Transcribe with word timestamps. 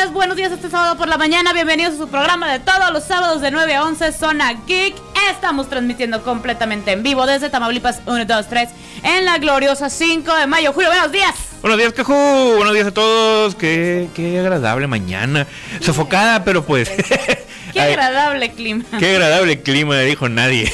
Buenos 0.00 0.14
días, 0.14 0.14
buenos 0.14 0.36
días 0.38 0.52
este 0.52 0.70
sábado 0.70 0.96
por 0.96 1.08
la 1.08 1.18
mañana. 1.18 1.52
Bienvenidos 1.52 1.94
a 1.94 1.98
su 1.98 2.08
programa 2.08 2.50
de 2.50 2.58
todos 2.58 2.90
los 2.90 3.04
sábados 3.04 3.42
de 3.42 3.50
9 3.50 3.74
a 3.74 3.84
11, 3.84 4.12
Zona 4.12 4.54
Geek. 4.66 4.94
Estamos 5.30 5.68
transmitiendo 5.68 6.22
completamente 6.22 6.92
en 6.92 7.02
vivo 7.02 7.26
desde 7.26 7.50
Tamaulipas 7.50 8.00
1, 8.06 8.24
2, 8.24 8.48
3 8.48 8.68
en 9.02 9.26
la 9.26 9.36
gloriosa 9.36 9.90
5 9.90 10.34
de 10.36 10.46
mayo. 10.46 10.72
Julio, 10.72 10.88
buenos 10.88 11.12
días. 11.12 11.34
Buenos 11.60 11.78
días, 11.78 11.92
Caju. 11.92 12.14
Buenos 12.14 12.72
días 12.72 12.86
a 12.86 12.94
todos. 12.94 13.54
Qué, 13.56 14.08
qué 14.14 14.38
agradable 14.38 14.86
mañana. 14.86 15.46
Sofocada, 15.80 16.44
pero 16.44 16.64
pues. 16.64 16.90
Qué 17.74 17.80
agradable 17.80 18.52
clima. 18.52 18.84
Qué 18.98 19.10
agradable 19.10 19.60
clima, 19.60 19.98
dijo 20.00 20.30
nadie. 20.30 20.72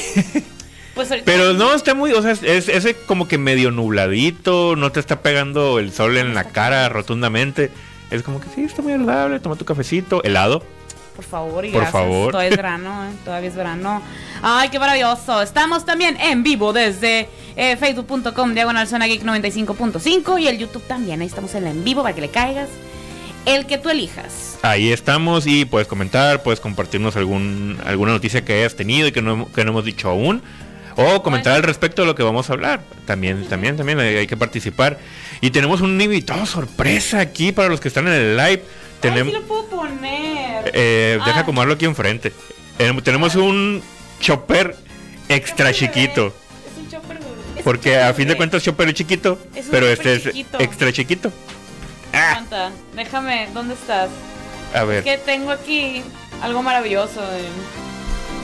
Pues 0.95 1.09
Pero 1.25 1.53
no, 1.53 1.75
está 1.75 1.93
muy, 1.93 2.11
o 2.13 2.23
sea, 2.23 2.31
es 2.31 2.69
ese 2.69 2.95
como 2.95 3.27
que 3.27 3.37
medio 3.37 3.69
nubladito, 3.69 4.75
no 4.75 4.91
te 4.91 4.99
está 4.99 5.21
pegando 5.21 5.77
el 5.77 5.91
sol 5.91 6.17
en 6.17 6.33
la 6.33 6.45
cara 6.45 6.89
rotundamente. 6.89 7.69
Es 8.11 8.23
como 8.23 8.39
que 8.39 8.47
sí, 8.49 8.63
está 8.63 8.81
muy 8.81 8.93
agradable, 8.93 9.39
toma 9.39 9.55
tu 9.55 9.65
cafecito, 9.65 10.23
helado. 10.23 10.63
Por 11.15 11.25
favor 11.25 11.65
y 11.65 11.71
Por 11.71 11.81
gracias. 11.81 11.91
favor. 12.03 12.31
Todavía 12.31 12.51
es 12.51 12.57
verano, 12.57 13.05
¿eh? 13.05 13.11
todavía 13.25 13.49
es 13.49 13.55
verano. 13.55 14.01
Ay, 14.43 14.69
qué 14.69 14.79
maravilloso. 14.79 15.41
Estamos 15.41 15.83
también 15.83 16.15
en 16.21 16.43
vivo 16.43 16.73
desde 16.73 17.27
eh, 17.55 17.75
facebook.com 17.75 18.53
diagonal 18.53 18.87
zona 18.87 19.07
geek 19.07 19.23
95.5 19.23 20.39
y 20.39 20.47
el 20.47 20.59
YouTube 20.59 20.83
también. 20.83 21.21
Ahí 21.21 21.27
estamos 21.27 21.55
en 21.55 21.63
la 21.63 21.71
en 21.71 21.83
vivo 21.83 22.03
para 22.03 22.13
que 22.13 22.21
le 22.21 22.29
caigas. 22.29 22.69
El 23.47 23.65
que 23.65 23.79
tú 23.79 23.89
elijas. 23.89 24.59
Ahí 24.61 24.91
estamos 24.91 25.47
y 25.47 25.65
puedes 25.65 25.87
comentar, 25.87 26.43
puedes 26.43 26.59
compartirnos 26.59 27.15
algún, 27.15 27.79
alguna 27.85 28.11
noticia 28.11 28.45
que 28.45 28.53
hayas 28.53 28.75
tenido 28.75 29.07
y 29.07 29.11
que 29.11 29.21
no, 29.21 29.51
que 29.51 29.63
no 29.65 29.71
hemos 29.71 29.85
dicho 29.85 30.09
aún. 30.09 30.43
O 30.97 31.21
comentar 31.21 31.53
al 31.53 31.63
respecto 31.63 32.01
de 32.01 32.07
lo 32.07 32.15
que 32.15 32.23
vamos 32.23 32.49
a 32.49 32.53
hablar. 32.53 32.81
También, 33.05 33.47
también, 33.47 33.77
también 33.77 33.99
hay, 33.99 34.15
hay 34.17 34.27
que 34.27 34.35
participar. 34.35 34.97
Y 35.41 35.51
tenemos 35.51 35.81
un 35.81 35.99
invitado 36.01 36.45
sorpresa 36.47 37.19
aquí 37.19 37.51
para 37.51 37.69
los 37.69 37.79
que 37.79 37.87
están 37.87 38.07
en 38.07 38.13
el 38.13 38.35
live. 38.37 38.63
Tenemos, 38.99 39.31
sí 39.31 39.39
lo 39.39 39.45
puedo 39.45 39.65
poner. 39.67 40.71
eh, 40.73 41.19
deja 41.23 41.37
Ah. 41.37 41.41
acomodarlo 41.41 41.75
aquí 41.75 41.85
enfrente. 41.85 42.33
Eh, 42.79 42.91
tenemos 43.03 43.35
un 43.35 43.81
chopper 44.19 44.75
extra 45.29 45.71
chiquito. 45.71 46.27
Es 46.27 46.77
un 46.83 46.89
chopper 46.89 47.19
bebé. 47.19 47.61
Porque 47.63 47.91
chopper 47.91 48.03
a 48.03 48.13
fin 48.15 48.27
de 48.27 48.35
cuentas 48.35 48.63
chopper 48.63 48.87
es 48.87 48.95
chiquito. 48.95 49.37
Es 49.53 49.65
un 49.65 49.71
pero 49.71 49.87
este 49.87 50.15
es 50.15 50.25
extra 50.59 50.91
chiquito. 50.91 51.31
Ah, 52.11 52.41
déjame, 52.95 53.47
¿dónde 53.53 53.75
estás? 53.75 54.09
a 54.73 54.83
ver. 54.83 55.03
Que 55.03 55.17
tengo 55.19 55.51
aquí 55.51 56.01
algo 56.41 56.63
maravilloso. 56.63 57.21
eh. 57.21 57.45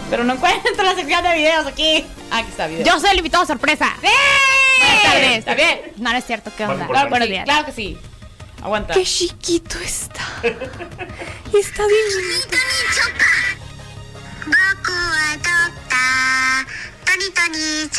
Pero 0.10 0.24
no 0.24 0.34
encuentro 0.34 0.84
la 0.84 0.96
sección 0.96 1.24
de 1.24 1.34
videos 1.36 1.66
aquí. 1.66 2.06
Ah, 2.32 2.40
aquí 2.40 2.50
está 2.50 2.68
video. 2.68 2.86
Yo 2.86 3.00
soy 3.00 3.12
el 3.12 3.18
invitado 3.18 3.46
sorpresa. 3.46 3.96
¡Sí! 4.02 4.08
Buenas 4.80 5.04
tardes. 5.04 5.38
¿Está 5.40 5.56
bien? 5.56 5.80
No, 5.98 6.12
no 6.12 6.18
es 6.18 6.26
cierto. 6.26 6.52
¿Qué 6.56 6.66
onda? 6.66 6.88
Claro, 6.88 7.10
Buenos. 7.10 7.28
Claro 7.46 7.66
que 7.66 7.72
sí. 7.72 7.98
Aguanta. 8.62 8.94
Qué 8.94 9.04
chiquito 9.04 9.80
está. 9.80 10.24
está 10.44 11.88
bien 11.88 12.06
chiquito. 12.10 12.58
Boku 14.46 14.92
wa 14.92 15.38
Tony 17.06 17.30
Tony 17.32 17.90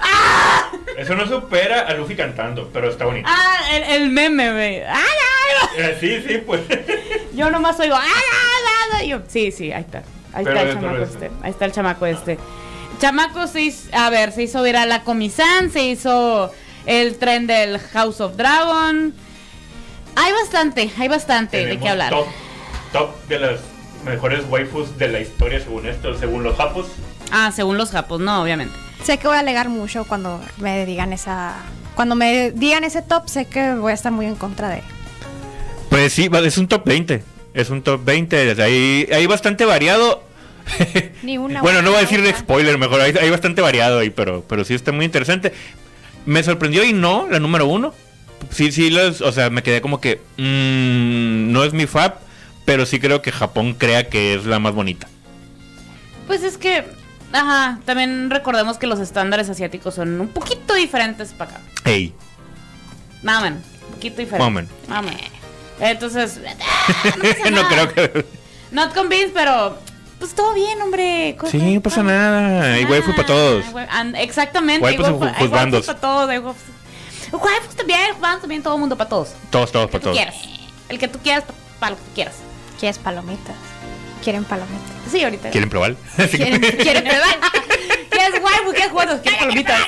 Ah. 0.00 0.72
Eso 0.96 1.14
no 1.14 1.26
supera 1.26 1.82
a 1.82 1.94
Luffy 1.94 2.14
cantando, 2.16 2.70
pero 2.72 2.90
está 2.90 3.04
bonito. 3.04 3.28
Ah, 3.30 3.58
el, 3.72 4.10
meme, 4.10 4.52
güey. 4.52 4.82
Ah, 4.82 4.94
ah, 4.96 5.68
eh, 5.76 5.96
sí, 6.00 6.22
sí, 6.26 6.38
pues. 6.38 6.62
Yo 7.34 7.50
nomás 7.50 7.78
oigo. 7.80 7.96
Yo, 9.06 9.20
sí, 9.28 9.52
sí, 9.52 9.70
ahí 9.72 9.82
está. 9.82 10.02
Ahí 10.32 10.44
pero 10.44 10.58
está 10.58 10.70
el 10.70 10.74
chamaco 10.74 11.02
este. 11.02 11.30
Ahí 11.42 11.50
está 11.50 11.64
el 11.66 11.72
chamaco 11.72 12.06
este. 12.06 12.38
Chamaco 13.00 13.46
se 13.46 13.60
hizo, 13.62 13.88
a 13.92 14.08
ver, 14.08 14.32
se 14.32 14.44
hizo 14.44 14.62
viral 14.62 14.88
la 14.88 15.02
Comisán, 15.02 15.70
se 15.70 15.84
hizo 15.84 16.52
el 16.86 17.18
tren 17.18 17.46
del 17.46 17.78
House 17.78 18.20
of 18.20 18.36
Dragon. 18.36 19.12
Hay 20.16 20.32
bastante, 20.32 20.90
hay 20.98 21.08
bastante 21.08 21.66
de 21.66 21.78
qué 21.78 21.88
hablar. 21.88 22.10
Top, 22.10 22.26
top 22.92 23.26
de 23.26 23.38
las 23.40 23.73
mejores 24.04 24.44
waifus 24.48 24.96
de 24.98 25.08
la 25.08 25.20
historia, 25.20 25.60
según 25.60 25.86
esto, 25.86 26.16
según 26.18 26.42
los 26.42 26.56
japos. 26.56 26.86
Ah, 27.30 27.52
según 27.54 27.78
los 27.78 27.90
japos, 27.90 28.20
no, 28.20 28.42
obviamente. 28.42 28.74
Sé 29.02 29.18
que 29.18 29.26
voy 29.26 29.36
a 29.36 29.40
alegar 29.40 29.68
mucho 29.68 30.04
cuando 30.04 30.40
me 30.58 30.86
digan 30.86 31.12
esa. 31.12 31.54
Cuando 31.94 32.14
me 32.14 32.50
digan 32.52 32.84
ese 32.84 33.02
top, 33.02 33.28
sé 33.28 33.46
que 33.46 33.74
voy 33.74 33.92
a 33.92 33.94
estar 33.94 34.12
muy 34.12 34.26
en 34.26 34.34
contra 34.34 34.68
de. 34.68 34.82
Pues 35.90 36.12
sí, 36.12 36.28
es 36.32 36.58
un 36.58 36.68
top 36.68 36.84
20. 36.84 37.22
Es 37.52 37.70
un 37.70 37.82
top 37.82 38.04
20. 38.04 38.46
desde 38.46 38.62
Ahí 38.62 39.08
hay 39.12 39.26
bastante 39.26 39.64
variado. 39.64 40.22
Ni 41.22 41.38
una 41.38 41.60
bueno, 41.62 41.82
no 41.82 41.90
voy 41.90 41.98
a 41.98 42.02
decir 42.02 42.22
de 42.22 42.32
spoiler, 42.32 42.78
mejor. 42.78 43.00
Hay, 43.00 43.14
hay 43.20 43.30
bastante 43.30 43.60
variado 43.60 43.98
ahí, 43.98 44.10
pero, 44.10 44.44
pero 44.48 44.64
sí 44.64 44.74
está 44.74 44.90
muy 44.92 45.04
interesante. 45.04 45.52
Me 46.26 46.42
sorprendió 46.42 46.82
y 46.84 46.92
no, 46.92 47.28
la 47.30 47.38
número 47.38 47.66
uno. 47.66 47.94
Sí, 48.50 48.72
sí, 48.72 48.90
los, 48.90 49.20
o 49.20 49.32
sea, 49.32 49.50
me 49.50 49.62
quedé 49.62 49.80
como 49.80 50.00
que. 50.00 50.20
mm, 50.36 51.52
no 51.52 51.64
es 51.64 51.72
mi 51.72 51.86
fab, 51.86 52.18
pero 52.64 52.86
sí 52.86 52.98
creo 53.00 53.22
que 53.22 53.32
Japón 53.32 53.74
crea 53.74 54.08
que 54.08 54.34
es 54.34 54.44
la 54.46 54.58
más 54.58 54.74
bonita. 54.74 55.06
Pues 56.26 56.42
es 56.42 56.56
que, 56.56 56.84
ajá, 57.32 57.80
también 57.84 58.30
recordemos 58.30 58.78
que 58.78 58.86
los 58.86 58.98
estándares 59.00 59.48
asiáticos 59.50 59.94
son 59.94 60.20
un 60.20 60.28
poquito 60.28 60.74
diferentes 60.74 61.32
para 61.32 61.52
acá. 61.52 61.60
Ey, 61.84 62.14
Mamen, 63.22 63.54
un 63.86 63.92
poquito 63.94 64.16
diferente. 64.18 64.38
Mamen. 64.44 64.68
Mamen. 64.88 65.16
Entonces, 65.80 66.40
no 67.44 67.50
nada. 67.50 67.68
creo 67.68 67.92
que. 68.12 68.26
not 68.70 68.94
convinced, 68.94 69.32
pero 69.34 69.78
pues 70.18 70.34
todo 70.34 70.54
bien, 70.54 70.80
hombre. 70.80 71.36
Sí, 71.50 71.58
no 71.74 71.80
pasa 71.82 72.02
nada. 72.02 72.74
Hay 72.74 72.84
waifu 72.84 73.12
para 73.14 73.26
todos. 73.26 73.64
Ah, 73.74 74.00
and- 74.00 74.16
exactamente. 74.16 74.86
Hay 74.86 74.96
para 74.96 75.08
todos. 75.10 75.22
Hay 75.22 75.48
waifus, 75.48 76.56
waifus 77.32 77.76
también, 77.76 78.00
waifus 78.20 78.40
también, 78.40 78.62
todo 78.62 78.74
el 78.74 78.80
mundo 78.80 78.96
para 78.96 79.08
todos. 79.10 79.30
Todos, 79.50 79.72
todos, 79.72 79.84
El 79.86 79.90
que 79.90 79.92
para 79.98 80.00
tú 80.00 80.04
todos. 80.10 80.16
quieras. 80.16 80.36
El 80.88 80.98
que 80.98 81.08
tú 81.08 81.18
quieras, 81.18 81.44
para 81.80 81.90
lo 81.90 81.96
que 81.96 82.02
tú 82.04 82.10
quieras. 82.14 82.34
¿Quieres 82.78 82.98
palomitas? 82.98 83.56
¿Quieren 84.22 84.44
palomitas? 84.44 84.80
Sí, 85.10 85.22
ahorita. 85.22 85.50
¿Quieren 85.50 85.68
probar? 85.70 85.94
¿Quieren, 86.30 86.60
¿quieren 86.60 87.04
probar? 87.04 87.38
¿Quieres 88.10 88.42
waifu? 88.42 88.70
¿Quieres 88.72 88.90
juegos? 88.92 89.20
¿Quieres 89.22 89.38
palomitas? 89.40 89.80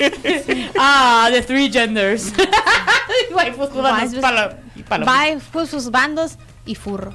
ah, 0.79 1.29
the 1.33 1.43
three 1.43 1.71
genders. 1.71 2.33
waifus, 3.35 3.71
Waifus. 3.75 4.19
palo, 4.21 4.51
y 4.75 4.83
palomitas. 4.83 5.21
Bye, 5.25 5.39
pues, 5.53 5.71
sus 5.71 5.91
bandos 5.91 6.33
y 6.65 6.75
furros. 6.75 7.15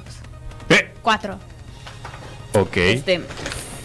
Eh, 0.68 0.92
Cuatro. 1.02 1.38
ok. 2.54 2.76
Este, 2.76 3.20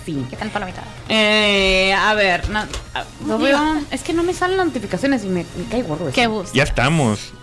sí. 0.06 0.26
¿Qué 0.30 0.36
tal 0.36 0.50
palomitas? 0.50 0.84
Eh, 1.10 1.94
a 1.94 2.14
ver, 2.16 2.50
no, 2.50 2.60
a- 2.60 2.66
no 3.26 3.38
Digo- 3.38 3.40
veo- 3.40 3.82
es 3.92 4.02
que 4.04 4.14
no 4.14 4.24
me 4.24 4.34
salen 4.34 4.58
notificaciones 4.58 5.24
y 5.24 5.28
me, 5.28 5.46
me 5.58 5.66
cae. 5.70 5.86
¿Qué 6.14 6.28
bus? 6.28 6.52
Ya 6.54 6.64
estamos. 6.64 7.34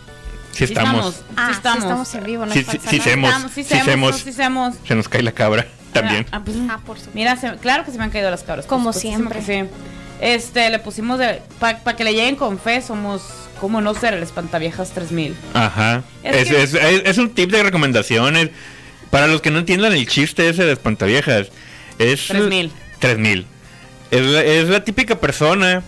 Sí 0.55 0.65
estamos. 0.65 1.23
Ah, 1.37 1.47
sí 1.49 1.53
estamos. 1.57 1.79
sí 1.81 1.85
estamos 1.87 2.15
en 2.15 2.25
vivo, 2.25 2.47
no 2.47 2.53
Sí, 2.53 2.61
es 2.61 2.67
sí, 2.89 3.01
semos. 3.01 3.35
Sí 3.55 3.63
sí 3.63 3.65
semos, 3.65 3.85
semos. 3.87 4.17
sí 4.21 4.33
semos. 4.33 4.75
Se 4.87 4.95
nos 4.95 5.09
cae 5.09 5.23
la 5.23 5.33
cabra 5.33 5.67
también. 5.93 6.27
Ah, 6.33 6.41
pues, 6.45 6.57
Ah, 6.69 6.79
por 6.85 6.97
supuesto. 6.99 7.11
mira, 7.15 7.37
se- 7.37 7.57
claro 7.57 7.85
que 7.85 7.91
se 7.91 7.99
me 7.99 8.05
han 8.05 8.11
caído 8.11 8.31
las 8.31 8.43
cabras. 8.43 8.67
Como 8.67 8.93
siempre. 8.93 9.43
sí. 9.43 9.65
Este, 10.21 10.71
le 10.71 10.79
pusimos 10.79 11.19
de. 11.19 11.43
Para 11.59 11.97
que 11.97 12.05
le 12.05 12.13
lleguen 12.15 12.37
con 12.37 12.59
fe, 12.59 12.81
somos. 12.83 13.23
¿Cómo 13.61 13.81
no 13.81 13.95
ser 13.95 14.15
el 14.15 14.23
espantaviejas 14.23 14.91
3000? 14.91 15.35
Ajá. 15.55 16.03
Es 16.23 16.37
Es, 16.37 16.49
que- 16.49 16.63
es- 16.63 16.75
es- 16.75 17.03
es 17.05 17.19
un 17.19 17.31
tip 17.31 17.51
de 17.51 17.63
recomendaciones. 17.63 18.51
Para 19.11 19.27
los 19.29 19.41
que 19.41 19.51
no 19.51 19.61
entiendan 19.61 19.93
el 19.93 20.07
chiste 20.09 20.49
ese 20.49 20.65
de 20.65 20.73
espantaviejas. 20.73 21.49
Es 21.99 22.27
3000. 22.29 22.73
3000. 22.99 23.47
Es, 24.11 24.21
la- 24.23 24.43
es 24.43 24.69
la 24.69 24.83
típica 24.85 25.19
persona 25.21 25.83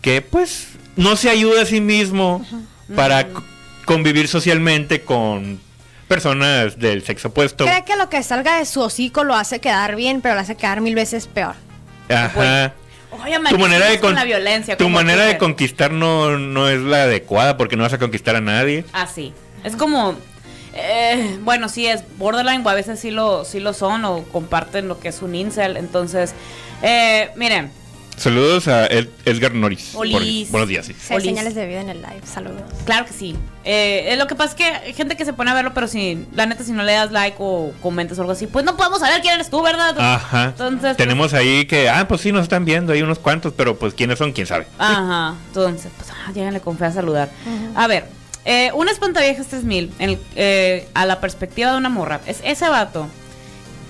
que 0.00 0.20
pues 0.22 0.68
no 0.96 1.16
se 1.16 1.28
ayuda 1.30 1.62
a 1.62 1.66
sí 1.66 1.80
mismo 1.80 2.44
para 2.96 3.22
c- 3.22 3.28
convivir 3.84 4.28
socialmente 4.28 5.02
con 5.02 5.60
personas 6.08 6.78
del 6.78 7.02
sexo 7.04 7.28
opuesto. 7.28 7.64
Cree 7.64 7.84
que 7.84 7.96
lo 7.96 8.08
que 8.08 8.22
salga 8.22 8.58
de 8.58 8.66
su 8.66 8.80
hocico 8.80 9.24
lo 9.24 9.34
hace 9.34 9.60
quedar 9.60 9.96
bien, 9.96 10.20
pero 10.20 10.34
lo 10.34 10.40
hace 10.40 10.56
quedar 10.56 10.80
mil 10.80 10.94
veces 10.94 11.26
peor. 11.26 11.54
Ajá. 12.08 12.74
Oye, 13.24 13.38
Tu 13.48 13.58
manera 13.58 13.86
de 13.86 14.00
con 14.00 14.14
la 14.14 14.24
violencia. 14.24 14.76
tu 14.76 14.88
manera 14.88 15.24
de 15.24 15.36
conquistar 15.38 15.90
no, 15.92 16.38
no 16.38 16.68
es 16.68 16.80
la 16.80 17.02
adecuada 17.04 17.56
porque 17.58 17.76
no 17.76 17.82
vas 17.82 17.92
a 17.92 17.98
conquistar 17.98 18.36
a 18.36 18.40
nadie. 18.40 18.84
Ah, 18.92 19.06
sí. 19.06 19.32
Es 19.64 19.76
como. 19.76 20.16
eh, 20.74 21.38
bueno, 21.42 21.68
sí 21.68 21.86
es 21.86 22.02
borderline, 22.16 22.62
o 22.64 22.68
a 22.70 22.74
veces 22.74 22.98
sí 23.00 23.10
lo, 23.10 23.44
sí 23.44 23.60
lo 23.60 23.74
son, 23.74 24.04
o 24.06 24.22
comparten 24.24 24.88
lo 24.88 24.98
que 24.98 25.08
es 25.08 25.20
un 25.22 25.34
incel. 25.34 25.76
Entonces, 25.76 26.34
eh, 26.82 27.30
miren, 27.36 27.70
Saludos 28.16 28.68
a 28.68 28.86
Ed- 28.86 29.08
Edgar 29.24 29.52
Norris. 29.54 29.94
Olis. 29.94 30.44
Por- 30.46 30.52
buenos 30.52 30.68
días, 30.68 30.86
sí. 30.86 30.94
Hay 31.10 31.20
señales 31.22 31.54
de 31.56 31.66
vida 31.66 31.80
en 31.80 31.88
el 31.88 32.02
live. 32.02 32.20
Saludos. 32.24 32.62
claro 32.84 33.04
que 33.06 33.12
sí. 33.12 33.34
Eh, 33.64 34.06
eh, 34.12 34.16
lo 34.16 34.26
que 34.28 34.34
pasa 34.36 34.50
es 34.50 34.54
que 34.56 34.64
hay 34.64 34.92
gente 34.92 35.16
que 35.16 35.24
se 35.24 35.32
pone 35.32 35.50
a 35.50 35.54
verlo, 35.54 35.72
pero 35.74 35.88
si, 35.88 36.26
la 36.34 36.46
neta, 36.46 36.62
si 36.62 36.72
no 36.72 36.82
le 36.84 36.92
das 36.92 37.10
like 37.10 37.36
o 37.40 37.72
comentas 37.82 38.18
o 38.18 38.20
algo 38.22 38.32
así, 38.32 38.46
pues 38.46 38.64
no 38.64 38.76
podemos 38.76 39.00
saber 39.00 39.20
quién 39.22 39.34
eres 39.34 39.50
tú, 39.50 39.60
¿verdad? 39.62 39.94
Ajá. 39.98 40.44
Entonces, 40.46 40.80
pues, 40.80 40.96
Tenemos 40.96 41.32
ahí 41.34 41.64
que, 41.66 41.88
ah, 41.88 42.06
pues 42.06 42.20
sí, 42.20 42.30
nos 42.32 42.42
están 42.44 42.64
viendo 42.64 42.92
ahí 42.92 43.02
unos 43.02 43.18
cuantos, 43.18 43.52
pero 43.56 43.76
pues 43.78 43.94
quiénes 43.94 44.18
son, 44.18 44.32
quién 44.32 44.46
sabe. 44.46 44.66
Ajá. 44.78 45.34
Entonces, 45.48 45.90
pues, 45.96 46.10
ah, 46.10 46.30
lléganle 46.32 46.60
con 46.60 46.78
fe 46.78 46.84
a 46.86 46.92
saludar. 46.92 47.28
A 47.74 47.86
ver, 47.88 48.06
eh, 48.44 48.70
un 48.74 48.88
espantaviejas 48.88 49.46
3000, 49.48 49.90
en 49.98 50.10
el- 50.10 50.18
eh, 50.36 50.88
a 50.94 51.06
la 51.06 51.20
perspectiva 51.20 51.72
de 51.72 51.78
una 51.78 51.88
morra, 51.88 52.20
es 52.26 52.40
ese 52.44 52.68
vato 52.68 53.08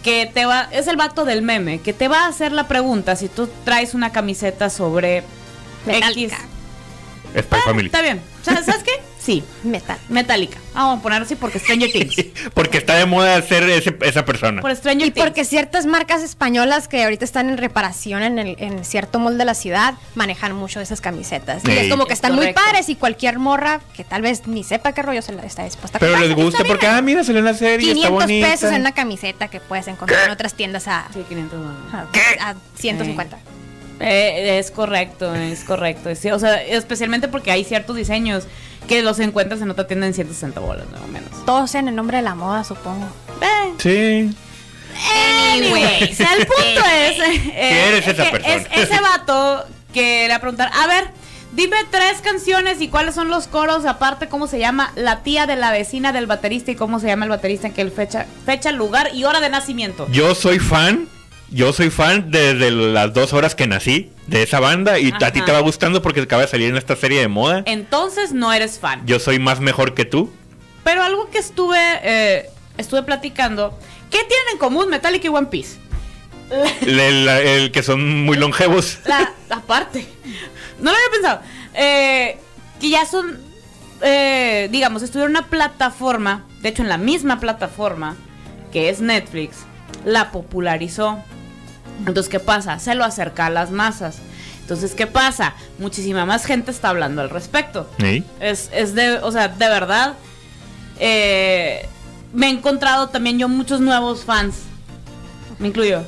que 0.03 0.31
te 0.33 0.47
va, 0.47 0.69
es 0.73 0.89
el 0.89 0.97
vato 0.97 1.25
del 1.25 1.43
meme, 1.43 1.81
que 1.81 1.93
te 1.93 2.09
va 2.09 2.25
a 2.25 2.29
hacer 2.29 2.53
la 2.53 2.69
pregunta 2.69 3.17
si 3.17 3.29
tú 3.29 3.49
traes 3.65 3.95
una 3.95 4.13
camiseta 4.13 4.71
sobre 4.71 5.23
Metallica. 5.87 6.37
X. 6.37 7.45
Spy 7.45 7.61
Family. 7.65 7.87
Está 7.87 8.03
bien. 8.03 8.21
¿Sabes 8.43 8.83
qué? 8.85 9.12
Sí, 9.23 9.45
Metal. 9.63 9.97
Metallica. 10.09 10.59
Vamos 10.75 10.99
a 10.99 11.03
poner 11.03 11.23
así 11.23 11.37
porque 11.37 11.59
Stranger 11.61 11.93
Things. 11.93 12.17
Porque 12.55 12.79
está 12.79 12.97
de 12.97 13.07
moda 13.07 13.41
ser 13.43 13.63
ese- 13.71 13.97
esa 14.01 14.25
persona. 14.25 14.61
Por 14.63 14.75
Stranger 14.75 15.07
Y 15.07 15.11
Things. 15.13 15.25
porque 15.25 15.45
ciertas 15.45 15.87
marcas 15.87 16.23
españolas 16.23 16.89
que 16.89 17.05
ahorita 17.05 17.25
están 17.25 17.49
en 17.51 17.57
reparación 17.59 18.23
en, 18.23 18.39
el, 18.41 18.57
en 18.59 18.85
cierto 18.85 19.19
mall 19.21 19.39
de 19.39 19.45
la 19.45 19.55
ciudad 19.55 19.95
manejan 20.17 20.55
mucho 20.57 20.81
esas 20.81 21.01
camisetas. 21.01 21.63
Y 21.67 21.71
es 21.71 21.89
como 21.91 22.07
que 22.07 22.15
Es 22.15 22.19
están 22.19 22.35
correcto. 22.35 22.61
muy 22.61 22.67
padres 22.73 22.89
y 22.89 22.97
cualquier 22.97 23.39
morra 23.39 23.81
que 23.95 24.03
tal 24.03 24.23
vez 24.23 24.47
ni 24.49 24.65
sepa 24.65 24.93
qué 24.93 25.03
rollo 25.03 25.23
se 25.23 25.33
la 25.33 25.45
está 25.45 25.63
dispuesta 25.65 25.99
a 25.99 26.01
Pero 26.01 26.19
les 26.19 26.35
gusta 26.35 26.65
porque, 26.65 26.87
ah, 26.89 27.01
mira, 27.03 27.23
salió 27.23 27.39
en 27.41 27.45
la 27.45 27.55
serie, 27.55 27.89
está 27.93 27.95
500 28.09 28.23
bonita. 28.25 28.47
pesos 28.49 28.73
en 28.73 28.81
una 28.81 28.93
camiseta 28.93 29.49
que 29.49 29.61
puedes 29.61 29.87
encontrar 29.89 30.25
en 30.25 30.31
otras 30.31 30.55
tiendas 30.55 30.89
a, 30.89 31.07
Sí, 31.13 31.21
500 31.29 31.61
dólares. 31.61 32.41
a, 32.41 32.51
a 32.51 32.55
150. 32.77 33.39
Eh, 34.03 34.59
es 34.59 34.71
correcto, 34.71 35.35
es 35.35 35.65
correcto. 35.65 36.15
Sí, 36.15 36.31
o 36.31 36.39
sea, 36.39 36.63
especialmente 36.63 37.29
porque 37.29 37.51
hay 37.51 37.65
ciertos 37.65 37.97
diseños 37.97 38.45
que 38.89 39.01
los 39.03 39.19
encuentras 39.21 39.61
en 39.63 39.71
otra 39.71 39.87
tienda 39.87 40.07
en 40.07 40.15
160 40.15 40.59
bolas, 40.61 40.87
más 40.91 41.01
o 41.03 41.07
menos. 41.09 41.31
Todos 41.47 41.75
en 41.77 41.89
el 41.89 41.95
nombre 41.95 42.17
de 42.19 42.23
la 42.25 42.35
moda, 42.35 42.65
supongo. 42.65 43.07
Eh, 43.41 43.73
Sí. 43.79 44.37
Anyways, 45.53 46.21
el 46.21 46.47
punto 46.47 46.83
es. 46.95 47.19
eh, 47.19 47.89
eres 47.89 48.07
esa 48.09 48.31
persona? 48.31 48.55
Es 48.55 48.67
ese 48.73 49.01
vato 49.01 49.65
que 49.93 50.23
le 50.25 50.29
va 50.31 50.37
a 50.37 50.41
preguntar, 50.41 50.71
a 50.75 50.87
ver, 50.87 51.05
dime 51.53 51.77
tres 51.91 52.21
canciones 52.23 52.81
y 52.81 52.89
cuáles 52.89 53.15
son 53.15 53.29
los 53.29 53.47
coros, 53.47 53.85
aparte 53.85 54.29
cómo 54.29 54.47
se 54.47 54.59
llama 54.59 54.93
la 54.97 55.23
tía 55.23 55.47
de 55.47 55.57
la 55.57 55.71
vecina 55.73 56.13
del 56.13 56.27
baterista 56.27 56.71
y 56.71 56.75
cómo 56.77 57.01
se 57.01 57.07
llama 57.09 57.25
el 57.25 57.31
baterista 57.31 57.67
en 57.69 57.75
que 57.75 57.89
fecha, 57.91 58.27
fecha, 58.47 58.73
lugar 58.73 59.11
y 59.15 59.25
hora 59.25 59.41
de 59.41 59.49
nacimiento. 59.51 60.07
Yo 60.11 60.35
soy 60.35 60.59
fan. 60.59 61.09
Yo 61.53 61.73
soy 61.75 61.91
fan 61.91 62.31
desde 62.31 62.71
las 62.71 63.13
dos 63.13 63.35
horas 63.35 63.55
que 63.55 63.67
nací 63.67 64.11
de 64.27 64.43
esa 64.43 64.59
banda 64.59 64.99
y 64.99 65.13
a 65.13 65.33
ti 65.33 65.43
te 65.43 65.53
va 65.53 65.61
gustando 65.61 66.01
porque 66.01 66.23
acaba 66.23 66.43
de 66.43 66.49
salir 66.49 66.71
en 66.71 66.79
esta 66.79 66.97
serie 66.97 67.21
de 67.21 67.29
moda. 67.29 67.63
Entonces 67.67 68.33
no 68.33 68.53
eres 68.53 68.79
fan. 68.79 69.03
Yo 69.05 69.19
soy 69.19 69.39
más 69.39 69.61
mejor 69.61 69.93
que 69.95 70.07
tú. 70.07 70.33
Pero 70.83 71.03
algo 71.03 71.29
que 71.31 71.39
estuve 71.39 71.79
eh, 72.03 72.51
estuve 72.79 73.03
platicando, 73.03 73.79
¿qué 74.11 74.19
tienen 74.19 74.47
en 74.53 74.59
común 74.59 74.89
Metallica 74.89 75.27
y 75.27 75.31
One 75.31 75.49
Piece? 75.49 75.77
El, 76.81 77.71
que 77.71 77.83
son 77.83 78.25
muy 78.25 78.37
longevos. 78.37 78.99
La, 79.05 79.33
la 79.49 79.61
parte. 79.61 80.07
No 80.79 80.91
lo 80.91 80.97
había 80.97 81.11
pensado. 81.13 81.41
Eh, 81.75 82.39
que 82.81 82.91
ya 82.91 83.05
son, 83.07 83.39
eh, 84.03 84.69
digamos, 84.71 85.03
estuvieron 85.03 85.33
en 85.33 85.39
una 85.39 85.49
plataforma, 85.49 86.47
de 86.63 86.71
hecho 86.71 86.83
en 86.83 86.89
la 86.89 86.99
misma 86.99 87.41
plataforma 87.41 88.17
que 88.73 88.89
es 88.89 89.01
Netflix, 89.01 89.59
la 90.05 90.31
popularizó. 90.33 91.23
Entonces, 92.01 92.29
¿qué 92.29 92.41
pasa? 92.41 92.79
Se 92.79 92.95
lo 92.95 93.05
acerca 93.05 93.47
a 93.47 93.51
las 93.51 93.71
masas. 93.71 94.17
Entonces, 94.61 94.95
¿qué 94.95 95.07
pasa? 95.07 95.55
Muchísima 95.79 96.25
más 96.25 96.45
gente 96.47 96.71
está 96.71 96.89
hablando 96.91 97.21
al 97.23 97.31
respecto. 97.31 97.89
¿Sí? 98.01 98.25
Es, 98.41 98.71
es 98.73 98.95
de, 98.95 99.19
o 99.19 99.31
sea, 99.33 99.49
de 99.49 99.69
verdad. 99.69 100.15
eh, 100.99 101.87
me 102.33 102.47
he 102.47 102.51
encontrado 102.51 103.09
también 103.11 103.39
yo 103.39 103.49
muchos 103.49 103.81
nuevos 103.81 104.25
fans. 104.25 104.55
Me 105.59 105.69
incluyo. 105.69 106.03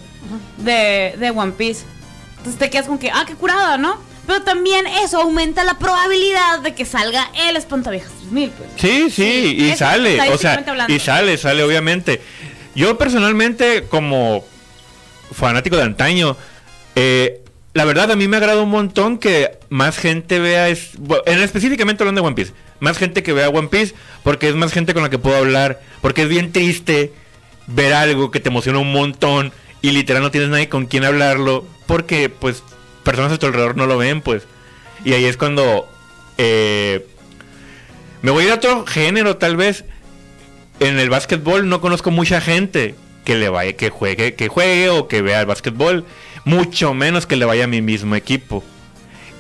De, 0.59 1.15
de 1.19 1.31
One 1.31 1.53
Piece. 1.53 1.85
Entonces 2.39 2.59
te 2.59 2.71
quedas 2.71 2.87
con 2.87 2.99
que, 2.99 3.11
ah, 3.11 3.25
qué 3.27 3.35
curada, 3.35 3.77
¿no? 3.77 3.99
Pero 4.27 4.43
también 4.43 4.87
eso 4.87 5.21
aumenta 5.21 5.65
la 5.65 5.79
probabilidad 5.79 6.61
de 6.61 6.75
que 6.75 6.87
salga 6.87 7.29
el 7.47 7.57
Espantaviejas 7.57 8.11
3000, 8.21 8.51
pues. 8.51 8.71
Sí, 8.77 9.11
sí, 9.11 9.57
y 9.61 9.77
sale, 9.77 10.19
o 10.31 10.39
sea, 10.39 10.55
hablando. 10.67 10.93
y 10.95 10.99
sale, 10.99 11.37
sale 11.37 11.63
obviamente. 11.63 12.23
Yo 12.75 12.97
personalmente, 12.97 13.85
como 13.85 14.43
fanático 15.33 15.77
de 15.77 15.83
antaño, 15.83 16.37
eh, 16.95 17.41
la 17.73 17.85
verdad 17.85 18.11
a 18.11 18.17
mí 18.17 18.29
me 18.29 18.37
agrada 18.37 18.63
un 18.63 18.71
montón 18.71 19.19
que 19.19 19.59
más 19.69 19.97
gente 19.97 20.39
vea, 20.39 20.69
es, 20.69 20.93
bueno, 20.99 21.23
en 21.27 21.41
específicamente 21.41 22.03
hablando 22.03 22.21
de 22.21 22.27
One 22.27 22.37
Piece, 22.37 22.53
más 22.81 22.99
gente 22.99 23.23
que 23.23 23.33
vea 23.33 23.49
One 23.49 23.69
Piece, 23.69 23.95
porque 24.23 24.49
es 24.49 24.55
más 24.55 24.73
gente 24.73 24.95
con 24.95 25.03
la 25.03 25.11
que 25.11 25.19
puedo 25.19 25.37
hablar, 25.37 25.81
porque 26.01 26.23
es 26.23 26.29
bien 26.29 26.53
triste 26.53 27.13
ver 27.67 27.93
algo 27.95 28.31
que 28.31 28.41
te 28.41 28.49
emociona 28.49 28.79
un 28.79 28.93
montón 28.93 29.53
y 29.83 29.91
literal 29.91 30.23
no 30.23 30.31
tienes 30.31 30.51
nadie 30.51 30.69
con 30.69 30.87
quien 30.87 31.05
hablarlo, 31.05 31.67
porque 31.87 32.29
pues 32.29 32.63
personas 33.03 33.33
a 33.33 33.39
tu 33.39 33.47
alrededor 33.47 33.77
no 33.77 33.87
lo 33.87 33.99
ven, 33.99 34.21
pues. 34.21 34.45
Y 35.05 35.13
ahí 35.13 35.25
es 35.25 35.37
cuando... 35.37 35.89
eh, 36.39 37.07
me 38.23 38.31
voy 38.31 38.45
a 38.45 38.47
ir 38.47 38.53
a 38.53 38.55
otro 38.55 38.87
género, 38.87 39.37
tal 39.37 39.57
vez. 39.57 39.85
En 40.81 40.99
el 40.99 41.11
básquetbol 41.11 41.69
no 41.69 41.83
conozco 41.83 42.11
mucha 42.11 42.41
gente 42.41 42.95
que 43.25 43.35
le 43.35 43.49
vaya, 43.49 43.73
que 43.75 43.91
juegue, 43.91 44.35
que 44.35 44.49
juegue 44.49 44.91
o 44.91 45.09
que 45.09 45.23
vea 45.23 45.41
el 45.41 45.47
básquetbol. 45.47 46.05
Mucho 46.45 46.95
menos 46.95 47.27
que 47.27 47.37
le 47.37 47.45
vaya 47.45 47.65
a 47.65 47.67
mi 47.69 47.81
mismo 47.81 48.15
equipo. 48.15 48.63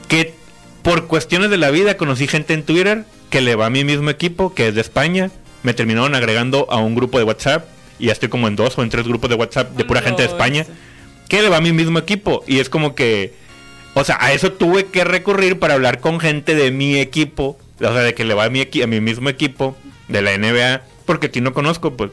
Que 0.09 0.35
por 0.83 1.07
cuestiones 1.07 1.51
de 1.51 1.59
la 1.59 1.71
vida 1.71 1.97
conocí 1.97 2.27
gente 2.27 2.55
en 2.55 2.65
Twitter 2.65 3.05
que 3.31 3.41
le 3.41 3.57
va 3.57 3.67
a 3.67 3.71
mi 3.71 3.85
mismo 3.85 4.11
equipo, 4.11 4.55
que 4.55 4.69
es 4.69 4.75
de 4.75 4.81
España. 4.81 5.31
Me 5.63 5.75
terminaron 5.75 6.15
agregando 6.15 6.67
a 6.71 6.79
un 6.79 6.95
grupo 6.95 7.19
de 7.19 7.25
WhatsApp. 7.25 7.67
Y 7.99 8.07
ya 8.07 8.13
estoy 8.13 8.29
como 8.29 8.49
en 8.49 8.57
dos 8.57 8.77
o 8.79 8.83
en 8.83 8.91
tres 8.91 9.07
grupos 9.07 9.31
de 9.31 9.37
WhatsApp 9.37 9.77
de 9.77 9.85
pura 9.85 10.03
gente 10.03 10.23
de 10.23 10.29
España. 10.29 10.67
Que 11.29 11.43
le 11.43 11.49
va 11.49 11.59
a 11.59 11.61
mi 11.61 11.73
mismo 11.73 11.99
equipo. 11.99 12.45
Y 12.47 12.59
es 12.59 12.69
como 12.69 12.95
que. 12.95 13.35
O 13.95 14.03
sea, 14.03 14.19
a 14.21 14.33
eso 14.33 14.53
tuve 14.53 14.87
que 14.87 15.05
recurrir 15.05 15.59
para 15.59 15.75
hablar 15.75 16.01
con 16.01 16.21
gente 16.21 16.55
de 16.55 16.71
mi 16.71 16.99
equipo. 16.99 17.59
O 17.81 17.93
sea, 17.93 17.93
de 17.93 18.15
que 18.15 18.25
le 18.25 18.35
va 18.35 18.45
a 18.45 18.51
mi, 18.51 18.61
a 18.61 18.87
mi 18.87 19.01
mismo 19.01 19.29
equipo 19.29 19.77
de 20.09 20.23
la 20.23 20.37
NBA. 20.37 20.83
Porque 21.07 21.27
aquí 21.27 21.41
no 21.41 21.55
conozco, 21.55 21.97
pues. 21.97 22.11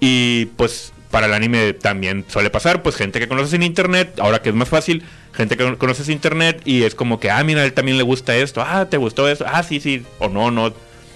Y 0.00 0.46
pues 0.56 0.92
para 1.10 1.26
el 1.26 1.34
anime 1.34 1.72
también 1.72 2.24
suele 2.28 2.50
pasar, 2.50 2.82
pues 2.82 2.96
gente 2.96 3.18
que 3.18 3.28
conoces 3.28 3.52
en 3.54 3.62
internet, 3.62 4.18
ahora 4.20 4.42
que 4.42 4.50
es 4.50 4.54
más 4.54 4.68
fácil, 4.68 5.04
gente 5.32 5.56
que 5.56 5.76
conoces 5.76 6.08
en 6.08 6.14
internet 6.14 6.62
y 6.64 6.84
es 6.84 6.94
como 6.94 7.18
que, 7.18 7.30
ah, 7.30 7.42
mira, 7.42 7.62
a 7.62 7.64
él 7.64 7.72
también 7.72 7.98
le 7.98 8.04
gusta 8.04 8.36
esto, 8.36 8.62
ah, 8.62 8.86
te 8.88 8.96
gustó 8.96 9.28
eso, 9.28 9.44
ah, 9.48 9.62
sí, 9.62 9.80
sí, 9.80 10.04
o 10.18 10.28
no, 10.28 10.50
no. 10.50 10.72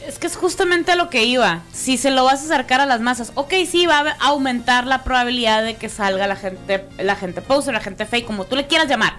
Es 0.07 0.19
que 0.19 0.27
es 0.27 0.37
justamente 0.37 0.93
a 0.93 0.97
lo 0.97 1.09
que 1.09 1.25
iba. 1.25 1.63
Si 1.73 1.97
se 1.97 2.11
lo 2.11 2.25
vas 2.25 2.43
a 2.43 2.45
acercar 2.45 2.81
a 2.81 2.87
las 2.87 3.01
masas, 3.01 3.33
ok, 3.37 3.55
sí, 3.71 3.87
va 3.87 4.01
a 4.01 4.27
aumentar 4.27 4.87
la 4.87 5.03
probabilidad 5.03 5.63
de 5.63 5.77
que 5.77 5.89
salga 5.89 6.27
la 6.27 6.37
gente, 6.37 6.85
la 6.99 7.17
gente 7.17 7.41
poser, 7.41 7.73
la 7.73 7.81
gente 7.81 8.05
fake, 8.05 8.27
como 8.27 8.45
tú 8.45 8.57
le 8.57 8.67
quieras 8.67 8.89
llamar. 8.89 9.15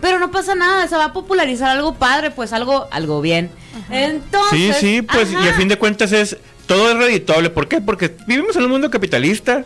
Pero 0.00 0.18
no 0.18 0.30
pasa 0.30 0.54
nada, 0.54 0.88
se 0.88 0.96
va 0.96 1.06
a 1.06 1.12
popularizar 1.12 1.70
algo 1.70 1.94
padre, 1.94 2.30
pues 2.30 2.52
algo, 2.52 2.88
algo 2.90 3.20
bien. 3.20 3.50
Sí, 3.72 3.94
Entonces. 3.94 4.76
sí, 4.78 5.02
pues, 5.02 5.30
y 5.30 5.48
a 5.48 5.54
fin 5.54 5.68
de 5.68 5.78
cuentas 5.78 6.10
es, 6.12 6.36
todo 6.66 6.90
es 6.90 6.96
reditable, 6.96 7.50
¿por 7.50 7.68
qué? 7.68 7.80
Porque 7.80 8.14
vivimos 8.26 8.56
en 8.56 8.64
un 8.64 8.70
mundo 8.70 8.90
capitalista, 8.90 9.64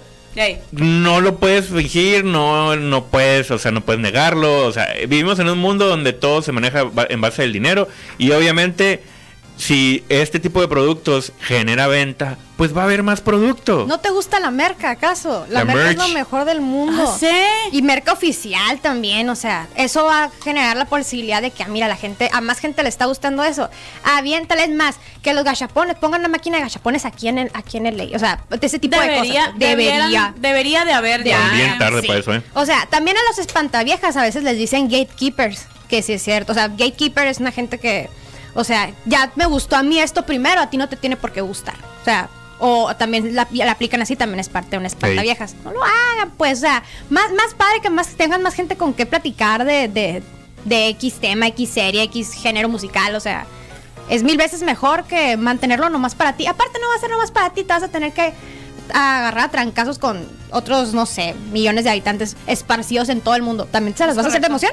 No 0.73 1.21
lo 1.21 1.39
puedes 1.39 1.67
fingir, 1.67 2.25
no, 2.25 2.77
no 2.77 3.07
puedes, 3.07 3.51
o 3.51 3.59
sea, 3.59 3.73
no 3.73 3.81
puedes 3.81 4.01
negarlo, 4.01 4.67
o 4.67 4.73
sea, 4.73 4.89
vivimos 5.09 5.39
en 5.39 5.49
un 5.49 5.59
mundo 5.59 5.87
donde 5.87 6.13
todo 6.13 6.41
se 6.43 6.53
maneja 6.53 6.85
en 7.09 7.21
base 7.21 7.43
al 7.43 7.53
dinero 7.53 7.89
y 8.17 8.31
obviamente 8.31 9.03
si 9.61 10.03
este 10.09 10.41
tipo 10.41 10.61
de 10.63 10.69
productos 10.69 11.33
genera 11.39 11.87
venta, 11.87 12.39
pues 12.57 12.75
va 12.75 12.81
a 12.81 12.85
haber 12.85 13.03
más 13.03 13.21
producto. 13.21 13.85
¿No 13.87 14.01
te 14.01 14.09
gusta 14.09 14.41
la 14.41 14.51
merca, 14.51 14.91
acaso? 14.91 15.47
La, 15.51 15.65
La 15.65 15.75
merca 15.75 15.91
es 15.91 15.97
lo 15.99 16.09
mejor 16.09 16.47
del 16.47 16.63
mundo. 16.63 17.05
Ah, 17.07 17.17
¿sí? 17.19 17.29
Y 17.71 17.83
merca 17.83 18.13
oficial 18.13 18.81
también, 18.81 19.29
o 19.29 19.37
sea, 19.37 19.69
eso 19.77 20.07
va 20.07 20.25
a 20.25 20.31
generar 20.43 20.79
la 20.79 20.87
posibilidad 20.87 21.43
de 21.43 21.51
que, 21.51 21.63
ah, 21.63 21.69
mira, 21.69 21.89
la 21.89 21.97
gente, 21.97 22.31
a 22.33 22.41
más 22.41 22.59
gente 22.59 22.83
le 22.83 22.89
está 22.89 23.05
gustando 23.05 23.45
eso. 23.45 23.69
Aviéntales 24.03 24.71
más, 24.71 24.97
que 25.23 25.35
los 25.35 25.45
gachapones, 25.45 25.97
pongan 25.97 26.23
la 26.23 26.29
máquina 26.29 26.57
de 26.57 26.63
gachapones 26.63 27.05
aquí 27.05 27.29
en 27.29 27.39
el, 27.39 27.51
aquí 27.53 27.77
en 27.77 27.85
el 27.85 27.99
ley. 27.99 28.15
O 28.15 28.19
sea, 28.19 28.43
de 28.49 28.67
ese 28.67 28.79
tipo 28.79 28.97
de 28.99 29.09
debería, 29.09 29.45
cosas. 29.45 29.59
Debería. 29.59 29.95
debería, 29.95 30.35
debería 30.39 30.85
de 30.87 30.93
haber 30.95 31.23
ya. 31.25 31.51
Bien 31.53 31.79
tarde 31.79 32.01
sí. 32.01 32.07
para 32.07 32.19
eso, 32.21 32.35
¿eh? 32.35 32.43
O 32.55 32.65
sea, 32.65 32.87
también 32.87 33.19
a 33.19 33.21
los 33.29 33.39
espantaviejas 33.39 34.17
a 34.17 34.23
veces 34.23 34.43
les 34.43 34.57
dicen 34.57 34.89
gatekeepers, 34.89 35.67
que 35.89 36.01
sí 36.01 36.15
es 36.15 36.23
cierto. 36.23 36.53
O 36.53 36.55
sea, 36.55 36.69
gatekeeper 36.69 37.27
es 37.27 37.41
una 37.41 37.53
gente 37.53 37.79
que, 37.79 38.09
o 38.55 38.65
sea, 38.65 38.93
ya 39.07 39.31
me 39.37 39.47
gustó 39.47 39.77
a 39.77 39.83
mí 39.83 39.99
esto 40.01 40.27
primero, 40.27 40.61
a 40.61 40.71
ti 40.71 40.77
no 40.77 40.89
te 40.89 40.97
tiene 40.97 41.17
por 41.17 41.33
qué 41.33 41.41
gustar. 41.41 41.77
O 42.01 42.05
sea, 42.05 42.29
o 42.59 42.95
también 42.97 43.35
la, 43.35 43.49
la 43.51 43.73
aplican 43.73 44.03
así, 44.03 44.17
también 44.17 44.41
es 44.41 44.49
parte 44.49 44.73
de 44.73 44.79
un 44.79 44.87
espantaviejas. 44.87 45.55
No 45.65 45.73
lo 45.73 45.83
hagan, 45.83 46.31
pues, 46.37 46.59
o 46.59 46.61
sea, 46.63 46.83
más, 47.09 47.33
más 47.33 47.55
padre 47.55 47.81
que 47.81 47.91
más 47.91 48.09
tengan 48.09 48.43
más 48.43 48.55
gente 48.55 48.77
con 48.77 48.93
qué 48.93 49.07
platicar 49.07 49.65
de, 49.65 49.89
de, 49.89 50.23
de 50.65 50.89
X 50.89 51.15
tema, 51.21 51.47
X 51.49 51.71
serie, 51.71 52.03
X 52.05 52.33
género 52.33 52.69
musical, 52.69 53.15
o 53.15 53.21
sea. 53.21 53.47
Es 54.09 54.25
mil 54.25 54.37
veces 54.37 54.63
mejor 54.63 55.05
que 55.05 55.37
mantenerlo 55.37 55.89
nomás 55.89 56.17
para 56.17 56.33
ti. 56.33 56.45
Aparte 56.49 56.81
no 56.81 56.89
va 56.89 56.97
a 56.97 56.99
ser 56.99 57.11
nomás 57.11 57.31
para 57.31 57.51
ti, 57.51 57.63
te 57.63 57.73
vas 57.73 57.85
a 57.85 57.89
tener 57.89 58.13
que 58.13 58.35
agarrar 58.93 59.45
a 59.45 59.51
trancazos 59.51 60.01
con 60.01 60.29
otros, 60.51 60.95
no 60.95 61.07
sé, 61.07 61.35
millones 61.53 61.85
de 61.85 61.91
habitantes 61.91 62.37
esparcidos 62.49 63.09
en 63.09 63.21
todo 63.21 63.37
el 63.37 63.43
mundo. 63.43 63.67
¿También 63.67 63.97
se 63.97 64.05
las 64.07 64.17
vas 64.17 64.27
a 64.27 64.29
hacer 64.31 64.41
de 64.41 64.49
emoción? 64.49 64.73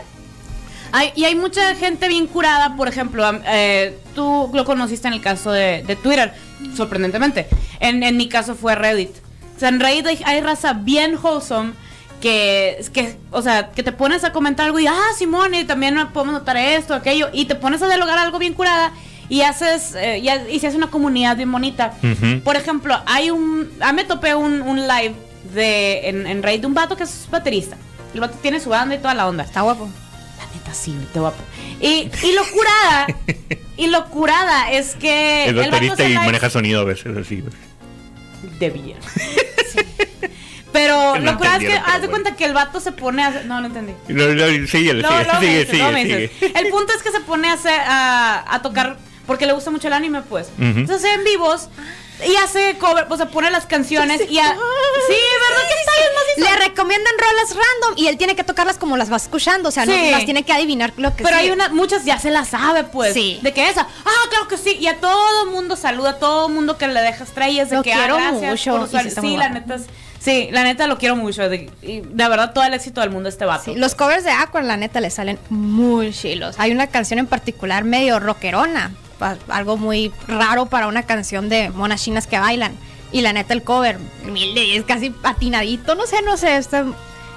Hay- 0.91 1.12
y 1.15 1.25
hay 1.25 1.36
mucha 1.36 1.75
gente 1.75 2.08
bien 2.08 2.27
curada, 2.27 2.75
por 2.75 2.88
ejemplo, 2.88 3.24
eh, 3.46 3.98
tú 4.15 4.50
lo 4.53 4.65
conociste 4.65 5.08
en 5.08 5.13
el 5.13 5.22
caso 5.22 5.51
de, 5.51 5.84
de 5.86 5.96
Twitter, 5.96 6.34
sorprendentemente. 6.75 7.48
En, 7.79 8.03
en 8.03 8.17
mi 8.17 8.27
caso 8.29 8.56
fue 8.56 8.75
Reddit. 8.75 9.12
O 9.56 9.60
sea, 9.60 9.70
en 9.70 9.79
Reddit 9.79 10.06
hay, 10.08 10.20
hay 10.25 10.41
raza 10.41 10.74
bien 10.74 11.17
wholesome 11.22 11.74
que, 12.22 12.84
que, 12.94 13.17
o 13.32 13.41
sea, 13.41 13.72
que 13.72 13.84
te 13.84 13.91
pones 13.91 14.24
a 14.24 14.32
comentar 14.32 14.65
algo 14.65 14.79
y, 14.79 14.88
ah, 14.88 14.96
Simón, 15.17 15.53
y 15.53 15.63
también 15.65 15.96
podemos 16.13 16.34
notar 16.34 16.58
esto, 16.58 16.94
aquello, 16.94 17.29
y 17.34 17.46
te 17.46 17.56
pones 17.56 17.82
a 17.82 17.88
dialogar 17.88 18.17
algo 18.17 18.39
bien 18.39 18.53
curada 18.53 18.91
y 19.29 19.41
haces, 19.41 19.94
eh, 19.96 20.20
y, 20.20 20.29
ha- 20.29 20.50
y 20.50 20.60
se 20.60 20.67
hace 20.67 20.77
una 20.77 20.89
comunidad 20.89 21.36
bien 21.38 21.51
bonita. 21.51 21.94
Ujú. 22.01 22.41
Por 22.41 22.56
ejemplo, 22.56 22.98
hay 23.06 23.29
un, 23.29 23.70
a 23.82 23.91
mí 23.91 23.98
me 23.98 24.03
topé 24.06 24.34
un, 24.36 24.62
un 24.62 24.88
live 24.88 25.13
de 25.53 26.10
en, 26.10 26.25
en 26.27 26.41
Reddit 26.44 26.62
de 26.62 26.67
un 26.67 26.74
vato 26.74 26.96
que 26.96 27.03
es 27.03 27.27
baterista. 27.29 27.77
El 28.13 28.20
vato 28.22 28.38
tiene 28.41 28.60
su 28.60 28.70
banda 28.70 28.96
y 28.96 29.00
toda 29.00 29.13
la 29.13 29.27
onda. 29.27 29.44
Está 29.44 29.62
guapo. 29.62 29.89
Sí, 30.74 30.95
te 31.13 31.19
guapo. 31.19 31.41
Y, 31.81 32.09
y 32.24 32.31
lo 32.33 32.43
curada, 32.51 33.07
y 33.77 33.88
lo 33.88 34.05
curada 34.09 34.71
es 34.71 34.95
que 34.95 35.43
Es 35.43 35.50
el 35.50 35.55
baterista 35.71 36.07
y 36.07 36.13
maneja 36.15 36.50
sonido 36.50 36.81
a 36.81 36.83
veces 36.83 37.15
así. 37.17 37.41
güey. 37.41 37.53
Debía. 38.59 38.95
Sí. 39.74 39.79
Pero 40.71 41.15
No 41.19 41.31
lo 41.31 41.38
curada 41.38 41.57
es 41.57 41.63
que 41.63 41.74
haz 41.74 41.86
de 42.01 42.07
bueno. 42.07 42.09
cuenta 42.12 42.36
que 42.36 42.45
el 42.45 42.53
vato 42.53 42.79
se 42.79 42.91
pone 42.91 43.24
a 43.24 43.27
hacer- 43.27 43.45
No, 43.45 43.59
no 43.59 43.67
entendí. 43.67 43.93
No, 44.09 44.27
no, 44.27 44.67
sigue, 44.67 44.93
no 44.95 45.39
sigue, 45.39 45.65
sigue. 45.65 46.31
El 46.55 46.69
punto 46.69 46.93
es 46.95 47.01
que 47.03 47.12
se 47.12 47.19
pone 47.21 47.50
a, 47.50 47.53
hacer, 47.53 47.79
a, 47.86 48.53
a 48.55 48.62
tocar 48.62 48.97
porque 49.25 49.45
le 49.45 49.53
gusta 49.53 49.71
mucho 49.71 49.88
el 49.88 49.93
anime, 49.93 50.21
pues. 50.21 50.47
Ujú. 50.57 50.65
Entonces 50.79 50.97
hace 51.05 51.13
en 51.15 51.24
vivos 51.24 51.69
y 52.25 52.36
hace 52.38 52.77
cover, 52.79 53.05
o 53.09 53.17
sea, 53.17 53.27
pone 53.27 53.51
las 53.51 53.65
canciones 53.65 54.21
y 54.29 54.39
a... 54.39 54.45
Sí, 54.50 55.13
¿verdad 55.13 55.63
que 55.67 55.75
bien 56.01 56.12
macizo? 56.15 56.55
Le 56.59 56.67
recomiendan 56.67 57.13
rolas 57.19 57.50
random 57.50 57.93
y 57.97 58.07
él 58.07 58.17
tiene 58.17 58.36
que 58.36 58.43
tocarlas 58.43 58.77
como 58.77 58.97
las 58.97 59.12
va 59.12 59.17
escuchando. 59.17 59.69
O 59.69 59.71
sea, 59.71 59.86
no 59.86 59.93
Sí. 59.93 60.12
las 60.12 60.25
tiene 60.25 60.43
que 60.43 60.53
adivinar 60.53 60.93
lo 60.97 61.15
que 61.15 61.24
Pero 61.24 61.36
hay 61.36 61.43
sigue. 61.43 61.53
una, 61.53 61.69
muchas 61.69 62.05
ya 62.05 62.19
se 62.19 62.31
las 62.31 62.50
sabe, 62.50 62.83
pues. 62.86 63.13
Sí. 63.13 63.39
De 63.41 63.53
que 63.53 63.69
esa, 63.69 63.81
ah, 64.05 64.29
claro 64.29 64.47
que 64.47 64.57
sí. 64.57 64.77
Y 64.79 64.88
a 64.88 65.00
todo 65.00 65.45
mundo 65.47 65.75
saluda, 65.75 66.12
a 66.12 66.19
todo 66.19 66.50
mundo 66.50 66.77
que 66.77 66.88
le 66.88 67.01
deja 67.01 67.24
estrellas, 67.24 67.69
de 67.69 67.77
Lo 67.77 67.83
que 67.83 67.93
ah, 67.93 67.97
quiero 67.97 68.15
gracias 68.15 68.51
mucho, 68.51 68.77
por 68.77 68.89
su- 68.89 69.09
sí 69.09 69.15
Sí, 69.21 69.38
la 69.38 69.50
neta 69.50 69.75
es- 69.75 69.86
Sí, 70.19 70.50
la 70.51 70.63
neta 70.63 70.88
lo 70.88 70.97
quiero 70.97 71.15
mucho. 71.15 71.47
De, 71.47 71.69
y 71.81 72.01
de 72.01 72.27
verdad, 72.27 72.51
todo 72.51 72.63
el 72.63 72.74
éxito 72.74 73.01
del 73.01 73.12
mundo 73.12 73.29
este 73.29 73.45
vato. 73.45 73.65
Sí, 73.65 73.75
los 73.75 73.93
covers 73.95 74.24
de 74.24 74.31
Aqua, 74.31 74.62
la 74.63 74.75
neta, 74.75 75.00
le 75.00 75.09
salen 75.12 75.39
muy 75.50 76.12
chilos. 76.12 76.55
Hay 76.57 76.71
una 76.71 76.88
canción 76.88 77.19
en 77.19 77.27
particular 77.27 77.83
medio 77.83 78.19
rockerona, 78.19 78.91
algo 79.47 79.77
muy 79.77 80.12
raro 80.27 80.65
para 80.67 80.88
una 80.88 81.03
canción 81.03 81.50
de 81.50 81.69
monas 81.69 82.03
chinas 82.03 82.27
que 82.27 82.39
bailan. 82.39 82.74
Y 83.12 83.21
la 83.21 83.31
neta, 83.31 83.53
el 83.53 83.63
cover, 83.63 83.97
humilde, 84.27 84.75
es 84.75 84.83
casi 84.83 85.09
patinadito, 85.09 85.95
no 85.95 86.05
sé, 86.05 86.21
no 86.24 86.36
sé. 86.36 86.57
Este, 86.57 86.83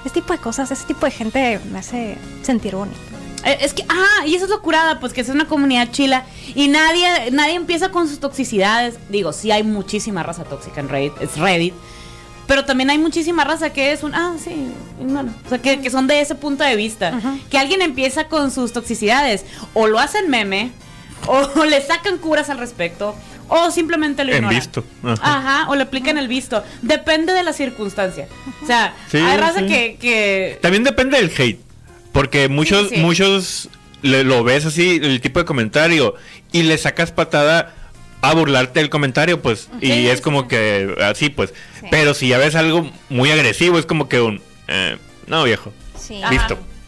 este 0.05 0.21
tipo 0.21 0.33
de 0.33 0.39
cosas, 0.39 0.69
ese 0.71 0.85
tipo 0.85 1.05
de 1.05 1.11
gente 1.11 1.59
me 1.71 1.79
hace 1.79 2.17
sentir 2.41 2.75
bonito. 2.75 2.97
Eh, 3.45 3.57
Es 3.61 3.73
que, 3.73 3.83
ah, 3.87 4.25
y 4.25 4.35
eso 4.35 4.45
es 4.45 4.51
lo 4.51 4.61
curada, 4.61 4.99
pues 4.99 5.13
que 5.13 5.21
es 5.21 5.29
una 5.29 5.45
comunidad 5.47 5.89
chila 5.91 6.25
y 6.55 6.67
nadie, 6.67 7.31
nadie 7.31 7.55
empieza 7.55 7.89
con 7.89 8.07
sus 8.09 8.19
toxicidades. 8.19 8.99
Digo, 9.09 9.31
sí 9.31 9.51
hay 9.51 9.63
muchísima 9.63 10.23
raza 10.23 10.43
tóxica 10.43 10.81
en 10.81 10.89
Reddit, 10.89 11.13
es 11.21 11.37
Reddit, 11.37 11.73
pero 12.47 12.65
también 12.65 12.89
hay 12.89 12.97
muchísima 12.97 13.45
raza 13.45 13.71
que 13.71 13.93
es 13.93 14.03
un, 14.03 14.13
ah, 14.13 14.35
sí, 14.43 14.71
ignoro. 14.99 15.29
O 15.45 15.49
sea, 15.49 15.59
que, 15.61 15.79
que 15.79 15.89
son 15.89 16.05
de 16.07 16.19
ese 16.19 16.35
punto 16.35 16.63
de 16.65 16.75
vista. 16.75 17.17
Que 17.49 17.57
alguien 17.57 17.81
empieza 17.81 18.27
con 18.27 18.51
sus 18.51 18.73
toxicidades, 18.73 19.45
o 19.73 19.87
lo 19.87 19.99
hacen 19.99 20.29
meme, 20.29 20.71
o 21.27 21.65
le 21.65 21.81
sacan 21.81 22.17
curas 22.17 22.49
al 22.49 22.57
respecto, 22.57 23.15
o 23.47 23.69
simplemente 23.71 24.23
lo 24.23 24.31
En 24.31 24.37
ignoran. 24.37 24.59
visto. 24.59 24.83
Ajá. 25.03 25.19
Ajá, 25.37 25.69
o 25.69 25.75
le 25.75 25.83
aplican 25.83 26.17
el 26.17 26.27
visto. 26.27 26.63
Depende 26.81 27.33
de 27.33 27.43
la 27.43 27.53
circunstancia. 27.53 28.27
O 28.63 28.65
sea, 28.65 28.93
Sí, 29.09 29.17
hay 29.17 29.37
raza 29.37 29.59
sí. 29.59 29.67
que, 29.67 29.97
que 29.99 30.59
También 30.61 30.83
depende 30.83 31.17
del 31.17 31.31
hate. 31.37 31.59
Porque 32.11 32.49
muchos, 32.49 32.89
sí. 32.89 32.97
muchos 32.97 33.69
le- 34.01 34.23
lo 34.23 34.43
ves 34.43 34.65
así, 34.65 34.99
el 35.01 35.21
tipo 35.21 35.39
de 35.39 35.45
comentario, 35.45 36.15
y 36.51 36.63
le 36.63 36.77
sacas 36.77 37.11
patada 37.11 37.73
a 38.21 38.33
burlarte 38.33 38.79
del 38.81 38.89
comentario, 38.89 39.41
pues. 39.41 39.69
y 39.79 39.87
Sí, 39.87 40.07
es 40.09 40.21
como 40.21 40.41
sí. 40.41 40.47
que 40.49 40.95
así, 41.03 41.29
pues. 41.29 41.53
Sí. 41.79 41.87
Pero 41.89 42.13
si 42.13 42.27
ya 42.27 42.37
ves 42.37 42.55
algo 42.55 42.89
muy 43.09 43.31
agresivo, 43.31 43.79
es 43.79 43.85
como 43.85 44.09
que 44.09 44.19
un. 44.21 44.41
eh, 44.67 44.97
no, 45.27 45.43
viejo. 45.43 45.71
Sí. 45.97 46.21
Ajá. 46.21 46.31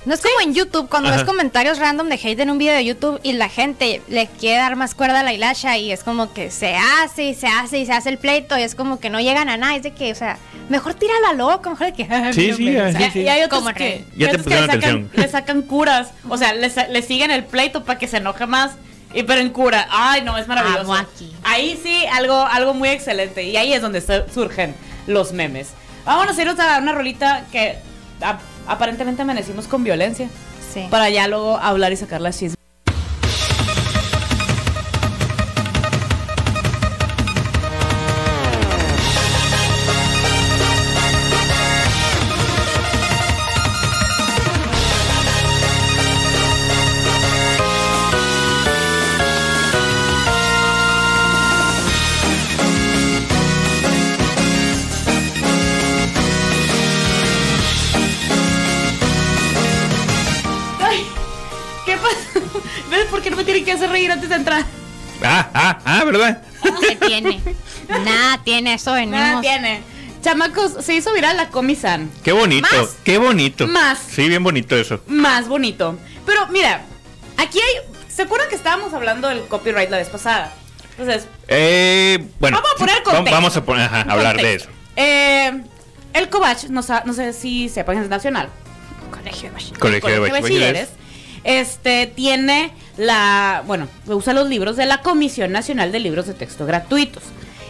No 0.06 0.14
es 0.14 0.20
como 0.22 0.34
en 0.42 0.54
YouTube, 0.54 0.90
cuando 0.90 1.08
Ajá. 1.10 1.18
ves 1.20 1.26
comentarios 1.26 1.80
random 1.80 2.10
de 2.10 2.16
hate 2.16 2.40
en 2.42 2.50
un 2.52 2.58
video 2.58 2.74
de 2.76 2.84
YouTube 2.84 3.22
y 3.24 3.32
la 3.34 3.48
gente 3.48 4.02
le 4.10 4.28
quiere 4.28 4.58
dar 4.58 4.76
más 4.76 4.96
cuerda 4.96 5.22
a 5.22 5.24
la 5.24 5.32
hilacha 5.32 5.78
y 5.78 5.94
es 5.94 6.04
como 6.04 6.34
que 6.34 6.52
se 6.52 6.76
hace 6.76 7.24
y 7.24 7.34
se 7.34 7.48
hace 7.48 7.78
y 7.80 7.86
se 7.86 7.94
hace 7.94 8.10
el 8.10 8.18
pleito 8.18 8.58
y 8.58 8.64
es 8.64 8.76
como 8.76 9.00
que 9.00 9.10
no 9.10 9.22
llegan 9.22 9.48
a 9.48 9.56
nada. 9.56 9.78
Es 9.78 9.84
de 9.84 9.94
que, 9.94 10.12
o 10.12 10.16
sea, 10.16 10.38
mejor 10.68 10.96
tíralo 10.96 11.28
a 11.28 11.34
loco, 11.34 11.70
mejor 11.70 11.88
de 11.88 11.94
que. 11.94 12.04
Sí, 12.34 12.50
no 12.52 12.58
sí, 12.58 13.04
Y- 13.08 13.12
sí. 13.12 13.20
Y 13.22 13.28
hay 13.30 13.44
otros 13.44 13.64
que, 13.74 14.04
Ya 14.18 14.28
te 14.32 14.38
otros 14.38 14.48
que 14.48 14.50
le, 14.56 14.60
sacan, 14.62 14.78
atención. 14.78 15.10
le 15.14 15.28
sacan 15.30 15.62
curas. 15.62 16.10
O 16.28 16.38
sea, 16.38 16.54
le, 16.54 16.70
sa- 16.70 16.88
le 16.90 17.02
siguen 17.02 17.32
el 17.32 17.46
pleito 17.46 17.86
para 17.86 17.98
que 17.98 18.08
se 18.10 18.18
enoje 18.18 18.46
más. 18.46 18.72
Y 19.14 19.24
pero 19.24 19.40
en 19.40 19.52
cura. 19.52 19.88
Ay, 19.90 20.22
no, 20.24 20.38
es 20.38 20.48
maravilloso. 20.50 20.94
Aquí. 20.94 21.32
Ahí 21.44 21.80
sí, 21.82 22.06
algo, 22.12 22.36
algo 22.36 22.74
muy 22.74 22.90
excelente. 22.90 23.44
Y 23.44 23.56
ahí 23.56 23.72
es 23.72 23.82
donde 23.82 24.02
surgen 24.34 24.76
los 25.08 25.32
memes. 25.32 25.70
Vámonos 26.04 26.38
a 26.38 26.42
irnos 26.42 26.60
a 26.60 26.80
una 26.80 26.92
rolita 26.94 27.46
que 27.52 27.78
ap- 28.22 28.42
aparentemente 28.68 29.22
amanecimos 29.22 29.68
con 29.68 29.84
violencia. 29.84 30.30
Sí. 30.74 30.88
Para 30.90 31.10
ya 31.10 31.28
luego 31.28 31.58
hablar 31.58 31.92
y 31.92 31.98
sacar 31.98 32.22
las 32.22 32.38
chismes. 32.38 32.63
¿Verdad? 66.18 66.42
¿Qué 66.82 66.96
tiene? 66.96 67.42
Nada 67.90 68.42
tiene, 68.44 68.74
eso 68.76 68.94
venimos. 68.94 69.20
Nada 69.20 69.42
tiene. 69.42 69.82
Chamacos, 70.22 70.84
se 70.84 70.94
hizo 70.94 71.12
viral 71.14 71.36
la 71.38 71.50
Comisan. 71.50 72.10
Qué 72.24 72.32
bonito, 72.32 72.68
Más. 72.72 72.96
qué 73.04 73.18
bonito. 73.18 73.68
Más. 73.68 74.00
Sí, 74.00 74.28
bien 74.30 74.42
bonito 74.44 74.76
eso. 74.78 75.02
Más 75.08 75.48
bonito. 75.48 75.98
Pero 76.26 76.48
mira, 76.48 76.82
aquí 77.38 77.60
hay. 77.60 77.94
¿Se 78.10 78.22
acuerdan 78.22 78.48
que 78.48 78.56
estábamos 78.56 78.94
hablando 78.94 79.28
del 79.28 79.42
copyright 79.48 79.90
la 79.90 79.98
vez 79.98 80.08
pasada? 80.10 80.54
Entonces, 80.98 81.28
Eh, 81.48 82.24
bueno, 82.40 82.58
Vamos 82.58 82.72
a 82.74 82.78
poner 82.78 83.04
contexto. 83.04 83.32
vamos 83.32 83.58
a 83.58 83.66
poner, 83.66 83.86
ajá, 83.86 84.02
hablar 84.08 84.38
de 84.38 84.54
eso. 84.56 84.70
Eh, 84.96 85.64
el 86.14 86.30
Covach, 86.30 86.66
no, 86.66 86.84
sé 86.84 87.34
si 87.34 87.68
sepan, 87.70 87.98
es 87.98 88.08
nacional. 88.10 88.50
Colegio 89.12 89.50
de 89.50 89.56
bachiller. 89.56 89.80
Colegio 89.80 90.10
de 90.10 90.16
Colegio 90.18 90.34
de 90.36 90.42
Bachilleres. 90.42 90.90
Este 91.44 92.08
tiene 92.08 92.72
la, 92.98 93.64
bueno, 93.66 93.88
usa 94.08 94.34
los 94.34 94.48
libros 94.48 94.76
de 94.78 94.86
la 94.86 95.00
Comisión 95.02 95.52
Nacional 95.52 95.92
de 95.92 96.00
Libros 96.00 96.28
de 96.28 96.34
Texto 96.34 96.66
Gratuitos. 96.66 97.24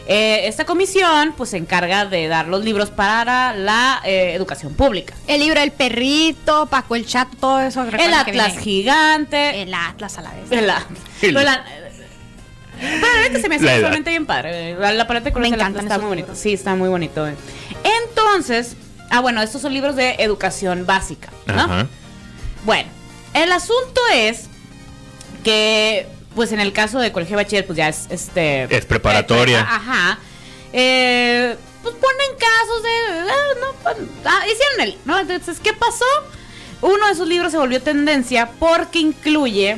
Eh, 0.05 0.47
esta 0.49 0.65
comisión 0.65 1.33
pues 1.37 1.51
se 1.51 1.57
encarga 1.57 2.05
de 2.05 2.27
dar 2.27 2.49
los 2.49 2.65
libros 2.65 2.89
para 2.89 3.53
la 3.55 4.01
eh, 4.03 4.33
educación 4.35 4.73
pública. 4.73 5.13
El 5.27 5.39
libro 5.39 5.61
del 5.61 5.71
perrito, 5.71 6.65
Paco 6.65 6.95
el 6.97 7.05
chato, 7.05 7.37
todo 7.39 7.61
eso. 7.61 7.83
El 7.83 8.13
Atlas 8.13 8.57
gigante. 8.59 9.61
El 9.61 9.73
Atlas 9.73 10.17
a 10.17 10.21
la 10.23 10.31
vez. 10.31 10.51
El 10.51 10.69
Atlas. 10.69 10.99
El- 11.21 11.33
la- 11.35 11.63
se 13.39 13.47
me 13.47 13.55
hace 13.55 13.75
visualmente 13.75 14.09
bien 14.09 14.25
padre. 14.25 14.75
La, 14.77 14.91
la 14.91 15.07
parte 15.07 15.23
de 15.25 15.31
colores 15.31 15.51
Me 15.51 15.57
del 15.57 15.65
Atlas 15.65 15.83
encantan 15.83 15.85
está 15.85 15.97
muy 15.99 16.09
bonito. 16.09 16.27
libros. 16.27 16.37
Sí, 16.39 16.53
está 16.53 16.75
muy 16.75 16.89
bonito. 16.89 17.25
eh. 17.25 17.35
Entonces, 18.09 18.75
ah, 19.09 19.21
bueno, 19.21 19.41
estos 19.41 19.61
son 19.61 19.73
libros 19.73 19.95
de 19.95 20.15
educación 20.19 20.85
básica, 20.85 21.29
¿no? 21.45 21.61
Ajá. 21.61 21.87
Bueno, 22.65 22.89
el 23.33 23.51
asunto 23.51 24.01
es 24.13 24.45
que, 25.43 26.07
pues 26.35 26.51
en 26.51 26.59
el 26.59 26.73
caso 26.73 26.99
de 26.99 27.11
colegio 27.11 27.37
de 27.37 27.43
bachiller, 27.43 27.65
pues 27.65 27.77
ya 27.77 27.89
es 27.89 28.07
este. 28.09 28.63
Es 28.75 28.85
preparatoria. 28.85 29.61
Ajá. 29.61 30.19
Eh, 30.71 31.55
pues 31.81 31.95
ponen 31.95 32.39
casos 32.39 32.83
de. 32.83 33.29
ah, 33.29 33.53
no, 33.59 33.73
pues, 33.83 33.95
ah, 34.25 34.41
hicieron 34.51 34.81
el. 34.81 34.97
¿No? 35.05 35.19
Entonces, 35.19 35.59
¿qué 35.59 35.73
pasó? 35.73 36.05
Uno 36.81 37.05
de 37.07 37.13
esos 37.13 37.27
libros 37.27 37.51
se 37.51 37.57
volvió 37.57 37.81
tendencia 37.81 38.51
porque 38.59 38.99
incluye 38.99 39.77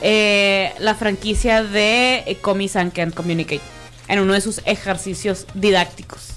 eh, 0.00 0.72
la 0.78 0.94
franquicia 0.94 1.62
de 1.62 2.38
Comics 2.40 2.76
and 2.76 2.92
Can 2.92 3.10
Communicate 3.10 3.62
en 4.08 4.20
uno 4.20 4.32
de 4.32 4.40
sus 4.40 4.60
ejercicios 4.64 5.46
didácticos. 5.54 6.30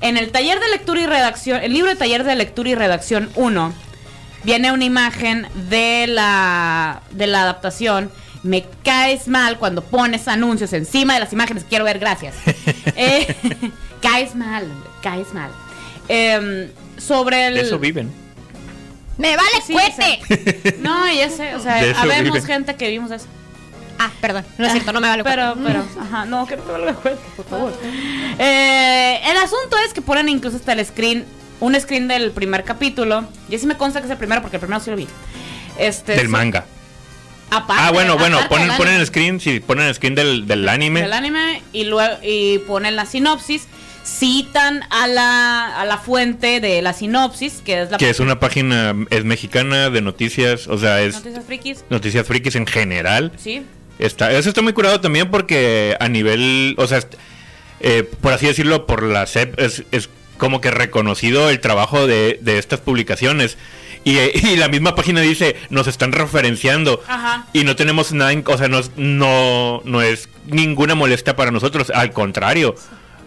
En 0.00 0.16
el 0.16 0.32
taller 0.32 0.60
de 0.60 0.68
lectura 0.68 1.00
y 1.00 1.06
redacción, 1.06 1.62
el 1.62 1.72
libro 1.72 1.90
de 1.90 1.96
taller 1.96 2.24
de 2.24 2.34
lectura 2.34 2.70
y 2.70 2.74
redacción 2.74 3.30
1, 3.36 3.72
viene 4.44 4.72
una 4.72 4.84
imagen 4.84 5.46
de 5.68 6.06
la, 6.08 7.02
de 7.10 7.26
la 7.26 7.42
adaptación. 7.42 8.10
Me 8.42 8.64
caes 8.84 9.28
mal 9.28 9.58
cuando 9.58 9.82
pones 9.84 10.26
anuncios 10.28 10.72
encima 10.72 11.14
de 11.14 11.20
las 11.20 11.32
imágenes. 11.32 11.64
Quiero 11.68 11.84
ver, 11.84 11.98
gracias. 11.98 12.34
Eh, 12.96 13.34
caes 14.02 14.34
mal, 14.34 14.66
caes 15.02 15.32
mal. 15.32 15.50
Em, 16.08 16.68
sobre 16.98 17.46
el. 17.46 17.54
De 17.54 17.60
eso 17.62 17.78
viven. 17.78 18.10
¡Me 19.16 19.36
vale 19.36 19.48
Sí, 19.66 19.72
cuete! 19.74 20.78
No, 20.80 21.06
ya 21.12 21.28
sé, 21.30 21.54
o 21.54 21.60
sea, 21.60 21.76
habemos 22.00 22.34
viven. 22.34 22.44
gente 22.46 22.76
que 22.76 22.88
vimos 22.88 23.10
eso. 23.10 23.26
Ah, 23.98 24.10
perdón, 24.22 24.44
no 24.56 24.64
es 24.66 24.72
cierto, 24.72 24.92
no 24.94 25.00
me 25.02 25.08
vale 25.08 25.22
cuete. 25.22 25.36
Pero, 25.36 25.56
pero, 25.62 25.84
ajá, 26.00 26.24
no, 26.24 26.46
que 26.46 26.56
no 26.56 26.62
te 26.62 26.72
valga 26.72 26.94
cuenta, 26.94 27.20
por 27.36 27.44
favor. 27.46 27.72
Eh, 28.38 29.20
el 29.26 29.36
asunto 29.36 29.76
es 29.86 29.92
que 29.92 30.00
ponen 30.00 30.28
incluso 30.30 30.56
hasta 30.56 30.72
el 30.72 30.84
screen, 30.86 31.26
un 31.60 31.78
screen 31.80 32.08
del 32.08 32.30
primer 32.32 32.64
capítulo. 32.64 33.24
Y 33.48 33.54
así 33.56 33.66
me 33.66 33.76
consta 33.76 34.00
que 34.00 34.06
es 34.06 34.10
el 34.12 34.18
primero, 34.18 34.40
porque 34.42 34.56
el 34.56 34.60
primero 34.60 34.80
sí 34.80 34.90
lo 34.90 34.96
vi. 34.96 35.06
Este, 35.78 36.12
Del 36.12 36.26
sí, 36.26 36.28
manga. 36.28 36.64
aparte- 37.50 37.82
Ah, 37.84 37.90
bueno, 37.92 38.18
bueno, 38.18 38.38
ponen, 38.48 38.76
ponen 38.76 38.94
el 39.00 39.06
screen, 39.06 39.40
sí, 39.40 39.60
ponen 39.60 39.86
el 39.86 39.94
screen 39.94 40.14
del, 40.14 40.46
del 40.46 40.68
anime. 40.68 41.02
Del 41.02 41.12
anime 41.12 41.62
y 41.72 41.84
luego 41.84 42.16
y 42.22 42.58
ponen 42.58 42.96
la 42.96 43.06
sinopsis. 43.06 43.66
citan 44.02 44.82
a 44.90 45.06
la, 45.06 45.78
a 45.80 45.84
la 45.84 45.98
fuente 45.98 46.60
de 46.60 46.80
la 46.82 46.92
sinopsis, 46.94 47.60
que 47.64 47.82
es 47.82 47.90
la 47.90 47.98
Que 47.98 48.08
es 48.10 48.18
una 48.18 48.40
página, 48.40 48.94
es 49.10 49.24
mexicana 49.24 49.90
de 49.90 50.00
noticias, 50.00 50.66
o 50.68 50.78
sea, 50.78 51.02
es 51.02 51.14
Noticias 51.16 51.44
Frikis. 51.44 51.84
noticias 51.90 52.26
frikis 52.26 52.54
en 52.56 52.66
general. 52.66 53.30
Sí. 53.36 53.62
Está, 53.98 54.32
eso 54.32 54.48
está 54.48 54.62
muy 54.62 54.72
curado 54.72 55.00
también 55.00 55.30
porque 55.30 55.96
a 56.00 56.08
nivel, 56.08 56.74
o 56.78 56.86
sea, 56.86 57.00
eh, 57.80 58.02
por 58.22 58.32
así 58.32 58.46
decirlo, 58.46 58.86
por 58.86 59.02
la 59.02 59.26
SEP 59.26 59.60
es, 59.60 59.84
es 59.92 60.08
como 60.40 60.60
que 60.60 60.72
reconocido 60.72 61.48
el 61.50 61.60
trabajo 61.60 62.08
de, 62.08 62.40
de 62.42 62.58
estas 62.58 62.80
publicaciones. 62.80 63.56
Y, 64.02 64.18
y 64.34 64.56
la 64.56 64.66
misma 64.68 64.96
página 64.96 65.20
dice, 65.20 65.54
nos 65.68 65.86
están 65.86 66.10
referenciando. 66.10 67.00
Ajá. 67.06 67.46
Y 67.52 67.62
no 67.62 67.76
tenemos 67.76 68.12
nada, 68.12 68.32
en- 68.32 68.42
o 68.44 68.58
sea, 68.58 68.66
no 68.66 68.78
es, 68.80 68.90
no, 68.96 69.82
no 69.84 70.02
es 70.02 70.28
ninguna 70.46 70.96
molestia 70.96 71.36
para 71.36 71.52
nosotros. 71.52 71.90
Al 71.94 72.10
contrario, 72.12 72.74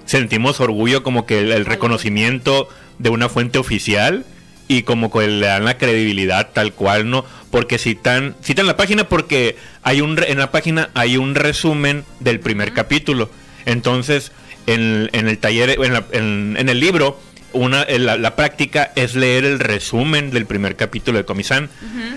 sentimos 0.06 0.60
orgullo 0.60 1.04
como 1.04 1.26
que 1.26 1.40
el, 1.40 1.52
el 1.52 1.66
reconocimiento 1.66 2.68
de 3.00 3.10
una 3.10 3.30
fuente 3.30 3.60
oficial 3.60 4.26
y 4.68 4.84
como 4.84 5.12
que 5.12 5.28
le 5.28 5.46
dan 5.48 5.66
la 5.66 5.78
credibilidad 5.78 6.50
tal 6.54 6.74
cual, 6.74 7.10
¿no? 7.10 7.26
Porque 7.52 7.78
citan, 7.78 8.36
citan 8.42 8.66
la 8.66 8.78
página 8.78 9.08
porque 9.10 9.56
hay 9.84 10.02
un, 10.02 10.18
en 10.26 10.40
la 10.40 10.52
página 10.52 10.90
hay 10.96 11.18
un 11.18 11.36
resumen 11.36 12.04
del 12.20 12.40
primer 12.40 12.74
capítulo. 12.74 13.30
Entonces, 13.66 14.32
en, 14.68 15.10
en 15.14 15.28
el 15.28 15.38
taller, 15.38 15.78
en, 15.82 15.94
la- 15.94 16.06
en- 16.12 16.56
en 16.58 16.70
el 16.70 16.80
libro, 16.80 17.20
una, 17.54 17.84
en 17.84 18.06
la, 18.06 18.18
la 18.18 18.36
práctica 18.36 18.92
es 18.96 19.14
leer 19.16 19.46
el 19.46 19.60
resumen 19.60 20.32
del 20.32 20.46
primer 20.48 20.76
capítulo 20.76 21.20
de 21.20 21.26
Comisan. 21.26 21.70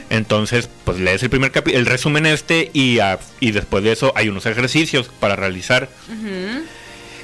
Entonces, 0.08 0.68
pues 0.84 0.98
lees 0.98 1.22
el 1.22 1.28
primer 1.30 1.50
capítulo, 1.50 1.78
el 1.78 1.86
resumen 1.86 2.24
este 2.24 2.70
y, 2.72 2.98
y 3.40 3.50
después 3.50 3.84
de 3.84 3.92
eso 3.92 4.12
hay 4.16 4.28
unos 4.30 4.46
ejercicios 4.46 5.10
para 5.20 5.36
realizar. 5.36 5.88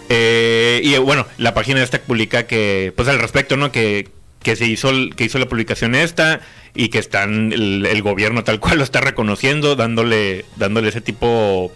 Eh, 0.08 0.80
y 0.84 0.94
eh, 0.94 0.98
bueno, 0.98 1.26
la 1.38 1.54
página 1.54 1.82
esta 1.82 1.98
publica 2.00 2.46
que, 2.46 2.92
pues 2.96 3.08
al 3.08 3.18
respecto, 3.18 3.56
¿no? 3.56 3.72
Que, 3.72 4.08
que 4.42 4.56
se 4.56 4.66
hizo, 4.66 4.90
que 5.16 5.24
hizo 5.24 5.38
la 5.38 5.46
publicación 5.48 5.94
esta 5.94 6.40
y 6.74 6.88
que 6.88 6.98
están, 6.98 7.52
el, 7.52 7.86
el 7.86 8.02
gobierno 8.02 8.44
tal 8.44 8.60
cual 8.60 8.78
lo 8.78 8.84
está 8.84 9.00
reconociendo, 9.00 9.74
dándole, 9.76 10.44
dándole 10.56 10.88
ese 10.90 11.00
tipo 11.00 11.72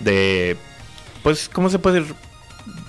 de, 0.00 0.56
pues, 1.22 1.48
¿cómo 1.50 1.70
se 1.70 1.78
puede 1.78 2.00
decir? 2.00 2.14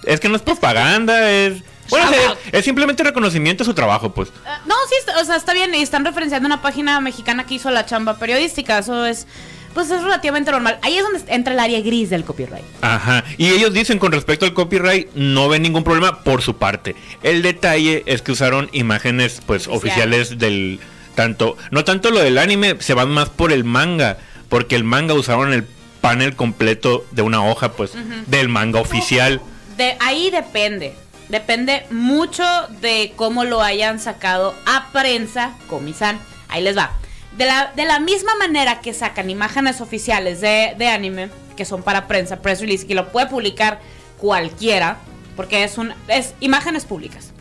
Es 0.06 0.20
que 0.20 0.30
no 0.30 0.36
es 0.36 0.42
propaganda, 0.42 1.30
es... 1.32 1.64
Bueno, 1.90 2.12
es, 2.52 2.66
simplemente 2.66 3.04
reconocimiento 3.04 3.64
a 3.64 3.66
su 3.66 3.74
trabajo, 3.74 4.14
pues. 4.14 4.30
Ah, 4.46 4.62
No, 4.68 4.76
sí, 4.88 5.12
o 5.20 5.26
sea, 5.26 5.36
está 5.36 5.54
bien. 5.54 5.74
Y 5.74 5.82
están 5.82 6.06
referenciando 6.06 6.46
una 6.46 6.62
página 6.62 7.02
mexicana 7.02 7.48
que 7.48 7.56
hizo 7.56 7.72
la 7.72 7.86
chamba 7.88 8.20
periodística. 8.20 8.78
Eso 8.78 9.08
es, 9.08 9.26
pues 9.74 9.90
es 9.90 10.04
relativamente 10.04 10.52
normal. 10.52 10.78
Ahí 10.84 10.98
es 10.98 11.04
donde 11.04 11.34
entra 11.34 11.54
el 11.54 11.60
área 11.60 11.82
gris 11.82 12.12
del 12.12 12.24
copyright. 12.26 12.64
Ajá. 12.82 13.24
Y 13.38 13.50
ellos 13.50 13.74
dicen 13.74 13.98
con 13.98 14.12
respecto 14.12 14.46
al 14.46 14.54
copyright, 14.54 15.10
no 15.16 15.50
ven 15.50 15.64
ningún 15.64 15.84
problema 15.84 16.22
por 16.24 16.44
su 16.44 16.58
parte. 16.58 16.96
El 17.24 17.42
detalle 17.42 18.04
es 18.06 18.22
que 18.22 18.34
usaron 18.34 18.70
imágenes, 18.72 19.42
pues, 19.46 19.68
Oficiales. 19.68 20.28
oficiales 20.28 20.38
del 20.40 20.80
tanto, 21.16 21.58
no 21.72 21.84
tanto 21.84 22.12
lo 22.12 22.20
del 22.20 22.38
anime, 22.38 22.76
se 22.80 22.94
van 22.94 23.10
más 23.10 23.30
por 23.30 23.52
el 23.52 23.64
manga, 23.64 24.18
porque 24.48 24.76
el 24.76 24.84
manga 24.84 25.16
usaron 25.16 25.54
el 25.54 25.66
panel 26.02 26.36
completo 26.36 27.04
de 27.12 27.24
una 27.24 27.44
hoja, 27.44 27.74
pues, 27.74 27.94
del 28.28 28.48
manga 28.48 28.80
oficial. 28.80 29.42
De 29.80 29.96
ahí 30.02 30.30
depende. 30.30 30.94
Depende 31.30 31.86
mucho 31.90 32.44
de 32.82 33.14
cómo 33.16 33.46
lo 33.46 33.62
hayan 33.62 33.98
sacado 34.02 34.54
a 34.66 34.90
prensa, 34.92 35.54
comisan. 35.70 36.20
Ahí 36.50 36.62
les 36.62 36.78
va. 36.78 36.92
De 37.38 37.46
la, 37.46 38.00
misma 38.02 38.36
manera 38.36 38.82
que 38.82 38.94
sacan 38.94 39.30
imágenes 39.30 39.80
oficiales 39.80 40.42
de, 40.42 40.76
anime, 40.90 41.30
que 41.56 41.64
son 41.64 41.82
para 41.82 42.08
prensa, 42.08 42.42
press 42.42 42.60
release, 42.60 42.86
que 42.86 42.94
lo 42.94 43.10
puede 43.14 43.28
publicar 43.28 43.80
cualquiera, 44.18 44.98
porque 45.38 45.64
es 45.64 45.78
un 45.78 45.94
es 46.10 46.34
imágenes 46.42 46.84
públicas. 46.84 47.32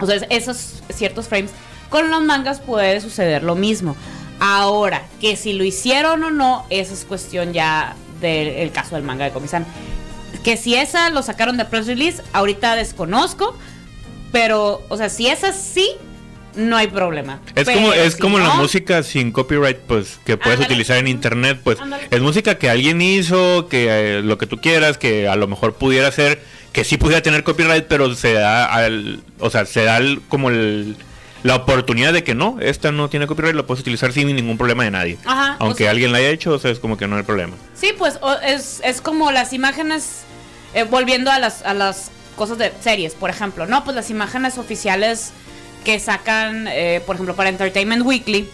O 0.00 0.06
sea, 0.06 0.16
es- 0.16 0.26
esos 0.30 0.82
ciertos 0.92 1.28
frames. 1.28 1.52
Con 1.90 2.10
los 2.10 2.22
mangas 2.22 2.58
puede 2.58 3.00
suceder 3.00 3.44
lo 3.44 3.54
mismo. 3.54 3.94
Ahora, 4.40 5.02
que 5.20 5.36
si 5.36 5.52
lo 5.52 5.62
hicieron 5.62 6.24
o 6.24 6.32
no, 6.32 6.66
esa 6.70 6.92
es 6.92 7.04
cuestión 7.04 7.52
ya 7.52 7.94
del 8.20 8.72
caso 8.72 8.96
del 8.96 9.04
manga 9.04 9.26
de 9.26 9.30
Comisan. 9.30 9.64
Que 10.44 10.56
si 10.56 10.74
esa 10.74 11.10
lo 11.10 11.22
sacaron 11.22 11.56
de 11.56 11.64
press 11.64 11.86
release, 11.86 12.22
ahorita 12.32 12.74
desconozco. 12.76 13.56
Pero, 14.32 14.82
o 14.88 14.96
sea, 14.96 15.08
si 15.10 15.26
es 15.28 15.44
así, 15.44 15.86
no 16.56 16.76
hay 16.76 16.86
problema. 16.88 17.40
Es 17.54 17.64
Pero 17.66 17.74
como, 17.80 17.92
es 17.92 18.14
si 18.14 18.18
como 18.20 18.38
la 18.38 18.54
música 18.54 19.02
sin 19.02 19.30
copyright, 19.30 19.76
pues, 19.78 20.18
que 20.24 20.36
puedes 20.36 20.54
Ándale. 20.58 20.72
utilizar 20.72 20.96
en 20.98 21.08
internet, 21.08 21.60
pues, 21.62 21.78
Ándale. 21.80 22.08
es 22.10 22.20
música 22.22 22.56
que 22.56 22.70
alguien 22.70 23.00
hizo, 23.02 23.68
que 23.68 23.86
eh, 24.18 24.22
lo 24.22 24.38
que 24.38 24.46
tú 24.46 24.58
quieras, 24.58 24.96
que 24.96 25.28
a 25.28 25.36
lo 25.36 25.46
mejor 25.48 25.74
pudiera 25.74 26.10
ser, 26.12 26.42
que 26.72 26.84
sí 26.84 26.96
pudiera 26.96 27.22
tener 27.22 27.44
copyright, 27.44 27.84
pero 27.88 28.14
se 28.14 28.32
da 28.32 28.64
al, 28.72 29.20
o 29.38 29.50
sea, 29.50 29.66
se 29.66 29.84
da 29.84 30.00
como 30.28 30.48
el- 30.48 30.96
la 31.42 31.56
oportunidad 31.56 32.12
de 32.14 32.24
que 32.24 32.34
no, 32.34 32.56
esta 32.60 32.90
no 32.92 33.10
tiene 33.10 33.26
copyright, 33.26 33.54
lo 33.54 33.66
puedes 33.66 33.82
utilizar 33.82 34.12
sin 34.12 34.34
ningún 34.34 34.56
problema 34.56 34.84
de 34.84 34.90
nadie. 34.92 35.18
Ajá, 35.26 35.56
o 35.58 35.64
Aunque 35.64 35.84
sea- 35.84 35.90
alguien 35.90 36.12
la 36.12 36.18
haya 36.18 36.30
hecho, 36.30 36.52
o 36.52 36.58
sea, 36.58 36.70
es 36.70 36.78
como 36.78 36.96
que 36.96 37.06
no 37.06 37.16
hay 37.16 37.22
problema. 37.24 37.54
Sí, 37.74 37.90
pues 37.98 38.18
o- 38.22 38.32
es, 38.38 38.80
es 38.84 39.00
como 39.02 39.30
las 39.32 39.52
imágenes, 39.52 40.22
eh, 40.74 40.84
volviendo 40.84 41.30
a 41.30 41.38
las, 41.38 41.62
a 41.62 41.74
las 41.74 42.10
cosas 42.36 42.58
de 42.58 42.72
series, 42.80 43.14
por 43.14 43.30
ejemplo, 43.30 43.66
¿no? 43.66 43.84
Pues 43.84 43.94
las 43.94 44.10
imágenes 44.10 44.58
oficiales 44.58 45.32
que 45.84 45.98
sacan, 45.98 46.66
eh, 46.68 47.02
por 47.04 47.16
ejemplo, 47.16 47.34
para 47.34 47.48
Entertainment 47.50 48.04
Weekly, 48.04 48.48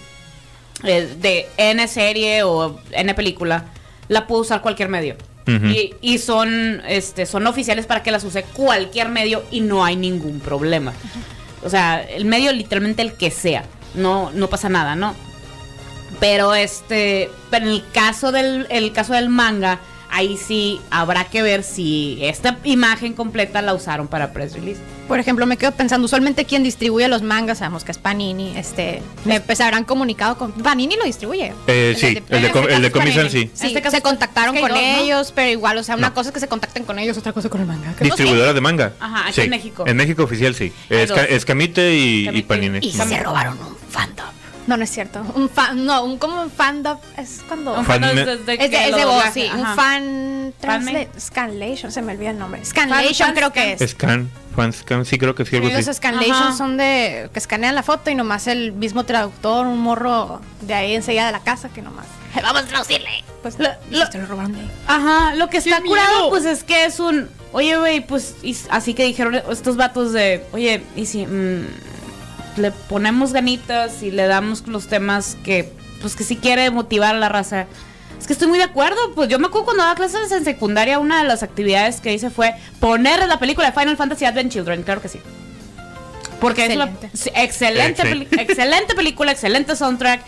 eh, 0.85 1.15
de 1.21 1.49
N 1.57 1.87
serie 1.89 2.43
o 2.43 2.81
N 2.91 3.15
película, 3.15 3.67
la 4.09 4.27
puede 4.27 4.43
usar 4.43 4.63
cualquier 4.63 4.89
medio. 4.89 5.17
Y, 5.47 5.95
y 6.03 6.19
son, 6.19 6.83
este, 6.87 7.25
son 7.25 7.47
oficiales 7.47 7.87
para 7.87 8.03
que 8.03 8.11
las 8.11 8.23
use 8.23 8.43
cualquier 8.43 9.09
medio 9.09 9.43
y 9.51 9.63
no 9.63 9.83
hay 9.83 9.97
ningún 9.97 10.41
problema. 10.41 10.93
O 11.65 11.71
sea, 11.71 12.03
el 12.03 12.27
medio 12.27 12.53
literalmente 12.53 13.01
el 13.01 13.15
que 13.15 13.31
sea. 13.31 13.65
No, 13.95 14.31
no 14.35 14.51
pasa 14.51 14.69
nada, 14.69 14.95
¿no? 14.95 15.15
Pero 16.21 16.55
este, 16.55 17.31
pero 17.51 17.65
en 17.65 17.73
el 17.73 17.85
caso 17.93 18.31
del 18.31 18.67
el 18.69 18.93
caso 18.93 19.15
del 19.15 19.31
manga, 19.31 19.81
ahí 20.11 20.37
sí 20.37 20.81
habrá 20.91 21.25
que 21.25 21.43
ver 21.43 21.63
si 21.63 22.19
esta 22.23 22.59
imagen 22.65 23.13
completa 23.15 23.63
la 23.63 23.75
usaron 23.75 24.09
para 24.09 24.33
press 24.33 24.53
release. 24.55 24.81
Por 25.07 25.19
ejemplo, 25.19 25.47
me 25.47 25.57
quedo 25.57 25.73
pensando, 25.73 26.05
usualmente 26.05 26.45
quien 26.45 26.63
distribuye 26.63 27.09
los 27.09 27.23
mangas, 27.23 27.59
sabemos 27.59 27.83
que 27.83 27.93
es 27.93 27.99
Panini, 27.99 28.53
este, 28.59 29.01
me 29.25 29.41
pues, 29.41 29.59
habrán 29.63 29.85
comunicado 29.85 30.37
con 30.37 30.53
Panini 30.53 30.97
lo 30.97 31.05
distribuye. 31.05 31.55
Eh, 31.67 31.95
sí, 31.99 32.23
el 32.29 32.43
de, 32.43 32.51
com- 32.51 32.65
este 32.65 32.75
el 32.75 32.83
de 32.83 32.91
Comisan 32.93 33.31
sí. 33.31 33.51
Sí, 33.55 33.69
Este 33.69 33.81
caso 33.81 33.97
se 33.97 34.03
contactaron 34.03 34.55
es 34.55 34.63
que 34.63 34.69
con 34.69 34.77
ellos, 34.77 35.33
pero 35.35 35.51
igual, 35.51 35.79
o 35.79 35.83
sea, 35.83 35.97
una 35.97 36.09
No. 36.09 36.15
cosa 36.15 36.29
es 36.29 36.35
que 36.35 36.41
se 36.41 36.49
contacten 36.49 36.85
con 36.85 36.99
ellos, 36.99 37.17
otra 37.17 37.33
cosa 37.33 37.49
con 37.49 37.63
el 37.63 37.67
manga. 37.67 37.95
Que 37.97 38.05
no 38.05 38.15
sé. 38.17 38.23
Distribuidora 38.23 38.53
de 38.53 38.61
manga. 38.61 38.93
Ajá, 39.01 39.23
aquí 39.29 39.33
Sí. 39.33 39.41
en 39.43 39.51
México. 39.51 39.85
En 39.87 39.97
México 39.97 40.25
oficial, 40.25 40.55
sí. 40.55 40.73
Es, 40.91 41.09
dos. 41.09 41.17
Ca- 41.19 41.25
es 41.25 41.45
Camite 41.47 41.95
y, 41.95 42.29
y. 42.29 42.43
Panini. 42.43 42.79
Y 42.83 42.93
se 42.93 43.19
robaron 43.23 43.57
un 43.59 43.77
fandom. 43.91 44.27
No, 44.69 44.77
no 44.77 44.85
es 44.85 44.91
cierto. 44.91 45.21
Un 45.35 45.49
fan, 45.49 45.85
no, 45.85 46.05
un 46.05 46.19
como 46.19 46.41
un 46.43 46.51
fandom 46.51 46.99
es 47.17 47.41
cuando 47.49 47.73
Un 47.73 47.85
Fan- 47.85 48.01
fan 48.03 48.15
me- 48.15 48.21
es 48.21 48.27
de, 48.27 48.33
es 48.35 48.47
de, 48.47 48.59
que 48.71 48.89
es 48.91 48.95
de 48.97 49.05
voz, 49.05 49.25
sí, 49.35 49.51
un 49.53 49.67
fan 49.75 50.53
translate, 50.61 51.09
Scanlation, 51.19 51.91
se 51.91 52.03
me 52.03 52.13
olvida 52.13 52.31
el 52.31 52.39
nombre. 52.39 52.65
Scanlation 52.65 53.29
fan 53.29 53.35
creo 53.35 53.53
que 53.53 53.73
es. 53.73 53.91
Scan, 53.91 54.31
Fanscan, 54.55 55.05
sí 55.05 55.19
creo 55.19 55.35
que 55.35 55.45
sí, 55.45 55.57
algo 55.57 55.69
Sí, 55.69 55.75
los 55.75 55.89
así. 55.89 55.97
Scanlation 55.97 56.35
Ajá. 56.35 56.53
son 56.53 56.77
de 56.77 57.31
que 57.33 57.39
escanean 57.39 57.75
la 57.75 57.83
foto 57.83 58.11
y 58.11 58.15
nomás 58.15 58.47
el 58.47 58.73
mismo 58.73 59.05
traductor, 59.05 59.67
un 59.67 59.81
morro 59.81 60.41
de 60.61 60.75
ahí 60.75 60.95
enseguida 60.95 61.27
de 61.27 61.33
la 61.33 61.41
casa 61.41 61.69
que 61.71 61.81
nomás. 61.83 62.07
Vamos 62.43 62.63
a 62.63 62.67
traducirle. 62.67 63.25
Pues 63.43 63.59
Lo- 63.59 63.69
y 63.91 63.97
lo- 63.97 64.07
se 64.13 64.19
lo 64.19 64.27
robaron 64.27 64.53
de 64.53 64.61
ahí. 64.61 64.71
Ajá, 64.87 65.35
lo 65.35 65.49
que 65.49 65.59
está 65.59 65.79
¡Qué 65.81 65.85
curado, 65.89 66.29
pues 66.29 66.45
es 66.45 66.63
que 66.65 66.85
es 66.85 67.01
un. 67.01 67.31
Oye, 67.53 67.79
güey, 67.79 68.07
pues. 68.07 68.35
y 68.43 68.55
así 68.71 68.93
que 68.95 69.05
dijeron 69.05 69.35
estos 69.51 69.77
vatos 69.77 70.13
de. 70.13 70.45
Oye, 70.53 70.83
y 70.95 71.07
si. 71.07 71.25
mm, 71.25 71.67
le 72.59 72.71
ponemos 72.71 73.33
ganitas 73.33 74.03
y 74.03 74.11
le 74.11 74.27
damos 74.27 74.67
los 74.67 74.87
temas 74.89 75.37
que. 75.45 75.73
Pues 76.01 76.15
que 76.15 76.25
si 76.25 76.37
quiere 76.37 76.71
motivar 76.71 77.15
a 77.15 77.19
la 77.19 77.29
raza. 77.29 77.67
Es 78.21 78.27
que 78.27 78.33
estoy 78.33 78.49
muy 78.49 78.59
de 78.59 78.65
acuerdo. 78.65 78.97
Pues 79.15 79.29
yo 79.29 79.39
me 79.39 79.47
acuerdo 79.47 79.65
cuando 79.67 79.83
daba 79.85 79.95
clases 79.95 80.31
en 80.33 80.45
secundaria, 80.45 80.99
una 80.99 81.23
de 81.23 81.29
las 81.29 81.43
actividades 81.43 82.01
que 82.01 82.13
hice 82.13 82.31
fue 82.31 82.55
poner 82.81 83.27
la 83.27 83.39
película 83.39 83.71
de 83.71 83.79
Final 83.81 83.97
Fantasy 83.97 84.25
Advent 84.25 84.53
Children. 84.53 84.83
Claro 84.83 85.01
que 85.03 85.09
sí. 85.09 85.21
Porque 86.41 86.67
Excelente. 86.67 87.07
es 87.13 87.13
una 87.15 87.23
sí, 87.25 87.31
excelente, 87.35 88.03
Excel. 88.03 88.27
peli- 88.27 88.43
excelente 88.43 88.95
película, 88.95 89.33
excelente 89.33 89.75
soundtrack. 89.77 90.21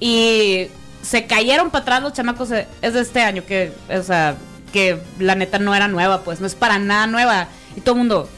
Y 0.00 0.66
se 1.02 1.26
cayeron 1.26 1.70
para 1.70 1.82
atrás 1.82 2.02
los 2.02 2.12
chamacos. 2.12 2.50
eh, 2.50 2.66
Es 2.82 2.94
de 2.94 3.00
este 3.00 3.22
año 3.22 3.44
que, 3.46 3.72
o 3.88 4.02
sea, 4.02 4.36
que 4.72 5.00
la 5.20 5.34
neta 5.36 5.58
no 5.60 5.74
era 5.74 5.86
nueva, 5.88 6.22
pues 6.22 6.40
no 6.40 6.46
es 6.46 6.54
para 6.56 6.78
nada 6.78 7.06
nueva. 7.06 7.46
Y 7.76 7.80
todo 7.80 7.94
el 7.94 7.98
mundo, 8.00 8.28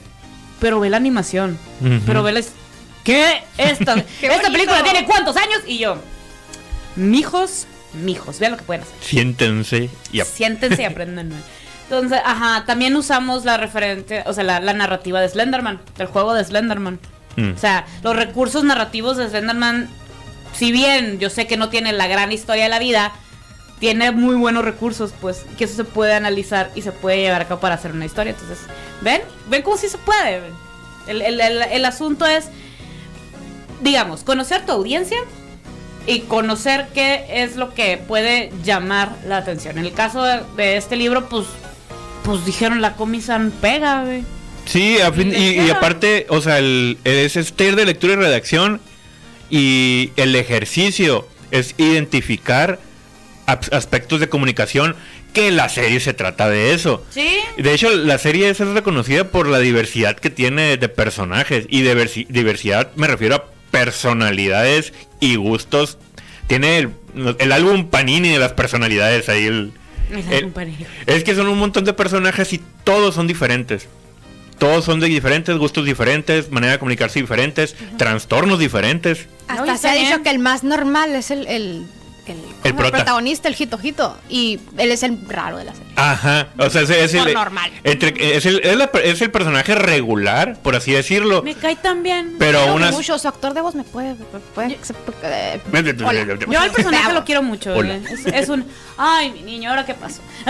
pero 0.60 0.80
ve 0.80 0.90
la 0.90 0.98
animación, 0.98 1.58
pero 2.06 2.22
ve 2.22 2.32
la. 2.32 2.42
¿Qué? 3.04 3.42
Esta, 3.56 3.94
¡Qué 4.20 4.26
esta 4.26 4.36
bonito! 4.36 4.52
película 4.52 4.82
tiene 4.82 5.04
cuántos 5.06 5.36
años? 5.36 5.60
Y 5.66 5.78
yo, 5.78 5.96
mijos, 6.96 7.66
mijos, 7.94 8.38
vean 8.38 8.52
lo 8.52 8.58
que 8.58 8.64
pueden 8.64 8.82
hacer. 8.82 8.94
Siéntense 9.00 9.90
y 10.12 10.20
Siéntense 10.20 10.82
y 10.82 10.84
aprendan. 10.86 11.32
Entonces, 11.84 12.20
ajá, 12.24 12.64
también 12.66 12.94
usamos 12.96 13.44
la 13.44 13.56
referente, 13.56 14.22
o 14.26 14.32
sea, 14.32 14.44
la, 14.44 14.60
la 14.60 14.74
narrativa 14.74 15.20
de 15.20 15.28
Slenderman, 15.28 15.80
del 15.96 16.06
juego 16.06 16.34
de 16.34 16.44
Slenderman. 16.44 16.98
Mm. 17.36 17.52
O 17.54 17.58
sea, 17.58 17.86
los 18.02 18.14
recursos 18.14 18.62
narrativos 18.64 19.16
de 19.16 19.28
Slenderman, 19.28 19.88
si 20.54 20.70
bien 20.70 21.18
yo 21.18 21.30
sé 21.30 21.46
que 21.46 21.56
no 21.56 21.70
tiene 21.70 21.92
la 21.92 22.06
gran 22.06 22.30
historia 22.30 22.64
de 22.64 22.68
la 22.68 22.78
vida, 22.78 23.12
tiene 23.78 24.10
muy 24.10 24.34
buenos 24.34 24.64
recursos, 24.64 25.14
pues, 25.20 25.46
que 25.56 25.64
eso 25.64 25.76
se 25.76 25.84
puede 25.84 26.12
analizar 26.12 26.70
y 26.74 26.82
se 26.82 26.92
puede 26.92 27.18
llevar 27.22 27.42
a 27.42 27.48
cabo 27.48 27.60
para 27.60 27.76
hacer 27.76 27.92
una 27.92 28.04
historia. 28.04 28.32
Entonces, 28.32 28.58
¿Ven? 29.00 29.22
¿Ven 29.48 29.62
cómo 29.62 29.76
sí 29.78 29.88
se 29.88 29.96
puede? 29.98 30.42
El, 31.06 31.22
el- 31.22 31.40
el- 31.40 31.62
el 31.62 31.84
asunto 31.86 32.26
es, 32.26 32.46
digamos, 33.80 34.22
conocer 34.24 34.64
tu 34.66 34.72
audiencia 34.72 35.18
y 36.06 36.20
conocer 36.20 36.86
qué 36.94 37.24
es 37.30 37.56
lo 37.56 37.74
que 37.74 37.96
puede 37.98 38.50
llamar 38.64 39.12
la 39.26 39.36
atención. 39.38 39.78
En 39.78 39.84
el 39.84 39.92
caso 39.92 40.22
de, 40.22 40.40
de 40.56 40.76
este 40.76 40.96
libro, 40.96 41.28
pues, 41.28 41.46
pues 42.24 42.44
dijeron 42.46 42.80
la 42.80 42.94
comisan 42.96 43.50
pega, 43.60 44.04
güey. 44.04 44.22
Sí, 44.64 44.98
a 45.00 45.12
fin- 45.12 45.34
y, 45.34 45.70
aparte, 45.70 46.26
o 46.28 46.40
sea, 46.42 46.58
el, 46.58 46.98
es 47.04 47.36
este 47.36 47.72
de 47.74 47.86
lectura 47.86 48.12
y 48.14 48.16
redacción 48.16 48.80
y 49.50 50.10
el 50.16 50.34
ejercicio 50.36 51.26
es 51.50 51.74
identificar 51.78 52.78
as- 53.46 53.72
aspectos 53.72 54.20
de 54.20 54.28
comunicación 54.28 54.94
que 55.32 55.50
la 55.50 55.68
serie 55.68 56.00
se 56.00 56.12
trata 56.14 56.48
de 56.50 56.74
eso. 56.74 57.04
Sí. 57.10 57.36
De 57.56 57.72
hecho, 57.72 57.90
la 57.90 58.18
serie 58.18 58.48
es 58.50 58.58
reconocida 58.58 59.24
por 59.24 59.46
la 59.46 59.58
diversidad 59.58 60.16
que 60.16 60.30
tiene 60.30 60.76
de 60.76 60.88
personajes. 60.88 61.66
Y 61.68 61.82
diversi- 61.82 62.26
diversidad 62.28 62.90
me 62.96 63.06
refiero 63.06 63.36
a 63.36 63.44
personalidades 63.70 64.92
y 65.20 65.36
gustos. 65.36 65.98
Tiene 66.46 66.78
el, 66.78 66.90
el 67.38 67.52
álbum 67.52 67.88
Panini 67.88 68.30
de 68.30 68.38
las 68.38 68.52
personalidades 68.52 69.28
ahí. 69.28 69.46
El, 69.46 69.72
El 70.10 70.18
el- 70.18 70.34
álbum 70.38 70.52
Panini. 70.52 70.86
es 71.06 71.24
que 71.24 71.34
son 71.34 71.48
un 71.48 71.58
montón 71.58 71.84
de 71.84 71.92
personajes 71.92 72.52
y 72.52 72.60
todos 72.84 73.14
son 73.14 73.26
diferentes. 73.26 73.88
Todos 74.58 74.84
son 74.84 74.98
de 74.98 75.06
diferentes 75.06 75.56
gustos 75.56 75.84
diferentes, 75.84 76.50
manera 76.50 76.72
de 76.72 76.78
comunicarse 76.80 77.20
diferentes, 77.20 77.76
trastornos 77.96 78.58
diferentes. 78.58 79.26
Hasta 79.46 79.76
se 79.78 79.88
ha 79.88 79.94
dicho 79.94 80.22
que 80.24 80.30
el 80.30 80.40
más 80.40 80.64
normal 80.64 81.14
es 81.14 81.30
el, 81.30 81.46
el, 81.46 81.86
el, 82.32 82.38
El 82.64 82.74
protagonista, 82.74 83.48
el 83.48 83.54
Jito 83.54 83.78
Jito. 83.78 84.16
Y 84.28 84.60
él 84.76 84.90
es 84.92 85.02
el 85.02 85.18
raro 85.28 85.58
de 85.58 85.64
la 85.64 85.72
serie. 85.74 85.92
Ajá, 85.96 86.48
o 86.58 86.70
sea, 86.70 86.82
es, 86.82 86.90
es 86.90 87.14
el, 87.14 87.34
normal. 87.34 87.70
entre- 87.84 88.36
es, 88.36 88.46
el, 88.46 88.60
es 88.64 88.76
la- 88.76 88.90
es 89.04 89.20
el 89.20 89.30
personaje 89.30 89.74
regular, 89.74 90.58
por 90.62 90.76
así 90.76 90.92
decirlo. 90.92 91.42
Me 91.42 91.54
cae 91.54 91.76
tan 91.76 92.02
bien. 92.02 92.36
Pero 92.38 92.58
Quiero 92.60 92.74
unas... 92.74 92.92
mucho, 92.92 93.18
su 93.18 93.28
actor 93.28 93.54
de 93.54 93.60
voz 93.60 93.74
me 93.74 93.84
puede. 93.84 94.14
me 94.14 94.40
puede 94.54 94.78
eh, 95.22 95.60
hola. 96.04 96.36
Yo 96.50 96.60
al 96.60 96.70
personaje 96.70 97.12
lo 97.12 97.24
quiero 97.24 97.42
mucho. 97.42 97.74
Hola. 97.74 97.98
güey. 97.98 98.12
Es, 98.14 98.26
es 98.26 98.48
un. 98.48 98.64
Ay, 98.96 99.30
mi 99.32 99.42
niño, 99.42 99.70
¿ahora 99.70 99.84
qué 99.86 99.94
pasó? 99.94 100.20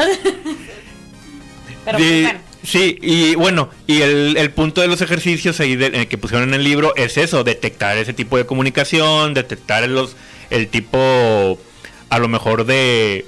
Pero 1.85 1.99
De- 1.99 2.23
bueno. 2.23 2.41
Sí, 2.64 2.99
y 3.01 3.35
bueno, 3.37 3.71
y 3.87 4.03
el, 4.03 4.37
el 4.37 4.51
punto 4.51 4.81
de 4.81 4.88
los 4.88 5.01
ejercicios 5.01 5.61
ahí 5.61 5.77
de- 5.77 6.03
eh, 6.03 6.09
que 6.09 6.19
pusieron 6.19 6.49
en 6.49 6.55
el 6.55 6.64
libro 6.64 6.93
es 6.97 7.17
eso, 7.17 7.45
detectar 7.45 7.97
ese 7.97 8.12
tipo 8.12 8.37
de 8.37 8.47
comunicación, 8.47 9.33
detectar 9.33 9.88
los, 9.88 10.17
el 10.51 10.67
tipo, 10.67 11.59
a 12.11 12.18
lo 12.18 12.29
mejor 12.29 12.64
de... 12.66 13.27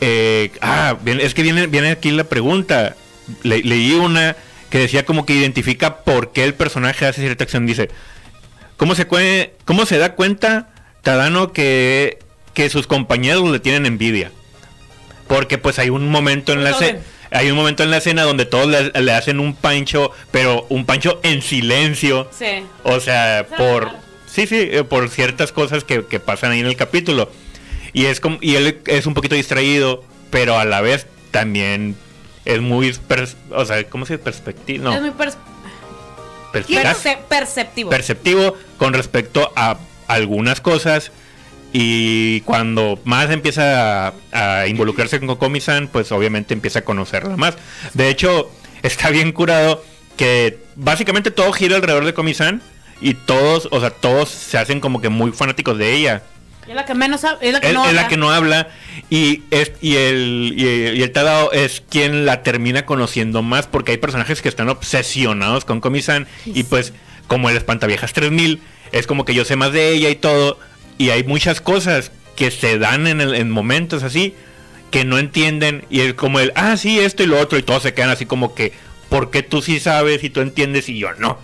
eh, 0.00 0.50
ah, 0.60 0.96
es 1.06 1.34
que 1.34 1.42
viene, 1.42 1.66
viene 1.66 1.90
aquí 1.90 2.10
la 2.10 2.24
pregunta. 2.24 2.96
Le- 3.42 3.62
leí 3.62 3.92
una 3.94 4.36
que 4.70 4.78
decía 4.78 5.04
como 5.04 5.26
que 5.26 5.34
identifica 5.34 5.98
por 5.98 6.32
qué 6.32 6.44
el 6.44 6.54
personaje 6.54 7.06
hace 7.06 7.20
cierta 7.20 7.44
acción. 7.44 7.66
Dice, 7.66 7.90
¿cómo 8.76 8.94
se, 8.94 9.06
cue- 9.06 9.50
cómo 9.64 9.86
se 9.86 9.98
da 9.98 10.14
cuenta 10.14 10.70
Tadano 11.02 11.52
que, 11.52 12.18
que 12.54 12.70
sus 12.70 12.86
compañeros 12.86 13.48
le 13.50 13.60
tienen 13.60 13.86
envidia? 13.86 14.32
Porque 15.28 15.58
pues 15.58 15.78
hay 15.78 15.90
un 15.90 16.08
momento 16.08 16.52
en 16.52 16.64
la 16.64 16.70
escena, 16.70 16.98
hay 17.30 17.50
un 17.50 17.56
momento 17.56 17.82
en 17.82 17.90
la 17.90 17.98
escena 17.98 18.22
donde 18.24 18.44
todos 18.44 18.66
le, 18.66 18.90
le 19.00 19.12
hacen 19.12 19.40
un 19.40 19.54
pancho, 19.54 20.10
pero 20.30 20.66
un 20.68 20.84
pancho 20.84 21.20
en 21.22 21.42
silencio. 21.42 22.28
Sí. 22.36 22.64
O 22.82 22.98
sea, 23.00 23.46
por 23.56 23.90
sí, 24.26 24.46
sí, 24.46 24.56
eh, 24.70 24.84
por 24.84 25.08
ciertas 25.10 25.52
cosas 25.52 25.84
que, 25.84 26.04
que 26.06 26.18
pasan 26.20 26.52
ahí 26.52 26.60
en 26.60 26.66
el 26.66 26.76
capítulo. 26.76 27.30
Y 27.92 28.06
es 28.06 28.20
como 28.20 28.38
y 28.40 28.54
él 28.56 28.80
es 28.86 29.06
un 29.06 29.14
poquito 29.14 29.34
distraído, 29.34 30.04
pero 30.30 30.58
a 30.58 30.64
la 30.64 30.80
vez 30.80 31.06
también 31.30 31.94
es 32.44 32.60
muy 32.60 32.94
o 33.50 33.64
sea, 33.64 33.84
¿cómo 33.84 34.06
se 34.06 34.14
dice? 34.14 34.24
perspectiva? 34.24 34.84
No, 34.84 34.94
Es 34.94 35.00
muy 35.00 35.10
pers- 35.10 35.36
perspicaz, 36.52 37.04
perce- 37.04 37.18
perceptivo. 37.28 37.90
perceptivo 37.90 38.56
con 38.78 38.92
respecto 38.94 39.52
a 39.56 39.78
algunas 40.08 40.60
cosas 40.60 41.12
y 41.72 42.40
cuando 42.42 42.98
más 43.04 43.30
empieza 43.30 44.08
a, 44.08 44.12
a 44.32 44.66
involucrarse 44.66 45.18
con 45.18 45.28
Kokomi-san, 45.28 45.88
pues 45.88 46.12
obviamente 46.12 46.52
empieza 46.52 46.80
a 46.80 46.84
conocerla 46.84 47.36
más. 47.36 47.56
De 47.94 48.08
hecho, 48.10 48.50
está 48.82 49.08
bien 49.10 49.32
curado 49.32 49.82
que 50.16 50.58
básicamente 50.76 51.30
todo 51.30 51.50
gira 51.52 51.76
alrededor 51.76 52.04
de 52.04 52.12
Komi-san 52.12 52.60
y 53.00 53.14
todos, 53.14 53.68
o 53.70 53.80
sea, 53.80 53.88
todos 53.90 54.28
se 54.28 54.58
hacen 54.58 54.80
como 54.80 55.00
que 55.00 55.08
muy 55.08 55.32
fanáticos 55.32 55.78
de 55.78 55.94
ella. 55.94 56.22
Es 56.68 56.74
la 56.74 56.84
que 56.84 56.94
menos 56.94 57.22
es 57.40 57.52
la 57.52 57.60
que 57.60 57.68
Es, 57.68 57.74
no 57.74 57.84
es 57.86 57.92
la 57.92 58.00
habla. 58.02 58.08
que 58.08 58.16
no 58.16 58.30
habla 58.30 58.68
y, 59.10 59.42
es, 59.50 59.72
y, 59.80 59.96
el, 59.96 60.54
y, 60.56 60.66
el- 60.66 60.96
y 60.96 61.02
el 61.02 61.12
Tadao 61.12 61.52
es 61.52 61.82
quien 61.88 62.24
la 62.24 62.42
termina 62.42 62.86
conociendo 62.86 63.42
más 63.42 63.66
porque 63.66 63.92
hay 63.92 63.98
personajes 63.98 64.42
que 64.42 64.48
están 64.48 64.68
obsesionados 64.68 65.64
con 65.64 65.80
Komi-san 65.80 66.26
y 66.46 66.62
pues 66.64 66.92
como 67.26 67.50
el 67.50 67.56
Espantaviejas 67.56 68.12
3000 68.12 68.60
es 68.92 69.06
como 69.06 69.24
que 69.24 69.34
yo 69.34 69.44
sé 69.44 69.56
más 69.56 69.72
de 69.72 69.90
ella 69.92 70.08
y 70.10 70.16
todo 70.16 70.58
y 70.98 71.10
hay 71.10 71.24
muchas 71.24 71.60
cosas 71.60 72.12
que 72.36 72.50
se 72.50 72.78
dan 72.78 73.06
en, 73.06 73.20
el- 73.20 73.34
en 73.34 73.50
momentos 73.50 74.02
así 74.02 74.34
que 74.90 75.04
no 75.04 75.18
entienden 75.18 75.84
y 75.90 76.00
es 76.00 76.14
como 76.14 76.38
el, 76.38 76.52
ah, 76.54 76.76
sí, 76.76 76.98
esto 77.00 77.22
y 77.22 77.26
lo 77.26 77.38
otro 77.40 77.58
y 77.58 77.62
todos 77.62 77.82
se 77.82 77.94
quedan 77.94 78.10
así 78.10 78.26
como 78.26 78.54
que, 78.54 78.72
¿por 79.08 79.30
qué 79.30 79.42
tú 79.42 79.62
sí 79.62 79.80
sabes 79.80 80.22
y 80.22 80.28
tú 80.30 80.40
entiendes 80.42 80.88
y 80.90 80.98
yo 80.98 81.12
no? 81.14 81.38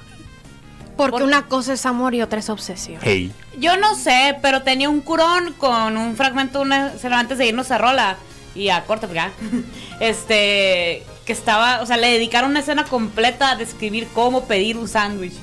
Porque 0.99 1.13
Por- 1.13 1.23
una 1.23 1.47
cosa 1.47 1.73
es 1.73 1.87
amor 1.87 2.15
y 2.15 2.21
otra 2.21 2.41
es 2.41 2.51
obsesión. 2.51 3.01
Hey. 3.03 3.33
Yo 3.59 3.77
no 3.79 3.95
sé, 3.95 4.37
pero 4.43 4.63
tenía 4.63 4.91
un 4.91 5.01
curón 5.01 5.55
con 5.55 5.97
un 5.97 6.15
fragmento 6.17 6.61
una, 6.61 6.93
antes 7.13 7.39
de 7.39 7.47
irnos 7.47 7.71
a 7.71 7.79
Rola 7.79 8.17
y 8.55 8.69
a 8.69 8.85
corte, 8.85 9.07
porque, 9.07 9.21
ah, 9.21 9.31
este, 10.01 11.03
que 11.25 11.33
estaba, 11.33 11.81
o 11.83 11.87
sea, 11.87 11.97
le 11.97 12.09
dedicaron 12.13 12.51
una 12.51 12.61
escena 12.61 12.85
completa 12.85 13.51
a 13.53 13.57
describir 13.57 14.09
cómo 14.15 14.45
pedir 14.47 14.77
un 14.77 14.89
sándwich 14.89 15.35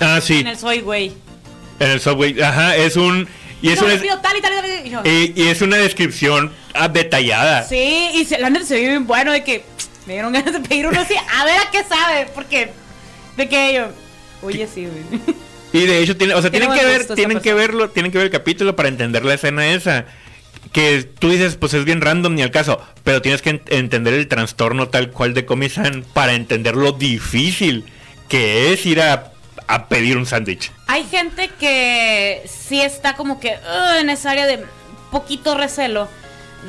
Ah, 0.00 0.20
sí, 0.22 0.38
en 0.40 0.46
el 0.46 0.58
Soy 0.58 0.80
Güey. 0.80 1.12
en 1.80 1.90
el 1.90 2.00
subway, 2.00 2.40
ajá, 2.40 2.76
es 2.76 2.96
un... 2.96 3.28
Y 3.60 3.70
es 3.70 3.80
No, 3.80 3.86
una, 3.86 4.22
tal 4.22 4.36
y 4.36 4.40
tal 4.40 4.52
y 4.52 4.56
tal. 4.56 4.86
y 4.86 4.90
yo, 4.90 5.02
y, 5.04 5.32
y 5.40 5.48
es 5.48 5.62
una 5.62 5.76
descripción 5.76 6.52
ah, 6.74 6.88
detallada. 6.88 7.62
Sí, 7.64 8.10
y 8.14 8.24
se, 8.24 8.38
la 8.38 8.50
neta 8.50 8.64
se 8.66 8.74
ve 8.74 8.80
bien 8.88 9.06
bueno 9.06 9.30
de 9.32 9.44
que 9.44 9.64
me 10.06 10.14
dieron 10.14 10.32
ganas 10.32 10.52
de 10.52 10.60
pedir 10.60 10.86
uno 10.86 11.00
así, 11.00 11.14
a 11.14 11.44
ver 11.44 11.58
a 11.60 11.70
qué 11.70 11.82
sabe, 11.84 12.26
porque 12.34 12.72
de 13.36 13.48
que 13.48 13.74
yo, 13.74 13.86
oye 14.42 14.66
sí, 14.72 14.86
güey. 14.86 15.20
Y 15.72 15.86
de 15.86 16.02
hecho, 16.02 16.16
tiene, 16.16 16.34
o 16.34 16.42
sea, 16.42 16.50
Tiene 16.50 16.66
tienen 16.66 16.80
que 16.80 16.86
ver, 16.86 17.06
tienen 17.14 17.40
que 17.40 17.54
verlo, 17.54 17.88
tienen 17.90 18.12
que 18.12 18.18
ver 18.18 18.26
el 18.26 18.30
capítulo 18.32 18.76
para 18.76 18.88
entender 18.90 19.24
la 19.24 19.34
escena 19.34 19.72
esa. 19.72 20.04
Que 20.72 21.02
tú 21.02 21.30
dices, 21.30 21.56
pues 21.56 21.74
es 21.74 21.84
bien 21.84 22.00
random 22.00 22.34
ni 22.34 22.42
al 22.42 22.50
caso, 22.50 22.80
pero 23.04 23.20
tienes 23.22 23.42
que 23.42 23.50
en- 23.50 23.62
entender 23.68 24.14
el 24.14 24.28
trastorno 24.28 24.88
tal 24.88 25.10
cual 25.10 25.34
de 25.34 25.44
Komi-san 25.46 26.04
para 26.12 26.34
entender 26.34 26.76
lo 26.76 26.92
difícil 26.92 27.84
que 28.28 28.72
es 28.72 28.84
ir 28.86 29.00
a, 29.00 29.32
a 29.66 29.88
pedir 29.88 30.16
un 30.18 30.26
sándwich. 30.26 30.70
Hay 30.86 31.04
gente 31.04 31.50
que 31.58 32.42
sí 32.46 32.80
está 32.80 33.14
como 33.16 33.40
que 33.40 33.56
en 33.98 34.08
esa 34.10 34.30
área 34.30 34.46
de 34.46 34.64
poquito 35.10 35.56
recelo 35.56 36.06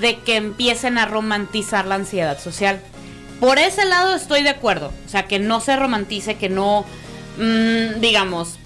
de 0.01 0.19
que 0.19 0.37
empiecen 0.37 0.97
a 0.97 1.05
romantizar 1.05 1.85
la 1.85 1.95
ansiedad 1.95 2.39
social. 2.39 2.81
Por 3.39 3.59
ese 3.59 3.85
lado 3.85 4.15
estoy 4.15 4.43
de 4.43 4.49
acuerdo. 4.49 4.91
O 5.05 5.09
sea, 5.09 5.27
que 5.27 5.39
no 5.39 5.59
se 5.61 5.75
romantice, 5.75 6.35
que 6.35 6.49
no, 6.49 6.85
mm, 7.37 7.99
digamos, 7.99 8.57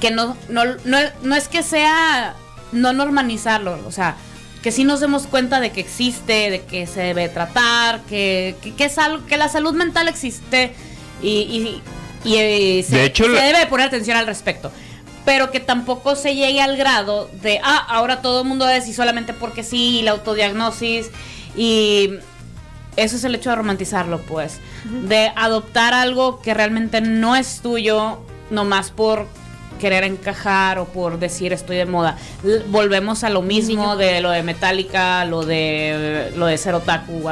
que 0.00 0.10
no, 0.10 0.36
no, 0.48 0.64
no, 0.84 0.98
no 1.22 1.34
es 1.34 1.48
que 1.48 1.62
sea 1.62 2.34
no 2.72 2.92
normalizarlo. 2.92 3.78
O 3.86 3.92
sea, 3.92 4.16
que 4.62 4.72
sí 4.72 4.84
nos 4.84 5.00
demos 5.00 5.26
cuenta 5.26 5.60
de 5.60 5.70
que 5.72 5.80
existe, 5.80 6.50
de 6.50 6.62
que 6.62 6.86
se 6.86 7.00
debe 7.00 7.28
tratar, 7.28 8.00
que, 8.02 8.56
que, 8.62 8.74
que 8.74 8.84
es 8.84 8.98
algo, 8.98 9.24
que 9.26 9.36
la 9.36 9.48
salud 9.48 9.74
mental 9.74 10.08
existe 10.08 10.74
y, 11.22 11.28
y, 11.28 11.82
y, 12.28 12.36
eh, 12.36 12.84
se, 12.88 12.96
De 12.96 13.04
hecho, 13.06 13.24
se 13.24 13.30
la- 13.30 13.42
debe 13.44 13.66
poner 13.66 13.86
atención 13.88 14.16
al 14.16 14.26
respecto. 14.26 14.70
Pero 15.24 15.50
que 15.50 15.60
tampoco 15.60 16.16
se 16.16 16.34
llegue 16.34 16.60
al 16.62 16.76
grado 16.76 17.28
de, 17.42 17.60
ah, 17.62 17.84
ahora 17.88 18.22
todo 18.22 18.42
el 18.42 18.48
mundo 18.48 18.68
es 18.68 18.88
y 18.88 18.94
solamente 18.94 19.34
porque 19.34 19.62
sí, 19.62 19.98
y 19.98 20.02
la 20.02 20.12
autodiagnosis. 20.12 21.10
Y 21.56 22.10
eso 22.98 23.16
es 23.16 23.24
el 23.24 23.34
hecho 23.34 23.50
de 23.50 23.56
romantizarlo, 23.56 24.20
pues. 24.22 24.58
De 25.08 25.32
adoptar 25.36 25.94
algo 25.94 26.40
que 26.42 26.54
realmente 26.54 27.00
no 27.00 27.34
es 27.36 27.60
tuyo, 27.60 28.18
nomás 28.50 28.90
por 28.90 29.26
querer 29.78 30.02
encajar 30.02 30.78
o 30.80 30.86
por 30.86 31.18
decir 31.20 31.52
estoy 31.52 31.76
de 31.76 31.86
moda. 31.86 32.18
L- 32.44 32.64
volvemos 32.68 33.22
a 33.22 33.30
lo 33.30 33.42
mismo 33.42 33.96
de 33.96 34.20
lo 34.20 34.30
de 34.30 34.42
Metallica, 34.42 35.24
lo 35.24 35.44
de 35.46 36.32
lo 36.36 36.46
de 36.46 36.58
ser 36.58 36.74
otaku, 36.74 37.22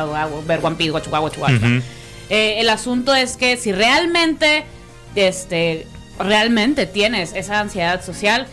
ver 0.46 0.60
One 0.64 0.76
Piece. 0.76 0.92
Eh, 2.30 2.60
el 2.60 2.68
asunto 2.70 3.14
es 3.14 3.36
que 3.36 3.56
si 3.56 3.72
realmente, 3.72 4.64
este, 5.16 5.86
realmente 6.20 6.86
tienes 6.86 7.32
esa 7.34 7.60
ansiedad 7.60 8.04
social, 8.04 8.46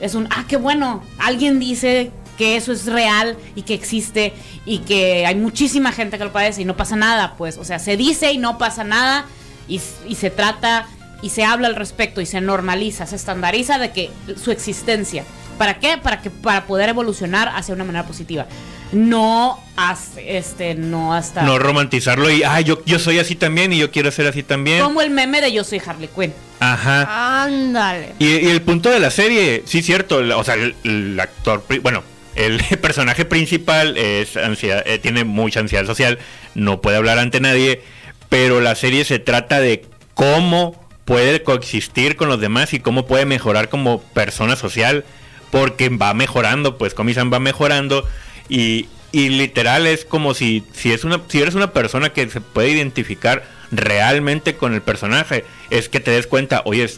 es 0.00 0.14
un, 0.14 0.26
ah, 0.30 0.44
qué 0.48 0.56
bueno, 0.56 1.02
alguien 1.18 1.58
dice 1.60 2.10
que 2.40 2.56
eso 2.56 2.72
es 2.72 2.86
real 2.86 3.36
y 3.54 3.60
que 3.60 3.74
existe 3.74 4.32
y 4.64 4.78
que 4.78 5.26
hay 5.26 5.34
muchísima 5.34 5.92
gente 5.92 6.16
que 6.16 6.24
lo 6.24 6.32
padece 6.32 6.62
y 6.62 6.64
no 6.64 6.74
pasa 6.74 6.96
nada, 6.96 7.34
pues, 7.36 7.58
o 7.58 7.64
sea, 7.64 7.78
se 7.78 7.98
dice 7.98 8.32
y 8.32 8.38
no 8.38 8.56
pasa 8.56 8.82
nada 8.82 9.26
y, 9.68 9.78
se 9.78 10.30
trata 10.30 10.86
y 11.20 11.28
se 11.28 11.44
habla 11.44 11.68
al 11.68 11.76
respecto 11.76 12.22
y 12.22 12.24
se 12.26 12.40
normaliza, 12.40 13.04
se 13.04 13.16
estandariza 13.16 13.78
de 13.78 13.92
que 13.92 14.10
su 14.42 14.52
existencia. 14.52 15.26
¿Para 15.58 15.80
qué? 15.80 15.98
Para 15.98 16.22
que 16.22 16.30
para 16.30 16.64
poder 16.64 16.88
evolucionar 16.88 17.52
hacia 17.54 17.74
una 17.74 17.84
manera 17.84 18.06
positiva. 18.06 18.46
No 18.92 19.62
hasta, 19.76 20.22
este, 20.22 20.74
no 20.74 21.12
hasta 21.12 21.42
No 21.42 21.58
romantizarlo 21.58 22.30
y, 22.30 22.42
ah, 22.42 22.62
yo, 22.62 22.82
yo 22.86 22.98
soy 22.98 23.18
así 23.18 23.34
también 23.34 23.70
y 23.74 23.76
yo 23.76 23.90
quiero 23.90 24.10
ser 24.10 24.26
así 24.28 24.42
también. 24.42 24.82
como 24.82 25.02
el 25.02 25.10
meme 25.10 25.42
de 25.42 25.52
yo 25.52 25.62
soy 25.62 25.82
Harley 25.84 26.08
Quinn. 26.08 26.32
Ajá. 26.58 27.42
Ándale. 27.44 28.14
Y, 28.18 28.28
y 28.28 28.48
el 28.48 28.62
punto 28.62 28.88
de 28.88 28.98
la 28.98 29.10
serie, 29.10 29.62
sí, 29.66 29.82
cierto, 29.82 30.22
o 30.38 30.42
sea, 30.42 30.54
el, 30.54 30.74
el 30.84 31.20
actor, 31.20 31.62
bueno, 31.82 32.02
el 32.46 32.60
personaje 32.80 33.24
principal 33.24 33.96
es 33.96 34.36
ansiedad, 34.36 34.82
eh, 34.86 34.98
tiene 34.98 35.24
mucha 35.24 35.60
ansiedad 35.60 35.86
social, 35.86 36.18
no 36.54 36.80
puede 36.80 36.96
hablar 36.96 37.18
ante 37.18 37.40
nadie, 37.40 37.82
pero 38.28 38.60
la 38.60 38.74
serie 38.74 39.04
se 39.04 39.18
trata 39.18 39.60
de 39.60 39.84
cómo 40.14 40.88
puede 41.04 41.42
coexistir 41.42 42.16
con 42.16 42.28
los 42.28 42.40
demás 42.40 42.72
y 42.72 42.80
cómo 42.80 43.06
puede 43.06 43.26
mejorar 43.26 43.68
como 43.68 44.00
persona 44.00 44.56
social, 44.56 45.04
porque 45.50 45.88
va 45.88 46.14
mejorando, 46.14 46.78
pues 46.78 46.94
Comisan 46.94 47.32
va 47.32 47.40
mejorando 47.40 48.06
y, 48.48 48.86
y 49.12 49.30
literal 49.30 49.86
es 49.86 50.04
como 50.04 50.34
si, 50.34 50.64
si, 50.72 50.92
es 50.92 51.04
una, 51.04 51.20
si 51.28 51.40
eres 51.42 51.54
una 51.54 51.72
persona 51.72 52.12
que 52.12 52.28
se 52.30 52.40
puede 52.40 52.70
identificar 52.70 53.42
realmente 53.72 54.54
con 54.54 54.74
el 54.74 54.82
personaje, 54.82 55.44
es 55.70 55.88
que 55.88 56.00
te 56.00 56.12
des 56.12 56.26
cuenta, 56.26 56.62
oye, 56.64 56.88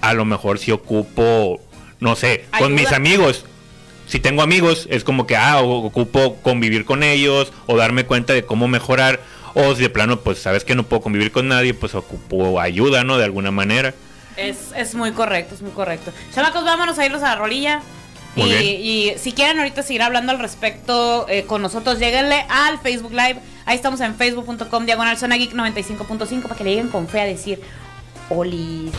a 0.00 0.14
lo 0.14 0.24
mejor 0.24 0.58
si 0.58 0.70
ocupo, 0.70 1.60
no 2.00 2.14
sé, 2.16 2.44
con 2.58 2.74
mis 2.74 2.92
amigos. 2.92 3.44
Si 4.06 4.20
tengo 4.20 4.42
amigos, 4.42 4.86
es 4.90 5.04
como 5.04 5.26
que, 5.26 5.36
ah, 5.36 5.60
ocupo 5.60 6.36
convivir 6.42 6.84
con 6.84 7.02
ellos 7.02 7.52
o 7.66 7.76
darme 7.76 8.06
cuenta 8.06 8.32
de 8.32 8.44
cómo 8.44 8.68
mejorar. 8.68 9.20
O 9.54 9.74
si 9.74 9.82
de 9.82 9.90
plano, 9.90 10.20
pues 10.20 10.38
sabes 10.38 10.64
que 10.64 10.74
no 10.74 10.84
puedo 10.84 11.02
convivir 11.02 11.32
con 11.32 11.48
nadie, 11.48 11.72
pues 11.74 11.94
ocupo 11.94 12.60
ayuda, 12.60 13.04
¿no? 13.04 13.16
De 13.18 13.24
alguna 13.24 13.50
manera. 13.50 13.94
Es, 14.36 14.72
es 14.76 14.94
muy 14.94 15.12
correcto, 15.12 15.54
es 15.54 15.62
muy 15.62 15.70
correcto. 15.72 16.12
Chamacos, 16.34 16.62
vámonos 16.64 16.98
a 16.98 17.06
irnos 17.06 17.22
a 17.22 17.30
la 17.30 17.36
rolilla. 17.36 17.80
Y, 18.36 18.40
Muy 18.40 18.50
bien. 18.50 18.64
y 18.64 19.12
si 19.18 19.32
quieren 19.32 19.58
ahorita 19.58 19.82
seguir 19.82 20.02
hablando 20.02 20.30
al 20.30 20.38
respecto 20.38 21.26
eh, 21.26 21.44
con 21.44 21.62
nosotros, 21.62 21.98
lléguenle 21.98 22.44
al 22.50 22.78
Facebook 22.78 23.12
Live. 23.12 23.40
Ahí 23.64 23.76
estamos 23.76 23.98
en 24.02 24.14
facebook.com 24.14 24.84
diagonal 24.84 25.16
zona 25.16 25.36
geek 25.36 25.54
95.5 25.54 26.42
para 26.42 26.54
que 26.54 26.64
le 26.64 26.70
lleguen 26.70 26.88
con 26.88 27.08
fe 27.08 27.22
a 27.22 27.24
decir 27.24 27.62
Oli. 28.28 28.92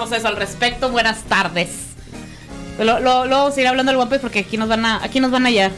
Hablamos 0.00 0.18
eso 0.18 0.28
al 0.28 0.36
respecto. 0.36 0.90
Buenas 0.90 1.24
tardes. 1.24 1.68
Luego 2.78 3.02
vamos 3.02 3.48
a 3.48 3.52
seguir 3.52 3.68
hablando 3.68 3.92
del 3.92 4.00
One 4.00 4.08
Piece 4.08 4.22
porque 4.22 4.38
aquí 4.38 4.56
nos 4.56 4.68
van 4.68 4.86
a, 4.86 5.04
aquí 5.04 5.20
nos 5.20 5.30
van 5.30 5.44
a 5.44 5.48
hallar. 5.50 5.72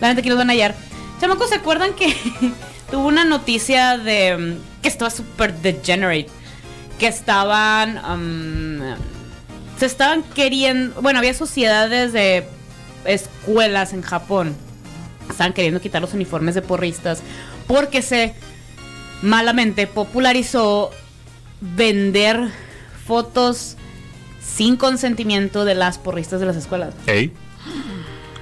La 0.00 0.06
gente 0.06 0.20
aquí 0.20 0.28
nos 0.28 0.38
van 0.38 0.50
a 0.50 0.52
hallar. 0.52 0.76
Chamacos, 1.20 1.48
¿se 1.48 1.56
acuerdan 1.56 1.92
que 1.94 2.14
tuvo 2.90 3.08
una 3.08 3.24
noticia 3.24 3.98
de 3.98 4.36
mm, 4.36 4.82
que 4.82 4.88
estaba 4.88 5.10
súper 5.10 5.54
degenerate? 5.54 6.28
Que 7.00 7.08
estaban. 7.08 7.98
um, 8.04 8.94
se 9.76 9.86
estaban 9.86 10.22
queriendo. 10.22 11.02
Bueno, 11.02 11.18
había 11.18 11.34
sociedades 11.34 12.12
de 12.12 12.46
escuelas 13.04 13.92
en 13.92 14.02
Japón. 14.02 14.54
Estaban 15.28 15.52
queriendo 15.52 15.80
quitar 15.80 16.00
los 16.00 16.14
uniformes 16.14 16.54
de 16.54 16.62
porristas. 16.62 17.22
Porque 17.66 18.02
se 18.02 18.34
malamente 19.20 19.88
popularizó 19.88 20.92
vender 21.60 22.52
fotos 23.06 23.76
sin 24.40 24.76
consentimiento 24.76 25.64
de 25.64 25.74
las 25.74 25.98
porristas 25.98 26.40
de 26.40 26.46
las 26.46 26.56
escuelas. 26.56 26.94
¿Ey? 27.06 27.32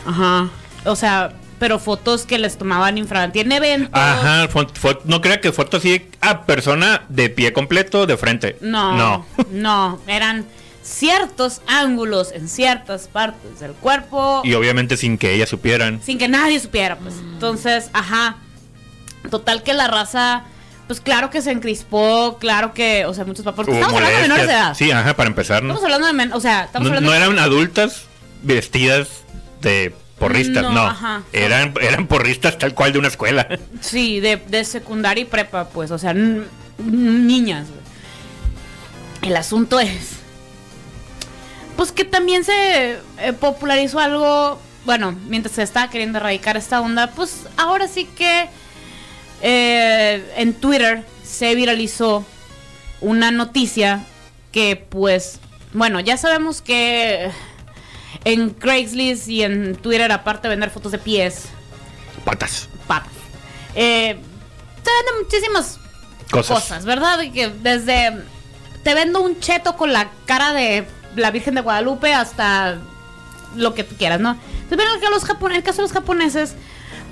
Ajá. 0.07 0.49
O 0.85 0.97
sea, 0.97 1.33
pero 1.59 1.79
fotos 1.79 2.25
que 2.25 2.39
les 2.39 2.57
tomaban 2.57 2.97
infantil 2.99 3.43
en 3.47 3.53
eventos. 3.53 3.91
Ajá, 3.93 4.49
no 5.05 5.21
crea 5.21 5.41
que 5.41 5.53
foto 5.53 5.77
así 5.77 6.09
a 6.23 6.43
persona 6.47 7.03
de 7.09 7.29
pie 7.29 7.53
completo 7.53 8.07
de 8.07 8.17
frente. 8.17 8.57
No, 8.63 8.97
No. 8.97 9.27
no, 9.51 10.01
eran 10.07 10.47
ciertos 10.83 11.61
ángulos 11.67 12.33
en 12.33 12.49
ciertas 12.49 13.07
partes 13.07 13.61
del 13.61 13.73
cuerpo 13.73 14.41
Y 14.45 14.55
obviamente 14.55 14.97
sin 14.97 15.19
que 15.19 15.35
ellas 15.35 15.51
supieran. 15.51 16.01
sin 16.03 16.17
que 16.17 16.29
nadie 16.29 16.59
supiera, 16.59 16.97
pues. 16.99 17.15
Entonces, 17.19 17.91
ajá. 17.93 18.37
Total 19.31 19.63
que 19.63 19.75
la 19.75 19.87
raza, 19.87 20.45
pues 20.91 21.01
claro 21.01 21.31
que 21.31 21.41
se 21.41 21.53
encrispó, 21.53 22.37
claro 22.41 22.75
que, 22.75 23.07
o 23.07 23.15
sea, 23.15 23.25
muchos 23.25 23.45
papás. 23.45 23.65
Hubo 23.69 23.75
Estamos 23.77 23.95
hablando 23.95 24.17
de 24.17 24.23
menores 24.23 24.47
de 24.49 24.53
edad. 24.53 24.75
Sí, 24.75 24.91
ajá, 24.91 25.15
para 25.15 25.29
empezar, 25.29 25.63
¿no? 25.63 25.69
Estamos 25.69 25.85
hablando 25.85 26.07
de 26.09 26.13
men- 26.15 26.33
o 26.33 26.41
sea, 26.41 26.65
estamos 26.65 26.89
No, 26.89 26.97
hablando 26.97 27.07
no 27.07 27.13
de- 27.17 27.25
eran 27.25 27.39
adultas 27.39 28.07
vestidas 28.43 29.07
de 29.63 29.95
porristas, 30.19 30.65
No, 30.65 30.73
no. 30.73 30.83
ajá. 30.89 31.23
Eran, 31.33 31.75
eran 31.81 32.09
porristas 32.09 32.59
tal 32.59 32.75
cual 32.75 32.93
de 32.93 32.99
una 32.99 33.07
escuela. 33.07 33.47
Sí, 33.81 34.19
de, 34.19 34.35
de 34.39 34.65
secundaria 34.65 35.23
y 35.23 35.27
prepa, 35.27 35.69
pues, 35.69 35.93
o 35.93 35.99
sea, 35.99 36.13
niñas. 36.13 37.69
El 39.23 39.37
asunto 39.37 39.79
es, 39.79 40.15
pues 41.77 41.93
que 41.93 42.05
también 42.05 42.43
se 42.43 42.99
eh, 43.19 43.33
popularizó 43.39 44.01
algo, 44.01 44.59
bueno, 44.85 45.17
mientras 45.29 45.55
se 45.55 45.63
estaba 45.63 45.89
queriendo 45.89 46.19
erradicar 46.19 46.57
esta 46.57 46.81
onda, 46.81 47.13
pues 47.13 47.47
ahora 47.57 47.87
sí 47.87 48.07
que 48.07 48.49
eh, 49.43 50.33
en 50.37 50.55
Twitter 50.55 51.05
se 51.25 51.55
viralizó 51.55 52.25
una 53.01 53.31
noticia 53.31 54.05
que, 54.53 54.77
pues, 54.77 55.39
bueno, 55.73 56.01
ya 56.01 56.17
sabemos 56.17 56.61
que 56.61 57.31
en 58.25 58.51
Craigslist 58.51 59.29
y 59.29 59.43
en 59.43 59.77
Twitter, 59.77 60.11
aparte 60.13 60.49
de 60.49 60.51
vender 60.51 60.71
fotos 60.71 60.93
de 60.93 60.99
pies, 60.99 61.45
Patas. 62.25 62.69
patas. 62.87 63.13
Eh, 63.75 64.19
te 64.83 64.91
venden 64.91 65.25
muchísimas 65.25 65.79
Cosas. 66.31 66.61
cosas. 66.63 66.85
¿verdad? 66.85 67.21
Que 67.33 67.49
desde 67.49 68.23
te 68.83 68.95
vendo 68.95 69.21
un 69.23 69.39
cheto 69.41 69.77
con 69.77 69.93
la 69.93 70.11
cara 70.27 70.53
de 70.53 70.87
la 71.17 71.31
Virgen 71.31 71.55
de 71.55 71.61
Guadalupe 71.61 72.13
hasta 72.15 72.79
lo 73.57 73.75
que 73.75 73.85
tú 73.85 73.95
quieras, 73.97 74.21
¿no? 74.21 74.37
Entonces, 74.63 74.87
en 74.87 74.95
el 74.95 75.63
caso 75.63 75.77
de 75.79 75.83
los 75.83 75.93
japoneses, 75.93 76.55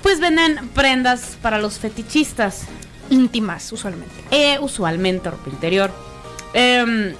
pues 0.01 0.19
venden 0.19 0.69
prendas 0.69 1.37
para 1.41 1.57
los 1.59 1.79
fetichistas. 1.79 2.63
Íntimas, 3.09 3.71
usualmente. 3.71 4.13
Eh, 4.31 4.57
usualmente 4.59 5.29
ropa 5.31 5.49
interior. 5.49 5.91
Em, 6.53 7.15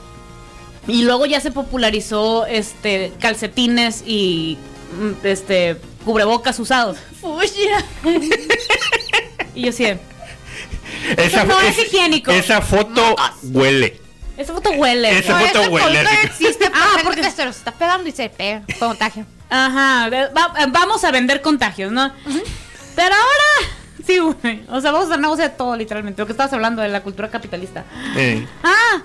y 0.88 1.02
luego 1.04 1.26
ya 1.26 1.40
se 1.42 1.52
popularizó 1.52 2.46
este 2.46 3.12
calcetines 3.20 4.04
y 4.06 4.58
mm, 5.00 5.26
este 5.26 5.78
cubrebocas 6.06 6.60
usados. 6.60 6.98
Fushia. 7.20 7.84
Y 9.56 9.64
yo 9.64 9.72
sí, 9.72 9.86
Esa, 11.18 11.44
no 11.44 11.60
es 11.60 11.78
higiénico. 11.78 12.32
Esa 12.32 12.62
foto 12.62 13.16
huele. 13.44 14.00
esa 14.38 14.54
foto 14.54 14.70
huele. 14.72 15.18
Esa 15.20 15.34
güey. 15.40 15.48
foto 15.52 15.70
huele. 15.72 16.04
que- 16.06 16.28
existe 16.28 16.70
Ah, 16.74 16.98
porque- 17.04 17.30
se 17.32 17.46
los 17.46 17.58
está 17.58 17.72
pegando 17.74 18.08
y 18.08 18.12
se 18.12 18.30
pega. 18.30 18.62
Contagio. 18.78 19.26
Ajá, 19.50 20.08
va- 20.10 20.54
eh, 20.62 20.66
vamos 20.70 21.04
a 21.04 21.12
vender 21.12 21.42
contagios, 21.42 21.92
¿no? 21.92 22.14
Pero 23.00 23.16
ahora, 23.16 23.72
sí, 24.06 24.18
güey. 24.18 24.62
O 24.70 24.82
sea, 24.82 24.92
vamos 24.92 25.08
a 25.08 25.12
hacer 25.12 25.22
negocio 25.22 25.44
de 25.46 25.52
todo, 25.52 25.74
literalmente. 25.78 26.22
Lo 26.22 26.26
que 26.26 26.34
estabas 26.34 26.52
hablando 26.52 26.82
de 26.82 26.90
la 26.90 27.02
cultura 27.02 27.30
capitalista. 27.30 27.86
Ah, 28.62 29.02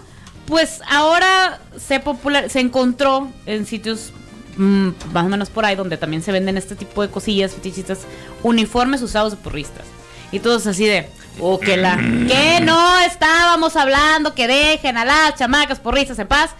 pues 0.48 0.80
ahora 0.90 1.61
se 1.78 2.00
popular, 2.00 2.50
se 2.50 2.59
encontró 2.59 3.30
en 3.46 3.66
sitios 3.66 4.12
mm, 4.57 4.88
más 5.12 5.24
o 5.26 5.28
menos 5.28 5.48
por 5.48 5.64
ahí 5.64 5.76
donde 5.76 5.96
también 5.96 6.22
se 6.24 6.33
venden 6.33 6.57
este 6.59 6.74
tipo 6.74 7.02
de 7.02 7.09
cosillas 7.09 7.52
fetichistas, 7.52 8.00
uniformes 8.42 9.00
usados 9.00 9.30
de 9.30 9.37
porristas. 9.37 9.85
Y 10.33 10.40
todos 10.40 10.66
así 10.66 10.85
de, 10.87 11.09
oh, 11.38 11.61
que 11.61 11.76
la, 11.76 11.96
que 12.28 12.59
no 12.62 12.98
estábamos 13.00 13.76
hablando, 13.76 14.35
que 14.35 14.48
dejen 14.48 14.96
a 14.96 15.04
las 15.04 15.37
chamacas 15.37 15.78
porristas 15.78 16.18
en 16.18 16.26
paz. 16.26 16.50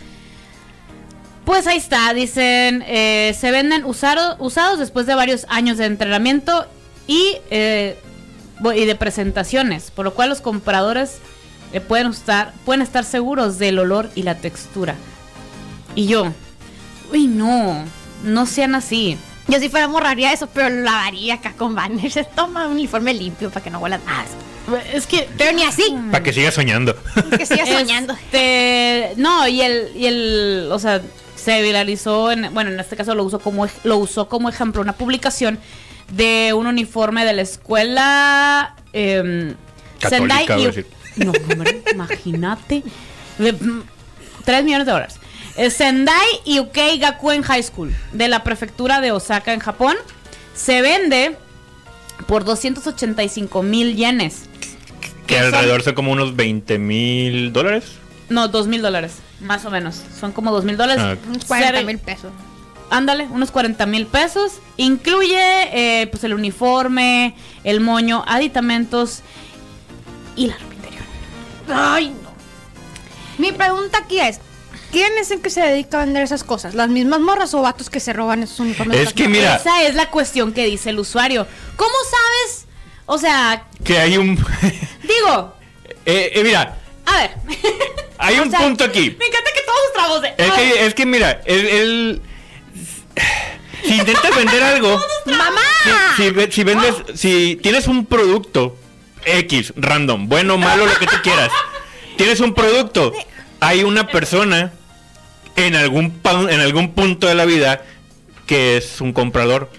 Pues 1.45 1.67
ahí 1.67 1.77
está, 1.79 2.15
dicen, 2.15 2.83
eh, 2.87 3.37
se 3.39 3.51
venden 3.51 3.85
usado- 3.85 4.37
usados 4.39 4.79
después 4.79 5.05
de 5.07 5.15
varios 5.15 5.45
años 5.51 5.77
de 5.77 5.85
entrenamiento 5.87 6.67
y, 7.07 7.37
eh, 7.51 7.99
y 8.75 8.85
de 8.85 8.95
presentaciones, 8.95 9.91
por 9.91 10.05
lo 10.05 10.15
cual 10.15 10.29
los 10.31 10.41
compradores 10.41 11.19
eh, 11.73 11.81
pueden, 11.81 12.09
estar, 12.09 12.53
pueden 12.65 12.83
estar 12.83 13.05
seguros 13.05 13.59
del 13.59 13.79
olor 13.79 14.11
y 14.15 14.23
la 14.23 14.37
textura. 14.37 14.95
Y 15.95 16.07
yo, 16.07 16.33
uy, 17.13 17.27
no, 17.27 17.85
no 18.25 18.47
sean 18.47 18.75
así. 18.75 19.19
Yo 19.49 19.59
si 19.59 19.69
fuera 19.69 19.89
morraría 19.89 20.33
eso, 20.33 20.47
pero 20.47 20.71
lo 20.71 20.83
lavaría 20.83 21.35
acá 21.35 21.53
con 21.53 21.75
banners. 21.75 22.19
Toma 22.35 22.67
un 22.67 22.73
uniforme 22.73 23.13
limpio 23.13 23.51
para 23.51 23.63
que 23.63 23.71
no 23.71 23.79
huela 23.79 23.99
más. 24.07 24.27
Es 24.93 25.07
que, 25.07 25.29
Pero 25.37 25.53
ni 25.53 25.63
así. 25.63 25.95
Para 26.11 26.25
que 26.25 26.33
siga 26.33 26.51
soñando. 26.51 26.97
Que 27.37 27.45
siga 27.45 27.67
soñando. 27.67 28.15
Este, 28.15 29.13
no, 29.17 29.47
y 29.47 29.61
el, 29.61 29.93
y 29.95 30.07
el, 30.07 30.69
o 30.73 30.79
sea, 30.79 31.03
se 31.37 31.61
viralizó, 31.61 32.33
en, 32.33 32.55
bueno, 32.55 32.71
en 32.71 32.81
este 32.81 32.97
caso 32.97 33.15
lo 33.15 33.25
usó 33.25 33.39
como, 33.39 33.67
lo 33.83 33.99
usó 33.99 34.29
como 34.29 34.49
ejemplo 34.49 34.81
una 34.81 34.95
publicación 34.95 35.59
de 36.11 36.53
un 36.55 36.67
uniforme 36.67 37.25
de 37.25 37.33
la 37.33 37.43
escuela 37.43 38.75
em, 38.93 39.55
Católica, 40.01 40.37
Sendai 40.47 40.63
y- 40.63 40.67
decir. 40.67 40.87
no, 41.17 41.33
hombre, 41.33 41.83
imagínate. 41.93 42.83
De- 43.39 43.53
mm, 43.53 43.83
3 44.45 44.65
millones 44.65 44.87
de 44.87 44.93
dólares. 44.93 45.17
Eh, 45.57 45.71
Sendai 45.71 46.27
Yukei 46.45 46.99
Gakuen 46.99 47.43
High 47.43 47.63
School 47.63 47.95
de 48.13 48.29
la 48.29 48.43
prefectura 48.45 49.01
de 49.01 49.13
Osaka 49.13 49.53
en 49.53 49.61
Japón 49.61 49.97
se 50.55 50.83
vende 50.83 51.37
por 52.27 52.45
285 52.45 53.63
mil 53.63 53.97
yenes. 53.97 54.43
Que 55.27 55.39
alrededor 55.39 55.83
son 55.83 55.95
como 55.95 56.13
unos 56.13 56.37
20 56.37 56.79
mil 56.79 57.53
dólares. 57.53 57.85
No, 58.29 58.49
2 58.49 58.67
mil 58.67 58.83
dólares, 58.83 59.15
más 59.41 59.65
o 59.65 59.71
menos. 59.71 60.01
Son 60.19 60.33
como 60.33 60.51
2 60.53 60.65
mil 60.65 60.77
dólares. 60.77 61.03
Ah. 61.05 61.17
Unos 61.29 61.45
40 61.47 61.77
Ser- 61.79 61.87
mil 61.87 61.99
pesos. 61.99 62.31
Ándale, 62.91 63.27
unos 63.31 63.51
40 63.51 63.87
mil 63.87 64.07
pesos. 64.07 64.53
Incluye 64.77 65.39
eh, 66.03 66.07
pues 66.09 66.23
el 66.25 66.35
uniforme, 66.35 67.35
el 67.65 67.81
moño, 67.81 68.25
aditamentos 68.27 69.21
y 70.37 70.47
la 70.49 70.55
ropa 70.59 70.75
interior. 70.75 71.03
Ay, 71.73 72.09
no. 72.23 72.33
Mi 73.39 73.53
pregunta 73.53 73.99
aquí 73.99 74.21
es: 74.21 74.39
¿quién 74.93 75.13
es 75.19 75.31
el 75.31 75.41
que 75.41 75.51
se 75.51 75.61
dedica 75.61 76.01
a 76.01 76.05
vender 76.05 76.23
esas 76.23 76.45
cosas? 76.45 76.75
¿Las 76.75 76.89
mismas 76.89 77.21
morras 77.21 77.55
o 77.55 77.63
vatos 77.63 77.91
que 77.91 78.01
se 78.01 78.13
roban 78.13 78.43
esos 78.43 78.61
uniformes? 78.61 78.97
de 78.99 79.03
Es 79.05 79.13
que 79.13 79.29
mira, 79.29 79.57
Esa 79.57 79.83
es 79.83 79.95
la 79.95 80.11
cuestión 80.11 80.53
que 80.53 80.65
dice 80.67 80.91
el 80.91 80.99
usuario. 80.99 81.47
¿Cómo 81.77 81.95
sabes? 82.11 82.67
O 83.07 83.19
sea, 83.19 83.65
que 83.85 83.99
hay 83.99 84.17
un... 84.17 84.37
digo, 85.03 85.55
eh, 86.07 86.33
eh, 86.35 86.43
mira, 86.45 86.79
a 87.07 87.17
ver. 87.19 87.31
hay 88.19 88.39
O 88.39 88.43
un 88.45 88.51
sea, 88.51 88.61
punto 88.61 88.85
aquí. 88.85 89.17
Me 89.19 89.27
encanta 89.27 89.51
que 89.55 89.61
todos 89.67 89.93
trabos 89.95 90.23
de. 90.23 90.29
Es 90.39 90.53
que, 90.53 90.87
es 90.87 90.95
que 90.95 91.07
mira, 91.07 91.41
el, 91.45 91.67
el- 91.67 92.23
si 93.85 93.95
intentas 93.97 94.35
vender 94.37 94.63
algo, 94.63 95.01
¡Mamá! 95.27 95.61
si, 96.17 96.23
si 96.25 96.31
ve- 96.31 96.53
si 96.53 96.65
vendes, 96.65 96.95
si 97.15 97.59
tienes 97.63 97.87
un 97.87 98.07
producto 98.07 98.77
X, 99.25 99.73
random, 99.77 100.29
bueno, 100.29 100.57
malo, 100.59 100.87
lo 100.87 100.95
que 100.99 101.07
tú 101.07 101.17
quieras, 101.23 101.51
tienes 102.17 102.41
un 102.41 102.55
producto, 102.55 103.13
hay 103.61 103.83
una 103.85 104.07
persona 104.09 104.73
en 105.57 105.77
algún 105.77 106.21
en 106.51 106.61
algún 106.61 106.93
punto 106.95 107.27
de 107.27 107.35
la 107.35 107.45
vida 107.45 107.83
que 108.47 108.77
es 108.77 109.01
un 109.01 109.13
comprador, 109.13 109.71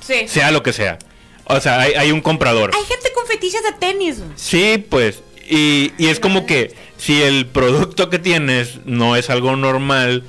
Sí. 0.00 0.28
sea 0.28 0.50
lo 0.50 0.62
que 0.62 0.72
sea. 0.72 0.98
O 1.48 1.60
sea, 1.60 1.80
hay, 1.80 1.92
hay 1.94 2.12
un 2.12 2.20
comprador. 2.20 2.70
Hay 2.74 2.84
gente 2.86 3.12
con 3.14 3.26
fetiches 3.26 3.62
de 3.62 3.72
tenis. 3.72 4.16
Sí, 4.36 4.84
pues. 4.88 5.22
Y, 5.48 5.92
y 5.98 6.08
es 6.08 6.18
como 6.18 6.44
que 6.46 6.74
si 6.96 7.22
el 7.22 7.46
producto 7.46 8.08
que 8.10 8.18
tienes 8.18 8.78
no 8.84 9.14
es 9.16 9.30
algo 9.30 9.54
normal, 9.56 10.24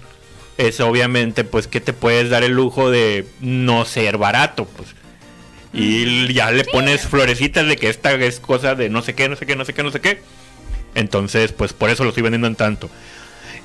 es 0.57 0.79
obviamente 0.79 1.43
pues 1.43 1.67
que 1.67 1.81
te 1.81 1.93
puedes 1.93 2.29
dar 2.29 2.43
el 2.43 2.51
lujo 2.53 2.89
de 2.91 3.25
no 3.39 3.85
ser 3.85 4.17
barato, 4.17 4.65
pues. 4.65 4.89
Y 5.73 6.33
ya 6.33 6.49
le 6.51 6.63
pones 6.63 7.01
florecitas 7.01 7.67
de 7.67 7.75
que 7.75 7.89
esta 7.89 8.13
es 8.13 8.39
cosa 8.39 8.73
de 8.73 8.89
no 8.89 9.01
sé 9.01 9.13
qué, 9.13 9.29
no 9.29 9.35
sé 9.35 9.45
qué, 9.45 9.55
no 9.55 9.65
sé 9.65 9.73
qué, 9.73 9.83
no 9.83 9.91
sé 9.91 10.01
qué. 10.01 10.21
Entonces, 10.95 11.51
pues 11.51 11.73
por 11.73 11.89
eso 11.89 12.03
lo 12.03 12.09
estoy 12.09 12.23
vendiendo 12.23 12.47
en 12.47 12.55
tanto. 12.55 12.89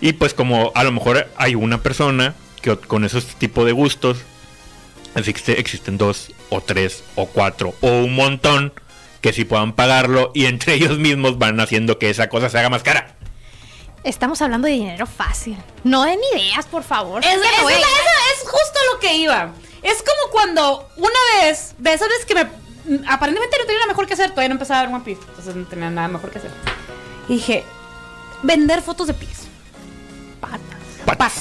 Y 0.00 0.12
pues 0.14 0.34
como 0.34 0.72
a 0.74 0.84
lo 0.84 0.92
mejor 0.92 1.28
hay 1.36 1.54
una 1.54 1.80
persona 1.82 2.34
que 2.60 2.76
con 2.76 3.04
esos 3.04 3.24
tipos 3.36 3.64
de 3.64 3.72
gustos, 3.72 4.18
existe- 5.14 5.58
existen 5.58 5.96
dos 5.96 6.32
o 6.50 6.60
tres 6.60 7.04
o 7.14 7.26
cuatro 7.26 7.74
o 7.80 7.88
un 8.02 8.14
montón 8.14 8.72
que 9.20 9.32
sí 9.32 9.44
puedan 9.44 9.72
pagarlo 9.72 10.32
y 10.34 10.46
entre 10.46 10.74
ellos 10.74 10.98
mismos 10.98 11.38
van 11.38 11.60
haciendo 11.60 11.98
que 11.98 12.10
esa 12.10 12.28
cosa 12.28 12.50
se 12.50 12.58
haga 12.58 12.68
más 12.68 12.82
cara. 12.82 13.16
Estamos 14.04 14.42
hablando 14.42 14.66
de 14.66 14.74
dinero 14.74 15.06
fácil. 15.06 15.56
No 15.84 16.02
den 16.02 16.18
ideas, 16.34 16.66
por 16.66 16.82
favor. 16.82 17.24
Es, 17.24 17.30
Ya 17.30 17.34
es- 17.36 17.62
no, 17.62 17.68
es- 17.70 17.76
es 17.78 18.40
justo 18.42 18.78
lo 18.92 18.98
que 19.00 19.14
iba. 19.14 19.52
Es 19.82 19.98
como 20.02 20.32
cuando 20.32 20.88
una 20.96 21.18
vez, 21.40 21.74
de 21.78 21.92
esas 21.92 22.08
veces 22.08 22.24
que 22.26 22.34
me. 22.34 22.44
mm, 22.44 23.04
Aparentemente 23.08 23.56
no 23.58 23.64
tenía 23.64 23.80
nada 23.80 23.88
mejor 23.92 24.06
que 24.06 24.14
hacer, 24.14 24.30
todavía 24.30 24.48
no 24.48 24.54
empezaba 24.54 24.80
a 24.80 24.86
ver 24.86 24.94
One 24.94 25.04
Piece, 25.04 25.20
entonces 25.28 25.54
no 25.54 25.66
tenía 25.66 25.90
nada 25.90 26.08
mejor 26.08 26.30
que 26.30 26.38
hacer. 26.38 26.50
Y 27.28 27.34
dije: 27.34 27.64
vender 28.42 28.82
fotos 28.82 29.06
de 29.06 29.14
pies. 29.14 29.42
Patas. 30.40 30.60
Patas. 31.06 31.34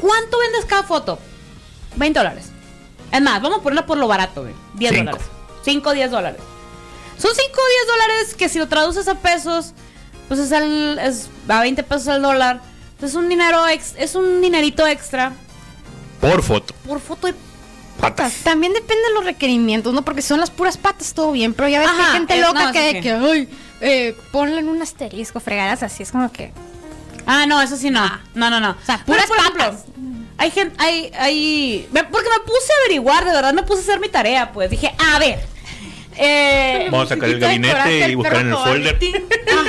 ¿Cuánto 0.00 0.38
vendes 0.38 0.66
cada 0.66 0.82
foto? 0.82 1.18
20 1.96 2.18
dólares. 2.18 2.50
Es 3.10 3.22
más, 3.22 3.40
vamos 3.40 3.60
a 3.60 3.62
ponerla 3.62 3.86
por 3.86 3.96
lo 3.96 4.06
barato, 4.08 4.42
güey. 4.42 4.54
10 4.74 4.92
Cinco. 4.92 5.04
dólares. 5.12 5.26
5 5.64 5.92
10 5.92 6.10
dólares. 6.10 6.40
Son 7.16 7.30
5 7.34 7.52
o 7.60 7.68
10 7.68 7.86
dólares 7.86 8.34
que 8.34 8.48
si 8.48 8.58
lo 8.58 8.68
traduces 8.68 9.06
a 9.08 9.14
pesos, 9.20 9.72
pues 10.28 10.40
es, 10.40 10.52
al- 10.52 10.98
es 10.98 11.28
a 11.48 11.60
20 11.60 11.82
pesos 11.82 12.08
al 12.08 12.22
dólar. 12.22 12.60
Entonces 12.92 13.10
es 13.10 13.14
un 13.16 13.28
dinero 13.28 13.66
ex- 13.68 13.94
es 13.98 14.14
un 14.14 14.40
dinerito 14.40 14.86
extra 14.86 15.32
Por 16.20 16.42
foto. 16.42 16.74
por 16.86 17.00
foto 17.00 17.26
de 17.26 17.34
Patas. 18.00 18.32
También 18.42 18.72
depende 18.72 19.02
de 19.08 19.14
los 19.14 19.24
requerimientos, 19.24 19.94
¿no? 19.94 20.02
Porque 20.04 20.20
son 20.20 20.40
las 20.40 20.50
puras 20.50 20.76
patas, 20.76 21.14
todo 21.14 21.30
bien. 21.32 21.54
Pero 21.54 21.68
ya 21.68 21.78
ves 21.80 21.90
que 21.90 22.02
hay 22.02 22.12
gente 22.12 22.34
es- 22.34 22.40
loca 22.46 22.64
no, 22.66 22.72
que, 22.72 22.88
sí, 22.90 22.96
sí. 22.96 23.00
que, 23.02 23.10
ay, 23.12 23.48
eh, 23.80 24.16
ponle 24.32 24.58
en 24.58 24.68
un 24.68 24.82
asterisco, 24.82 25.38
fregadas 25.38 25.82
así. 25.84 26.02
Es 26.02 26.10
como 26.10 26.30
que. 26.32 26.52
Ah, 27.24 27.46
no, 27.46 27.62
eso 27.62 27.76
sí 27.76 27.90
no. 27.90 28.04
No, 28.34 28.50
no, 28.50 28.58
no. 28.60 28.70
O 28.72 28.84
sea, 28.84 29.02
puras 29.06 29.26
patas. 29.28 29.84
hay 30.38 30.50
gente, 30.50 30.74
hay, 30.78 31.10
hay. 31.16 31.88
Porque 31.92 32.28
me 32.28 32.44
puse 32.44 32.72
a 32.72 32.84
averiguar, 32.84 33.24
de 33.24 33.30
verdad, 33.32 33.52
me 33.54 33.62
puse 33.62 33.80
a 33.80 33.82
hacer 33.84 34.00
mi 34.00 34.08
tarea, 34.08 34.52
pues. 34.52 34.70
Dije, 34.70 34.92
a 35.14 35.18
ver. 35.20 35.46
Eh, 36.16 36.88
Vamos 36.90 37.10
a 37.10 37.14
sacar 37.14 37.28
el 37.28 37.38
gabinete 37.40 38.08
y 38.10 38.14
buscar 38.14 38.40
en 38.40 38.48
el 38.48 38.54
folder. 38.56 38.98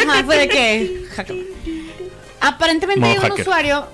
Ajá, 0.07 0.23
fue 0.25 0.37
de 0.37 0.47
que. 0.47 1.05
hacker. 1.15 1.35
Aparentemente 2.41 2.99
Modo 2.99 3.11
hay 3.11 3.17
un 3.17 3.23
hacker. 3.23 3.41
usuario 3.41 3.87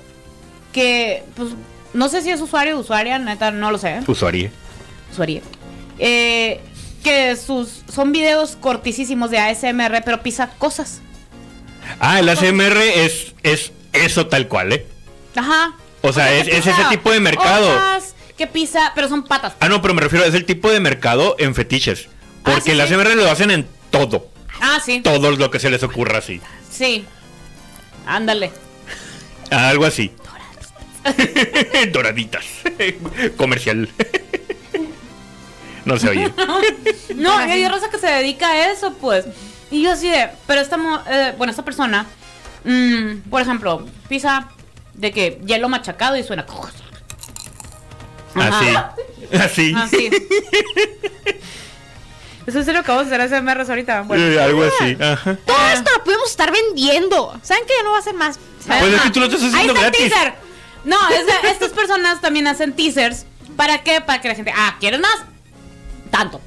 que, 0.73 1.23
pues, 1.35 1.49
no 1.93 2.09
sé 2.09 2.21
si 2.21 2.29
es 2.31 2.41
usuario 2.41 2.77
o 2.77 2.79
usuaria, 2.81 3.19
neta, 3.19 3.51
no 3.51 3.71
lo 3.71 3.77
sé. 3.77 3.99
Usuario. 4.07 4.49
Usuaria. 5.11 5.41
Eh, 5.99 6.59
que 7.03 7.35
sus 7.35 7.83
son 7.91 8.11
videos 8.11 8.55
cortisísimos 8.59 9.31
de 9.31 9.39
ASMR, 9.39 10.01
pero 10.03 10.21
pisa 10.21 10.49
cosas. 10.57 11.01
Ah, 11.99 12.19
el 12.19 12.29
ASMR 12.29 12.77
es, 12.77 13.33
es 13.43 13.71
eso 13.93 14.27
tal 14.27 14.47
cual, 14.47 14.73
¿eh? 14.73 14.85
Ajá. 15.35 15.73
O 16.01 16.11
sea, 16.13 16.33
es- 16.33 16.47
ese 16.47 16.71
tipo 16.89 17.11
de 17.11 17.19
mercado. 17.19 17.69
hojas, 17.69 18.15
que 18.37 18.47
pisa, 18.47 18.91
pero 18.95 19.07
son 19.09 19.23
patas. 19.23 19.53
Ah, 19.59 19.67
no, 19.69 19.81
pero 19.81 19.93
me 19.93 20.01
refiero, 20.01 20.25
es 20.25 20.33
el 20.33 20.45
tipo 20.45 20.69
de 20.71 20.79
mercado 20.79 21.35
en 21.39 21.53
fetiches. 21.55 22.07
Ah, 22.43 22.51
Porque 22.55 22.61
sí, 22.61 22.71
el 22.71 22.87
sí. 22.87 22.93
ASMR 22.93 23.15
lo 23.15 23.29
hacen 23.29 23.51
en 23.51 23.67
todo. 23.89 24.27
Ah, 24.59 24.79
sí. 24.83 25.01
Todo 25.01 25.31
lo 25.31 25.51
que 25.51 25.59
se 25.59 25.69
les 25.69 25.83
ocurra 25.83 26.19
así. 26.19 26.41
Sí. 26.69 27.05
Ándale. 28.05 28.51
Algo 29.49 29.85
así. 29.85 30.11
Doraditas. 31.91 32.45
Comercial. 33.37 33.89
no 35.85 35.97
se 35.97 36.09
oye. 36.09 36.31
No, 37.15 37.35
hay 37.37 37.67
raza 37.67 37.89
que 37.89 37.97
se 37.99 38.07
dedica 38.07 38.47
a 38.49 38.71
eso, 38.71 38.93
pues. 38.99 39.25
Y 39.69 39.83
yo 39.83 39.91
así 39.91 40.09
de, 40.09 40.29
pero 40.47 40.61
esta, 40.61 40.77
mo- 40.77 41.01
eh, 41.09 41.33
bueno, 41.37 41.51
esta 41.51 41.63
persona, 41.63 42.05
mm, 42.63 43.29
por 43.29 43.41
ejemplo, 43.41 43.85
pisa 44.09 44.49
de 44.93 45.11
que 45.11 45.39
hielo 45.45 45.69
machacado 45.69 46.17
y 46.17 46.23
suena. 46.23 46.45
Así. 48.35 48.75
Así. 49.37 49.73
Así. 49.75 50.09
Eso 52.55 52.59
es 52.59 52.67
lo 52.75 52.83
que 52.83 52.91
vamos 52.91 53.11
a 53.11 53.15
hacer 53.15 53.21
ASMRs 53.21 53.69
ahorita. 53.69 54.01
Bueno. 54.03 54.23
Eh, 54.23 54.39
algo 54.41 54.63
así. 54.63 54.97
Ajá. 55.01 55.37
Todo 55.45 55.67
esto 55.73 55.91
lo 55.97 56.03
podemos 56.03 56.29
estar 56.29 56.51
vendiendo. 56.51 57.39
¿Saben 57.43 57.65
que 57.65 57.73
ya 57.77 57.83
no 57.83 57.91
va 57.91 57.99
a 57.99 58.01
ser 58.01 58.13
más? 58.13 58.39
Pues 58.67 58.93
es 58.93 59.01
que 59.01 59.09
tú 59.11 59.19
lo 59.19 59.25
estás 59.27 59.41
Ahí 59.41 59.49
haciendo 59.49 59.73
está 59.73 59.85
el 59.87 59.91
gratis. 59.91 60.09
teaser. 60.13 60.33
No, 60.83 60.97
es 61.09 61.25
de- 61.25 61.49
estas 61.51 61.71
personas 61.71 62.21
también 62.21 62.47
hacen 62.47 62.73
teasers. 62.75 63.25
¿Para 63.55 63.83
qué? 63.83 64.01
Para 64.01 64.21
que 64.21 64.27
la 64.29 64.35
gente, 64.35 64.53
ah, 64.55 64.75
¿quieres 64.79 64.99
más? 64.99 65.17
Tanto. 66.09 66.41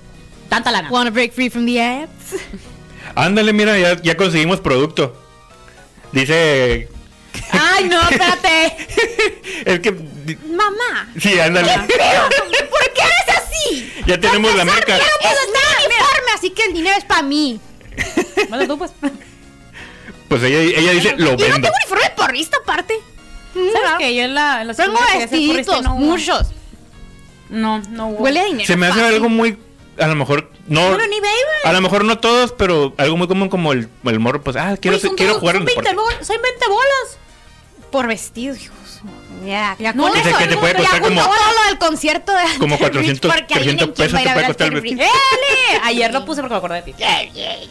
Tanta 0.48 0.70
lana. 0.72 0.88
Wanna 0.90 1.10
break 1.10 1.32
free 1.32 1.50
from 1.50 1.66
the 1.66 1.80
ads? 1.80 2.40
Ándale, 3.14 3.52
mira, 3.52 3.78
ya, 3.78 4.00
ya 4.02 4.16
conseguimos 4.16 4.60
producto. 4.60 5.20
Dice. 6.12 6.88
Ay, 7.50 7.84
no, 7.88 8.00
espérate. 8.08 8.76
es 9.64 9.80
que. 9.80 9.92
Mamá. 9.92 11.08
Sí, 11.20 11.38
ándale. 11.38 11.72
¿Por 11.76 12.92
qué 12.92 13.02
eres 13.02 13.38
así? 13.42 13.92
ya 14.06 14.18
tenemos 14.18 14.54
la 14.54 14.64
marca. 14.64 14.84
Quiero 14.96 15.04
está 15.04 15.73
así 16.44 16.50
que 16.54 16.64
el 16.66 16.72
dinero 16.74 16.94
es 16.98 17.04
para 17.04 17.22
mí. 17.22 17.60
Bueno, 18.48 18.66
tú 18.66 18.78
pues. 18.78 18.90
Pues 20.28 20.42
ella, 20.42 20.58
ella 20.78 20.92
dice, 20.92 21.14
lo 21.16 21.36
Yo 21.36 21.48
no 21.48 21.54
vendo. 21.54 21.60
tengo 21.68 21.74
uniforme 21.82 22.10
porrista 22.16 22.56
aparte. 22.62 22.94
¿Sabes 23.54 23.90
qué? 23.98 24.14
Yo 24.14 24.22
en 24.22 24.34
la, 24.34 24.62
en 24.62 24.68
la 24.68 24.74
Tengo 24.74 24.98
vestiditos, 25.16 25.82
no 25.82 25.96
muchos. 25.96 26.48
No, 27.48 27.78
no 27.90 28.08
hubo. 28.08 28.24
Huele 28.24 28.40
a 28.40 28.44
dinero. 28.44 28.66
Se 28.66 28.76
me 28.76 28.86
hace 28.86 28.98
fácil. 29.00 29.14
algo 29.14 29.28
muy. 29.28 29.58
A 29.98 30.06
lo 30.08 30.14
mejor. 30.16 30.50
No. 30.66 30.88
Bueno, 30.88 31.06
ni 31.06 31.20
baby. 31.20 31.30
A 31.64 31.72
lo 31.72 31.80
mejor 31.80 32.04
no 32.04 32.18
todos, 32.18 32.52
pero 32.52 32.92
algo 32.96 33.16
muy 33.16 33.28
común 33.28 33.48
como 33.48 33.72
el, 33.72 33.88
el 34.04 34.18
morro, 34.20 34.42
pues, 34.42 34.56
ah, 34.56 34.76
quiero, 34.80 34.98
quiero 34.98 35.32
todo- 35.34 35.40
jugar 35.40 35.54
son 35.56 35.62
en 35.62 35.66
20 35.66 35.88
deporte. 35.90 36.16
bol- 36.16 36.24
Son 36.26 36.36
20 36.42 36.66
bolas. 36.68 37.18
Por 37.90 38.06
vestido, 38.08 38.56
hijos. 38.56 38.76
Ya, 39.44 39.76
ya 39.78 39.92
No, 39.92 40.04
con 40.04 40.12
Dice 40.14 40.28
eso. 40.30 40.38
que 40.38 40.46
te 40.46 40.56
puede 40.56 40.74
costar 40.74 41.00
como- 41.02 41.20
todo 41.22 41.32
lo 41.34 41.68
del 41.68 41.78
concierto 41.78 42.32
de 42.32 42.44
Como 42.58 42.76
Rich, 42.76 42.80
400, 42.80 43.32
porque 43.32 43.54
adivinen 43.54 43.76
300 43.76 43.96
quién 43.96 44.06
pesos 44.10 44.22
te 44.22 44.32
puede 44.32 44.46
costar 44.46 44.72
el. 44.74 45.00
Ayer 45.82 46.12
lo 46.12 46.24
puse 46.24 46.40
porque 46.40 46.54
me 46.54 46.58
acordé 46.58 46.76
de 46.82 46.92
ti. 46.92 46.94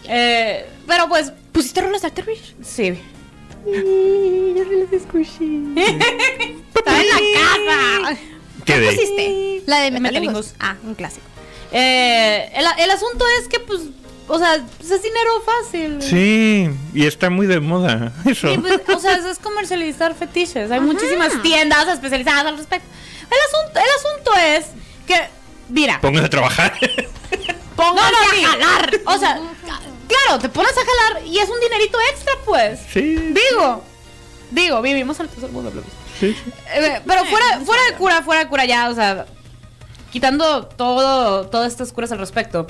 Eh, 0.07 0.69
pero 0.87 1.07
pues, 1.09 1.31
¿Pusiste 1.51 1.81
rolas 1.81 2.01
de 2.01 2.11
Terry 2.11 2.33
Rich? 2.35 2.55
sí. 2.61 2.93
Estaba 6.75 6.99
en 6.99 7.07
la 7.07 7.15
casa. 7.15 8.19
¿Qué 8.65 8.73
¿Qué 8.73 8.79
de? 8.79 8.87
pusiste? 8.91 9.61
La 9.67 9.79
de. 9.81 9.91
Metalingus. 9.91 10.53
Ah, 10.59 10.75
un 10.83 10.95
clásico. 10.95 11.25
Eh, 11.71 12.51
el, 12.55 12.65
el 12.83 12.91
asunto 12.91 13.25
es 13.39 13.47
que, 13.47 13.59
pues, 13.59 13.81
o 14.27 14.37
sea, 14.39 14.57
pues 14.77 14.91
es 14.91 15.01
dinero 15.03 15.31
fácil. 15.45 16.01
Sí, 16.01 16.69
y 16.93 17.05
está 17.05 17.29
muy 17.29 17.47
de 17.47 17.59
moda 17.59 18.11
eso. 18.25 18.47
Sí, 18.53 18.57
pues, 18.59 18.81
o 18.95 18.99
sea, 18.99 19.15
es 19.17 19.39
comercializar 19.39 20.15
fetiches. 20.15 20.71
Hay 20.71 20.79
muchísimas 20.79 21.41
tiendas 21.41 21.87
especializadas 21.87 22.45
al 22.45 22.57
respecto. 22.57 22.87
El 23.29 23.37
asunto, 23.55 23.79
el 23.79 23.85
asunto 23.99 24.31
es 24.39 24.65
que, 25.07 25.27
mira, 25.69 25.99
Pónganse 26.01 26.27
a 26.27 26.29
trabajar. 26.29 26.73
pónganse 27.75 28.45
a 28.45 28.47
jalar. 28.49 28.99
O 29.05 29.17
sea, 29.17 29.39
claro, 30.07 30.39
te 30.41 30.49
pones 30.49 30.71
a 30.71 30.81
jalar 30.81 31.25
y 31.27 31.39
es 31.39 31.49
un 31.49 31.59
dinerito 31.59 31.97
extra, 32.11 32.33
pues. 32.45 32.79
sí. 32.91 33.15
Digo, 33.33 33.83
digo, 34.51 34.81
vivimos 34.81 35.19
al 35.19 35.29
tercer 35.29 35.49
mundo, 35.49 35.71
sí. 36.19 36.35
Eh, 36.75 37.01
pero 37.05 37.25
fuera, 37.25 37.59
fuera 37.65 37.83
de 37.89 37.93
cura, 37.95 38.21
fuera 38.21 38.43
de 38.43 38.49
cura 38.49 38.65
ya, 38.65 38.89
o 38.89 38.95
sea, 38.95 39.25
quitando 40.11 40.65
todo, 40.67 41.47
todas 41.47 41.71
estas 41.71 41.91
curas 41.91 42.11
al 42.11 42.19
respecto, 42.19 42.67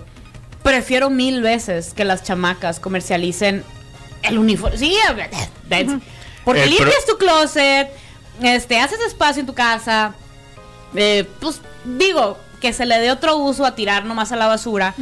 prefiero 0.63 1.09
mil 1.09 1.41
veces 1.41 1.93
que 1.93 2.05
las 2.05 2.23
chamacas 2.23 2.79
comercialicen 2.79 3.63
el 4.23 4.37
uniforme. 4.37 4.77
Sí, 4.77 4.95
that's- 5.69 5.99
porque 6.45 6.61
pro- 6.61 6.69
limpias 6.69 7.05
tu 7.07 7.17
closet, 7.17 7.89
este, 8.41 8.79
haces 8.79 8.99
espacio 9.05 9.41
en 9.41 9.45
tu 9.45 9.53
casa, 9.53 10.13
eh, 10.95 11.27
pues 11.39 11.61
digo, 11.85 12.37
que 12.61 12.71
se 12.73 12.85
le 12.85 12.97
dé 12.99 13.11
otro 13.11 13.37
uso 13.37 13.65
a 13.65 13.75
tirar 13.75 14.05
nomás 14.05 14.31
a 14.31 14.35
la 14.37 14.47
basura, 14.47 14.95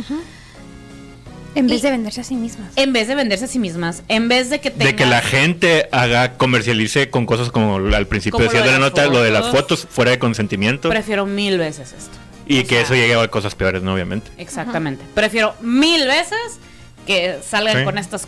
En 1.53 1.67
vez 1.67 1.79
Y- 1.79 1.81
de 1.81 1.91
venderse 1.91 2.21
a 2.21 2.23
sí 2.23 2.35
mismas. 2.35 2.69
en 2.77 2.93
vez 2.93 3.09
de 3.09 3.15
venderse 3.15 3.43
a 3.43 3.47
sí 3.49 3.59
mismas, 3.59 4.03
en 4.07 4.29
vez 4.29 4.49
de 4.49 4.61
que 4.61 4.71
tengan... 4.71 4.87
De 4.87 4.95
que 4.95 5.05
la 5.05 5.19
gente 5.21 5.89
haga, 5.91 6.37
comercialice 6.37 7.09
con 7.09 7.25
cosas 7.25 7.51
como 7.51 7.75
al 7.75 8.07
principio 8.07 8.39
Como 8.39 8.49
lo 8.49 8.63
de 8.63 8.71
la 8.71 8.79
nota, 8.79 9.05
lo 9.07 9.21
de 9.21 9.31
las 9.31 9.49
fotos 9.49 9.85
fuera 9.89 10.11
de 10.11 10.17
consentimiento. 10.19 10.87
Prefiero 10.87 11.25
mil 11.25 11.57
veces 11.57 11.91
esto. 11.91 12.17
Y 12.55 12.59
o 12.59 12.63
que 12.63 12.69
sea- 12.75 12.81
eso 12.81 12.95
llegue 12.95 13.15
a 13.15 13.27
cosas 13.29 13.55
peores, 13.55 13.81
¿no? 13.83 13.93
Obviamente. 13.93 14.29
Exactamente. 14.37 15.03
Prefiero 15.13 15.55
mil 15.61 16.05
veces 16.07 16.59
que 17.07 17.39
salgan 17.47 17.79
Sí. 17.79 17.83
con 17.83 17.97
estas 17.97 18.27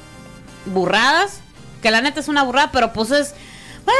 burradas. 0.65 1.41
Que 1.81 1.91
la 1.91 2.01
neta 2.01 2.19
es 2.21 2.27
una 2.29 2.43
burrada, 2.43 2.71
pero 2.71 2.93
pues 2.93 3.11
es. 3.11 3.33
Bueno, 3.85 3.99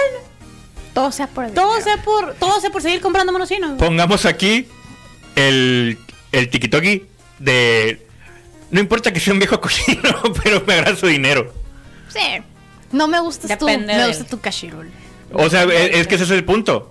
Todo 0.94 1.12
sea 1.12 1.28
por 1.28 1.46
el 1.46 1.54
todo 1.54 1.76
dinero. 1.76 1.84
sea 1.84 2.04
por, 2.04 2.34
todo 2.36 2.62
sea 2.62 2.70
por 2.70 2.82
seguir 2.82 3.02
comprando 3.02 3.34
monocinos. 3.34 3.78
Pongamos 3.80 4.26
aquí 4.26 4.68
el, 5.36 5.98
el 6.32 6.50
tikitoki 6.50 7.06
de... 7.40 8.06
No 8.72 8.80
importa 8.80 9.12
que 9.12 9.20
sea 9.20 9.34
un 9.34 9.40
viejo 9.40 9.60
cochino, 9.60 10.22
pero 10.44 10.64
me 10.66 10.74
agarra 10.74 10.96
su 10.96 11.08
dinero. 11.08 11.54
Sí. 12.10 12.42
No 12.92 13.08
me 13.08 13.20
gustas 13.20 13.58
tú, 13.58 13.66
Depende 13.66 13.94
me 13.94 14.00
del- 14.00 14.08
gusta 14.10 14.24
tu 14.26 14.40
cashirul. 14.40 14.90
O 15.34 15.50
sea, 15.50 15.64
es, 15.64 15.96
es 15.98 16.08
que 16.08 16.16
ese 16.16 16.24
es 16.26 16.32
el 16.32 16.44
punto. 16.46 16.90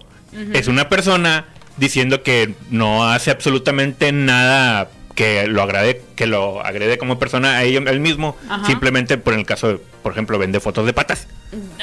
Es 0.53 0.67
una 0.67 0.89
persona 0.89 1.47
diciendo 1.77 2.23
que 2.23 2.55
no 2.71 3.09
hace 3.11 3.31
absolutamente 3.31 4.13
nada 4.13 4.89
que 5.15 5.47
lo 5.47 5.63
agrade, 5.63 6.01
que 6.17 6.27
lo 6.27 6.65
agrede 6.65 6.97
como 6.97 7.19
persona 7.19 7.57
a 7.59 7.63
ella- 7.65 7.83
él 7.91 8.01
mismo, 8.01 8.37
Ajá. 8.49 8.67
simplemente 8.67 9.19
por 9.19 9.35
el 9.35 9.45
caso 9.45 9.69
de, 9.69 9.75
por 10.03 10.13
ejemplo, 10.13 10.39
vende 10.39 10.59
fotos 10.59 10.87
de 10.87 10.95
patas. 10.95 11.27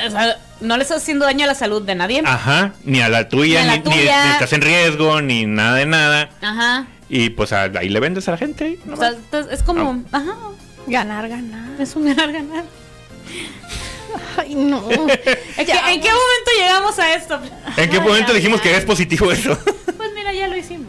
O 0.03 0.09
sea, 0.09 0.37
no 0.61 0.77
le 0.77 0.83
estás 0.83 1.03
haciendo 1.03 1.25
daño 1.25 1.43
a 1.43 1.47
la 1.47 1.53
salud 1.55 1.83
de 1.83 1.93
nadie. 1.93 2.23
Ajá, 2.25 2.73
ni 2.85 3.01
a 3.01 3.09
la 3.09 3.29
tuya, 3.29 3.61
Ni 3.63 3.69
a 3.69 3.71
ni, 3.77 3.83
la 3.83 3.89
ni- 3.91 3.97
tuya. 3.99 4.25
ni 4.25 4.31
estás 4.31 4.53
en 4.53 4.61
riesgo, 4.61 5.21
ni 5.21 5.45
nada 5.45 5.75
de 5.75 5.85
nada. 5.85 6.29
Ajá. 6.41 6.87
Y 7.07 7.29
pues 7.29 7.53
a- 7.53 7.63
ahí 7.63 7.89
le 7.89 7.99
vendes 7.99 8.27
a 8.27 8.31
la 8.31 8.37
gente. 8.37 8.79
O 8.91 8.95
sea, 8.97 9.09
entonces, 9.09 9.53
es 9.53 9.63
como. 9.63 10.03
Ajá. 10.11 10.35
Ganar, 10.87 11.29
ganar. 11.29 11.79
Es 11.79 11.95
un 11.95 12.05
ganar 12.05 12.31
ganar. 12.31 12.63
Ay, 14.37 14.55
no. 14.55 14.89
¿En 14.91 15.65
qué 15.65 16.09
momento 16.11 16.51
llegamos 16.57 16.99
a 16.99 17.13
esto? 17.13 17.39
¿En 17.77 17.89
qué 17.89 17.97
Ay, 17.97 18.03
momento 18.03 18.29
ya, 18.31 18.33
dijimos 18.35 18.59
ya. 18.59 18.63
que 18.63 18.77
es 18.77 18.85
positivo 18.85 19.31
eso? 19.31 19.57
Pues 19.97 20.11
mira, 20.15 20.31
ya 20.33 20.47
lo 20.47 20.55
hicimos. 20.55 20.87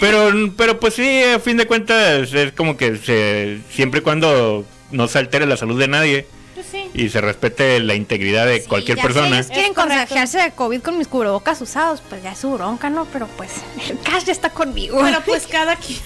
pero, 0.00 0.32
pero 0.56 0.80
pues 0.80 0.94
sí, 0.94 1.22
a 1.24 1.38
fin 1.40 1.56
de 1.58 1.66
cuentas 1.66 2.32
es 2.32 2.52
como 2.52 2.76
que 2.76 2.96
se, 2.96 3.58
siempre 3.70 4.00
y 4.00 4.02
cuando 4.02 4.64
no 4.92 5.08
se 5.08 5.18
altere 5.18 5.44
la 5.46 5.56
salud 5.58 5.78
de 5.78 5.88
nadie 5.88 6.26
Pues 6.54 6.66
sí. 6.70 6.84
y 6.94 7.08
se 7.10 7.20
respete 7.20 7.80
la 7.80 7.94
integridad 7.94 8.46
de 8.46 8.64
cualquier 8.64 8.96
Ya 8.96 9.02
si 9.02 9.06
persona. 9.08 9.36
ellos 9.38 9.50
quieren 9.52 9.74
contagiarse 9.74 10.38
de 10.38 10.52
COVID 10.52 10.80
con 10.80 10.96
mis 10.96 11.06
cubrebocas 11.08 11.60
usados, 11.60 12.02
pues 12.08 12.22
ya 12.22 12.32
es 12.32 12.38
su 12.38 12.50
bronca, 12.52 12.88
¿no? 12.88 13.04
Pero 13.12 13.26
pues 13.36 13.50
el 13.90 13.98
cash 14.00 14.24
ya 14.24 14.32
está 14.32 14.48
conmigo. 14.50 15.00
Pero 15.02 15.20
pues 15.22 15.46
cada 15.50 15.76
quien. 15.76 16.00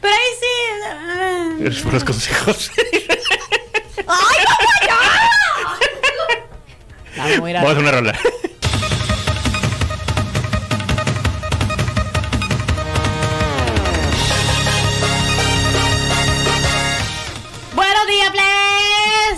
Pero 0.00 0.14
ahí 0.14 1.58
sí. 1.58 1.64
Esos 1.66 1.82
fueron 1.82 1.94
los 2.00 2.04
consejos. 2.04 2.70
Vamos 7.20 7.46
a 7.46 7.50
ir 7.50 7.56
a- 7.56 7.62
Vamos 7.62 7.76
a 7.76 7.78
hacer 7.78 7.82
una 7.82 7.92
rola. 7.92 8.18
Buenos 17.74 18.06
días. 18.06 18.32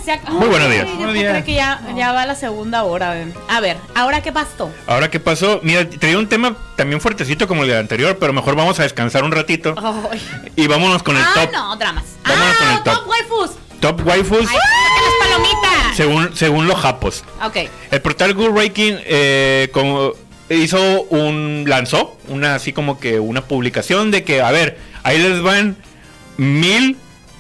Ya- 0.07 0.21
Muy 0.31 0.49
buenos 0.49 0.69
días. 0.71 0.85
Ay, 0.85 0.91
yo 0.93 0.97
Buenos 0.99 1.15
días. 1.15 1.45
que 1.45 1.55
ya, 1.55 1.81
ya 1.97 2.13
va 2.13 2.27
la 2.27 2.35
segunda 2.35 2.83
hora. 2.85 3.13
ven. 3.13 3.33
A 3.49 3.61
ver, 3.61 3.77
¿ahora 3.95 4.21
qué 4.23 4.33
pasó? 4.33 4.71
Ahora, 4.87 5.11
¿qué 5.11 5.21
pasó? 5.21 5.61
Mira, 5.63 5.89
traía 5.89 6.19
un 6.19 6.29
tema 6.29 6.57
también 6.77 7.01
fuertecito 7.01 7.47
como 7.47 7.63
el 7.63 7.69
del 7.69 7.79
anterior, 7.79 8.17
pero 8.19 8.33
mejor 8.33 8.57
vamos 8.57 8.79
a 8.81 8.83
descansar 8.83 9.23
un 9.25 9.33
ratito 9.33 9.75
Ay. 10.11 10.21
y 10.57 10.67
vámonos 10.67 11.03
con 11.03 11.17
el 11.17 11.23
Ah, 11.23 11.31
top. 11.35 11.53
no, 11.53 11.77
dramas. 11.77 12.05
Vámonos 12.25 12.57
con 12.57 12.67
ah, 12.69 12.73
el 12.75 12.83
top. 12.83 12.95
top 12.95 13.09
waifus. 13.09 13.51
Top 13.83 14.01
waifus 14.07 14.39
Ay, 14.41 14.47
sácate 14.47 15.01
las 15.05 15.29
palomitas. 15.29 15.97
según, 15.97 16.37
según 16.37 16.67
los 16.69 16.79
japos. 16.81 17.25
Ok. 17.45 17.57
El 17.91 18.01
portal 18.01 18.33
Good 18.33 18.57
Ranking 18.57 18.95
eh, 19.05 19.69
como 19.73 20.13
hizo 20.49 21.03
un 21.11 21.65
lanzó 21.67 22.17
una 22.29 22.55
así 22.55 22.73
como 22.73 22.99
que 23.01 23.19
una 23.21 23.43
publicación 23.43 24.11
de 24.11 24.23
que 24.25 24.41
a 24.41 24.51
ver 24.53 24.79
ahí 25.03 25.19
les 25.19 25.43
van 25.43 25.77
mil 26.37 26.97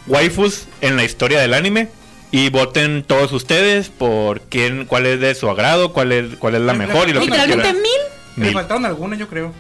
waifus 0.07 0.67
en 0.81 0.97
la 0.97 1.05
historia 1.05 1.41
del 1.41 1.55
anime 1.55 1.89
y 2.31 2.49
voten 2.49 3.05
todos 3.07 3.33
ustedes 3.33 3.89
por 3.91 4.41
quién 4.43 4.87
cuál 4.87 5.07
es 5.07 5.21
de 5.21 5.35
su 5.35 5.49
agrado 5.49 5.93
cuál 5.93 6.11
es 6.13 6.37
cuál 6.39 6.55
es 6.57 6.63
la 6.63 6.73
mejor 6.75 7.09
y 7.09 7.13
lo 7.13 7.21
que 7.21 7.27
Literalmente 7.27 7.63
quieran. 7.63 7.83
mil. 7.83 8.47
Me 8.47 8.53
faltaron 8.53 8.87
algunas, 8.87 9.19
yo 9.19 9.29
creo. 9.29 9.53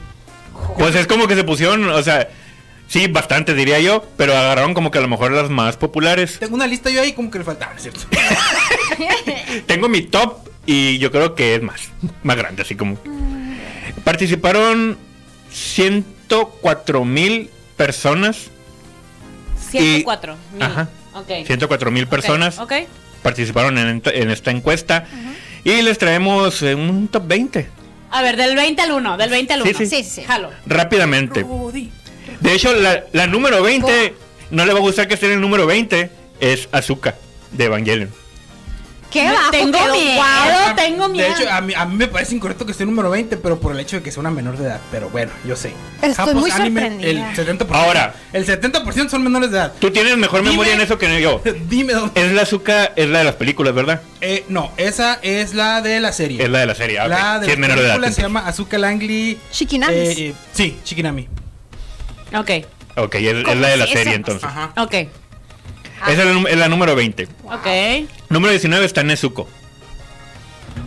Pues 0.78 0.94
es 0.94 1.06
como 1.06 1.28
que 1.28 1.34
se 1.34 1.44
pusieron, 1.44 1.88
o 1.90 2.02
sea, 2.02 2.28
sí, 2.92 3.06
bastante 3.06 3.54
diría 3.54 3.80
yo, 3.80 4.04
pero 4.18 4.36
agarraron 4.36 4.74
como 4.74 4.90
que 4.90 4.98
a 4.98 5.00
lo 5.00 5.08
mejor 5.08 5.32
las 5.32 5.48
más 5.48 5.78
populares. 5.78 6.38
Tengo 6.38 6.54
una 6.54 6.66
lista 6.66 6.90
yo 6.90 7.00
ahí 7.00 7.14
como 7.14 7.30
que 7.30 7.38
le 7.38 7.44
faltaban, 7.44 7.78
¿cierto? 7.78 8.00
Tengo 9.66 9.88
mi 9.88 10.02
top 10.02 10.46
y 10.66 10.98
yo 10.98 11.10
creo 11.10 11.34
que 11.34 11.54
es 11.54 11.62
más, 11.62 11.88
más 12.22 12.36
grande, 12.36 12.62
así 12.62 12.74
como. 12.74 12.98
Participaron 14.04 14.98
104 15.50 17.04
mil 17.06 17.48
personas. 17.78 18.50
104 19.70 20.36
mil. 20.52 20.62
Ajá. 20.62 20.88
Ok. 21.14 21.46
104 21.46 21.90
mil 21.90 22.06
personas 22.06 22.58
Ok. 22.58 22.72
participaron 23.22 23.78
en, 23.78 24.30
esta 24.30 24.50
encuesta. 24.50 25.06
Y 25.64 25.80
les 25.80 25.96
traemos 25.96 26.60
eh, 26.62 26.74
un 26.74 27.08
top 27.08 27.26
20. 27.26 27.68
A 28.10 28.20
ver, 28.20 28.36
del 28.36 28.54
20 28.54 28.82
al 28.82 28.92
1. 28.92 29.16
Del 29.16 29.30
20 29.30 29.52
al 29.54 29.62
1. 29.62 29.70
Sí, 29.70 29.74
sí. 29.78 29.86
Sí, 29.86 30.04
sí, 30.04 30.10
sí. 30.10 30.22
Jalo. 30.24 30.50
Rápidamente. 30.66 31.40
Rudy. 31.40 31.90
De 32.42 32.52
hecho, 32.54 32.74
la, 32.74 33.04
la 33.12 33.26
número 33.26 33.62
20, 33.62 34.14
no 34.50 34.66
le 34.66 34.72
va 34.72 34.78
a 34.78 34.82
gustar 34.82 35.08
que 35.08 35.14
esté 35.14 35.26
en 35.26 35.32
el 35.32 35.40
número 35.40 35.66
20, 35.66 36.10
es 36.40 36.68
Azuka 36.72 37.14
de 37.52 37.64
Evangelion. 37.64 38.10
Qué 39.10 39.26
bajo 39.30 39.50
tengo 39.50 39.72
quedó. 39.78 39.92
miedo. 39.92 40.74
Tengo 40.74 41.08
De 41.10 41.28
hecho, 41.28 41.50
a 41.50 41.60
mí, 41.60 41.74
a 41.76 41.84
mí 41.84 41.96
me 41.96 42.08
parece 42.08 42.34
incorrecto 42.34 42.64
que 42.64 42.72
esté 42.72 42.86
número 42.86 43.10
20, 43.10 43.36
pero 43.36 43.60
por 43.60 43.72
el 43.72 43.80
hecho 43.80 43.96
de 43.96 44.02
que 44.02 44.10
sea 44.10 44.20
una 44.20 44.30
menor 44.30 44.56
de 44.56 44.64
edad. 44.64 44.80
Pero 44.90 45.10
bueno, 45.10 45.30
yo 45.46 45.54
sé. 45.54 45.74
Estoy 46.00 46.34
muy 46.34 46.50
sorprendida. 46.50 47.10
El 47.10 47.18
70%, 47.36 47.66
Ahora. 47.72 48.14
El 48.32 48.46
70% 48.46 49.10
son 49.10 49.22
menores 49.22 49.50
de 49.50 49.58
edad. 49.58 49.72
Tú 49.78 49.90
tienes 49.90 50.16
mejor 50.16 50.40
Dime. 50.40 50.52
memoria 50.52 50.72
en 50.72 50.80
eso 50.80 50.96
que 50.96 51.20
yo. 51.20 51.42
Dime 51.68 51.92
dónde. 51.92 52.22
Es 52.24 52.32
la 52.32 52.40
Azuka, 52.42 52.86
es 52.96 53.06
la 53.10 53.18
de 53.18 53.24
las 53.26 53.34
películas, 53.34 53.74
¿verdad? 53.74 54.00
Eh, 54.22 54.46
no, 54.48 54.72
esa 54.78 55.18
es 55.20 55.52
la 55.52 55.82
de 55.82 56.00
la 56.00 56.12
serie. 56.12 56.42
Es 56.42 56.48
la 56.48 56.60
de 56.60 56.66
la 56.66 56.74
serie. 56.74 56.98
ah. 56.98 57.06
La 57.06 57.38
de 57.38 57.44
Sí, 57.46 57.52
es 57.52 57.58
la 57.58 57.60
menor 57.60 57.78
de 57.80 57.84
edad. 57.84 57.92
película 57.96 58.12
se 58.12 58.22
llama 58.22 58.46
Azuka 58.48 58.78
Langley. 58.78 59.38
Shikinamis. 59.52 59.96
eh, 59.98 60.28
eh, 60.28 60.34
sí, 60.54 60.78
Shikinami. 60.86 61.28
Ok. 62.34 62.50
Ok, 62.96 63.14
es, 63.16 63.22
es 63.38 63.44
¿Cómo 63.44 63.60
la 63.60 63.68
de 63.68 63.76
la 63.78 63.84
es 63.84 63.90
serie 63.90 64.14
entonces. 64.14 64.44
Ajá. 64.44 64.72
Ok. 64.76 64.94
Esa 64.94 65.08
es 66.10 66.18
la, 66.18 66.50
es 66.50 66.56
la 66.56 66.68
número 66.68 66.94
20. 66.96 67.28
Ok. 67.44 67.66
Número 68.28 68.50
19 68.50 68.84
está 68.84 69.02
Nezuko. 69.02 69.48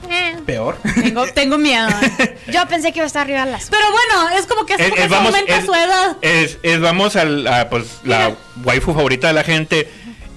Eh, 0.09 0.35
Peor. 0.45 0.77
Tengo, 1.01 1.25
tengo 1.27 1.57
miedo. 1.57 1.87
yo 2.51 2.67
pensé 2.67 2.91
que 2.91 2.99
iba 2.99 3.05
a 3.05 3.07
estar 3.07 3.23
arriba 3.23 3.45
de 3.45 3.51
las. 3.51 3.69
Pero 3.69 3.83
bueno, 3.91 4.37
es 4.37 4.45
como 4.45 4.65
que 4.65 4.73
es, 4.73 4.79
se 4.93 5.15
aumenta 5.15 5.65
su 5.65 5.73
edad. 5.73 6.17
es- 6.21 6.57
es- 6.63 6.79
vamos 6.79 7.15
al- 7.15 7.47
a, 7.47 7.69
pues, 7.69 7.85
la 8.03 8.29
Mira. 8.29 8.35
waifu 8.63 8.93
favorita 8.93 9.27
de 9.27 9.33
la 9.33 9.43
gente. 9.43 9.89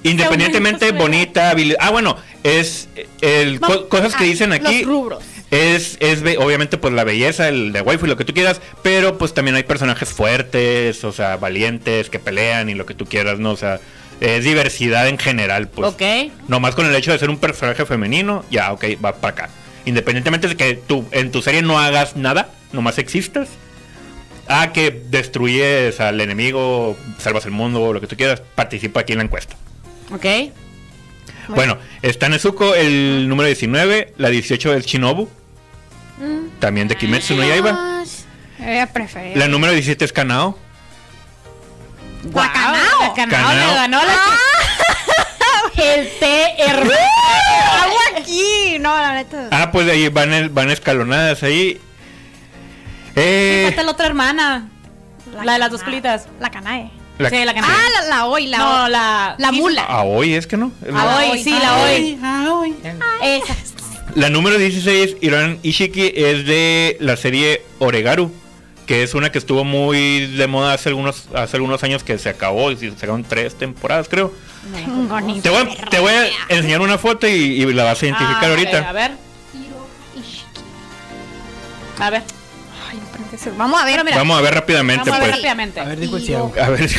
Independientemente 0.04 0.92
bonita, 0.92 1.50
habilidad. 1.50 1.78
Ah, 1.82 1.90
bueno, 1.90 2.16
es 2.44 2.88
el, 3.20 3.60
co- 3.60 3.88
cosas 3.88 4.14
que 4.14 4.24
ah, 4.24 4.26
dicen 4.28 4.52
aquí. 4.52 4.78
Los 4.84 4.86
rubros. 4.86 5.24
Es, 5.50 5.96
es 6.00 6.22
obviamente 6.38 6.76
pues 6.76 6.92
la 6.92 7.04
belleza, 7.04 7.48
el 7.48 7.72
de 7.72 7.80
waifu 7.80 8.06
y 8.06 8.08
lo 8.08 8.16
que 8.16 8.24
tú 8.24 8.34
quieras, 8.34 8.60
pero 8.82 9.16
pues 9.16 9.32
también 9.32 9.56
hay 9.56 9.62
personajes 9.62 10.10
fuertes, 10.10 11.02
o 11.04 11.12
sea, 11.12 11.36
valientes, 11.36 12.10
que 12.10 12.18
pelean 12.18 12.68
y 12.68 12.74
lo 12.74 12.84
que 12.84 12.94
tú 12.94 13.06
quieras, 13.06 13.38
¿no? 13.38 13.52
O 13.52 13.56
sea, 13.56 13.80
es 14.20 14.44
diversidad 14.44 15.08
en 15.08 15.18
general, 15.18 15.68
pues. 15.68 15.88
Ok. 15.88 16.32
Nomás 16.48 16.74
con 16.74 16.86
el 16.86 16.94
hecho 16.94 17.12
de 17.12 17.18
ser 17.18 17.30
un 17.30 17.38
personaje 17.38 17.86
femenino, 17.86 18.44
ya, 18.50 18.72
ok, 18.72 18.84
va 19.02 19.14
para 19.14 19.32
acá. 19.32 19.50
Independientemente 19.84 20.48
de 20.48 20.56
que 20.56 20.74
tú 20.74 21.06
en 21.12 21.30
tu 21.30 21.40
serie 21.40 21.62
no 21.62 21.78
hagas 21.78 22.16
nada, 22.16 22.50
nomás 22.72 22.98
existas, 22.98 23.48
ah, 24.48 24.72
que 24.72 24.90
destruyes 24.90 25.98
al 26.00 26.20
enemigo, 26.20 26.96
salvas 27.18 27.46
el 27.46 27.52
mundo, 27.52 27.92
lo 27.92 28.00
que 28.00 28.06
tú 28.06 28.16
quieras, 28.16 28.42
participa 28.54 29.00
aquí 29.00 29.12
en 29.12 29.18
la 29.18 29.24
encuesta. 29.24 29.56
Ok. 30.12 30.26
Bueno, 31.48 31.78
está 32.02 32.28
Nezuko, 32.28 32.74
el 32.74 33.26
número 33.28 33.46
19, 33.46 34.12
la 34.18 34.28
18 34.28 34.74
es 34.74 34.84
Shinobu, 34.84 35.30
también 36.58 36.88
de 36.88 36.96
Kimetsu 36.96 37.34
no 37.34 37.44
Yaiba. 37.44 38.02
Voy 38.58 38.78
a 38.78 38.86
preferir. 38.92 39.36
La 39.36 39.46
número 39.48 39.72
17 39.72 40.04
es 40.04 40.12
Kanao. 40.12 40.58
Guau, 42.24 42.52
Kanao. 42.52 43.00
la 43.06 43.14
Kanao 43.14 43.52
le 43.52 43.74
ganó 43.74 44.00
la 44.04 44.16
El 45.76 46.08
té 46.18 46.54
hermoso. 46.62 46.96
Hago 47.82 47.96
aquí. 48.18 48.78
No, 48.80 48.96
la 48.96 49.14
neta. 49.14 49.48
Ah, 49.52 49.70
pues 49.70 49.86
de 49.86 49.92
ahí 49.92 50.08
van, 50.08 50.52
van 50.52 50.70
escalonadas 50.70 51.42
ahí. 51.44 51.80
Eh, 53.14 53.64
Falta 53.68 53.82
la 53.84 53.90
otra 53.92 54.06
hermana. 54.06 54.68
La 55.44 55.52
de 55.52 55.58
las 55.60 55.70
dos 55.70 55.82
colitas. 55.84 56.26
La 56.40 56.50
canae. 56.50 56.90
la- 57.18 57.30
Sí, 57.30 57.44
la 57.44 57.54
Kanao. 57.54 57.70
Ah, 57.70 58.00
la, 58.02 58.08
la 58.08 58.24
hoy, 58.26 58.46
la 58.48 58.58
No, 58.58 58.84
hoy. 58.84 58.90
la... 58.90 59.34
La 59.38 59.52
mula. 59.52 59.82
Aoi 59.82 60.34
es 60.34 60.46
que 60.48 60.56
no. 60.56 60.72
Aoi, 60.92 61.42
sí, 61.44 61.50
la 61.50 61.76
Aoi. 62.48 62.74
Esa. 63.22 63.54
La 64.14 64.30
número 64.30 64.58
16, 64.58 65.16
Iran 65.20 65.58
Ishiki, 65.62 66.12
es 66.14 66.46
de 66.46 66.96
la 67.00 67.16
serie 67.16 67.62
Oregaru, 67.78 68.32
que 68.86 69.02
es 69.02 69.14
una 69.14 69.30
que 69.30 69.38
estuvo 69.38 69.64
muy 69.64 70.26
de 70.26 70.46
moda 70.46 70.72
hace 70.72 70.88
algunos, 70.88 71.28
hace 71.34 71.56
algunos 71.56 71.82
años 71.84 72.02
que 72.02 72.18
se 72.18 72.28
acabó 72.28 72.70
y 72.72 72.76
se 72.76 72.90
sacaron 72.90 73.22
tres 73.22 73.54
temporadas, 73.56 74.08
creo. 74.08 74.32
Tengo 74.74 75.20
ni 75.20 75.40
Te 75.40 75.50
voy, 75.50 75.62
a- 75.62 75.90
te 75.90 75.98
voy 76.00 76.12
a 76.12 76.26
enseñar 76.48 76.80
una 76.80 76.98
foto 76.98 77.28
y, 77.28 77.30
y 77.32 77.72
la 77.72 77.84
vas 77.84 78.02
a 78.02 78.06
identificar 78.06 78.44
Ah, 78.44 78.48
ahorita. 78.50 78.88
A 78.88 78.92
ver. 78.92 79.10
A 82.00 82.10
ver. 82.10 82.22
Vamos 83.56 83.80
a 83.80 83.84
ver, 83.84 84.04
mira. 84.04 84.16
Vamos 84.16 84.38
a 84.38 84.42
ver 84.42 84.54
rápidamente, 84.54 85.10
Vamos 85.10 85.14
a 85.16 85.18
ver 85.20 85.28
pues. 85.30 85.36
rápidamente. 85.36 85.80
A 85.80 85.84
ver, 85.84 85.98
dijo 86.00 86.16
el 86.16 86.22
ciego. 86.24 86.52
A 86.62 86.68
ver, 86.70 86.90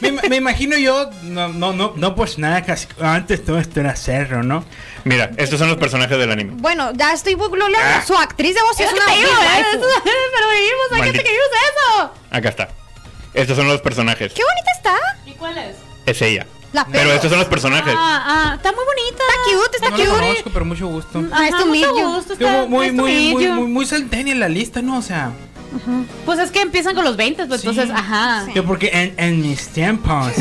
Me, 0.00 0.12
me 0.28 0.36
imagino 0.36 0.76
yo, 0.76 1.10
no, 1.22 1.48
no, 1.48 1.72
no, 1.72 1.92
no, 1.96 2.14
pues 2.14 2.38
nada, 2.38 2.62
casi. 2.62 2.86
Antes 3.00 3.44
todo 3.44 3.58
esto 3.58 3.80
era 3.80 3.94
cerro, 3.96 4.42
¿no? 4.42 4.64
mira, 5.04 5.30
estos 5.36 5.58
son 5.58 5.68
los 5.68 5.78
personajes 5.78 6.16
del 6.18 6.30
anime. 6.30 6.52
Bueno, 6.56 6.92
ya 6.94 7.12
estoy 7.12 7.34
googleando. 7.34 7.78
Ah. 7.80 8.02
Su 8.06 8.16
actriz 8.16 8.54
de 8.54 8.62
voz 8.62 8.78
Es 8.78 8.86
es 8.86 8.92
que 8.92 8.96
una 9.00 9.06
te 9.06 9.18
digo, 9.18 9.30
¿eh? 9.30 9.64
Pero 9.72 10.48
vivimos, 10.50 10.86
hay 10.92 11.02
gente 11.02 11.18
Maldito. 11.18 11.24
que 11.24 11.30
vimos 11.30 11.48
eso. 11.70 12.12
Acá 12.30 12.48
está. 12.48 12.68
Estos 13.34 13.56
son 13.56 13.66
los 13.68 13.80
personajes. 13.80 14.32
Qué 14.32 14.42
bonita 14.42 14.70
está. 14.76 14.94
¿Y 15.26 15.32
cuál 15.32 15.56
es? 15.58 15.76
Es 16.06 16.20
ella. 16.22 16.46
La 16.72 16.86
Pero 16.86 17.12
estos 17.12 17.28
son 17.30 17.38
los 17.38 17.48
personajes. 17.48 17.94
Ah, 17.96 18.24
ah, 18.26 18.52
está 18.56 18.72
muy 18.72 18.84
bonita. 18.84 19.22
Está 19.28 19.42
cute, 19.44 19.76
está 19.76 19.90
No 19.90 19.96
lo 19.98 20.04
cute. 20.04 20.20
conozco, 20.26 20.50
pero 20.52 20.64
mucho 20.64 20.86
gusto. 20.88 21.22
Ah, 21.32 21.48
es 21.48 21.56
tu 21.56 21.66
mucho 21.66 21.94
gusto, 21.94 22.32
está- 22.32 22.64
muy, 22.66 22.86
es 22.86 22.92
muy, 22.94 23.12
muy, 23.32 23.34
millo. 23.34 23.54
muy, 23.54 23.68
muy 23.68 23.86
salteña 23.86 24.34
la 24.34 24.48
lista, 24.48 24.80
¿no? 24.82 24.96
O 24.98 25.02
sea, 25.02 25.32
Pues 26.24 26.38
es 26.38 26.50
que 26.50 26.60
empiezan 26.60 26.94
con 26.94 27.04
los 27.04 27.16
20, 27.16 27.46
pues 27.46 27.60
Sí. 27.62 27.68
entonces, 27.68 27.94
ajá. 27.94 28.46
que 28.52 28.62
porque 28.62 28.90
en, 28.92 29.14
en 29.16 29.40
mis 29.42 29.68
tiempos. 29.68 30.32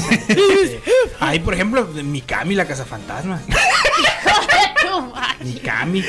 Hay, 1.19 1.39
por 1.39 1.53
ejemplo, 1.53 1.86
Mikami, 1.88 2.55
la 2.55 2.65
casa 2.65 2.86
fantasma. 2.86 3.41
Mikami. 5.43 5.99
Y, 5.99 6.03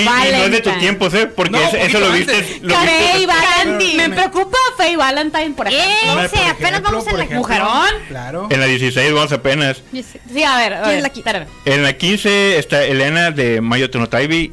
y 0.00 0.04
no 0.04 0.10
es 0.22 0.50
de 0.50 0.60
tus 0.60 0.72
Valentine. 0.72 0.78
tiempos, 0.78 1.14
¿eh? 1.14 1.26
Porque 1.26 1.50
No, 1.52 1.58
eso, 1.58 1.76
eso 1.76 2.00
lo 2.00 2.12
viste. 2.12 2.32
Lo 2.62 2.68
viste 2.80 2.86
Faye 3.12 3.26
Valentine. 3.26 3.64
Candy. 3.64 3.94
Me 3.96 4.10
preocupa 4.10 4.58
Faye 4.76 4.96
Valentine, 4.96 5.50
por 5.50 5.66
ejemplo. 5.68 6.22
Ese, 6.24 6.36
por 6.36 6.46
apenas 6.46 6.58
ejemplo, 6.70 6.82
vamos 6.90 7.04
en 7.04 7.10
por 7.10 7.18
la 7.18 7.24
ejemplo, 7.24 7.38
mujerón. 7.48 7.88
Claro. 8.08 8.46
en 8.50 8.60
la 8.60 8.66
16 8.66 9.12
vamos 9.12 9.32
apenas. 9.32 9.82
Sí, 9.92 10.42
a 10.42 10.56
ver, 10.56 10.74
a 10.74 10.82
¿Quién 10.82 11.02
ver, 11.02 11.12
es 11.12 11.24
la. 11.24 11.46
En 11.64 11.82
la 11.82 11.92
15 11.92 12.58
está 12.58 12.84
Elena 12.84 13.30
de 13.30 13.60
Mayo 13.60 13.88
no 13.94 14.08
Taibi. 14.08 14.52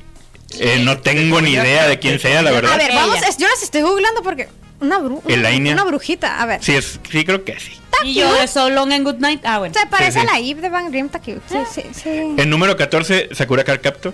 Eh, 0.59 0.81
no 0.83 0.97
tengo 0.99 1.41
ni 1.41 1.51
idea 1.51 1.87
de 1.87 1.99
quién 1.99 2.19
sea, 2.19 2.41
la 2.41 2.49
A 2.49 2.53
verdad. 2.53 2.77
ver, 2.77 2.91
Ella. 2.91 3.01
vamos. 3.01 3.21
es- 3.27 3.37
Yo 3.37 3.47
las 3.47 3.61
estoy 3.63 3.81
googleando 3.81 4.21
porque. 4.23 4.47
Una 4.81 4.97
bruja. 4.97 5.21
Elaine. 5.29 5.71
Una 5.73 5.85
brujita. 5.85 6.41
A 6.41 6.45
ver. 6.45 6.63
Sí, 6.63 6.73
es, 6.75 6.99
sí, 7.09 7.23
creo 7.23 7.43
que 7.45 7.57
sí. 7.59 7.71
Y 8.03 8.13
yo 8.13 8.33
de 8.33 8.45
So 8.47 8.69
Long 8.69 8.91
and 8.91 9.05
Good 9.05 9.19
Night. 9.19 9.41
Ah, 9.45 9.59
bueno. 9.59 9.73
Se 9.73 9.85
parece 9.87 10.19
Sí, 10.19 10.19
sí. 10.19 10.27
a 10.27 10.31
la 10.33 10.39
Eve 10.39 10.61
de 10.61 10.69
Van 10.69 10.91
Grimm, 10.91 11.05
está 11.05 11.19
cute. 11.19 11.39
Sí, 11.49 11.57
sí, 11.73 11.81
sí. 11.93 12.09
El 12.37 12.49
número 12.49 12.75
14, 12.75 13.29
Sakura 13.33 13.63
Card 13.63 13.79
Captor. 13.81 14.13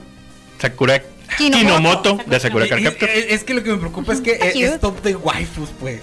Sakura 0.59 1.01
Kinomoto. 1.37 1.57
Kinomoto 1.59 2.19
de 2.29 2.39
Sakura 2.39 2.67
Card 2.67 2.79
Y- 2.79 2.81
y- 2.81 2.85
Captor. 2.85 3.09
es, 3.09 3.25
es 3.31 3.43
que 3.43 3.53
lo 3.55 3.63
que 3.63 3.71
me 3.71 3.77
preocupa 3.77 4.13
es 4.13 4.21
que 4.21 4.33
es, 4.33 4.53
cute. 4.53 4.65
es 4.65 4.79
top 4.79 5.01
de 5.01 5.15
waifus, 5.15 5.69
pues. 5.79 6.01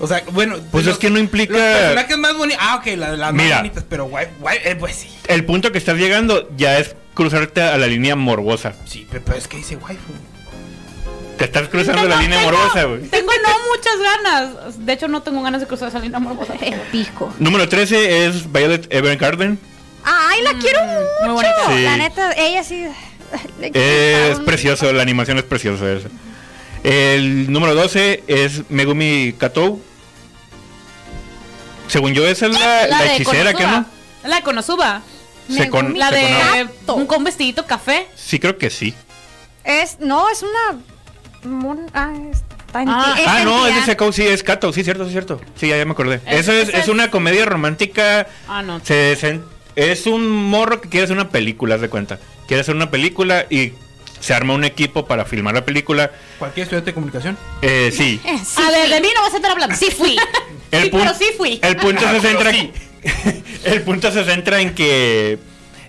O 0.00 0.06
sea, 0.06 0.22
bueno. 0.32 0.56
Pues 0.70 0.84
los- 0.84 0.94
es 0.94 0.98
que 1.00 1.08
no 1.08 1.18
implica- 1.18 1.54
Los 1.54 1.62
personajes 1.78 2.18
más 2.18 2.36
bonitos. 2.36 2.62
Ah, 2.62 2.76
ok, 2.76 2.86
la- 2.98 3.16
las 3.16 3.32
Mira. 3.32 3.48
más 3.48 3.58
bonitas, 3.60 3.84
pero 3.88 4.04
waif, 4.06 4.28
waif- 4.42 4.60
eh, 4.64 4.76
pues 4.78 4.94
sí. 4.96 5.08
El 5.28 5.44
punto 5.46 5.72
que 5.72 5.78
estás 5.78 5.96
llegando 5.96 6.50
ya 6.56 6.78
es 6.78 6.94
cruzarte 7.14 7.62
a 7.62 7.78
la 7.78 7.86
línea 7.86 8.16
morbosa. 8.16 8.74
Sí, 8.86 9.06
pero, 9.10 9.36
es 9.36 9.48
que 9.48 9.56
dice 9.58 9.76
waifu. 9.76 10.12
Te 11.38 11.44
estás 11.46 11.68
cruzando 11.68 12.02
Tengo- 12.02 12.14
la 12.14 12.20
línea 12.22 12.38
tengo- 12.40 12.52
morbosa, 12.52 12.84
güey. 12.84 13.02
Tengo 13.08 13.32
no 13.42 13.48
muchas 13.74 13.98
ganas. 14.00 14.86
De 14.86 14.92
hecho, 14.92 15.08
no 15.08 15.22
tengo 15.22 15.42
ganas 15.42 15.60
de 15.60 15.66
cruzar 15.66 15.88
esa 15.88 15.98
línea 15.98 16.18
morbosa. 16.20 16.54
El 16.60 16.78
pico. 16.92 17.32
Número 17.38 17.68
13 17.68 18.26
es 18.26 18.52
Violet 18.52 18.86
Evergarden. 18.92 19.58
Ay, 20.04 20.42
la 20.42 20.52
quiero 20.58 20.80
mucho. 21.26 21.46
Sí. 21.68 21.82
La 21.82 21.96
neta, 21.96 22.32
ella 22.36 22.62
sí. 22.62 22.86
Es 23.72 24.38
precioso, 24.40 24.92
la 24.92 25.02
animación 25.02 25.38
es 25.38 25.44
preciosa 25.44 25.90
esa. 25.90 26.08
El 26.84 27.50
número 27.50 27.74
12 27.74 28.22
es 28.26 28.62
Megumi 28.70 29.34
Katou. 29.38 29.80
Según 31.88 32.12
yo, 32.14 32.26
esa 32.26 32.46
es 32.46 32.52
la, 32.52 32.86
la 32.86 33.14
hechicera, 33.14 33.52
¿qué 33.54 33.62
Konosuba. 33.64 33.86
no? 34.22 34.28
La 34.28 34.36
de 34.36 34.42
Konosuba. 34.42 35.02
Se 35.48 35.68
con- 35.70 35.98
La 35.98 36.10
se 36.10 36.16
de 36.16 36.68
un, 36.92 37.06
con 37.06 37.24
vestidito 37.24 37.66
café. 37.66 38.06
Sí, 38.14 38.38
creo 38.38 38.56
que 38.58 38.70
sí. 38.70 38.94
Es, 39.64 39.98
no, 40.00 40.28
es 40.30 40.42
una. 40.42 40.80
mon- 41.44 41.86
ah, 41.94 42.12
está 42.66 42.82
en 42.82 42.88
Ah. 42.88 43.14
Ah, 43.26 43.40
no, 43.44 43.66
es 43.66 43.74
de. 43.76 43.82
Sekou, 43.82 44.12
sí, 44.12 44.22
es 44.26 44.42
Kato, 44.42 44.72
sí, 44.72 44.84
cierto, 44.84 45.04
sí, 45.06 45.12
cierto. 45.12 45.40
Sí, 45.56 45.68
ya, 45.68 45.76
ya 45.76 45.84
me 45.84 45.92
acordé. 45.92 46.20
Es- 46.26 46.40
Eso 46.40 46.52
es, 46.52 46.68
es 46.70 46.74
es- 46.74 46.88
una 46.88 47.10
comedia 47.10 47.44
romántica. 47.46 48.26
Ah, 48.48 48.62
no. 48.62 48.80
Se, 48.84 49.16
se- 49.16 49.40
es 49.76 50.06
un 50.06 50.28
morro 50.30 50.80
que 50.80 50.88
quiere 50.88 51.04
hacer 51.04 51.16
una 51.16 51.28
película, 51.30 51.74
haz 51.76 51.80
de 51.80 51.88
cuenta. 51.88 52.18
Quiere 52.46 52.60
hacer 52.60 52.74
una 52.74 52.90
película 52.90 53.46
y 53.50 53.72
se 54.20 54.32
arma 54.34 54.54
un 54.54 54.64
equipo 54.64 55.06
para 55.06 55.24
filmar 55.24 55.54
la 55.54 55.64
película. 55.64 56.10
Cualquier 56.38 56.64
estudiante 56.64 56.90
de 56.90 56.94
comunicación. 56.94 57.36
Eh, 57.62 57.92
sí. 57.94 58.20
Sí, 58.44 58.62
a 58.62 58.70
ver, 58.70 58.88
de 58.90 59.00
mí 59.00 59.08
no 59.14 59.22
vas 59.22 59.32
a 59.32 59.36
estar 59.36 59.50
hablando. 59.50 59.74
Sí 59.76 59.90
fui. 59.90 60.16
El 60.70 60.84
sí, 60.84 60.90
pero 60.92 61.14
sí 61.14 61.26
fui. 61.36 61.58
El 61.62 61.76
punto 61.76 62.02
Ah, 62.06 62.12
se 62.12 62.20
centra 62.20 62.50
sí. 62.52 62.72
el 63.64 63.82
punto 63.82 64.10
se 64.12 64.24
centra 64.24 64.60
en 64.60 64.74
que 64.74 65.38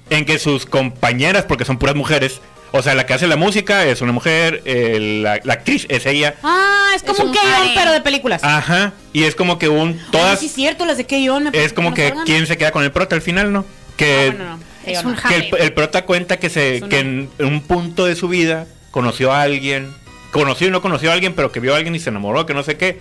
en 0.09 0.25
que 0.25 0.37
sus 0.37 0.65
compañeras, 0.65 1.45
porque 1.45 1.65
son 1.65 1.77
puras 1.79 1.95
mujeres, 1.95 2.39
o 2.71 2.81
sea, 2.83 2.93
la 2.93 3.05
que 3.07 3.13
hace 3.13 3.25
la 3.27 3.37
música 3.37 3.85
es 3.85 4.01
una 4.01 4.11
mujer, 4.11 4.61
el- 4.65 5.23
la, 5.23 5.39
la 5.43 5.53
actriz 5.53 5.85
es 5.89 6.05
ella. 6.05 6.35
Ah, 6.43 6.91
es 6.95 7.01
como 7.01 7.13
Es 7.17 7.23
un 7.23 7.35
harem. 7.37 7.71
pero 7.75 7.91
de 7.91 8.01
películas. 8.01 8.43
Aja, 8.43 8.93
y 9.13 9.23
es 9.23 9.33
como 9.33 9.57
que 9.57 9.67
un 9.69 9.99
todas 10.11 10.39
sí, 10.39 10.45
es 10.47 10.53
cierto, 10.53 10.85
las 10.85 10.97
de 10.97 11.05
es 11.53 11.73
como 11.73 11.93
que 11.93 12.13
quién 12.25 12.45
se 12.45 12.57
queda 12.57 12.71
con 12.71 12.83
el 12.83 12.91
prota 12.91 13.15
al 13.15 13.21
final, 13.21 13.51
¿no? 13.51 13.65
Ah, 13.67 13.93
Que 13.97 14.31
bueno, 14.35 14.57
no. 14.57 14.59
Es 14.85 15.03
un 15.03 15.13
no. 15.15 15.21
que 15.27 15.35
el, 15.35 15.49
el 15.59 15.73
prota 15.73 16.05
cuenta 16.05 16.37
que 16.37 16.49
se 16.51 16.81
que 16.87 16.99
en, 16.99 17.29
en 17.39 17.45
un 17.47 17.61
punto 17.61 18.05
de 18.05 18.15
su 18.15 18.27
vida 18.27 18.67
conoció 18.91 19.31
a 19.33 19.41
alguien, 19.41 19.91
conoció 20.31 20.67
y 20.67 20.71
no 20.71 20.81
conoció 20.83 21.09
a 21.09 21.13
alguien, 21.13 21.33
pero 21.33 21.51
que 21.51 21.59
vio 21.59 21.73
a 21.73 21.77
alguien 21.77 21.95
y 21.95 21.99
se 21.99 22.09
enamoró, 22.11 22.45
que 22.45 22.53
no 22.53 22.61
sé 22.61 22.77
qué, 22.77 22.99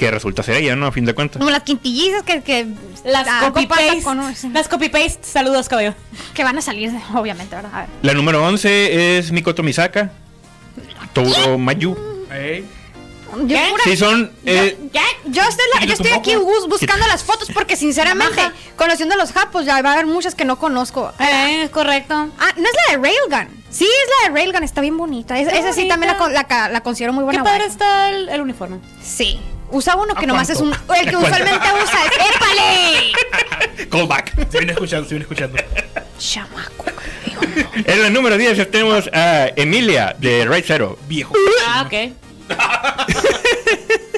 que 0.00 0.10
resulta 0.10 0.42
ser 0.42 0.56
ella, 0.56 0.74
¿no? 0.76 0.86
A 0.86 0.92
fin 0.92 1.04
de 1.04 1.12
cuentas. 1.14 1.38
Como 1.38 1.50
las 1.50 1.62
quintillizas 1.62 2.22
que, 2.22 2.42
que 2.42 2.66
Las 3.04 3.28
algo 3.28 3.52
copy 3.52 3.66
pasa 3.66 3.82
paste. 3.86 4.02
con- 4.02 4.34
sí, 4.34 4.48
Las 4.48 4.66
copy 4.66 4.88
paste. 4.88 5.18
Saludos, 5.22 5.68
caballo. 5.68 5.94
que 6.32 6.42
van 6.42 6.56
a 6.56 6.62
salir, 6.62 6.90
obviamente, 7.14 7.54
¿verdad? 7.54 7.70
A 7.74 7.80
ver. 7.82 7.88
La 8.00 8.14
número 8.14 8.42
11 8.42 9.18
es 9.18 9.30
Mikoto 9.30 9.62
Misaka. 9.62 10.10
Touro 11.12 11.58
Mayu. 11.58 11.94
Yo, 13.42 13.46
¿Qué? 13.46 13.72
Sí, 13.84 13.96
son. 13.96 14.32
eh, 14.44 14.76
yo 15.26 15.42
estoy, 15.42 15.64
la- 15.78 15.84
¿Y 15.84 15.86
yo 15.86 15.92
estoy 15.92 16.10
aquí 16.12 16.34
bus- 16.34 16.66
buscando 16.68 17.06
las 17.06 17.22
fotos 17.22 17.48
porque 17.54 17.76
sinceramente, 17.76 18.40
conociendo 18.76 19.14
a 19.14 19.18
los 19.18 19.32
japos, 19.32 19.64
ya 19.66 19.80
va 19.82 19.90
a 19.90 19.92
haber 19.92 20.06
muchas 20.06 20.34
que 20.34 20.44
no 20.44 20.58
conozco. 20.58 21.12
Eh, 21.20 21.68
correcto. 21.70 22.14
Ah, 22.38 22.52
no 22.56 22.64
es 22.64 22.72
la 22.88 22.96
de 22.96 23.02
Railgun. 23.02 23.62
Sí, 23.70 23.84
es 23.84 24.10
la 24.24 24.30
de 24.30 24.34
Railgun, 24.40 24.64
está 24.64 24.80
bien 24.80 24.96
bonita. 24.96 25.38
Es- 25.38 25.46
esa 25.52 25.72
sí 25.72 25.86
también 25.86 26.12
la, 26.18 26.68
la 26.70 26.80
considero 26.82 27.12
muy 27.12 27.20
Qué 27.22 27.26
buena. 27.26 27.44
padre 27.44 27.60
waifu. 27.60 27.72
está 27.72 28.08
el, 28.10 28.28
el 28.30 28.40
uniforme. 28.40 28.78
Sí. 29.02 29.38
Usa 29.70 29.96
uno 29.96 30.14
que 30.14 30.24
¿A 30.24 30.28
nomás 30.28 30.50
es 30.50 30.58
un. 30.58 30.70
cuánto? 30.86 30.94
El 30.94 31.10
que 31.10 31.16
usualmente 31.24 31.68
usa 31.82 31.98
es. 32.04 32.36
¡Épale! 32.36 33.86
callback. 33.90 34.50
Se 34.50 34.58
viene 34.58 34.72
escuchando, 34.72 35.08
se 35.08 35.14
viene 35.14 35.22
escuchando. 35.22 35.58
Chamaco. 36.18 36.84
En 37.84 38.02
la 38.02 38.10
número 38.10 38.36
10 38.36 38.70
tenemos 38.70 39.08
a 39.12 39.48
Emilia 39.56 40.14
de 40.18 40.44
Right 40.46 40.64
Zero. 40.66 40.98
Viejo. 41.08 41.34
Ah, 41.66 41.86
ok. 41.86 42.12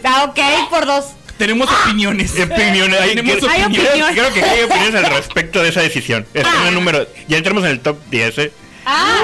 ah, 0.04 0.24
ok, 0.24 0.70
por 0.70 0.86
dos. 0.86 1.06
Tenemos 1.38 1.68
opiniones. 1.70 2.32
Opiniones. 2.32 3.00
Hay, 3.00 3.14
Tenemos 3.16 3.42
opinión. 3.42 3.86
Creo 4.12 4.32
que 4.32 4.42
hay 4.42 4.62
opiniones 4.62 4.94
al 4.94 5.06
respecto 5.14 5.62
de 5.62 5.70
esa 5.70 5.80
decisión. 5.80 6.26
Está 6.34 6.62
en 6.62 6.68
el 6.68 6.74
número. 6.74 7.06
Ya 7.28 7.36
entramos 7.36 7.64
en 7.64 7.70
el 7.70 7.80
top 7.80 7.98
10. 8.10 8.38
¿eh? 8.38 8.52
Ah, 8.84 9.20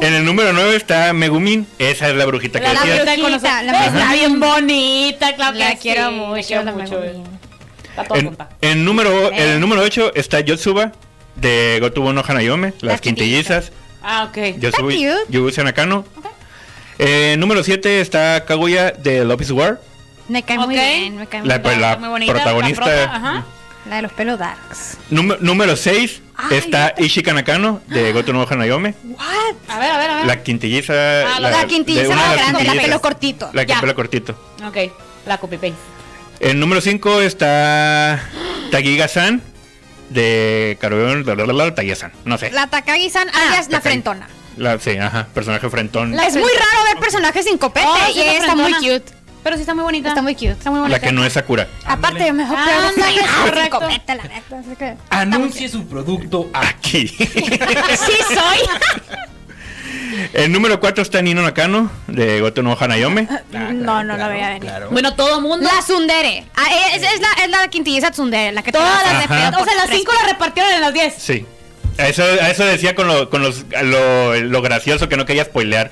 En 0.00 0.14
el 0.14 0.24
número 0.24 0.52
9 0.52 0.76
está 0.76 1.12
Megumin. 1.12 1.66
Esa 1.78 2.08
es 2.10 2.16
la 2.16 2.24
brujita 2.26 2.60
que 2.60 2.64
La 2.66 2.72
decías. 2.74 2.96
brujita 3.02 3.10
de 3.10 3.22
brujita, 3.22 3.62
la 3.62 3.72
Está 3.86 3.90
Megumin. 3.92 4.18
bien 4.18 4.40
bonita, 4.40 5.34
claro 5.36 5.56
La 5.58 5.70
que 5.72 5.78
quiero 5.78 6.10
sí, 6.10 6.14
mucho, 6.16 6.46
quiero 6.46 6.62
la 6.64 6.72
mucho. 6.72 7.02
Está 7.02 8.14
En, 8.18 8.36
en 8.60 8.84
número, 8.84 9.32
en 9.32 9.48
el 9.50 9.60
número 9.60 9.82
8 9.82 10.12
está 10.14 10.40
Yotsuba 10.40 10.92
de 11.36 11.78
Gotubo 11.80 12.12
no 12.12 12.22
Hanayome. 12.26 12.68
Las 12.80 12.82
Las 12.82 13.00
quintillizas. 13.00 13.72
Ah, 14.02 14.24
ok. 14.28 14.58
Yotsuba. 14.58 14.92
Yubusa 15.28 15.62
Nakano. 15.64 16.04
Eh, 16.98 17.36
número 17.38 17.64
7 17.64 18.00
está 18.00 18.44
Kaguya 18.44 18.92
de 18.92 19.24
Love 19.24 19.40
is 19.42 19.50
War. 19.50 19.80
Me 20.28 20.42
cae 20.42 20.56
muy 20.58 20.66
Ok. 20.76 20.80
bien, 20.80 21.16
me 21.16 21.26
cae 21.26 21.40
muy 21.40 21.48
La, 21.48 21.54
bien. 21.58 21.62
pues, 21.62 21.78
la 21.78 21.96
muy 21.96 22.08
bonita, 22.08 22.32
protagonista. 22.32 22.80
la 22.86 22.92
prota, 22.94 23.16
ajá. 23.16 23.44
La 23.86 23.96
de 23.96 24.02
los 24.02 24.12
pelos 24.12 24.38
darks. 24.38 24.96
Número, 25.10 25.38
número 25.42 25.76
6 25.76 26.22
Ay, 26.36 26.56
está 26.56 26.94
Ishika 26.98 27.32
Nakano 27.32 27.80
de 27.86 28.12
Goto 28.12 28.32
no 28.32 28.46
Hanayome. 28.48 28.94
What? 29.04 29.54
A 29.68 29.78
ver, 29.78 29.90
a 29.90 29.98
ver, 29.98 30.10
a 30.10 30.14
ver. 30.16 30.26
La 30.26 30.42
quintilliza. 30.42 30.92
Ah, 31.36 31.40
la- 31.40 31.50
La 31.50 31.66
quintilliza 31.66 32.14
las 32.16 32.36
grande, 32.36 32.64
la 32.64 32.72
pelo 32.82 33.00
cortito. 33.00 33.50
La 33.52 33.66
que 33.66 33.74
pelo 33.74 33.94
cortito. 33.94 34.32
Ok, 34.66 34.76
la 35.26 35.38
copy 35.38 35.56
paste. 35.56 35.74
En 36.40 36.58
número 36.60 36.80
5 36.80 37.20
está 37.20 38.20
Tagiga-san 38.70 39.42
de 40.10 40.76
Karuyon 40.80 41.24
Tagiga-san. 41.74 42.12
No 42.24 42.38
sé. 42.38 42.50
La 42.52 42.68
Takagi-san, 42.68 43.28
alias 43.28 43.68
la 43.70 43.80
frentona. 43.80 44.28
La- 44.56 44.78
sí, 44.78 44.96
ajá. 44.96 45.26
Personaje 45.34 45.68
frentón. 45.68 46.14
Es 46.18 46.34
muy 46.34 46.42
raro 46.52 46.84
ver 46.84 46.98
personajes 47.00 47.44
sin 47.44 47.58
copete 47.58 47.86
Oh, 47.88 48.10
y 48.10 48.14
la 48.18 48.22
ella 48.22 48.38
está 48.38 48.54
muy 48.54 48.72
cute. 48.74 49.04
Pero 49.44 49.56
sí 49.56 49.60
está 49.62 49.74
muy 49.74 49.84
bonita. 49.84 50.08
Está 50.08 50.22
muy 50.22 50.34
cute. 50.34 50.50
Está 50.52 50.70
muy 50.70 50.78
La 50.78 50.82
bonita. 50.88 51.00
que 51.00 51.12
no 51.12 51.24
es 51.24 51.34
Sakura. 51.34 51.68
Aparte, 51.84 52.32
mejor 52.32 52.56
Ah, 52.58 52.90
correcto. 53.42 53.80
la 54.08 54.98
Anuncie 55.10 55.68
su 55.68 55.86
producto 55.86 56.50
aquí. 56.52 57.06
Sí 57.18 58.12
soy. 58.28 58.68
En 60.32 60.52
número 60.52 60.80
4 60.80 61.02
está 61.02 61.20
Nino 61.22 61.42
Nakano 61.42 61.90
de 62.06 62.40
Goto 62.40 62.62
no 62.62 62.76
Hanayome. 62.78 63.28
No, 63.52 64.02
no 64.04 64.16
la 64.16 64.28
veía 64.28 64.48
venir. 64.48 64.62
Claro. 64.62 64.88
Bueno, 64.90 65.14
todo 65.14 65.40
mundo. 65.40 65.66
La 65.72 65.80
Tsundere. 65.82 66.44
Ah, 66.56 66.66
es, 66.94 67.02
es 67.02 67.20
la, 67.20 67.44
es 67.44 67.50
la 67.50 67.68
quintilliza 67.68 68.10
Tsundere, 68.10 68.52
la 68.52 68.62
que 68.62 68.72
Todas 68.72 69.02
las 69.04 69.28
de. 69.28 69.56
O 69.56 69.64
sea, 69.64 69.74
las 69.74 69.86
Tres. 69.86 69.98
cinco 69.98 70.12
las 70.20 70.30
repartieron 70.32 70.72
en 70.72 70.80
las 70.80 70.92
10. 70.94 71.14
Sí. 71.18 71.46
A 71.98 72.08
eso, 72.08 72.22
a 72.24 72.50
eso 72.50 72.64
decía 72.64 72.94
con, 72.94 73.06
lo, 73.06 73.28
con 73.30 73.42
los, 73.42 73.64
lo, 73.82 74.34
lo 74.40 74.62
gracioso 74.62 75.08
que 75.08 75.16
no 75.16 75.26
quería 75.26 75.44
spoilear. 75.44 75.90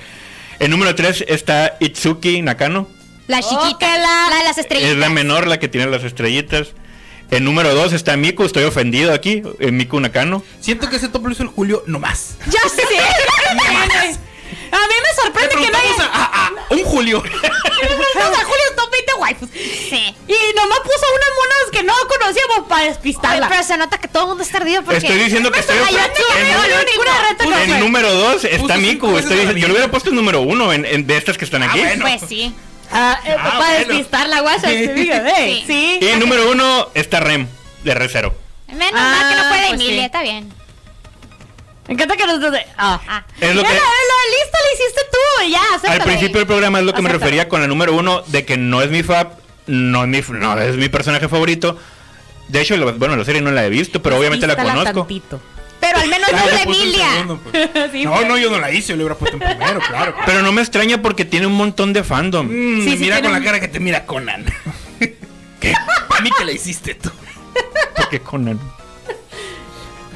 En 0.59 0.71
número 0.71 0.95
3 0.95 1.25
está 1.27 1.75
Itsuki 1.79 2.41
Nakano. 2.41 2.87
La 3.27 3.41
chiquita, 3.41 3.97
la, 3.97 4.35
de 4.37 4.43
las 4.43 4.57
estrellas. 4.57 4.91
Es 4.91 4.97
la 4.97 5.09
menor, 5.09 5.47
la 5.47 5.59
que 5.59 5.67
tiene 5.67 5.87
las 5.89 6.03
estrellitas. 6.03 6.69
En 7.31 7.45
número 7.45 7.73
2 7.73 7.93
está 7.93 8.15
Miku, 8.17 8.43
estoy 8.43 8.63
ofendido 8.65 9.13
aquí. 9.13 9.41
eh, 9.59 9.71
Miku 9.71 9.99
Nakano. 9.99 10.43
Siento 10.59 10.89
que 10.89 10.97
ese 10.97 11.07
top 11.09 11.25
lo 11.25 11.31
hizo 11.31 11.43
el 11.43 11.49
Julio 11.49 11.83
nomás. 11.87 12.35
Ya 12.47 12.59
sé. 12.69 12.83
A 14.71 14.77
mí 14.87 14.93
me 15.01 15.23
sorprende 15.23 15.55
que 15.55 15.71
no 15.71 15.77
haya. 15.77 16.09
a, 16.11 16.23
a- 16.23 16.47
a 16.47 16.73
un 16.73 16.83
Julio. 16.83 17.21
Preguntamos 17.23 18.39
a 18.39 18.43
Julio 18.43 18.65
Top 18.75 18.91
20 18.91 19.13
waifus. 19.19 19.49
Sí. 19.51 20.15
Y 20.27 20.55
nomás 20.55 20.79
puso 20.79 21.05
unas 21.15 21.31
monas 21.37 21.71
que 21.71 21.83
no 21.83 21.93
conocíamos 22.07 22.67
para 22.67 22.81
Ay, 22.83 22.87
despistarla. 22.89 23.47
pero 23.49 23.63
se 23.63 23.77
nota 23.77 23.97
que 23.99 24.07
todo 24.07 24.23
el 24.23 24.29
mundo 24.29 24.43
está 24.43 24.57
ardido 24.57 24.83
porque... 24.83 24.97
Estoy 24.97 25.17
diciendo 25.23 25.51
que 25.51 25.59
estoy 25.59 25.77
Ay, 25.77 25.93
yo 25.95 25.99
ofendido. 26.01 26.57
no 27.49 27.57
En- 27.61 27.71
En 27.71 27.79
número 27.79 28.11
2 28.13 28.45
está 28.45 28.77
Miku. 28.77 29.17
Estoy 29.17 29.37
diciendo- 29.37 29.59
yo 29.59 29.67
lo 29.67 29.73
hubiera 29.73 29.91
puesto 29.91 30.09
en 30.09 30.15
número 30.15 30.41
1 30.41 30.73
en, 30.73 30.85
en- 30.85 31.07
de 31.07 31.17
estas 31.17 31.37
que 31.37 31.45
están 31.45 31.63
aquí. 31.63 31.79
bueno. 31.79 32.05
Pues 32.05 32.21
sí. 32.27 32.53
Ah, 32.91 33.19
eh, 33.25 33.35
Ah, 33.37 33.43
para 33.43 33.57
bueno. 33.57 33.77
despistarla, 33.87 34.41
guacha. 34.41 34.67
Sí. 34.69 34.73
te 34.87 34.93
digo, 34.93 35.13
eh, 35.15 35.63
Sí. 35.67 35.99
Sí. 35.99 35.99
Y 36.13 36.19
número 36.19 36.49
1 36.51 36.89
está 36.93 37.19
Rem 37.19 37.47
de 37.83 37.93
Recero. 37.93 38.35
Menos 38.67 38.91
Ah, 38.95 39.17
mal 39.21 39.29
que 39.29 39.35
no 39.41 39.47
fue 39.49 39.57
de 39.57 39.67
pues 39.69 39.81
Emilia, 39.81 39.99
sí. 39.99 40.05
está 40.05 40.21
bien. 40.23 40.53
Me 41.87 41.93
encanta 41.95 42.15
que 42.15 42.25
nosotros. 42.25 42.51
de- 42.53 42.65
Ah. 42.77 42.99
Ah. 43.07 43.23
Es 43.39 43.55
lo 43.55 43.61
que. 43.61 43.67
la, 43.67 43.73
la 43.73 43.79
lista 43.79 44.57
la 44.63 44.73
hiciste 44.73 45.01
tú, 45.11 45.49
ya, 45.51 45.91
Al 45.93 46.01
principio 46.01 46.37
del 46.37 46.47
programa 46.47 46.79
es 46.79 46.85
lo 46.85 46.93
que 46.93 47.01
me 47.01 47.09
refería 47.09 47.49
con 47.49 47.61
la 47.61 47.67
número 47.67 47.93
uno 47.95 48.21
de 48.27 48.45
que 48.45 48.57
no 48.57 48.81
es 48.81 48.89
mi 48.89 49.03
fab, 49.03 49.31
no 49.67 50.03
es 50.03 50.09
mi, 50.09 50.21
no 50.39 50.57
es 50.61 50.75
mi 50.77 50.89
personaje 50.89 51.27
favorito. 51.27 51.77
De 52.47 52.61
hecho, 52.61 52.77
lo- 52.77 52.93
bueno, 52.93 53.15
la 53.15 53.25
serie 53.25 53.41
no 53.41 53.51
la 53.51 53.65
he 53.65 53.69
visto, 53.69 54.01
pero 54.01 54.17
obviamente 54.17 54.47
la 54.47 54.55
conozco. 54.55 55.07
Pero 55.85 55.99
al 55.99 56.07
menos 56.09 56.31
no 56.31 56.37
Ah, 56.37 56.43
es 56.45 56.51
le 56.51 56.57
de 56.57 56.63
Emilia. 56.63 57.09
segundo, 57.11 57.39
pues. 57.43 57.69
Sí, 57.91 58.05
No, 58.05 58.15
fue. 58.15 58.25
no, 58.27 58.37
yo 58.37 58.49
no 58.49 58.59
la 58.59 58.71
hice, 58.71 58.89
yo 58.89 58.95
le 58.95 59.03
hubiera 59.03 59.15
puesto 59.19 59.37
en 59.37 59.43
primero, 59.43 59.79
claro. 59.81 60.15
Pero 60.25 60.41
no 60.41 60.51
me 60.51 60.61
extraña 60.61 61.01
porque 61.01 61.25
tiene 61.25 61.45
un 61.47 61.53
montón 61.55 61.91
de 61.93 62.03
fandom. 62.03 62.47
Mm, 62.47 62.83
Sí, 62.83 62.91
sí, 62.91 62.97
mira 62.97 63.17
con 63.21 63.27
un- 63.27 63.33
la 63.33 63.43
cara 63.43 63.59
que 63.59 63.67
te 63.67 63.79
mira 63.79 64.05
Conan. 64.05 64.45
¿Qué? 65.59 65.73
A 65.73 66.21
mí 66.21 66.29
que 66.37 66.45
la 66.45 66.51
hiciste 66.53 66.95
tú. 66.95 67.09
Porque 67.95 68.19
Conan. 68.19 68.59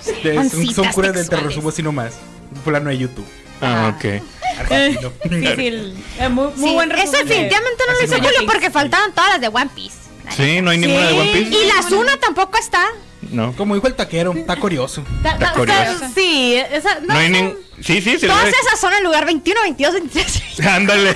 Son, 0.01 0.13
curas 0.13 0.33
de 0.33 1.19
sexuales. 1.19 1.29
terror, 1.29 1.51
subo 1.53 1.69
así 1.69 1.83
nomás. 1.83 2.13
Un 2.55 2.61
fulano 2.61 2.89
de 2.89 2.97
YouTube. 2.97 3.27
Ah, 3.61 3.93
ok. 3.95 4.21
Argentino. 4.59 5.11
Sí, 5.23 5.29
sí, 5.55 5.67
el- 5.67 5.95
eh, 6.19 6.29
muy, 6.29 6.47
muy 6.55 6.73
buen 6.73 6.91
eso 6.91 7.01
resumen. 7.11 7.27
definitivamente 7.27 7.83
no 7.87 7.93
lo 7.93 8.03
hizo. 8.05 8.15
Julio 8.15 8.51
porque 8.51 8.71
faltaban 8.71 9.11
todas 9.13 9.31
las 9.31 9.41
de 9.41 9.47
One 9.49 9.69
Piece. 9.75 9.97
Sí, 10.35 10.61
no 10.61 10.71
hay 10.71 10.77
ninguna 10.77 11.07
de 11.07 11.13
One 11.19 11.31
Piece. 11.31 11.49
Y 11.55 11.67
la 11.67 11.81
Zuna 11.83 12.17
tampoco 12.17 12.57
está. 12.57 12.85
No. 13.31 13.53
Como 13.53 13.75
dijo 13.75 13.87
el 13.87 13.95
taquero, 13.95 14.33
está 14.33 14.55
curioso. 14.57 15.03
Está 15.23 15.51
curioso. 15.53 15.91
o 15.95 15.99
sea, 15.99 16.09
Sí, 16.13 16.55
esa. 16.71 16.99
No 17.01 17.13
hay 17.15 17.33
son- 17.33 17.45
ni. 17.77 17.83
Sí, 17.83 18.01
sí, 18.01 18.17
se 18.19 18.27
Todas 18.27 18.47
esas 18.47 18.79
son 18.79 18.93
el 18.93 19.03
lugar 19.03 19.25
21, 19.25 19.61
22, 19.61 19.93
23. 19.93 20.59
Ándale. 20.67 21.15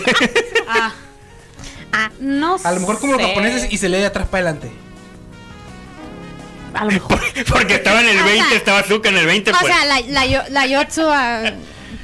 Ah, 0.68 0.94
Ah, 1.94 2.10
no 2.22 2.56
A 2.64 2.72
lo 2.72 2.80
mejor 2.80 3.00
como 3.00 3.14
los 3.14 3.22
sé. 3.22 3.28
japoneses 3.28 3.68
y 3.74 3.78
se 3.78 3.90
lee 3.90 3.98
de 3.98 4.06
atrás 4.06 4.26
para 4.30 4.44
adelante. 4.50 4.72
A 6.74 6.86
lo 6.86 6.92
mejor. 6.92 7.20
Porque 7.50 7.76
estaba 7.76 8.00
en 8.02 8.08
el 8.08 8.20
O 8.22 8.24
20, 8.24 8.48
sea, 8.48 8.58
estaba 8.58 8.80
Azuka 8.80 9.10
en 9.10 9.18
el 9.18 9.26
20, 9.26 9.52
o 9.52 9.54
pues. 9.60 9.66
sea, 9.74 9.86
la, 9.86 10.00
la, 10.08 10.26
yo- 10.26 10.44
la 10.50 10.66
Yotsu. 10.68 11.02
ah, 11.06 11.52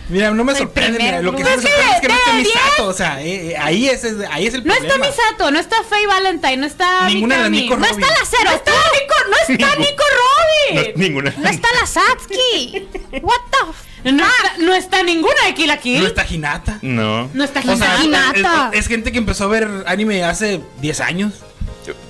Mira, 0.09 0.31
no 0.31 0.43
me 0.45 0.53
El 0.53 0.57
sorprende. 0.57 0.97
primer 0.99 1.15
mira, 1.15 1.21
lo 1.21 1.31
que 1.35 1.43
sí 1.43 1.49
me 1.49 1.49
sorprende 1.61 1.91
es 1.95 2.01
que 2.01 2.07
no 2.07 2.15
diez. 2.35 2.47
Misato. 2.47 2.87
O 2.87 2.93
sea, 2.93 3.21
eh, 3.21 3.49
eh, 3.51 3.57
ahí, 3.57 3.89
es, 3.89 4.03
es- 4.05 4.15
ahí 4.31 4.47
es 4.47 4.53
el 4.53 4.63
No 4.65 4.73
problema. 4.73 4.95
está 5.07 5.23
Misato, 5.23 5.51
no 5.51 5.59
está 5.59 5.75
Faye 5.83 6.07
Valentine, 6.07 6.57
no 6.57 6.65
está. 6.65 7.07
Ninguna 7.07 7.35
de 7.35 7.41
las. 7.41 7.51
Nico 7.51 7.75
No 7.75 7.85
Robin. 7.85 8.03
está 8.03 8.13
la 8.19 8.25
cero. 8.29 8.43
No 8.45 8.51
está 8.55 8.71
Nico, 8.71 9.15
no 9.29 9.53
está 9.53 9.75
Nico 9.75 10.03
No, 10.73 10.81
Robin. 10.83 10.93
ninguna. 10.95 11.33
no 11.37 11.49
está 11.49 11.67
la 11.79 11.85
Satsuki. 11.87 12.87
What 13.21 13.41
the 13.51 13.69
f- 13.69 14.11
No, 14.13 14.25
está, 14.25 14.57
no 14.59 14.73
está 14.75 15.03
ninguna 15.03 15.43
de 15.45 15.53
Kill 15.53 15.67
la 15.67 15.77
Kill. 15.77 15.99
No 16.01 16.07
está 16.07 16.25
Hinata. 16.29 16.79
No. 16.81 17.29
No 17.33 17.43
está 17.43 17.59
O 17.59 17.75
sea, 17.75 18.01
Hinata. 18.03 18.37
Hinata. 18.39 18.69
es, 18.73 18.79
es 18.79 18.87
gente 18.87 19.11
que 19.11 19.17
empezó 19.17 19.43
a 19.43 19.47
ver 19.47 19.69
anime 19.87 20.23
hace 20.23 20.61
10 20.79 21.01
años 21.01 21.33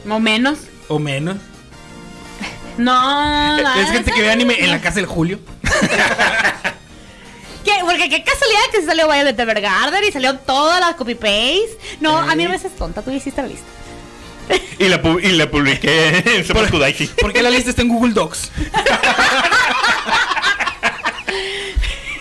O 0.07 0.19
menos. 0.19 0.59
o 0.87 0.99
menos. 0.99 1.37
No. 2.77 3.57
es 3.79 3.89
gente 3.89 4.11
que 4.11 4.21
ve 4.21 4.29
anime 4.31 4.55
en 4.59 4.69
la 4.69 4.81
casa 4.81 4.95
del 4.97 5.07
Julio. 5.07 5.39
¿Qué? 7.67 7.73
Porque 7.81 8.09
qué 8.09 8.23
casualidad 8.23 8.61
que 8.71 8.81
salió 8.83 9.07
Violet 9.09 9.37
Evergarden 9.37 10.03
y 10.03 10.11
salió 10.11 10.37
todas 10.37 10.79
las 10.79 10.95
copy 10.95 11.15
paste. 11.15 11.77
No, 11.99 12.17
a 12.17 12.33
mí 12.35 12.43
no 12.45 12.49
me 12.49 12.55
haces 12.55 12.73
tonta, 12.75 13.01
tú 13.01 13.11
hiciste 13.11 13.41
la 13.41 13.47
lista. 13.49 13.65
Y 14.79 14.87
la, 14.87 15.01
pu- 15.01 15.21
y 15.21 15.33
la 15.33 15.49
publiqué 15.51 16.23
en 16.25 16.45
Super 16.47 16.69
Kudaichi. 16.71 17.07
¿Por 17.07 17.33
qué 17.33 17.41
la 17.41 17.49
lista 17.49 17.69
está 17.71 17.81
en 17.81 17.89
Google 17.89 18.13
Docs? 18.13 18.49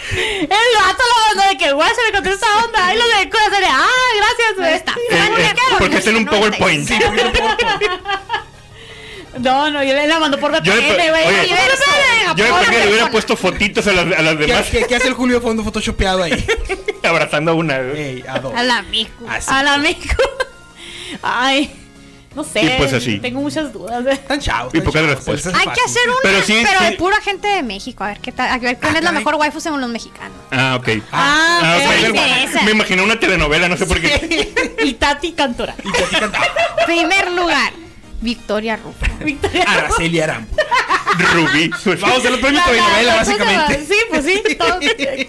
El 0.09 0.49
vato 0.49 1.03
lo 1.05 1.27
mandó 1.37 1.51
de 1.51 1.57
que 1.59 1.73
guay 1.73 1.91
se 1.95 2.03
le 2.07 2.13
contó 2.13 2.31
esa 2.31 2.47
onda. 2.65 2.95
Y 2.95 2.97
lo 2.99 3.05
de 3.05 3.13
serie. 3.51 3.69
Ah, 3.71 3.87
gracias, 4.17 4.57
güey. 4.57 4.75
está. 4.75 4.93
Eh, 4.93 5.51
eh, 5.51 5.55
porque 5.79 5.97
está 5.99 6.11
en 6.11 6.17
un 6.17 6.27
PowerPoint. 6.27 6.89
Sí, 6.89 6.99
porque 7.05 7.21
es 7.21 7.27
un 7.27 7.33
PowerPoint. 7.33 7.93
No, 9.39 9.71
no, 9.71 9.83
yo 9.85 9.93
le 9.93 10.07
la 10.07 10.19
mandó 10.19 10.39
por 10.41 10.51
VPN, 10.51 10.65
Yo 10.65 10.75
le 10.75 10.83
pe- 10.95 11.11
güey. 11.11 11.27
oye, 11.27 11.49
Yo 11.49 11.55
le- 11.55 11.63
Yo 12.37 12.45
de 12.45 12.53
pequeño 12.53 12.79
le 12.85 12.89
hubiera 12.91 13.11
puesto 13.11 13.37
fotitos 13.37 13.87
a 13.87 13.93
las, 13.93 14.19
a 14.19 14.23
las 14.23 14.37
¿Qué, 14.37 14.47
demás 14.47 14.67
qué- 14.71 14.87
qué 14.87 14.97
hace 14.97 15.09
el 15.09 15.15
Julio 15.15 15.37
de 15.37 15.43
fondo 15.43 15.65
photoshopeado 15.65 16.23
ahí? 16.23 16.47
abrazando 17.03 17.51
a 17.53 17.55
una. 17.55 17.79
Ey, 17.79 18.23
a 18.29 18.39
dos. 18.39 18.53
A 18.55 18.63
la 18.63 18.83
Miku. 18.83 19.27
Así. 19.29 19.49
Al 19.53 19.69
amigo. 19.69 19.99
Ay, 21.23 21.73
no 22.35 22.45
sé. 22.45 22.63
Y 22.65 22.69
pues 22.79 22.93
así. 22.93 23.19
Tengo 23.19 23.41
muchas 23.41 23.73
dudas. 23.73 24.05
Tan 24.27 24.41
chavos. 24.41 24.75
Y 24.75 24.81
pocas 24.81 25.05
respuestas. 25.07 25.55
Hay 25.55 25.67
que 25.69 25.81
hacer 25.81 26.03
una, 26.07 26.17
Pero 26.23 26.35
pero, 26.35 26.47
sí, 26.47 26.55
de 26.55 26.89
sí. 26.91 26.97
pura 26.99 27.17
gente 27.23 27.49
de 27.49 27.63
México. 27.63 28.05
A 28.05 28.09
ver 28.09 28.21
qué 28.21 28.33
tal. 28.33 28.49
A 28.51 28.59
ver 28.59 28.77
quién 28.79 28.95
Ah, 28.95 28.99
es 28.99 29.05
la 29.05 29.13
mejor 29.13 29.37
waifu 29.37 29.61
según 29.61 29.81
los 29.81 29.89
mexicanos. 29.91 30.37
Ah, 30.51 30.77
ok. 30.79 30.89
Ah, 31.13 31.61
Ah, 31.63 31.79
ok. 31.79 32.09
ok. 32.11 32.15
me. 32.55 32.63
Me 32.65 32.71
imaginé 32.73 33.03
una 33.03 33.19
telenovela, 33.19 33.69
no 33.69 33.77
sé 33.77 33.87
por 33.87 34.01
qué. 34.01 34.53
Y 34.85 34.95
Tati 34.95 35.33
Cantora. 35.33 35.75
Y 35.83 35.91
te 35.91 36.05
atican- 36.05 36.33
Primer 36.87 37.33
lugar, 37.33 37.73
Victoria 38.21 38.77
Rufo. 38.77 39.07
Victoria. 39.25 39.65
Araceli 39.67 40.21
Aram. 40.21 40.47
Rubí. 41.33 41.71
Vamos 41.85 42.03
a 42.03 42.17
hacer 42.19 42.33
el 42.33 42.41
premio 42.41 42.61
La- 42.61 42.73
la- 42.73 42.83
novela, 42.83 43.03
la- 43.13 43.17
básicamente. 43.17 43.87
Sí, 43.87 43.95
pues 44.11 44.25
sí. 44.25 44.43
todo- 44.59 44.79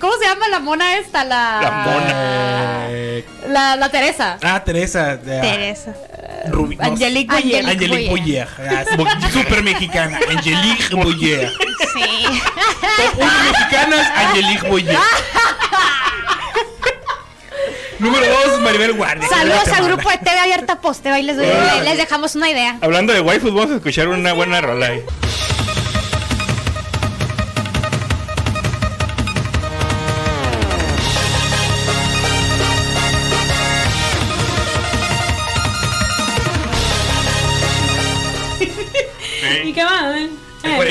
¿Cómo 0.01 0.13
se 0.17 0.25
llama 0.25 0.47
la 0.49 0.59
mona 0.59 0.97
esta? 0.97 1.23
La. 1.23 1.59
La 1.61 1.71
mona. 1.71 2.87
Eh, 2.89 3.25
La, 3.49 3.75
la 3.77 3.89
Teresa. 3.89 4.37
Ah, 4.43 4.61
Teresa. 4.63 5.17
Teresa. 5.21 5.93
Rubí. 6.49 6.75
no, 6.75 6.83
Angelique 6.83 7.33
Boyer. 7.33 7.65
Angelique 7.65 8.09
Boyer. 8.09 8.47
Ah, 8.59 8.81
es 8.83 9.33
Súper 9.33 9.63
mexicana. 9.63 10.19
Angelique 10.29 10.95
Boyer. 10.95 11.51
Sí. 11.93 12.25
Top 12.97 13.17
1 13.17 13.31
mexicanas, 13.51 14.11
Angelique 14.15 14.67
Boyer. 14.69 14.97
Número 17.99 18.25
2, 18.47 18.61
Maribel 18.61 18.93
Guardia. 18.93 19.27
Saludos 19.27 19.67
al 19.69 19.85
grupo 19.85 20.09
de 20.09 20.17
TV 20.17 20.37
Abierta 20.39 20.79
les, 21.23 21.35
doy- 21.37 21.47
Órale. 21.47 21.83
les 21.83 21.97
dejamos 21.97 22.35
una 22.35 22.49
idea. 22.49 22.77
Hablando 22.81 23.13
de 23.13 23.21
waifus, 23.21 23.53
vamos 23.53 23.71
a 23.71 23.75
escuchar 23.77 24.07
una 24.07 24.33
buena 24.33 24.61
rola 24.61 24.87
ahí. 24.87 25.03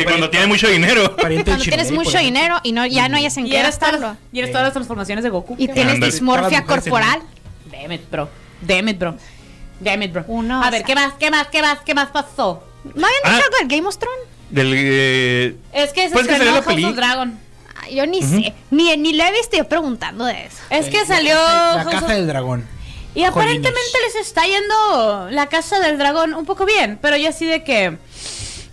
Y 0.00 0.04
cuando 0.04 0.30
tiene 0.30 0.46
mucho 0.46 0.68
dinero. 0.68 1.16
Cuando 1.16 1.44
tienes 1.58 1.90
mucho 1.92 2.18
dinero 2.18 2.58
y 2.62 2.72
no, 2.72 2.86
ya 2.86 3.08
no 3.08 3.16
hayas 3.16 3.36
en 3.36 3.46
Y 3.46 3.50
qué 3.50 3.60
eres, 3.60 3.78
todas, 3.78 3.92
gastarlo. 3.94 4.16
y 4.32 4.38
eres 4.38 4.50
todas 4.50 4.64
las 4.66 4.72
transformaciones 4.72 5.24
de 5.24 5.30
Goku. 5.30 5.54
Y 5.58 5.66
¿Qué 5.68 5.72
tienes 5.74 6.00
dismorfia 6.00 6.64
corporal. 6.64 7.20
Damn 7.70 7.92
it, 7.92 8.10
bro. 8.10 8.28
Damn 8.62 8.88
it, 8.88 8.98
bro. 8.98 9.16
Damn 9.80 10.02
it, 10.02 10.12
bro. 10.12 10.24
Uno, 10.28 10.62
a 10.62 10.68
o 10.68 10.70
ver. 10.70 10.82
¿qué 10.84 10.94
más, 10.94 11.12
qué 11.18 11.30
más, 11.30 11.48
qué 11.48 11.60
más, 11.62 11.78
qué 11.84 11.94
más 11.94 12.08
pasó? 12.08 12.62
¿No 12.84 13.06
habían 13.06 13.20
Ah. 13.24 13.30
dicho 13.32 13.44
algo 13.44 13.56
del 13.58 13.68
Game 13.68 13.88
of 13.88 13.98
Thrones? 13.98 14.20
Del, 14.50 14.72
eh, 14.76 15.56
Es 15.72 15.92
que 15.92 16.08
se 16.08 16.10
Pues 16.12 16.26
estrenó 16.26 16.44
salió 16.44 16.54
la 16.54 16.62
House 16.62 16.84
of 16.90 16.96
Dragon. 16.96 17.38
Ay, 17.82 17.94
yo 17.96 18.06
ni 18.06 18.22
sé. 18.22 18.54
Ni, 18.70 18.96
ni 18.96 19.12
visto 19.12 19.56
yo 19.56 19.68
preguntando 19.68 20.24
de 20.24 20.46
eso. 20.46 20.56
Es 20.70 20.86
que 20.88 21.04
salió 21.04 21.34
La 21.34 21.82
House 21.82 21.92
casa 21.92 22.06
of- 22.06 22.12
del 22.12 22.26
dragón. 22.26 22.66
Y 23.14 23.24
aparentemente 23.24 23.98
les 24.06 24.14
está 24.26 24.42
yendo 24.44 25.28
la 25.30 25.46
casa 25.48 25.80
del 25.80 25.96
dragón 25.98 26.34
un 26.34 26.44
poco 26.44 26.66
bien, 26.66 26.98
pero 27.00 27.16
yo 27.16 27.30
así 27.30 27.46
de 27.46 27.64
que 27.64 27.96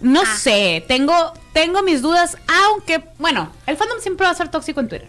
no 0.03 0.21
Ah. 0.21 0.37
sé, 0.37 0.85
tengo 0.87 1.33
tengo 1.53 1.81
mis 1.81 2.01
dudas, 2.03 2.37
aunque 2.65 3.03
bueno, 3.19 3.51
el 3.67 3.75
fandom 3.77 3.99
siempre 3.99 4.25
va 4.25 4.31
a 4.31 4.35
ser 4.35 4.49
tóxico 4.49 4.79
en 4.79 4.87
Twitter. 4.89 5.07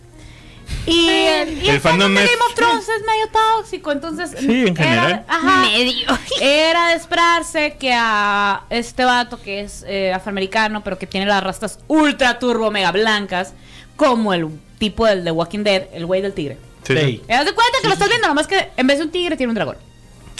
Y 0.86 1.08
el, 1.08 1.58
y 1.62 1.68
el 1.68 1.74
El 1.76 1.80
fandom, 1.80 2.08
fandom 2.08 2.14
de 2.14 2.24
es- 2.24 2.30
Game 2.30 2.42
of 2.48 2.54
Thrones 2.54 2.88
es 2.88 3.06
medio 3.06 3.28
tóxico, 3.32 3.92
entonces 3.92 4.30
Sí, 4.38 4.66
en 4.66 4.76
general. 4.76 5.06
Era, 5.12 5.24
ajá, 5.28 5.60
Medio. 5.62 6.06
era 6.40 6.88
de 6.88 6.94
esperarse 6.94 7.76
que 7.78 7.92
a 7.94 8.64
este 8.70 9.04
vato 9.04 9.40
que 9.40 9.60
es 9.60 9.84
eh, 9.86 10.12
afroamericano, 10.12 10.82
pero 10.82 10.98
que 10.98 11.06
tiene 11.06 11.26
las 11.26 11.42
rastas 11.42 11.78
ultra 11.88 12.38
turbo 12.38 12.70
mega 12.70 12.92
blancas, 12.92 13.52
como 13.96 14.32
el 14.34 14.48
tipo 14.78 15.06
del 15.06 15.24
de 15.24 15.30
Walking 15.30 15.64
Dead, 15.64 15.84
el 15.92 16.04
güey 16.06 16.20
del 16.22 16.32
tigre. 16.34 16.58
sí, 16.86 16.94
sí. 16.96 17.22
¿Te 17.26 17.32
das 17.32 17.44
de 17.46 17.52
cuenta 17.54 17.78
que 17.80 17.88
lo 17.88 17.94
estás 17.94 18.08
viendo? 18.08 18.28
Nomás 18.28 18.46
que 18.46 18.68
en 18.76 18.86
vez 18.86 18.98
de 18.98 19.04
un 19.04 19.10
tigre 19.10 19.36
tiene 19.36 19.50
un 19.50 19.54
dragón. 19.54 19.76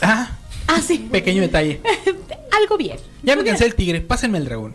Ah, 0.02 0.30
Ah, 0.66 0.80
sí. 0.80 0.98
pequeño 1.10 1.42
detalle. 1.42 1.80
Algo 2.56 2.76
bien. 2.76 2.98
Ya 3.22 3.36
me 3.36 3.44
cansé 3.44 3.64
del 3.64 3.74
tigre, 3.74 4.00
pásenme 4.00 4.38
el 4.38 4.44
dragón. 4.44 4.74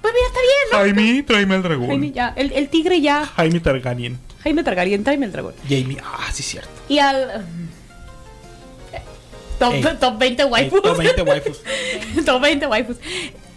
Pues 0.00 0.14
mira, 0.14 0.26
está 0.28 0.40
bien, 0.40 0.52
¿no? 0.72 0.78
Jaime, 0.78 1.22
tráeme 1.24 1.54
al 1.56 1.62
dragón. 1.62 1.88
Jaime 1.88 2.12
ya. 2.12 2.32
El, 2.36 2.52
el 2.52 2.68
tigre 2.68 3.00
ya. 3.00 3.26
Jaime 3.26 3.60
Targaryen. 3.60 4.18
Jaime 4.42 4.62
Targaryen, 4.62 5.04
tráeme 5.04 5.26
el 5.26 5.32
dragón. 5.32 5.54
Jamie, 5.68 5.98
ah, 6.02 6.28
sí, 6.32 6.42
cierto. 6.42 6.70
Y 6.88 6.98
al. 6.98 7.44
Top, 9.58 9.72
Ey. 9.74 9.82
top 9.98 10.18
20 10.18 10.42
Ey, 10.44 10.48
waifus. 10.48 10.82
top 10.82 10.96
20 10.98 11.22
waifus. 11.22 11.60
top 12.24 12.40
20 12.40 12.66
waifus. 12.68 12.96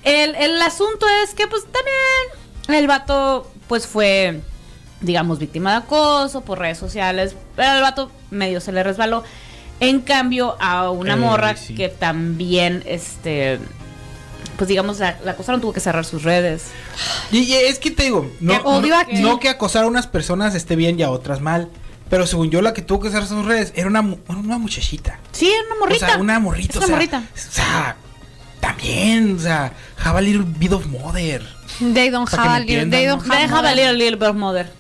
El, 0.04 0.34
el 0.36 0.60
asunto 0.62 1.06
es 1.24 1.36
que, 1.36 1.48
pues 1.48 1.64
también. 1.66 2.80
El 2.80 2.88
vato, 2.88 3.50
pues 3.68 3.86
fue. 3.88 4.42
Digamos, 5.02 5.40
víctima 5.40 5.72
de 5.72 5.78
acoso 5.78 6.42
por 6.42 6.60
redes 6.60 6.78
sociales. 6.80 7.36
Pero 7.56 7.74
el 7.76 7.82
vato 7.82 8.12
medio 8.32 8.60
se 8.62 8.72
le 8.72 8.82
resbaló. 8.84 9.24
En 9.82 10.00
cambio, 10.02 10.56
a 10.62 10.90
una 10.92 11.14
Eh, 11.14 11.18
morra 11.18 11.58
sí. 11.58 11.76
que 11.76 11.90
también, 11.90 12.84
este. 12.86 13.60
Pues 14.58 14.68
digamos, 14.68 15.00
la, 15.00 15.18
la 15.26 15.32
acosaron, 15.32 15.60
tuvo 15.60 15.74
que 15.74 15.80
cerrar 15.80 16.06
sus 16.06 16.22
redes. 16.24 16.68
Y, 17.32 17.40
y 17.40 17.54
es 17.56 17.80
que 17.80 17.90
te 17.92 18.04
digo, 18.04 18.30
no, 18.40 19.40
que 19.40 19.50
acosar 19.50 19.84
a 19.86 19.88
unas 19.88 20.06
personas 20.08 20.54
esté 20.56 20.76
bien 20.76 21.00
y 21.00 21.04
a 21.04 21.10
otras 21.10 21.42
mal. 21.42 21.68
Pero 22.12 22.28
según 22.28 22.52
yo, 22.52 22.62
la 22.62 22.74
que 22.74 22.82
tuvo 22.82 23.00
que 23.00 23.08
hacer 23.08 23.26
sus 23.26 23.46
redes 23.46 23.72
era 23.76 23.88
una, 23.88 24.02
una 24.02 24.58
muchachita. 24.60 25.18
Sí, 25.32 25.48
era 25.50 25.64
una 25.66 25.80
morrita. 25.80 26.06
O 26.06 26.10
sea, 26.10 26.18
una 26.20 26.40
morrita. 26.40 26.70
Es 26.74 26.76
o 26.76 26.80
una 26.80 26.88
sea, 26.88 26.96
morrita. 26.96 27.18
O 27.20 27.38
sea, 27.52 27.96
también, 28.60 29.38
o 29.38 29.40
sea, 29.40 29.72
have 30.04 30.20
a 30.20 30.22
little 30.22 30.44
bit 30.46 30.74
of 30.74 30.86
mother. 30.88 31.42
They 31.80 32.10
don't 32.10 32.32
have 32.32 32.48
a 32.50 32.60
little, 32.60 32.82
entiendan, 32.82 32.92
they 32.92 33.06
don't 33.08 33.24
They 33.24 33.32
have 33.44 33.54
a 33.54 33.62
mother. 33.62 33.76
little, 33.76 33.94
little 33.98 34.18
bit 34.28 34.36
mother. 34.36 34.72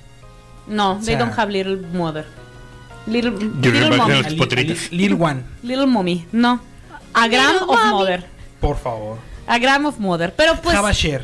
No, 0.67 0.95
they 0.97 1.05
sea- 1.05 1.17
don't 1.17 1.33
have 1.39 1.51
little 1.51 1.77
mother. 1.93 2.27
Little, 3.07 3.31
little 3.31 3.97
mommy. 3.97 4.21
de 4.23 4.77
Little 4.91 5.17
one, 5.17 5.43
Little 5.63 5.87
mommy. 5.87 6.25
No. 6.31 6.59
A 7.13 7.27
gram 7.27 7.53
Little 7.53 7.69
of 7.69 7.75
mommy. 7.79 7.91
mother. 7.91 8.23
por 8.59 8.77
favor. 8.77 9.17
A 9.47 9.59
gram 9.59 9.85
of 9.85 9.99
mother. 9.99 10.33
Pero 10.35 10.55
pues. 10.61 10.75
have 10.75 10.85
a 10.89 10.93
share 10.93 11.23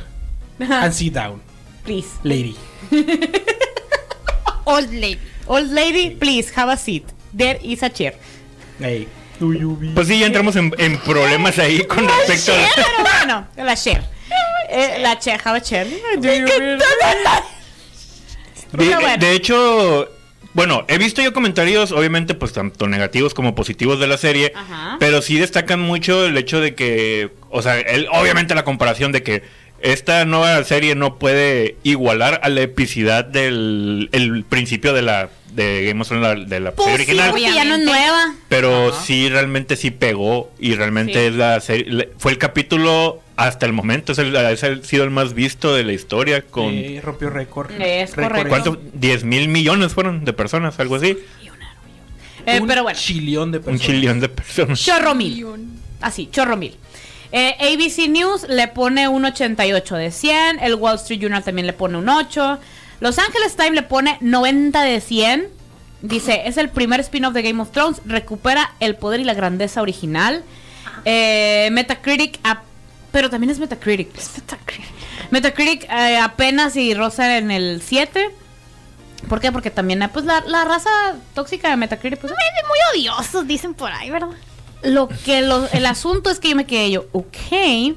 and 0.60 0.94
sit 0.94 1.14
down, 1.14 1.40
Please. 1.84 2.08
lady. 2.24 2.56
Old 4.66 4.92
lady. 4.92 5.20
Old 5.48 5.70
lady, 5.72 6.10
please 6.16 6.50
have 6.56 6.70
a 6.70 6.78
seat. 6.78 7.06
There 7.34 7.60
is 7.64 7.84
a 7.84 7.90
chair. 7.90 8.16
Hey. 8.80 9.08
Pues 9.94 10.08
sí, 10.08 10.20
ya 10.20 10.26
entramos 10.26 10.56
en, 10.56 10.74
en 10.80 10.98
problemas 10.98 11.60
ahí 11.60 11.84
con 11.88 12.08
respecto 12.08 12.52
a... 12.54 12.56
Pero 12.76 12.88
bueno, 13.04 13.48
la 13.56 13.76
chair. 13.76 14.04
Eh, 14.70 14.98
la 15.00 15.18
chair, 15.18 15.40
have 15.46 15.58
a 15.60 15.62
chair. 15.62 15.88
De, 16.20 16.78
Pero 18.72 19.00
bueno. 19.00 19.18
de 19.18 19.32
hecho, 19.32 20.10
bueno, 20.58 20.84
he 20.90 20.98
visto 20.98 21.22
yo 21.22 21.32
comentarios, 21.34 21.92
obviamente, 21.92 22.34
pues 22.34 22.52
tanto 22.52 22.88
negativos 22.88 23.34
como 23.36 23.54
positivos 23.54 24.00
de 24.00 24.08
la 24.08 24.18
serie, 24.18 24.52
Ajá. 24.56 24.98
pero 25.00 25.22
sí 25.22 25.38
destacan 25.38 25.80
mucho 25.80 26.26
el 26.26 26.36
hecho 26.36 26.60
de 26.60 26.74
que, 26.74 27.30
o 27.50 27.62
sea, 27.62 27.80
el- 27.80 28.08
obviamente 28.12 28.56
la 28.56 28.64
comparación 28.64 29.12
de 29.12 29.22
que 29.22 29.44
esta 29.82 30.26
nueva 30.26 30.64
serie 30.64 30.96
no 30.96 31.20
puede 31.20 31.76
igualar 31.84 32.40
a 32.44 32.50
la 32.50 32.62
epicidad 32.62 33.24
del 33.24 34.10
el 34.12 34.44
principio 34.44 34.94
de 34.94 35.04
la 35.04 35.30
de 35.58 35.86
Game 35.86 36.02
of 36.02 36.08
Thrones, 36.08 36.24
la- 36.24 36.46
de 36.46 36.60
la 36.62 36.72
serie 36.72 36.76
Pues 36.76 36.88
sí, 36.88 36.94
original. 36.94 37.30
porque 37.32 37.44
ya 37.54 37.66
no 37.66 37.76
es 37.76 37.82
nueva. 37.84 38.36
Pero 38.48 38.94
sí, 38.94 39.28
realmente 39.28 39.76
sí 39.76 39.92
pegó 39.92 40.52
y 40.60 40.76
realmente 40.76 41.14
Sí. 41.14 41.20
es 41.20 41.34
la 41.36 41.60
serie, 41.60 41.86
le- 41.92 42.10
fue 42.18 42.32
el 42.32 42.38
capítulo 42.38 43.22
hasta 43.36 43.66
el 43.66 43.74
momento, 43.74 44.12
es 44.14 44.20
el, 44.20 44.36
es 44.36 44.64
el- 44.64 44.84
sido 44.86 45.04
el 45.04 45.10
más 45.10 45.34
visto 45.34 45.76
de 45.76 45.84
la 45.84 45.94
historia 45.94 46.44
con... 46.44 46.74
Eh, 46.74 47.02
rompió 47.04 47.30
récord. 47.30 47.72
Es 47.82 48.14
correcto. 48.14 48.48
¿Cuántos? 48.50 48.78
10 48.94 49.24
mil 49.26 49.48
millones 49.50 49.94
fueron 49.94 50.24
de 50.26 50.34
personas, 50.34 50.80
algo 50.80 50.96
así. 50.96 51.18
Eh, 52.46 52.60
Un 52.62 52.68
pero 52.68 52.84
bueno. 52.84 52.98
chillón 52.98 53.52
de 53.52 53.58
Un 53.58 53.64
personas. 53.66 53.86
chillón 53.88 54.20
de 54.22 54.30
personas. 54.30 54.80
Chorro 54.86 55.14
mil. 55.16 55.46
Así, 56.02 56.30
chorro 56.32 56.56
mil. 56.56 56.76
Eh, 57.34 57.56
ABC 57.60 58.08
News 58.08 58.46
le 58.48 58.70
pone 58.70 59.08
un 59.10 59.26
88 59.26 59.96
de 59.96 60.12
100. 60.12 60.60
El 60.60 60.76
Wall 60.76 60.96
Street 60.96 61.20
Journal 61.20 61.44
también 61.44 61.68
le 61.68 61.74
pone 61.74 61.98
un 61.98 62.08
8. 62.08 62.58
Los 63.00 63.18
Angeles 63.20 63.56
Times 63.56 63.74
le 63.74 63.84
pone 63.84 64.18
90 64.22 64.82
de 64.84 65.02
100. 65.02 65.48
Dice, 66.02 66.44
es 66.46 66.58
el 66.58 66.70
primer 66.70 67.00
spin-off 67.00 67.34
de 67.34 67.42
Game 67.42 67.62
of 67.62 67.72
Thrones. 67.72 68.02
Recupera 68.06 68.74
el 68.80 68.96
poder 68.96 69.20
y 69.20 69.24
la 69.24 69.34
grandeza 69.34 69.82
original. 69.82 70.44
Eh, 71.06 71.70
Metacritic, 71.72 72.40
pero 73.12 73.30
también 73.30 73.50
es 73.52 73.60
Metacritic. 73.60 74.10
Metacritic 75.32 75.84
eh, 75.90 76.18
apenas 76.18 76.76
y 76.76 76.94
rosa 76.94 77.38
en 77.38 77.52
el 77.52 77.82
7. 77.86 78.30
¿Por 79.28 79.40
qué? 79.42 79.52
Porque 79.52 79.72
también 79.72 80.02
eh, 80.04 80.10
pues 80.10 80.26
la, 80.26 80.42
la 80.48 80.64
raza 80.66 80.90
tóxica 81.34 81.70
de 81.70 81.76
Metacritic 81.78 82.20
pues, 82.20 82.32
Muy 82.34 83.02
odiosos, 83.02 83.48
dicen 83.48 83.74
por 83.74 83.92
ahí, 83.92 84.10
¿verdad? 84.10 84.30
lo 84.84 85.10
que 85.10 85.42
lo- 85.42 85.68
el 85.72 85.88
asunto 85.88 86.30
es 86.30 86.40
que 86.40 86.50
yo 86.50 86.56
me 86.56 86.68
quedé 86.68 86.92
yo, 86.92 87.06
ok. 87.12 87.96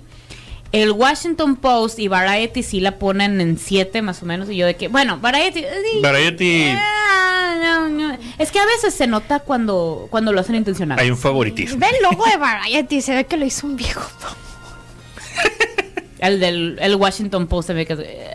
El 0.73 0.93
Washington 0.93 1.57
Post 1.57 1.99
y 1.99 2.07
Variety 2.09 2.63
sí 2.63 2.79
la 2.81 2.99
ponen 2.99 3.41
en 3.41 3.59
7 3.59 4.03
más 4.03 4.23
o 4.23 4.27
menos. 4.27 4.49
Y 4.51 4.57
yo 4.57 4.67
de 4.67 4.77
que, 4.77 4.87
bueno, 4.89 5.19
Variety. 5.19 5.61
eh, 5.65 6.01
Variety 6.01 6.65
ah, 6.69 7.57
no, 7.61 7.89
no. 7.89 8.19
Es 8.39 8.53
que 8.53 8.61
a 8.61 8.67
veces 8.67 8.95
se 8.95 9.07
nota 9.09 9.41
cuando, 9.41 10.07
cuando 10.11 10.33
lo 10.33 10.41
hacen 10.41 10.55
intencional. 10.55 10.99
hay 10.99 11.11
un 11.11 11.17
favoritismo. 11.19 11.79
Ve 11.81 11.87
el 11.97 12.03
logo 12.05 12.25
de 12.25 12.37
Variety, 12.37 13.01
se 13.03 13.15
ve 13.17 13.25
que 13.27 13.37
lo 13.37 13.45
hizo 13.45 13.67
un 13.67 13.77
viejo. 13.77 14.09
El 16.19 16.39
del 16.39 16.79
el 16.83 16.97
Washington 16.97 17.47
Post 17.47 17.69
se 17.69 17.73
ve 17.75 17.87
que. 17.87 17.95
eh, 17.95 18.35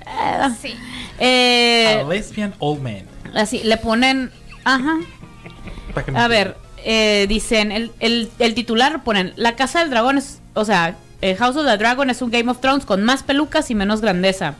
Sí. 0.59 0.73
eh, 1.19 2.01
A 2.03 2.07
lesbian 2.09 2.55
old 2.57 2.81
man. 2.81 3.03
así, 3.35 3.61
le 3.63 3.77
ponen. 3.77 4.31
Ajá. 4.63 4.97
A 6.15 6.27
ver, 6.27 6.57
eh, 6.83 7.27
dicen, 7.29 7.71
el, 7.71 7.91
el, 7.99 8.31
el 8.39 8.55
titular 8.55 9.03
ponen, 9.03 9.33
la 9.35 9.55
Casa 9.55 9.79
del 9.81 9.91
Dragón 9.91 10.17
es, 10.17 10.41
o 10.55 10.65
sea, 10.65 10.95
el 11.21 11.35
House 11.37 11.55
of 11.55 11.65
the 11.65 11.77
Dragon 11.77 12.09
es 12.09 12.21
un 12.21 12.31
Game 12.31 12.49
of 12.51 12.59
Thrones 12.59 12.85
con 12.85 13.03
más 13.03 13.23
pelucas 13.23 13.69
y 13.71 13.75
menos 13.75 14.01
grandeza. 14.01 14.55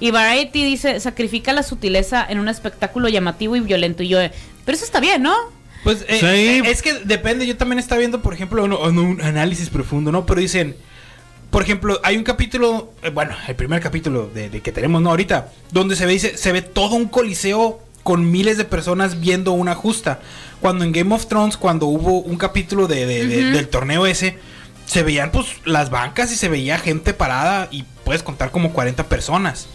Y 0.00 0.10
Variety 0.10 0.64
dice, 0.64 1.00
sacrifica 1.00 1.52
la 1.52 1.62
sutileza 1.62 2.24
en 2.28 2.38
un 2.38 2.48
espectáculo 2.48 3.08
llamativo 3.08 3.56
y 3.56 3.60
violento. 3.60 4.02
Y 4.02 4.08
yo, 4.08 4.20
eh, 4.20 4.30
pero 4.64 4.76
eso 4.76 4.84
está 4.84 5.00
bien, 5.00 5.22
¿no? 5.22 5.34
Pues 5.84 6.04
eh, 6.08 6.18
Sí. 6.20 6.26
eh, 6.26 6.62
es 6.66 6.82
que 6.82 6.94
depende, 7.04 7.46
yo 7.46 7.56
también 7.56 7.78
estaba 7.78 7.98
viendo, 8.00 8.20
por 8.20 8.34
ejemplo, 8.34 8.64
un, 8.64 8.72
un- 8.98 9.20
análisis 9.22 9.70
profundo, 9.70 10.10
¿no? 10.12 10.26
Pero 10.26 10.40
dicen, 10.40 10.76
por 11.50 11.62
ejemplo, 11.62 12.00
hay 12.02 12.16
un 12.16 12.24
capítulo, 12.24 12.92
eh, 13.02 13.10
bueno, 13.10 13.34
el 13.46 13.54
primer 13.54 13.80
capítulo 13.80 14.28
de, 14.34 14.50
de 14.50 14.60
que 14.60 14.72
tenemos, 14.72 15.00
¿no? 15.00 15.10
Ahorita, 15.10 15.52
donde 15.70 15.94
se 15.96 16.04
ve, 16.04 16.12
dice, 16.12 16.36
se 16.36 16.52
ve 16.52 16.60
todo 16.62 16.96
un 16.96 17.06
coliseo 17.06 17.80
con 18.02 18.30
miles 18.30 18.58
de 18.58 18.64
personas 18.64 19.20
viendo 19.20 19.52
una 19.52 19.74
justa. 19.74 20.20
Cuando 20.60 20.84
en 20.84 20.92
Game 20.92 21.14
of 21.14 21.26
Thrones, 21.26 21.56
cuando 21.56 21.86
hubo 21.86 22.20
un 22.20 22.36
capítulo 22.36 22.86
de, 22.88 23.06
de- 23.06 23.26
de- 23.26 23.44
del 23.52 23.68
torneo 23.68 24.06
ese, 24.06 24.36
se 24.86 25.02
veían 25.02 25.30
pues 25.32 25.48
las 25.64 25.90
bancas 25.90 26.32
y 26.32 26.36
se 26.36 26.48
veía 26.48 26.78
gente 26.78 27.12
parada 27.12 27.68
y 27.70 27.84
puedes 28.04 28.22
contar 28.22 28.50
como 28.50 28.72
40 28.72 29.04
personas. 29.08 29.66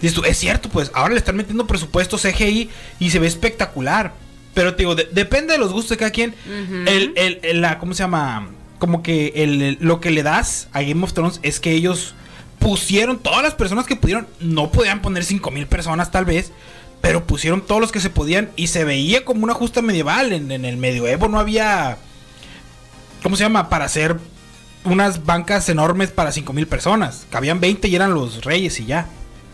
Dices 0.00 0.14
tú, 0.16 0.24
es 0.24 0.36
cierto, 0.38 0.68
pues 0.68 0.90
ahora 0.94 1.12
le 1.14 1.18
están 1.18 1.36
metiendo 1.36 1.66
presupuesto 1.66 2.18
CGI 2.18 2.68
y 2.98 3.10
se 3.10 3.18
ve 3.18 3.26
espectacular. 3.26 4.12
Pero 4.54 4.72
te 4.74 4.78
digo, 4.82 4.94
de- 4.94 5.08
depende 5.12 5.52
de 5.52 5.58
los 5.58 5.72
gustos 5.72 5.90
de 5.90 5.96
cada 5.98 6.10
quien. 6.10 6.34
el, 6.88 7.12
el- 7.16 7.40
el- 7.42 7.60
la, 7.60 7.78
¿Cómo 7.78 7.94
se 7.94 8.02
llama? 8.02 8.48
Como 8.78 9.02
que 9.02 9.32
el, 9.36 9.62
el- 9.62 9.78
lo 9.80 10.00
que 10.00 10.10
le 10.10 10.22
das 10.22 10.68
a 10.72 10.82
Game 10.82 11.02
of 11.04 11.12
Thrones 11.12 11.40
es 11.42 11.60
que 11.60 11.72
ellos 11.72 12.14
pusieron 12.58 13.18
todas 13.18 13.42
las 13.42 13.54
personas 13.54 13.86
que 13.86 13.96
pudieron. 13.96 14.26
No 14.40 14.70
podían 14.70 15.00
poner 15.02 15.24
5000 15.24 15.66
personas 15.66 16.10
tal 16.10 16.24
vez. 16.24 16.52
Pero 17.00 17.26
pusieron 17.26 17.60
todos 17.60 17.80
los 17.82 17.92
que 17.92 18.00
se 18.00 18.08
podían 18.10 18.50
y 18.56 18.68
se 18.68 18.84
veía 18.84 19.24
como 19.26 19.44
una 19.44 19.52
justa 19.54 19.82
medieval. 19.82 20.32
En, 20.32 20.50
en 20.50 20.64
el 20.64 20.76
medioevo 20.78 21.28
no 21.28 21.38
había. 21.38 21.98
¿Cómo 23.22 23.36
se 23.36 23.42
llama? 23.44 23.68
Para 23.68 23.84
hacer 23.86 24.18
unas 24.84 25.24
bancas 25.24 25.68
enormes 25.68 26.10
para 26.10 26.32
5000 26.32 26.66
personas. 26.66 27.26
Cabían 27.30 27.60
20 27.60 27.88
y 27.88 27.94
eran 27.96 28.14
los 28.14 28.44
reyes 28.44 28.78
y 28.80 28.86
ya. 28.86 29.06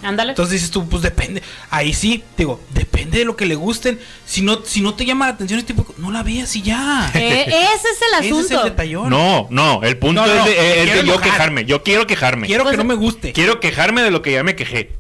Ándale. 0.03 0.31
Entonces 0.31 0.55
dices 0.55 0.71
tú, 0.71 0.89
pues 0.89 1.03
depende. 1.03 1.43
Ahí 1.69 1.93
sí, 1.93 2.25
digo, 2.39 2.59
depende 2.73 3.19
de 3.19 3.25
lo 3.27 3.37
que 3.37 3.45
le 3.45 3.55
gusten. 3.55 4.01
Si 4.25 4.41
no, 4.41 4.61
si 4.65 4.81
no 4.81 4.95
te 4.95 5.05
llama 5.05 5.27
la 5.27 5.33
atención 5.35 5.61
este 5.61 5.75
tipo, 5.75 5.95
no 5.99 6.11
la 6.11 6.23
veas 6.23 6.57
y 6.57 6.63
ya. 6.63 7.11
Eh, 7.15 7.43
ese 7.47 7.89
es 7.89 7.99
el 8.19 8.25
Ese 8.25 8.29
es 8.41 8.51
el 8.51 8.57
asunto. 8.57 8.65
detallón. 8.65 9.11
No, 9.11 9.47
no, 9.51 9.83
el 9.83 9.99
punto 9.99 10.23
No, 10.23 10.27
no, 10.27 10.39
es 10.41 10.45
de, 10.47 10.83
es 10.85 10.91
quiero 10.91 11.07
yo 11.07 11.21
quejarme. 11.21 11.65
Yo 11.67 11.83
quiero 11.83 12.07
quejarme. 12.07 12.47
Quiero 12.47 12.63
Pues- 12.65 12.73
que 12.73 12.79
no 12.79 12.85
me 12.85 12.95
guste. 12.95 13.33
Quiero 13.33 13.61
quejarme 13.61 14.01
de 14.03 14.11
lo 14.11 14.23
que 14.23 14.33
ya 14.33 14.43
me 14.43 14.57
quejé. 14.57 14.93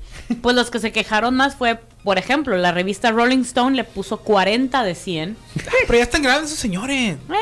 Pues 0.43 0.55
los 0.55 0.71
que 0.71 0.79
se 0.79 0.93
quejaron 0.93 1.35
más 1.35 1.57
fue, 1.57 1.81
por 2.05 2.17
ejemplo, 2.19 2.57
la 2.59 2.71
revista 2.71 3.11
Rolling 3.11 3.41
Stone 3.41 3.75
le 3.77 3.83
puso 3.85 4.19
40 4.19 4.85
de 4.85 4.95
100. 4.95 5.37
Ah, 5.67 5.71
Pero 5.87 5.99
ya 5.99 6.05
están 6.05 6.23
grandes 6.23 6.51
esos 6.51 6.61
señores. 6.61 7.17
Eh, 7.17 7.35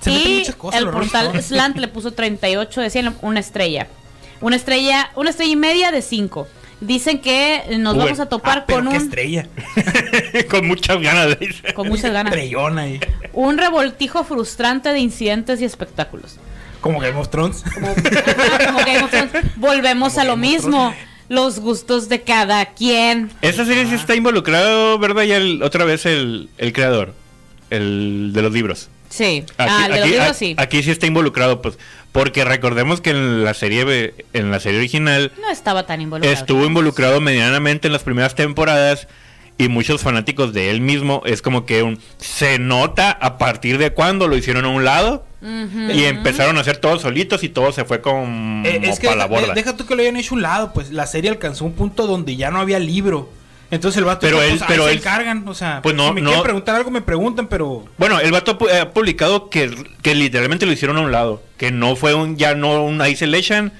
Se 0.00 0.10
y 0.10 0.38
muchas 0.38 0.54
cosas, 0.56 0.80
el 0.80 0.88
portal. 0.88 1.42
Slant 1.42 1.76
le 1.76 1.88
puso 1.88 2.12
38 2.12 2.80
de 2.80 2.90
100, 2.90 3.16
una 3.22 3.40
estrella. 3.40 3.86
Una 4.40 4.56
estrella, 4.56 5.10
una 5.16 5.30
estrella 5.30 5.52
y 5.52 5.56
media 5.56 5.90
de 5.92 6.00
5. 6.02 6.48
Dicen 6.80 7.20
que 7.20 7.62
nos 7.78 7.92
Uy. 7.94 8.00
vamos 8.04 8.20
a 8.20 8.26
topar 8.26 8.60
Ah, 8.60 8.64
pero 8.66 8.78
con 8.78 8.88
qué 8.92 8.96
un 8.96 9.02
estrella. 9.04 9.46
Con 10.50 10.66
muchas 10.66 10.98
ganas 11.02 11.38
de 11.38 11.44
ir. 11.44 11.74
con 11.74 11.88
muchas 11.88 12.10
ganas. 12.10 12.32
Estrellona 12.32 12.82
ahí. 12.82 13.00
Un 13.34 13.58
revoltijo 13.58 14.24
frustrante 14.24 14.88
de 14.88 14.98
incidentes 15.00 15.60
y 15.60 15.66
espectáculos. 15.66 16.36
Como 16.80 16.98
Game 16.98 17.18
of 17.18 17.28
Thrones. 17.28 17.62
Como, 17.74 17.88
Ajá, 17.88 18.66
como 18.72 18.78
Game 18.78 19.02
of 19.02 19.10
Thrones. 19.10 19.30
Volvemos 19.56 20.14
Como 20.14 20.20
a 20.22 20.24
lo 20.24 20.36
Game 20.36 20.48
mismo. 20.48 20.94
Los 21.28 21.60
gustos 21.60 22.08
de 22.08 22.22
cada 22.22 22.64
quien. 22.72 23.30
Esa 23.42 23.66
serie 23.66 23.86
sí 23.86 23.94
está 23.96 24.14
involucrado, 24.14 24.98
¿verdad? 24.98 25.24
Ya 25.24 25.36
el- 25.36 25.62
otra 25.62 25.84
vez 25.84 26.06
el, 26.06 26.48
el 26.56 26.72
creador. 26.72 27.12
El 27.68 28.30
de 28.32 28.40
los 28.40 28.52
libros. 28.52 28.88
Sí. 29.10 29.44
Aquí, 29.58 29.72
ah, 29.72 29.88
aquí- 29.92 30.16
a- 30.16 30.34
sí. 30.34 30.54
aquí 30.56 30.82
sí 30.82 30.90
está 30.90 31.06
involucrado, 31.06 31.60
pues. 31.60 31.78
Porque 32.12 32.44
recordemos 32.44 33.00
que 33.00 33.10
en 33.10 33.44
la 33.44 33.54
serie 33.54 34.14
en 34.32 34.50
la 34.50 34.58
serie 34.60 34.78
original 34.78 35.30
No 35.40 35.50
estaba 35.50 35.84
tan 35.86 36.00
involucrado. 36.00 36.34
estuvo 36.34 36.64
involucrado 36.64 37.20
medianamente 37.20 37.88
en 37.88 37.92
las 37.92 38.02
primeras 38.02 38.34
temporadas 38.34 39.06
y 39.58 39.68
muchos 39.68 40.00
fanáticos 40.00 40.52
de 40.54 40.70
él 40.70 40.80
mismo 40.80 41.22
es 41.26 41.42
como 41.42 41.66
que 41.66 41.82
un 41.82 42.00
se 42.18 42.58
nota 42.58 43.10
a 43.10 43.36
partir 43.36 43.78
de 43.78 43.90
cuando 43.92 44.26
lo 44.26 44.36
hicieron 44.36 44.64
a 44.64 44.68
un 44.68 44.84
lado 44.84 45.24
y 45.42 46.04
empezaron 46.04 46.56
a 46.58 46.60
hacer 46.62 46.78
todos 46.78 47.02
solitos 47.02 47.42
y 47.44 47.48
todo 47.48 47.70
se 47.72 47.84
fue 47.84 48.00
como 48.00 48.66
Eh, 48.66 48.80
es 48.82 48.98
que 49.00 49.06
para 49.06 49.18
la 49.18 49.26
borda. 49.26 49.54
deja 49.54 49.76
tú 49.76 49.86
que 49.86 49.94
lo 49.94 50.02
hayan 50.02 50.16
hecho 50.16 50.34
a 50.34 50.36
un 50.36 50.42
lado, 50.42 50.72
pues 50.72 50.90
la 50.90 51.06
serie 51.06 51.30
alcanzó 51.30 51.64
un 51.64 51.72
punto 51.74 52.06
donde 52.06 52.36
ya 52.36 52.50
no 52.50 52.60
había 52.60 52.78
libro. 52.78 53.30
Entonces 53.70 53.98
el 53.98 54.04
vato 54.04 54.20
Pero 54.22 54.40
dijo, 54.40 54.52
él- 54.52 54.58
pues, 54.58 54.68
pero 54.68 54.84
se 54.84 54.90
él- 54.92 54.98
encargan, 54.98 55.46
o 55.48 55.54
sea, 55.54 55.80
Pues 55.82 55.94
no, 55.94 56.08
si 56.08 56.14
me 56.14 56.20
no- 56.22 56.30
quieren 56.30 56.42
preguntar 56.44 56.74
algo 56.76 56.90
me 56.90 57.02
preguntan, 57.02 57.46
pero 57.46 57.84
Bueno, 57.98 58.18
el 58.20 58.32
vato 58.32 58.58
ha 58.80 58.90
publicado 58.90 59.48
que, 59.48 59.70
que 60.02 60.14
literalmente 60.14 60.66
lo 60.66 60.72
hicieron 60.72 60.96
a 60.96 61.00
un 61.00 61.12
lado, 61.12 61.42
que 61.56 61.70
no 61.70 61.94
fue 61.96 62.14
un 62.14 62.36
ya 62.36 62.54
no 62.54 62.84
un 62.84 63.04
isolation, 63.06 63.72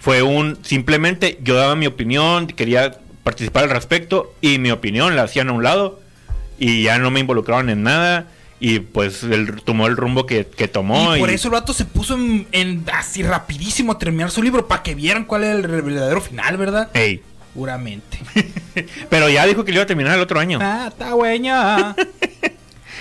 fue 0.00 0.22
un 0.22 0.58
simplemente 0.62 1.38
yo 1.42 1.54
daba 1.54 1.76
mi 1.76 1.86
opinión, 1.86 2.46
quería 2.48 2.98
participar 3.22 3.64
al 3.64 3.70
respecto 3.70 4.34
y 4.40 4.58
mi 4.58 4.70
opinión 4.70 5.14
la 5.14 5.22
hacían 5.24 5.48
a 5.50 5.52
un 5.52 5.62
lado 5.62 6.00
y 6.58 6.82
ya 6.82 6.98
no 6.98 7.10
me 7.10 7.20
involucraron 7.20 7.68
en 7.70 7.82
nada 7.84 8.26
y 8.60 8.80
pues 8.80 9.22
él 9.22 9.62
tomó 9.64 9.86
el 9.86 9.96
rumbo 9.96 10.26
que, 10.26 10.44
que 10.46 10.66
tomó 10.66 11.14
y 11.14 11.20
por 11.20 11.30
y- 11.30 11.34
eso 11.34 11.46
el 11.46 11.52
vato 11.52 11.72
se 11.72 11.84
puso 11.84 12.14
en, 12.14 12.48
en 12.50 12.84
así 12.92 13.22
rapidísimo 13.22 13.92
a 13.92 13.98
terminar 13.98 14.32
su 14.32 14.42
libro 14.42 14.66
para 14.66 14.82
que 14.82 14.96
vieran 14.96 15.24
cuál 15.24 15.44
era 15.44 15.52
el 15.54 15.62
verdadero 15.82 16.20
final, 16.20 16.56
¿verdad? 16.56 16.88
Ey. 16.94 17.22
Puramente. 17.54 18.18
Pero 19.10 19.28
ya 19.28 19.46
dijo 19.46 19.64
que 19.64 19.72
lo 19.72 19.76
iba 19.78 19.84
a 19.84 19.86
terminar 19.86 20.14
el 20.14 20.20
otro 20.20 20.38
año. 20.40 20.58
ah, 20.62 20.86
está 20.88 21.12
güeña. 21.12 21.94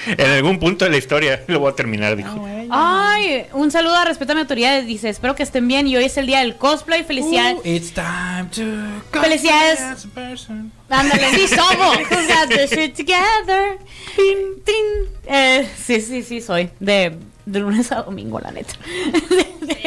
En 0.06 0.22
algún 0.32 0.58
punto 0.58 0.86
de 0.86 0.92
la 0.92 0.96
historia 0.98 1.44
lo 1.48 1.60
voy 1.60 1.70
a 1.70 1.76
terminar, 1.76 2.16
dijo. 2.16 2.48
Ay, 2.70 3.46
un 3.52 3.72
saludo 3.72 3.94
a 3.98 4.06
Respeto 4.06 4.32
a 4.32 4.36
mi 4.36 4.42
autoridad. 4.42 4.82
Dice, 4.84 5.10
espero 5.10 5.36
que 5.36 5.44
estén 5.44 5.68
bien 5.68 5.86
y 5.86 5.98
hoy 5.98 6.06
es 6.06 6.16
el 6.16 6.28
día 6.28 6.40
del 6.40 6.56
cosplay. 6.56 7.04
Felicidades. 7.04 7.58
Uh, 7.58 7.62
it's 7.68 7.92
time 7.92 8.48
to 8.56 9.20
Felicidades. 9.22 9.82
as 9.82 10.06
a 10.06 10.08
person. 10.08 10.72
Ándale, 10.90 11.28
sí 11.36 11.48
somos. 11.50 11.98
Who's 12.10 12.28
got 12.28 12.48
the 12.48 12.68
shit 12.68 12.96
together? 12.96 13.80
Tin, 14.16 14.64
tin. 14.64 15.10
Eh, 15.26 15.68
sí, 15.78 16.00
sí, 16.00 16.24
sí, 16.24 16.40
soy. 16.40 16.70
De, 16.80 17.18
de 17.46 17.60
lunes 17.60 17.92
a 17.92 18.04
domingo, 18.04 18.40
la 18.40 18.52
neta. 18.52 18.76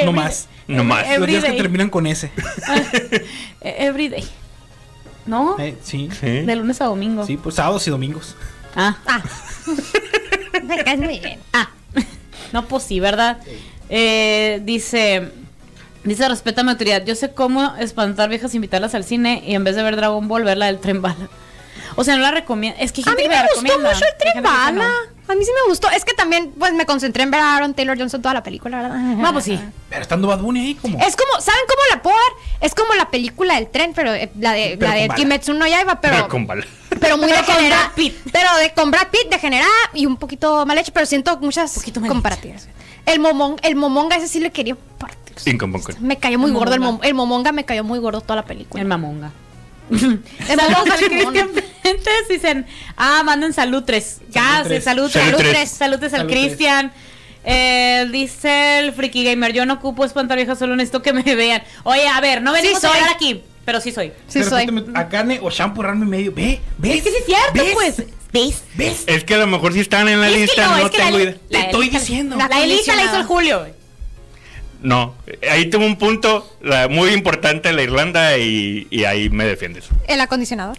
No 0.04 0.12
más. 0.12 0.48
No 0.68 0.84
más. 0.84 1.18
Los 1.18 1.26
días 1.28 1.44
que 1.44 1.52
terminan 1.52 1.88
con 1.88 2.06
ese. 2.06 2.30
Eh, 3.62 3.76
Everyday. 3.86 4.24
¿No? 5.26 5.56
Eh, 5.58 5.76
sí. 5.82 6.08
Sí. 6.18 6.26
De 6.42 6.56
lunes 6.56 6.80
a 6.80 6.86
domingo. 6.86 7.26
Sí, 7.26 7.36
pues 7.36 7.54
sábados 7.56 7.86
y 7.86 7.90
domingos. 7.90 8.36
Ah. 8.74 8.96
Ah. 9.06 9.22
Me 10.62 10.76
caes 10.84 10.98
muy 11.00 11.18
bien. 11.20 11.38
Ah. 11.52 11.68
No, 12.52 12.66
pues 12.66 12.82
sí, 12.84 13.00
¿verdad? 13.00 13.38
Eh, 13.88 14.60
dice. 14.64 15.30
Dice, 16.02 16.28
respeta 16.28 16.62
mi 16.62 16.70
autoridad. 16.70 17.04
Yo 17.04 17.14
sé 17.14 17.32
cómo 17.32 17.74
espantar 17.76 18.28
viejas, 18.30 18.54
invitarlas 18.54 18.94
al 18.94 19.04
cine 19.04 19.42
y 19.46 19.54
en 19.54 19.64
vez 19.64 19.76
de 19.76 19.82
ver 19.82 19.96
Dragon 19.96 20.26
Ball, 20.28 20.44
verla 20.44 20.66
del 20.66 20.78
tren 20.78 21.02
bala. 21.02 21.28
O 21.96 22.04
sea, 22.04 22.16
no 22.16 22.22
la 22.22 22.30
recomiendo. 22.30 22.78
Es 22.80 22.92
que 22.92 23.02
hay 23.02 23.12
A 23.12 23.16
gente 23.16 23.22
mí 23.22 23.28
que 23.28 23.28
me 23.28 23.34
la 23.34 23.42
gustó 23.42 23.60
recomienda. 23.62 23.92
mucho 23.92 24.04
el 24.06 24.16
tren 24.18 24.32
gente 24.32 24.48
que 24.48 24.54
bala. 24.54 24.84
no. 24.88 25.19
A 25.30 25.34
mí 25.36 25.44
sí 25.44 25.50
me 25.64 25.68
gustó. 25.70 25.88
Es 25.90 26.04
que 26.04 26.12
también, 26.14 26.52
pues, 26.58 26.72
me 26.72 26.84
concentré 26.86 27.22
en 27.22 27.30
ver 27.30 27.40
a 27.40 27.56
Aaron 27.56 27.74
Taylor 27.74 27.96
Johnson 27.98 28.20
toda 28.20 28.34
la 28.34 28.42
película, 28.42 28.82
¿verdad? 28.82 28.96
No, 28.96 29.32
pues 29.32 29.44
sí. 29.44 29.58
Pero 29.88 30.02
estando 30.02 30.28
Bad 30.28 30.40
Bunny 30.40 30.60
ahí 30.60 30.74
como. 30.74 30.98
Es 30.98 31.14
como, 31.16 31.40
¿saben 31.40 31.60
cómo 31.68 31.80
la 31.94 32.02
puedo 32.02 32.16
dar? 32.16 32.32
Es 32.60 32.74
como 32.74 32.94
la 32.94 33.10
película 33.10 33.54
del 33.54 33.68
tren, 33.68 33.92
pero 33.94 34.12
eh, 34.12 34.30
la 34.38 34.52
de, 34.52 34.76
Pero 34.78 34.90
la 34.90 34.94
de 34.96 35.00
con 35.02 35.08
bala. 35.08 35.16
Kimetsu 35.16 35.52
no 35.54 35.66
Yaiba, 35.66 36.00
pero, 36.00 36.14
Pero 36.16 36.28
con 36.28 36.46
bala. 36.46 36.64
pero 37.00 37.16
muy 37.16 37.26
Pero 37.30 37.44
con 37.44 37.54
degenerada. 37.54 37.82
Brad 37.84 37.94
Pitt. 37.94 38.16
Pero 38.32 38.56
de, 38.58 38.72
con 38.74 38.90
Brad 38.90 39.08
Pitt 39.10 39.30
degenerada 39.30 39.70
y 39.94 40.06
un 40.06 40.16
poquito 40.16 40.66
mal 40.66 40.76
hecho, 40.78 40.92
pero 40.92 41.06
siento 41.06 41.38
muchas 41.38 41.74
Poquito 41.74 42.00
mal 42.00 42.08
comparativas. 42.10 42.68
El, 43.06 43.20
momón, 43.20 43.56
el 43.62 43.76
momonga 43.76 44.16
ese 44.16 44.28
sí 44.28 44.40
le 44.40 44.50
quería 44.50 44.76
partir. 44.98 45.36
Inconvocable. 45.46 46.00
Me 46.00 46.16
cayó 46.18 46.38
muy 46.38 46.50
El 46.50 46.56
gordo 46.56 46.74
el, 46.74 46.80
momonga. 46.80 47.02
mom- 47.02 47.08
el 47.08 47.14
momonga, 47.14 47.52
me 47.52 47.64
cayó 47.64 47.82
muy 47.84 47.98
gordo 47.98 48.20
toda 48.20 48.36
la 48.36 48.44
película. 48.44 48.80
El 48.82 48.88
mamonga. 48.88 49.30
Saludos 50.46 50.90
al. 50.90 50.98
Cristian. 51.08 51.50
Dicen, 52.28 52.66
ah, 52.96 53.22
manden 53.24 53.52
salutres. 53.52 54.20
Ya, 54.30 54.58
Salutres. 54.58 54.84
saludos, 54.84 55.12
Salutres. 55.12 55.40
salutres. 55.46 55.70
Salutres 55.70 56.14
al. 56.14 56.26
Cristian. 56.26 56.92
Eh, 57.44 58.06
dice 58.12 58.80
el 58.80 58.92
Friki 58.92 59.24
Gamer, 59.24 59.52
yo 59.52 59.64
no 59.64 59.74
ocupo 59.74 60.04
espantar 60.04 60.36
viejas, 60.36 60.58
solo 60.58 60.76
necesito 60.76 61.02
que 61.02 61.12
me 61.12 61.22
vean. 61.34 61.62
Oye, 61.84 62.06
a 62.06 62.20
ver, 62.20 62.42
no 62.42 62.52
venimos 62.52 62.80
Sí 62.80 62.86
a 62.86 62.90
soy. 62.90 62.98
hablar 62.98 63.14
aquí, 63.14 63.42
pero 63.64 63.80
sí 63.80 63.92
soy. 63.92 64.12
Sí, 64.28 64.44
soy. 64.44 64.66
A 64.94 65.08
carne 65.08 65.38
o 65.42 65.50
shampoo 65.50 65.82
rarme 65.82 66.04
medio. 66.06 66.32
Ve, 66.32 66.60
ve. 66.78 66.94
Es 66.98 67.02
que 67.02 67.10
sí 67.10 67.16
es 67.20 67.24
cierto, 67.26 67.52
¿Ves? 67.54 67.72
pues. 67.74 67.96
¿Ves? 68.32 68.62
¿Ves? 68.74 69.04
Es 69.06 69.24
que 69.24 69.34
a 69.34 69.38
lo 69.38 69.46
mejor 69.48 69.72
si 69.72 69.80
están 69.80 70.06
en 70.08 70.20
la 70.20 70.28
Es 70.28 70.34
que 70.34 70.40
lista, 70.40 70.64
no, 70.66 70.76
no, 70.76 70.84
es 70.86 70.90
que 70.92 70.98
la 70.98 71.04
tengo 71.06 71.18
li- 71.18 71.24
idea. 71.24 71.34
Te 71.48 71.52
La 71.58 71.60
estoy 71.64 71.88
diciendo. 71.88 72.36
La, 72.36 72.46
La 72.48 72.62
Elisa 72.62 72.94
la 72.94 73.04
hizo 73.04 73.16
el. 73.16 73.24
Julio. 73.24 73.58
güey. 73.60 73.72
No, 74.82 75.14
ahí 75.50 75.68
tuvo 75.68 75.84
un 75.84 75.96
punto 75.96 76.56
muy 76.88 77.10
importante 77.10 77.72
la 77.72 77.82
Irlanda 77.82 78.38
y, 78.38 78.86
y 78.90 79.04
ahí 79.04 79.28
me 79.30 79.44
defiendes. 79.44 79.88
El 80.08 80.20
acondicionador. 80.20 80.76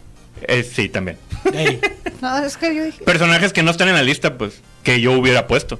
Eh, 0.48 0.64
sí, 0.64 0.90
también. 0.90 1.18
No, 2.22 2.38
es 2.38 2.56
que 2.56 2.76
yo 2.76 2.84
dije. 2.84 3.04
Personajes 3.04 3.52
que 3.52 3.64
no 3.64 3.72
están 3.72 3.88
en 3.88 3.96
la 3.96 4.04
lista, 4.04 4.38
pues, 4.38 4.62
que 4.84 5.02
yo 5.02 5.14
hubiera 5.14 5.48
puesto. 5.48 5.80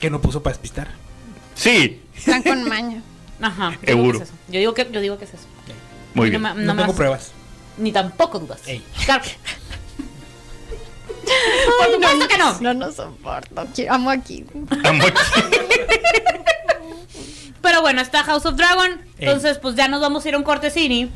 que 0.00 0.10
no 0.10 0.20
puso 0.20 0.42
para 0.42 0.54
despistar. 0.54 0.88
Sí, 1.54 2.00
Están 2.16 2.42
con 2.42 2.68
maña. 2.68 3.00
Ajá. 3.40 3.70
yo 3.70 3.78
digo 3.80 3.86
Seguro. 3.86 4.18
que 4.18 4.24
es 4.24 4.28
eso. 4.30 4.38
Yo 4.48 4.58
digo 4.58 4.74
que, 4.74 4.88
yo 4.90 5.00
digo 5.00 5.18
que 5.18 5.24
es 5.26 5.34
eso. 5.34 5.44
muy 6.14 6.30
No 6.32 6.38
bien. 6.40 6.42
me- 6.56 6.64
No, 6.64 6.74
no 6.74 6.82
tengo 6.82 6.96
pruebas. 6.96 7.30
Ni 7.78 7.92
tampoco 7.92 8.40
dudas. 8.40 8.60
Ey. 8.66 8.82
Claro. 9.04 9.22
que- 9.22 9.36
Por 11.78 11.92
supuesto 11.94 12.28
que 12.28 12.38
no. 12.38 12.60
No, 12.60 12.74
no 12.74 12.90
soporto. 12.92 13.64
Amo 13.88 14.10
aquí. 14.10 14.44
Amo- 14.84 15.04
Pero 17.62 17.80
bueno, 17.80 18.00
está 18.02 18.22
House 18.24 18.44
of 18.46 18.56
Dragon. 18.56 18.90
Ey. 18.90 19.28
Entonces, 19.28 19.58
pues 19.58 19.74
ya 19.74 19.88
nos 19.88 20.00
vamos 20.00 20.24
a 20.24 20.28
ir 20.28 20.34
a 20.34 20.38
un 20.38 20.44
cortesini. 20.44 21.10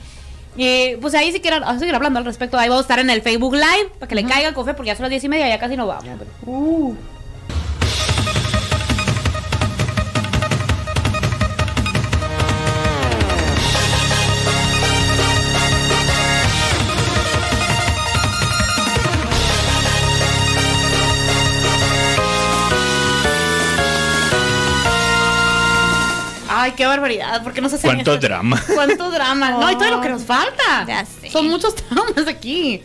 Y 0.57 0.97
pues 0.97 1.15
ahí 1.15 1.33
si 1.33 1.41
quieren 1.41 1.63
a 1.65 1.79
seguir 1.79 1.95
hablando 1.95 2.19
al 2.19 2.25
respecto, 2.25 2.57
ahí 2.59 2.69
vamos 2.69 2.85
a 2.85 2.87
estar 2.87 2.99
en 2.99 3.11
el 3.11 3.21
Facebook 3.21 3.55
Live 3.55 3.91
para 3.99 4.09
que 4.09 4.15
le 4.15 4.25
caiga 4.25 4.49
el 4.49 4.55
café 4.55 4.73
porque 4.73 4.89
ya 4.89 4.97
son 4.97 5.03
las 5.03 5.11
diez 5.11 5.23
y 5.25 5.29
media, 5.29 5.49
ya 5.49 5.59
casi 5.59 5.77
no 5.77 5.87
vamos. 5.87 6.05
Ay, 6.47 6.97
qué 26.77 26.87
barbaridad, 26.87 27.43
¿por 27.43 27.53
qué 27.53 27.61
nos 27.61 27.73
hacen 27.73 27.91
¿Cuánto 27.95 28.15
esto? 28.15 28.27
drama? 28.27 28.63
¿Cuánto 28.75 29.11
drama? 29.11 29.51
No, 29.51 29.71
y 29.71 29.77
todo 29.77 29.91
lo 29.91 30.01
que 30.01 30.09
nos 30.11 30.23
falta. 30.23 30.85
Ya 30.87 31.05
sé. 31.05 31.31
Son 31.31 31.49
muchos 31.49 31.75
traumas 31.75 32.29
aquí. 32.29 32.83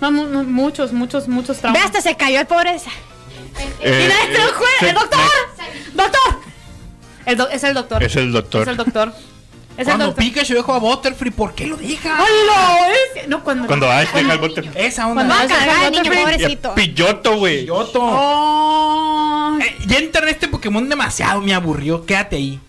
No, 0.00 0.12
mu- 0.12 0.26
mu- 0.28 0.44
muchos, 0.44 0.92
muchos, 0.92 1.26
muchos 1.28 1.56
Ve, 1.56 1.62
traumas. 1.62 1.84
hasta 1.86 2.00
se 2.00 2.16
cayó 2.16 2.40
el 2.40 2.46
pobreza. 2.46 2.90
Eh, 3.80 4.02
Mira, 4.04 4.14
este 4.24 4.38
eh, 4.38 4.52
juez, 4.54 4.70
se- 4.78 4.88
el 4.90 4.94
doctor. 4.94 5.20
¡Doctor! 5.94 6.40
El 7.26 7.36
do- 7.36 7.48
es 7.48 7.64
el 7.64 7.74
doctor. 7.74 8.02
Es 8.02 8.16
el 8.16 8.32
doctor. 8.32 8.62
Es 8.62 8.68
el 8.68 8.76
doctor. 8.76 9.12
Es 9.76 9.84
Cuando 9.86 10.06
doctor. 10.06 10.24
Pikachu 10.24 10.54
dejó 10.54 10.74
a 10.74 10.78
Butterfree, 10.78 11.30
¿por 11.32 11.54
qué 11.54 11.66
lo 11.66 11.76
deja? 11.76 12.16
¡Ay, 12.18 12.32
no! 12.46 12.86
Es... 13.22 13.28
No, 13.28 13.42
cuando. 13.42 13.66
Cuando 13.66 13.90
Ash 13.90 14.08
deja 14.12 14.32
el 14.34 14.38
bote. 14.38 14.70
Esa 14.74 15.06
onda. 15.06 15.24
Cuando 15.26 15.34
Va 15.34 15.40
a 15.40 15.44
Ash 15.44 15.48
deja 15.48 15.86
al 15.86 15.90
niño, 15.92 16.02
Butterfree. 16.04 16.22
pobrecito. 16.36 16.74
Pilloto, 16.74 17.36
güey. 17.36 17.66
Oh. 17.70 19.58
Eh, 19.62 19.76
ya 19.86 19.98
entré 19.98 20.22
en 20.22 20.28
este 20.28 20.48
Pokémon 20.48 20.86
demasiado, 20.88 21.40
me 21.40 21.54
aburrió. 21.54 22.04
Quédate 22.04 22.36
ahí. 22.36 22.60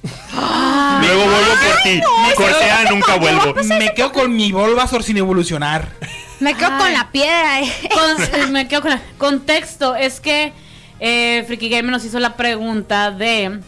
Luego 1.01 1.23
vuelvo 1.23 1.51
por 1.65 1.83
ti. 1.83 2.01
Cortea, 2.35 2.83
nunca 2.91 3.15
vuelvo. 3.17 3.53
Me 3.77 3.93
quedo 3.93 4.11
con 4.11 4.33
mi 4.35 4.51
Bulbasaur 4.51 5.03
sin 5.03 5.17
evolucionar. 5.17 5.89
Me 6.39 6.53
quedo 6.55 6.77
con 6.77 6.93
la 6.93 7.11
piedra. 7.11 7.61
eh. 7.61 7.71
Con- 7.93 8.51
me 8.53 8.67
quedo 8.67 8.81
con 8.81 8.91
la- 8.91 9.01
contexto. 9.17 9.95
Es 9.95 10.19
que 10.19 10.53
eh, 10.99 11.43
Freaky 11.47 11.69
Gamer 11.69 11.91
nos 11.91 12.05
hizo 12.05 12.19
la 12.19 12.35
pregunta 12.37 13.11
de 13.11 13.59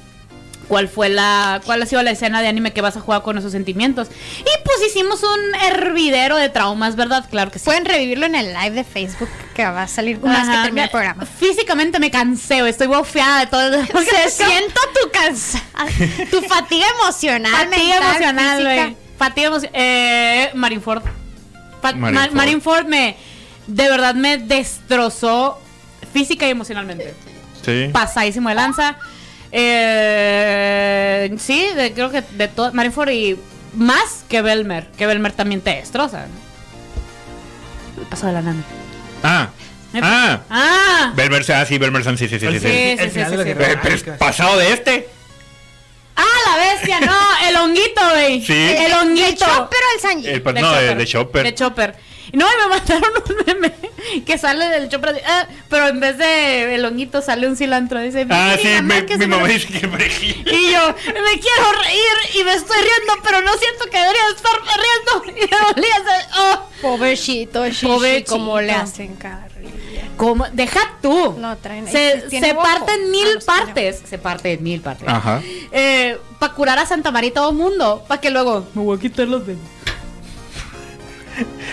cuál 0.67 0.87
fue 0.87 1.09
la. 1.09 1.61
cuál 1.65 1.81
ha 1.81 1.85
sido 1.85 2.01
la 2.03 2.11
escena 2.11 2.41
de 2.41 2.47
anime 2.47 2.71
que 2.73 2.81
vas 2.81 2.95
a 2.97 3.01
jugar 3.01 3.21
con 3.21 3.37
esos 3.37 3.51
sentimientos. 3.51 4.07
Y 4.39 4.63
pues 4.63 4.77
hicimos 4.89 5.21
un 5.23 5.55
hervidero 5.71 6.37
de 6.37 6.49
traumas, 6.49 6.95
¿verdad? 6.95 7.25
Claro 7.29 7.51
que 7.51 7.59
sí. 7.59 7.65
Pueden 7.65 7.85
revivirlo 7.85 8.25
en 8.25 8.35
el 8.35 8.53
live 8.53 8.71
de 8.71 8.83
Facebook 8.83 9.29
que 9.55 9.63
va 9.65 9.83
a 9.83 9.87
salir 9.87 10.19
una 10.21 10.39
vez 10.39 10.49
que 10.49 10.63
termine 10.63 10.83
el 10.85 10.89
programa. 10.89 11.25
Físicamente 11.25 11.99
me 11.99 12.09
cansé, 12.11 12.59
güey, 12.59 12.71
estoy 12.71 12.87
bofeada 12.87 13.41
de 13.41 13.47
todo. 13.47 13.85
Se 14.05 14.29
siento 14.45 14.79
tu 15.01 15.09
cansa, 15.11 15.61
tu 16.31 16.41
fatiga 16.41 16.85
emocional, 17.01 17.51
Fatiga 17.51 17.99
mental, 17.99 18.07
emocional, 18.15 18.63
güey. 18.63 18.97
Fatiga 19.17 19.47
emocional. 19.47 19.75
Eh, 19.81 20.51
Marineford. 20.53 21.03
Fa- 21.81 21.93
Marineford. 21.93 22.29
Ma- 22.31 22.35
Marineford 22.35 22.85
me. 22.87 23.17
De 23.67 23.87
verdad 23.89 24.15
me 24.15 24.37
destrozó 24.37 25.59
física 26.11 26.47
y 26.47 26.51
emocionalmente. 26.51 27.13
Sí. 27.63 27.89
Pasadísimo 27.93 28.49
de 28.49 28.55
lanza. 28.55 28.97
Eh, 29.53 31.35
sí, 31.39 31.65
de- 31.75 31.93
creo 31.93 32.09
que 32.11 32.21
de 32.21 32.47
todo. 32.47 32.73
Marineford 32.73 33.09
y 33.09 33.37
más 33.75 34.23
que 34.27 34.41
Belmer. 34.41 34.87
Que 34.97 35.05
Belmer 35.05 35.31
también 35.31 35.61
te 35.61 35.71
destroza. 35.71 36.25
¿no? 36.27 38.01
El 38.01 38.07
paso 38.07 38.27
de 38.27 38.33
la 38.33 38.41
nave. 38.41 38.59
Ah. 39.23 39.49
Ah. 40.01 40.39
¡Ah! 40.49 41.13
Belmersan, 41.15 41.61
ah, 41.61 41.65
sí, 41.67 41.77
Belmersan, 41.77 42.17
sí, 42.17 42.27
sí, 42.27 42.39
sí, 42.39 42.47
sí. 42.47 42.59
sí. 42.59 42.67
Sí, 42.67 42.67
el 42.97 43.11
sí, 43.11 43.19
sí, 43.19 43.53
pero 43.55 43.93
es 43.95 44.03
pasado 44.17 44.57
de 44.57 44.73
este. 44.73 45.07
¡Ah, 46.15 46.23
la 46.47 46.57
bestia! 46.57 46.99
No, 47.01 47.15
el 47.47 47.55
honguito, 47.57 48.01
güey. 48.11 48.41
Sí. 48.43 48.53
El 48.53 48.85
¿El 48.87 48.93
honguito. 48.93 49.45
Chopper 49.45 49.79
o 49.79 49.95
el 49.95 50.01
Sanji? 50.01 50.27
El, 50.29 50.41
pa- 50.41 50.53
no, 50.53 50.71
de, 50.73 50.95
de 50.95 51.05
Chopper. 51.05 51.43
De 51.43 51.53
Chopper. 51.55 51.95
No, 52.31 52.45
y 52.45 52.61
me 52.61 52.67
mandaron 52.77 53.11
un 53.29 53.35
meme 53.45 53.73
que 54.25 54.37
sale 54.37 54.65
del 54.69 54.89
Chopper, 54.89 55.09
así, 55.11 55.19
ah, 55.27 55.47
pero 55.69 55.87
en 55.87 55.99
vez 55.99 56.17
de 56.17 56.75
el 56.75 56.85
honguito 56.85 57.21
sale 57.21 57.47
un 57.47 57.55
cilantro. 57.57 57.99
Dice, 57.99 58.25
Ah, 58.29 58.53
"Mi 58.55 58.61
sí, 58.61 58.67
mamá 58.69 58.81
me- 58.95 59.05
que 59.05 59.17
mi 59.17 59.27
me- 59.27 59.35
mamá 59.35 59.47
dice 59.47 59.67
que 59.67 59.87
perejil. 59.87 60.45
Y 60.47 60.71
yo, 60.71 60.87
me 61.07 61.39
quiero 61.39 61.71
reír 61.83 62.39
y 62.39 62.43
me 62.43 62.53
estoy 62.53 62.77
riendo, 62.77 63.13
pero 63.23 63.41
no 63.41 63.51
siento 63.57 63.85
que 63.91 63.97
debería 63.97 64.21
estar 64.35 64.53
riendo. 64.61 65.23
Y 65.43 65.49
me 65.49 65.73
dolía 65.73 65.95
hacer, 65.95 66.29
oh. 66.39 66.59
Pobrecito, 66.81 67.63
cómo 68.27 68.59
le 68.61 68.71
hacen 68.71 69.15
carrilla. 69.15 70.03
¿Cómo? 70.17 70.45
Deja 70.53 70.79
tú. 71.01 71.35
No, 71.39 71.57
traen- 71.57 71.87
se 71.87 72.29
se 72.29 72.37
en 72.37 73.11
mil 73.11 73.25
Ah, 73.25 73.39
tiene 73.39 73.45
partes. 73.45 74.01
Se 74.07 74.17
parte 74.17 74.53
en 74.53 74.63
mil 74.63 74.81
partes. 74.81 75.07
Ajá. 75.07 75.41
Eh, 75.71 76.17
para 76.39 76.53
curar 76.53 76.77
a 76.79 76.85
Santa 76.85 77.09
María 77.11 77.29
y 77.29 77.33
todo 77.33 77.49
el 77.49 77.55
mundo. 77.55 78.03
Para 78.07 78.21
que 78.21 78.29
luego 78.29 78.67
me 78.75 78.83
voy 78.83 78.97
a 78.97 79.01
quitar 79.01 79.27
los 79.27 79.45
dedos. 79.47 79.61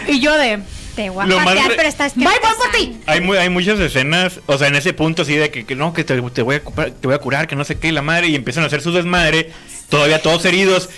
Y 0.09 0.21
yo 0.21 0.37
de. 0.37 0.61
Te 0.97 1.09
voy 1.09 1.23
a 1.23 1.27
Lo 1.29 1.37
más 1.37 1.45
patear, 1.47 1.69
re- 1.69 1.77
pero 1.77 1.89
estás 1.89 2.13
que 2.15 2.19
Bye, 2.19 2.29
no 2.29 2.33
te 2.41 2.47
voy 2.49 2.57
por 2.57 2.71
ti. 2.73 3.01
Hay, 3.07 3.21
mu- 3.21 3.35
hay 3.35 3.49
muchas 3.49 3.79
escenas, 3.79 4.41
o 4.47 4.59
sea, 4.59 4.67
en 4.69 4.75
ese 4.75 4.93
punto 4.93 5.23
así 5.23 5.37
de 5.37 5.49
que, 5.51 5.65
que 5.65 5.77
no, 5.77 5.93
que 5.93 6.03
te, 6.03 6.21
te 6.21 6.43
voy 6.43 6.57
a, 6.57 6.61
te 6.91 7.07
voy 7.07 7.15
a 7.15 7.19
curar, 7.19 7.47
que 7.47 7.55
no 7.55 7.65
sé 7.65 7.79
qué, 7.79 7.89
y 7.89 7.93
la 7.93 8.03
madre, 8.03 8.27
y 8.27 8.35
empiezan 8.35 8.65
a 8.65 8.67
hacer 8.67 8.83
su 8.83 8.91
desmadre, 8.93 9.53
todavía 9.89 10.21
todos 10.21 10.45
heridos, 10.45 10.91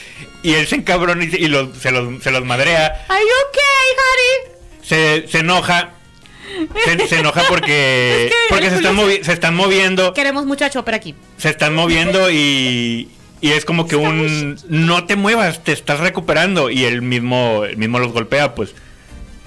y 0.42 0.54
él 0.54 0.66
se 0.66 0.76
encabrona 0.76 1.22
y, 1.24 1.28
y 1.44 1.46
los- 1.48 1.76
se, 1.78 1.90
los, 1.90 2.22
se 2.22 2.30
los 2.30 2.42
madrea, 2.42 3.04
¿Are 3.10 3.20
you 3.20 3.28
okay, 3.50 3.96
Harry? 3.98 4.82
se, 4.82 5.28
se 5.28 5.38
enoja, 5.40 5.90
se, 6.84 7.06
se 7.08 7.18
enoja 7.18 7.42
porque, 7.48 8.24
Es 8.24 8.30
que 8.32 8.36
porque 8.48 8.64
el 8.64 8.70
se 8.70 8.76
están, 8.78 8.96
movi- 8.96 9.22
se 9.22 9.32
están 9.34 9.54
moviendo, 9.54 10.14
Queremos 10.14 10.46
mucho 10.46 10.64
a 10.64 10.70
Chopper 10.70 10.94
aquí. 10.94 11.14
se 11.36 11.50
están 11.50 11.74
moviendo 11.74 12.30
y, 12.30 13.10
y 13.42 13.50
es 13.50 13.66
como 13.66 13.86
que 13.86 13.96
un, 13.96 14.58
no 14.70 15.04
te 15.04 15.16
muevas, 15.16 15.62
te 15.62 15.72
estás 15.72 16.00
recuperando, 16.00 16.70
y 16.70 16.84
él 16.84 17.02
mismo, 17.02 17.64
él 17.66 17.76
mismo 17.76 17.98
los 17.98 18.12
golpea, 18.12 18.54
pues. 18.54 18.74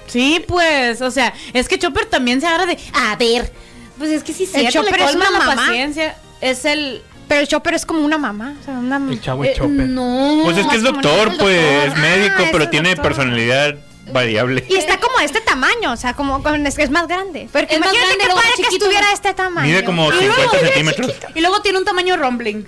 Sí, 0.06 0.44
pues, 0.46 1.02
o 1.02 1.10
sea, 1.10 1.34
es 1.52 1.66
que 1.68 1.78
Chopper 1.80 2.06
también 2.06 2.40
se 2.40 2.46
agarra 2.46 2.66
de. 2.66 2.78
A 2.94 3.16
ver. 3.16 3.52
Pues 3.98 4.10
es 4.10 4.22
que 4.22 4.32
sí, 4.32 4.44
El 4.44 4.68
cierto, 4.70 4.84
Chopper 4.84 5.00
es 5.00 5.14
una 5.16 5.30
la 5.30 5.38
mamá. 5.38 5.54
paciencia. 5.56 6.16
Es 6.40 6.64
el. 6.64 7.02
Pero 7.26 7.40
el 7.40 7.48
Chopper 7.48 7.74
es 7.74 7.84
como 7.84 8.04
una 8.04 8.18
mamá. 8.18 8.54
O 8.60 8.64
sea, 8.64 8.74
una 8.74 8.98
El 8.98 9.20
chavo 9.20 9.42
eh, 9.44 9.50
es 9.50 9.56
Chopper. 9.56 9.88
no. 9.88 10.42
Pues 10.44 10.58
es 10.58 10.66
que 10.68 10.76
es 10.76 10.82
más 10.82 10.92
doctor, 10.92 11.32
no, 11.32 11.38
pues, 11.38 11.56
doctor. 11.60 11.88
es 11.88 11.96
médico, 11.98 12.34
Ah, 12.38 12.48
pero 12.52 12.64
es 12.64 12.70
tiene 12.70 12.88
doctor. 12.90 13.04
personalidad 13.04 13.74
variable. 14.12 14.64
Y 14.68 14.76
está 14.76 14.98
como 15.00 15.18
de 15.18 15.24
este 15.24 15.40
tamaño, 15.40 15.92
o 15.92 15.96
sea, 15.96 16.14
como 16.14 16.40
con- 16.42 16.64
es, 16.66 16.78
es 16.78 16.90
más 16.90 17.08
grande. 17.08 17.48
Porque 17.50 17.74
Es 17.74 17.80
más 17.80 17.88
imagínate 17.92 18.06
grande, 18.06 18.18
qué 18.20 18.26
luego 18.26 18.40
padre 18.42 18.52
que 18.68 18.76
estuviera 18.76 19.06
de 19.08 19.12
este 19.14 19.34
tamaño. 19.34 19.66
Mide 19.66 19.84
como 19.84 20.12
Y 20.12 20.24
luego 20.24 20.34
50 20.34 20.56
es 20.56 20.62
centímetros. 20.62 21.12
Y 21.34 21.40
luego 21.40 21.60
tiene 21.62 21.78
un 21.78 21.84
tamaño 21.84 22.16
rumbling. 22.16 22.64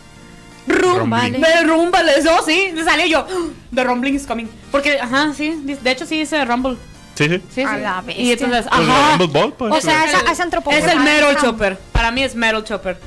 Rumbling. 0.68 1.40
De 1.40 1.62
Rumble, 1.64 2.18
eso 2.18 2.30
sí. 2.46 2.70
Le 2.74 2.84
salió 2.84 3.06
yo. 3.06 3.26
The 3.74 3.84
rumbling 3.84 4.14
is 4.14 4.26
coming. 4.26 4.46
Porque, 4.70 5.00
ajá, 5.00 5.32
sí. 5.36 5.60
De 5.64 5.90
hecho, 5.90 6.06
sí 6.06 6.18
dice 6.18 6.44
Rumble. 6.44 6.76
Sí, 7.14 7.28
sí. 7.28 7.42
Sí, 7.52 7.62
A 7.62 7.74
sí. 7.74 7.80
la 7.80 8.04
Y 8.16 8.32
entonces, 8.32 8.66
Pues 8.70 8.88
ajá. 8.88 9.16
Rumble 9.16 9.26
Ball, 9.40 9.52
pues. 9.54 9.72
O 9.74 9.80
sea, 9.80 10.04
Es 10.04 10.14
es, 10.14 10.22
el- 10.22 10.28
es 10.30 10.40
antropomorfo. 10.40 10.86
Es 10.86 10.92
el 10.92 11.00
Meryl 11.00 11.36
Ah, 11.36 11.40
Chopper. 11.40 11.78
Para 11.92 12.10
mí 12.12 12.22
es 12.22 12.34
Meryl 12.34 12.62
Chopper. 12.64 13.00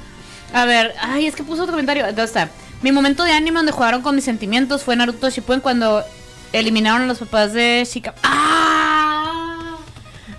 A 0.54 0.66
ver, 0.66 0.94
ay, 1.02 1.28
es 1.28 1.36
que 1.36 1.44
puso 1.44 1.62
otro 1.64 1.72
comentario. 1.74 2.06
Está. 2.06 2.50
Mi 2.82 2.92
momento 2.92 3.24
de 3.24 3.32
anime 3.32 3.58
donde 3.60 3.72
jugaron 3.72 4.02
con 4.02 4.16
mis 4.16 4.26
sentimientos 4.26 4.84
fue 4.84 4.96
Naruto 4.98 5.30
Shippuden 5.30 5.62
cuando 5.62 6.04
eliminaron 6.52 7.04
a 7.04 7.06
los 7.06 7.20
papás 7.20 7.54
de 7.54 7.88
Shikamaru. 7.90 8.22
¡Ah! 8.24 9.76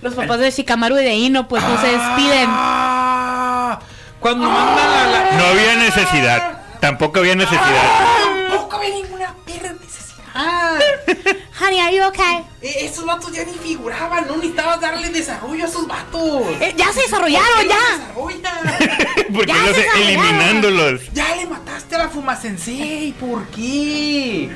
Los 0.01 0.13
papás 0.13 0.39
de 0.39 0.51
Shikamaru 0.51 0.99
y 0.99 1.03
de 1.03 1.15
Ino, 1.15 1.47
pues 1.47 1.63
no 1.63 1.79
se 1.81 1.87
despiden. 1.87 2.47
Ah, 2.49 3.79
cuando 4.19 4.49
mandan 4.49 4.87
a 4.87 5.07
la. 5.09 5.31
No 5.37 5.45
había 5.45 5.75
necesidad. 5.77 6.52
Tampoco 6.83 7.19
había 7.19 7.33
necesidad. 7.33 8.49
Tampoco 8.49 8.75
había 8.75 8.89
ninguna 8.95 9.33
perra 9.45 9.71
necesidad. 9.71 10.79
Honey, 11.61 11.79
are 11.79 11.95
you 11.95 12.03
okay? 12.03 12.43
Eh, 12.61 12.87
esos 12.87 13.05
vatos 13.05 13.31
ya 13.31 13.45
ni 13.45 13.53
figuraban, 13.53 14.27
no 14.27 14.35
necesitabas 14.35 14.81
darle 14.81 15.07
desarrollo 15.09 15.63
a 15.63 15.67
esos 15.69 15.87
vatos. 15.87 16.41
Eh, 16.59 16.73
ya 16.75 16.91
se 16.91 17.03
desarrollaron, 17.03 17.47
¿Por 18.13 18.33
qué 18.33 18.41
ya. 18.41 19.23
Porque 19.33 19.47
Ya 19.53 19.57
los 19.59 19.75
se 19.75 19.81
desarrollaron. 19.83 20.25
eliminándolos. 20.25 21.01
Ya 21.13 21.35
le 21.37 21.45
mataste 21.45 21.95
a 21.95 21.99
la 21.99 22.09
Fuma 22.09 22.35
Sensei, 22.35 23.13
¿por 23.17 23.47
qué? 23.47 24.49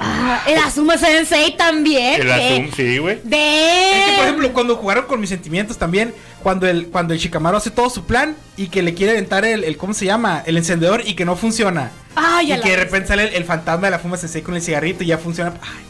Ah, 0.00 0.42
el 0.46 0.58
Asuma 0.58 0.98
Sensei 0.98 1.56
también. 1.56 2.22
El. 2.22 2.30
Azum, 2.32 2.72
sí, 2.74 2.98
güey. 2.98 3.20
De. 3.22 3.98
Es 4.00 4.04
que, 4.04 4.12
por 4.16 4.24
ejemplo, 4.24 4.52
cuando 4.52 4.74
jugaron 4.76 5.06
con 5.06 5.20
mis 5.20 5.28
sentimientos 5.28 5.78
también, 5.78 6.12
cuando 6.42 6.66
el, 6.68 6.88
cuando 6.88 7.14
el 7.14 7.20
Shikamaru 7.20 7.56
hace 7.56 7.70
todo 7.70 7.90
su 7.90 8.04
plan 8.04 8.36
y 8.56 8.68
que 8.68 8.82
le 8.82 8.94
quiere 8.94 9.12
aventar 9.12 9.44
el, 9.44 9.64
el 9.64 9.76
¿cómo 9.76 9.94
se 9.94 10.04
llama? 10.06 10.42
El 10.46 10.56
encendedor 10.56 11.02
y 11.06 11.14
que 11.14 11.24
no 11.24 11.36
funciona. 11.36 11.90
Ay, 12.14 12.48
y 12.48 12.52
a 12.52 12.56
la 12.58 12.62
que 12.62 12.70
de 12.70 12.76
repente 12.76 13.08
sale 13.08 13.24
el, 13.28 13.34
el 13.34 13.44
fantasma 13.44 13.86
de 13.86 13.90
la 13.92 13.98
Fuma 13.98 14.16
Sensei 14.16 14.42
con 14.42 14.54
el 14.54 14.62
cigarrito 14.62 15.04
y 15.04 15.08
ya 15.08 15.18
funciona. 15.18 15.54
Ay, 15.62 15.84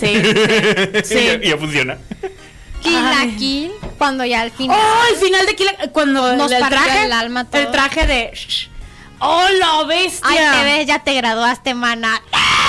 Sí, 0.00 0.14
sí. 0.14 1.04
sí. 1.18 1.24
ya, 1.26 1.40
ya 1.50 1.56
funciona. 1.58 1.98
Kill 2.82 2.92
la. 2.94 3.26
Kill, 3.36 3.72
cuando 3.98 4.24
ya 4.24 4.42
al 4.42 4.52
final. 4.52 4.78
Oh, 4.80 5.12
el 5.12 5.16
final 5.18 5.44
de 5.46 5.56
Kill 5.56 5.66
la- 5.78 5.88
cuando 5.90 6.36
Nos 6.36 6.52
el 6.52 6.66
traje 6.68 7.04
el 7.04 7.12
alma 7.12 7.44
todo. 7.44 7.60
el 7.60 7.70
traje 7.72 8.06
de 8.06 8.30
shh. 8.34 8.68
Oh, 9.20 9.44
la 9.58 9.82
bestia. 9.88 10.20
Ay, 10.30 10.38
te 10.60 10.64
ves, 10.64 10.86
ya 10.86 11.02
te 11.02 11.12
graduaste, 11.14 11.74
mana. 11.74 12.22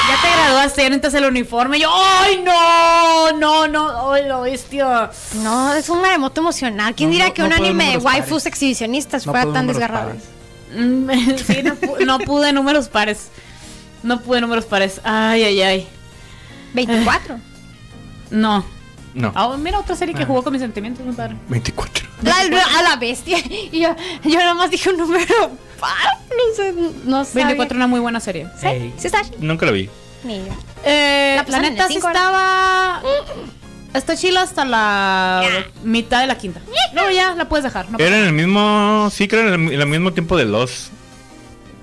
Ya 0.09 0.21
te 0.21 0.27
graduaste, 0.37 0.81
ya 0.81 0.89
necesitas 0.89 1.13
el 1.15 1.25
uniforme. 1.25 1.79
Yo, 1.79 1.89
ay, 1.93 2.41
no, 2.43 3.31
no, 3.37 3.67
no, 3.67 4.11
ay, 4.13 4.25
la 4.25 4.39
bestia. 4.39 5.11
No, 5.35 5.73
es 5.73 5.87
un 5.89 6.01
maremoto 6.01 6.41
emocional. 6.41 6.95
¿Quién 6.95 7.09
No, 7.09 7.13
dirá 7.13 7.27
no, 7.27 7.33
que 7.33 7.41
no 7.43 7.47
un 7.47 7.51
puedo 7.53 7.65
anime 7.65 7.83
de 7.85 7.89
números 7.93 8.05
waifus 8.05 8.29
pares. 8.29 8.45
exhibicionistas 8.47 9.25
no 9.25 9.31
fuera 9.31 9.43
puedo 9.45 9.53
tan 9.53 9.67
números 9.67 9.79
desgarrador? 9.81 10.15
pares. 10.15 10.29
Mm, 10.75 11.37
sí, 11.53 11.63
no, 11.63 11.75
pu- 11.75 12.05
no 12.05 12.19
pude 12.19 12.53
números 12.53 12.87
pares. 12.89 13.27
No 14.03 14.21
pude 14.21 14.41
números 14.41 14.65
pares. 14.65 14.99
Ay, 15.03 15.43
ay, 15.43 15.61
ay. 15.61 15.87
24. 16.73 17.37
No. 18.31 18.65
No. 19.13 19.31
Ah, 19.35 19.55
mira 19.57 19.79
otra 19.79 19.95
serie 19.95 20.13
que 20.13 20.25
jugó 20.25 20.43
con 20.43 20.53
mis 20.53 20.61
sentimientos, 20.61 21.05
muy 21.05 21.15
padre. 21.15 21.35
24. 21.49 22.07
La- 22.21 22.35
a 22.79 22.83
la 22.83 22.95
bestia. 22.97 23.37
Y 23.71 23.79
yo, 23.79 23.95
yo 24.23 24.37
nada 24.39 24.53
más 24.53 24.69
dije 24.69 24.89
un 24.89 24.97
número 24.97 25.51
par. 25.79 25.91
No 26.29 26.55
sé, 26.55 26.73
no 27.05 27.25
sé. 27.25 27.35
24, 27.35 27.75
una 27.75 27.87
muy 27.87 27.99
buena 27.99 28.19
serie. 28.19 28.47
¿Sí? 28.59 28.67
Ey. 28.67 28.93
¿Sí 28.97 29.07
está? 29.07 29.21
Nunca 29.39 29.65
lo 29.65 29.71
vi. 29.73 29.89
Ni 30.23 30.37
yo. 30.37 30.43
Eh, 30.85 31.33
La 31.35 31.43
la, 31.49 31.59
neta 31.69 31.87
sí 31.87 31.95
estaba. 31.97 33.01
Está 33.93 34.15
chila 34.15 34.43
hasta 34.43 34.63
la 34.65 35.43
mitad 35.83 36.21
de 36.21 36.27
la 36.27 36.37
quinta. 36.37 36.61
No, 36.93 37.09
ya 37.09 37.33
la 37.33 37.49
puedes 37.49 37.63
dejar. 37.63 37.89
No 37.89 37.97
Era 37.97 38.19
en 38.19 38.25
el 38.25 38.33
mismo. 38.33 39.09
Sí, 39.11 39.27
creo 39.27 39.53
en 39.53 39.67
el, 39.67 39.73
en 39.73 39.81
el 39.81 39.87
mismo 39.87 40.13
tiempo 40.13 40.37
de 40.37 40.45
los. 40.45 40.91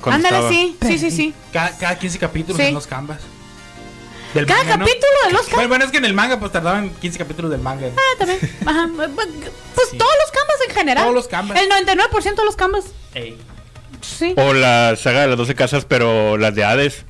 Ándale, 0.04 0.48
sí, 0.48 0.76
sí, 0.86 0.98
sí, 0.98 1.10
sí. 1.10 1.34
Cada, 1.52 1.76
cada 1.76 1.98
15 1.98 2.18
capítulos 2.18 2.58
Sí. 2.58 2.68
en 2.68 2.74
los 2.74 2.86
canvas. 2.86 3.18
Del 4.36 4.46
Cada 4.46 4.60
manga, 4.62 4.76
¿no? 4.76 4.84
capítulo 4.86 5.12
de 5.26 5.32
los 5.32 5.50
Bueno, 5.50 5.68
bueno, 5.68 5.84
es 5.84 5.90
que 5.90 5.98
en 5.98 6.04
el 6.04 6.14
manga 6.14 6.38
pues 6.38 6.52
tardaban 6.52 6.90
15 6.90 7.18
capítulos 7.18 7.50
del 7.50 7.60
manga. 7.60 7.88
Ah, 7.96 8.00
también. 8.18 8.38
Ajá. 8.66 8.88
Pues 9.76 9.90
Sí. 9.90 9.98
todos 9.98 10.12
los 10.22 10.30
canvas 10.30 10.56
en 10.68 10.74
general. 10.74 11.04
Todos 11.04 11.14
los 11.14 11.28
canvas. 11.28 11.58
El 11.60 11.68
99% 11.68 12.34
de 12.36 12.44
los 12.44 12.56
canvas. 12.56 12.84
Ey. 13.14 13.38
Sí. 14.00 14.34
O 14.36 14.52
la 14.54 14.96
saga 14.96 15.22
de 15.22 15.28
las 15.28 15.36
12 15.36 15.54
casas, 15.54 15.84
pero 15.84 16.36
las 16.38 16.54
de 16.54 16.64
Hades. 16.64 17.04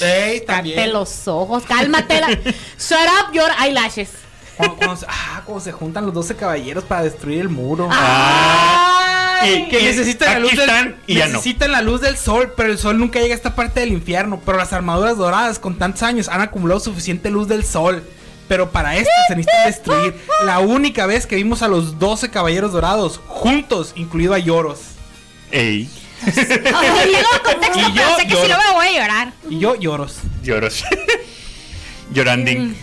Ey, 0.00 0.40
Cállate 0.40 0.46
también. 0.46 0.92
los 0.92 1.28
ojos, 1.28 1.62
cálmate. 1.68 2.20
la- 2.20 2.28
Shut 2.78 3.08
up 3.20 3.32
your 3.32 3.48
eyelashes. 3.62 4.10
Cuando, 4.56 4.76
cuando 4.76 4.96
se, 4.96 5.06
ah, 5.08 5.42
cuando 5.46 5.64
se 5.64 5.72
juntan 5.72 6.04
los 6.04 6.14
12 6.14 6.34
caballeros 6.36 6.84
para 6.84 7.04
destruir 7.04 7.40
el 7.40 7.48
muro. 7.48 7.88
Ah. 7.90 9.21
Y- 9.46 9.68
Que 9.68 9.82
necesitan 9.82 10.32
la 10.34 10.38
luz 10.40 10.50
del, 10.52 10.60
están 10.60 10.96
y 11.06 11.14
ya 11.14 11.26
no. 11.26 11.32
necesitan 11.32 11.72
la 11.72 11.80
luz 11.82 12.00
del 12.00 12.16
sol, 12.16 12.52
pero 12.56 12.70
el 12.70 12.78
sol 12.78 12.98
nunca 12.98 13.20
llega 13.20 13.34
a 13.34 13.36
esta 13.36 13.54
parte 13.54 13.80
del 13.80 13.92
infierno. 13.92 14.40
Pero 14.44 14.58
las 14.58 14.72
armaduras 14.72 15.16
doradas 15.16 15.58
con 15.58 15.78
tantos 15.78 16.02
años 16.02 16.28
han 16.28 16.40
acumulado 16.40 16.80
suficiente 16.80 17.30
luz 17.30 17.48
del 17.48 17.64
sol. 17.64 18.02
Pero 18.48 18.70
para 18.70 18.96
esto 18.96 19.10
se 19.28 19.36
necesita 19.36 19.66
destruir. 19.66 20.14
La 20.44 20.58
única 20.58 21.06
vez 21.06 21.26
que 21.26 21.36
vimos 21.36 21.62
a 21.62 21.68
los 21.68 21.98
12 21.98 22.30
caballeros 22.30 22.72
dorados 22.72 23.20
juntos, 23.26 23.92
incluido 23.96 24.34
a 24.34 24.38
Lloros. 24.38 24.80
Ey, 25.50 25.88
Ay, 26.24 27.10
luego 27.10 27.28
contexto, 27.44 27.78
Y 27.78 27.82
yo 27.82 28.02
pero 28.02 28.16
sé 28.16 28.26
que 28.26 28.36
si 28.36 28.48
no 28.48 28.58
me 28.58 28.72
voy 28.74 28.86
a 28.88 28.92
llorar. 28.92 29.32
Y 29.50 29.58
yo, 29.58 29.74
Lloros. 29.76 30.16
lloros. 30.42 30.84
Lloranding. 32.12 32.76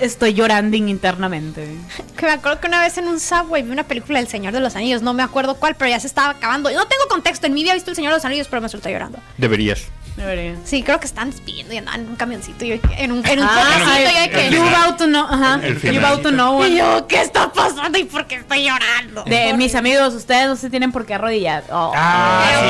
Estoy 0.00 0.34
llorando 0.34 0.76
internamente. 0.76 1.68
Que 2.16 2.26
me 2.26 2.32
acuerdo 2.32 2.60
que 2.60 2.66
una 2.66 2.80
vez 2.80 2.98
en 2.98 3.08
un 3.08 3.20
subway 3.20 3.62
vi 3.62 3.70
una 3.70 3.84
película 3.84 4.18
del 4.18 4.28
Señor 4.28 4.52
de 4.52 4.60
los 4.60 4.76
Anillos, 4.76 5.02
no 5.02 5.14
me 5.14 5.22
acuerdo 5.22 5.54
cuál, 5.56 5.76
pero 5.76 5.90
ya 5.90 6.00
se 6.00 6.06
estaba 6.06 6.30
acabando. 6.30 6.70
Yo 6.70 6.78
no 6.78 6.86
tengo 6.86 7.06
contexto, 7.08 7.46
en 7.46 7.54
mi 7.54 7.62
vida 7.62 7.72
he 7.72 7.74
visto 7.74 7.90
el 7.90 7.96
Señor 7.96 8.12
de 8.12 8.18
los 8.18 8.24
Anillos, 8.24 8.48
pero 8.48 8.62
me 8.62 8.68
solté 8.68 8.90
llorando. 8.90 9.18
Deberías. 9.38 9.86
Debería. 10.20 10.54
Sí, 10.64 10.82
creo 10.82 11.00
que 11.00 11.06
están 11.06 11.30
despidiendo 11.30 11.72
y 11.74 11.78
andaban 11.78 12.02
en 12.02 12.08
un 12.10 12.16
camioncito. 12.16 12.64
y 12.64 12.72
en 12.98 13.12
un, 13.12 13.26
en 13.26 13.40
un 13.40 13.48
Ah, 13.50 13.98
que- 14.30 14.50
you 14.50 14.62
about 14.62 14.96
to 14.98 15.06
know, 15.06 15.24
ajá. 15.28 15.60
El 15.62 15.80
You 15.80 15.98
about 16.04 16.22
to 16.22 16.30
know. 16.30 16.64
Y 16.64 16.76
yo, 16.76 17.06
¿qué 17.08 17.22
está 17.22 17.50
pasando 17.52 17.98
y 17.98 18.04
por 18.04 18.26
qué 18.26 18.36
estoy 18.36 18.64
llorando? 18.68 19.24
De 19.24 19.54
mis 19.54 19.74
amigos, 19.74 20.14
ustedes 20.14 20.46
no 20.46 20.56
se 20.56 20.68
tienen 20.70 20.92
por 20.92 21.06
qué 21.06 21.14
arrodillar. 21.14 21.64
Oh. 21.70 21.92
Ah, 21.96 22.44
sí, 22.50 22.58
sí, 22.60 22.68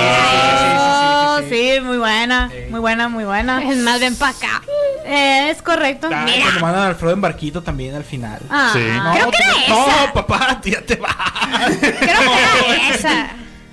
sí, 0.61 0.71
sí, 0.71 0.77
Oh, 0.81 1.39
sí, 1.39 1.45
sí, 1.45 1.71
sí. 1.71 1.75
sí, 1.77 1.81
muy 1.81 1.99
buena, 1.99 2.49
Sí. 2.51 2.57
muy 2.71 2.81
buena, 2.81 3.09
muy 3.09 3.25
buena. 3.25 3.63
Es 3.71 3.77
más, 3.79 3.99
ven 4.01 4.15
para 4.17 4.33
acá. 4.33 4.63
Eh, 5.05 5.51
es 5.51 5.61
correcto. 5.63 6.09
Ah, 6.13 6.23
Mira. 6.25 6.43
cuando 6.45 6.61
mandan 6.61 6.83
a 6.83 6.87
Alfredo 6.89 7.15
en 7.15 7.21
barquito 7.21 7.63
también 7.63 7.95
al 7.95 8.05
final. 8.05 8.39
Ah, 8.49 8.71
Sí. 8.73 8.79
No, 8.81 9.13
Creo 9.13 9.31
que 9.31 9.37
era 9.39 9.55
no, 9.69 9.87
esa. 9.87 10.13
papá, 10.13 10.61
tú 10.63 10.69
ya 10.69 10.83
te 10.83 10.97
vas. 10.97 11.15
Creo 11.81 11.99
que 11.99 12.05
era 12.05 12.89
esa. 12.95 13.27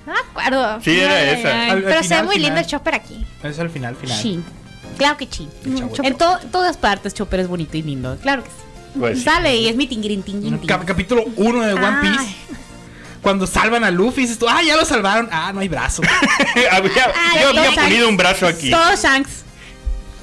No 0.07 0.13
me 0.13 0.19
acuerdo. 0.19 0.79
Sí, 0.81 0.97
era 0.99 1.13
Ay, 1.15 1.29
esa. 1.39 1.49
ay. 1.49 1.69
Al- 1.69 1.77
al 1.77 1.83
Pero 1.83 1.93
se 1.95 1.97
ve 1.99 2.03
final, 2.05 2.25
muy 2.25 2.39
lindo 2.39 2.59
el 2.59 2.65
chopper 2.65 2.95
aquí. 2.95 3.25
Es 3.43 3.59
al 3.59 3.69
final, 3.69 3.95
final. 3.95 4.17
Sí. 4.21 4.39
Claro 4.97 5.17
que 5.17 5.27
sí. 5.29 5.47
El 5.65 5.75
chavo. 5.77 5.93
En 6.03 6.15
to- 6.17 6.39
todas 6.51 6.77
partes 6.77 7.13
Chopper 7.13 7.41
es 7.41 7.47
bonito 7.47 7.77
y 7.77 7.83
lindo. 7.83 8.17
Claro 8.21 8.43
que 8.43 8.49
sí. 8.49 8.55
Pues 8.99 9.19
sí. 9.19 9.23
Sale 9.25 9.55
y 9.57 9.67
es 9.67 9.75
mi 9.75 9.85
tingrin 9.85 10.23
tingrin. 10.23 10.57
Cap- 10.59 10.85
capítulo 10.85 11.23
1 11.35 11.61
de 11.61 11.73
One 11.73 11.85
Ay. 12.01 12.09
Piece. 12.17 12.35
Cuando 13.21 13.45
salvan 13.45 13.83
a 13.83 13.91
Luffy, 13.91 14.21
dices 14.21 14.39
tú, 14.39 14.47
ah, 14.49 14.63
ya 14.63 14.75
lo 14.77 14.85
salvaron. 14.85 15.27
Ah, 15.31 15.51
no 15.53 15.59
hay 15.59 15.67
brazo. 15.67 16.01
había, 16.71 16.91
Ay, 17.13 17.41
yo 17.41 17.49
había 17.49 17.63
Shanks. 17.65 17.83
ponido 17.83 18.09
un 18.09 18.15
brazo 18.17 18.47
aquí. 18.47 18.71
Todo 18.71 18.95
Shanks. 18.95 19.43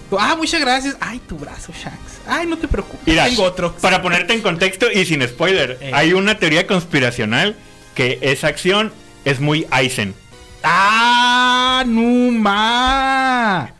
Tú, 0.08 0.16
ah, 0.18 0.34
muchas 0.36 0.60
gracias. 0.60 0.96
Ay, 1.00 1.20
tu 1.28 1.36
brazo, 1.36 1.72
Shanks. 1.72 2.20
Ay, 2.26 2.46
no 2.46 2.56
te 2.56 2.66
preocupes. 2.66 3.06
Mira, 3.06 3.26
Tengo 3.26 3.42
otro. 3.42 3.74
para 3.76 4.00
ponerte 4.00 4.32
en 4.32 4.40
contexto 4.40 4.90
y 4.90 5.04
sin 5.04 5.22
spoiler, 5.28 5.76
Eh. 5.82 5.90
hay 5.92 6.14
una 6.14 6.36
teoría 6.38 6.66
conspiracional 6.66 7.54
que 7.94 8.18
esa 8.22 8.46
acción 8.48 8.92
es 9.24 9.40
muy 9.40 9.66
Aizen. 9.70 10.14
Ah, 10.62 11.84
Numa. 11.86 13.70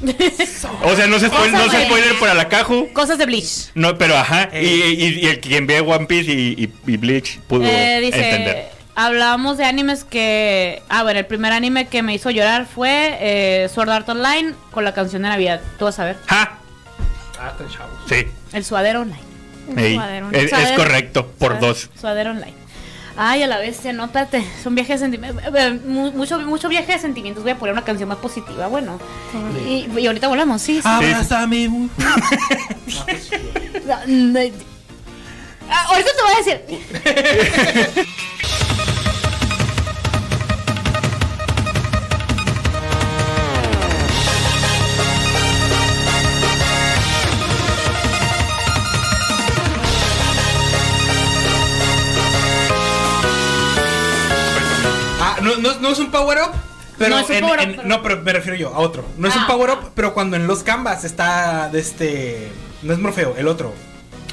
O 0.82 0.96
sea, 0.96 1.06
no 1.06 1.20
se 1.20 1.28
spoiler, 1.28 1.52
no 1.52 1.70
se 1.70 1.84
spoiler 1.84 2.18
para 2.18 2.34
la 2.34 2.48
caju. 2.48 2.88
Cosas 2.92 3.18
de 3.18 3.26
Bleach. 3.26 3.70
No, 3.74 3.96
pero 3.98 4.16
ajá. 4.16 4.48
Y, 4.52 4.66
y- 4.66 5.20
y 5.22 5.26
el 5.26 5.38
quien 5.40 5.66
ve 5.68 5.80
One 5.80 6.06
Piece 6.06 6.32
y, 6.32 6.54
y- 6.58 6.72
y 6.92 6.96
Bleach 6.96 7.38
pudo 7.46 7.62
Eh, 7.64 8.00
dice, 8.00 8.18
entender. 8.30 8.70
hablamos 8.96 9.58
de 9.58 9.64
animes 9.64 10.02
que... 10.02 10.82
Ah, 10.88 11.04
bueno, 11.04 11.20
el 11.20 11.26
primer 11.26 11.52
anime 11.52 11.86
que 11.86 12.02
me 12.02 12.14
hizo 12.14 12.30
llorar 12.30 12.66
fue 12.66 13.16
eh, 13.20 13.68
Sword 13.72 13.90
Art 13.90 14.08
Online 14.08 14.54
con 14.72 14.84
la 14.84 14.92
canción 14.92 15.22
de 15.22 15.28
Navidad. 15.28 15.60
Tú 15.78 15.84
vas 15.84 15.98
a 16.00 16.04
ver. 16.04 16.16
¡Ja! 16.26 16.58
Ah. 17.38 17.52
Sí. 18.08 18.26
El 18.52 18.64
suadero 18.64 19.02
online. 19.02 19.22
Ey, 19.76 19.94
Suadero. 19.94 20.30
es, 20.32 20.72
correcto, 20.72 21.28
por 21.38 21.52
Suadero- 21.52 21.60
dos. 21.68 21.90
Suadero 22.00 22.30
online. 22.32 22.54
Ay, 23.16 23.42
a 23.42 23.46
la 23.46 23.58
bestia, 23.58 23.92
no, 23.92 24.04
espérate. 24.04 24.42
Son 24.62 24.74
viajes 24.74 25.00
de 25.00 25.06
sentimientos. 25.06 25.44
Mucho, 26.14 26.38
mucho 26.40 26.68
viaje 26.68 26.92
de 26.92 26.98
sentimientos. 26.98 27.42
Voy 27.42 27.52
a 27.52 27.58
poner 27.58 27.72
una 27.74 27.84
canción 27.84 28.08
más 28.08 28.18
positiva. 28.18 28.68
Bueno. 28.68 28.98
Y, 29.66 29.86
y 29.98 30.06
ahorita 30.06 30.28
volvemos, 30.28 30.62
sí. 30.62 30.76
sí. 30.76 30.88
Abrázame. 30.88 31.68
muy 31.68 31.90
No, 33.86 33.96
no, 34.06 34.40
Ah, 35.68 35.86
ahorita 35.88 36.10
te 36.16 36.22
voy 36.22 36.32
a 36.32 36.38
decir. 36.44 38.06
no, 55.56 55.72
no, 55.74 55.80
no 55.80 55.88
es 55.90 55.98
un 55.98 56.10
power 56.10 56.38
up. 56.38 56.52
Pero 56.98 57.16
No 57.16 57.20
es 57.20 57.28
un 57.30 57.34
en- 57.36 57.40
power 57.44 57.58
up, 57.60 57.64
en- 57.64 57.76
pero- 57.76 57.88
no, 57.88 58.02
pero 58.02 58.22
me 58.22 58.32
refiero 58.32 58.56
yo 58.56 58.74
a 58.74 58.78
otro. 58.78 59.04
No 59.16 59.26
es 59.28 59.34
un 59.34 59.42
Ah. 59.42 59.46
power 59.46 59.70
up, 59.70 59.90
pero 59.94 60.12
cuando 60.14 60.36
en 60.36 60.46
los 60.46 60.62
canvas 60.62 61.04
está 61.04 61.68
de 61.70 61.80
este. 61.80 62.52
No 62.82 62.92
es 62.92 62.98
Morfeo, 62.98 63.34
el 63.36 63.48
otro. 63.48 63.72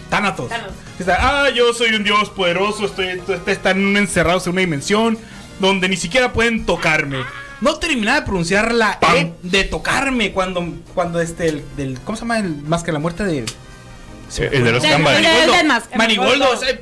Thanatos. 0.10 0.52
Está, 1.00 1.18
ah, 1.46 1.50
yo 1.50 1.74
soy 1.74 1.94
un 1.94 2.04
dios 2.04 2.30
poderoso, 2.32 2.86
estoy, 2.86 3.08
estoy- 3.10 3.40
están 3.46 3.96
encerrados 3.96 4.46
en 4.48 4.54
una 4.54 4.62
dimensión 4.62 5.18
donde 5.60 5.88
ni 5.88 5.96
siquiera 5.98 6.34
pueden 6.34 6.66
tocarme. 6.66 7.24
No 7.62 7.76
terminaba 7.76 8.20
de 8.22 8.26
pronunciar 8.26 8.74
la 8.74 9.00
Pam. 9.00 9.16
E 9.16 9.34
de 9.44 9.64
tocarme 9.66 10.32
cuando, 10.32 10.66
cuando 10.96 11.22
este, 11.22 11.48
el, 11.50 11.64
del, 11.78 12.00
¿cómo 12.04 12.16
se 12.16 12.22
llama? 12.22 12.40
El 12.40 12.56
más 12.64 12.84
que 12.84 12.92
la 12.92 13.00
muerte 13.00 13.24
de... 13.24 13.46
El 14.38 14.64
de 14.64 14.72
los 14.72 14.84
Canvas. 14.84 15.16
del- 15.22 15.68
Manigoldo. 15.98 16.56
del 16.60 16.80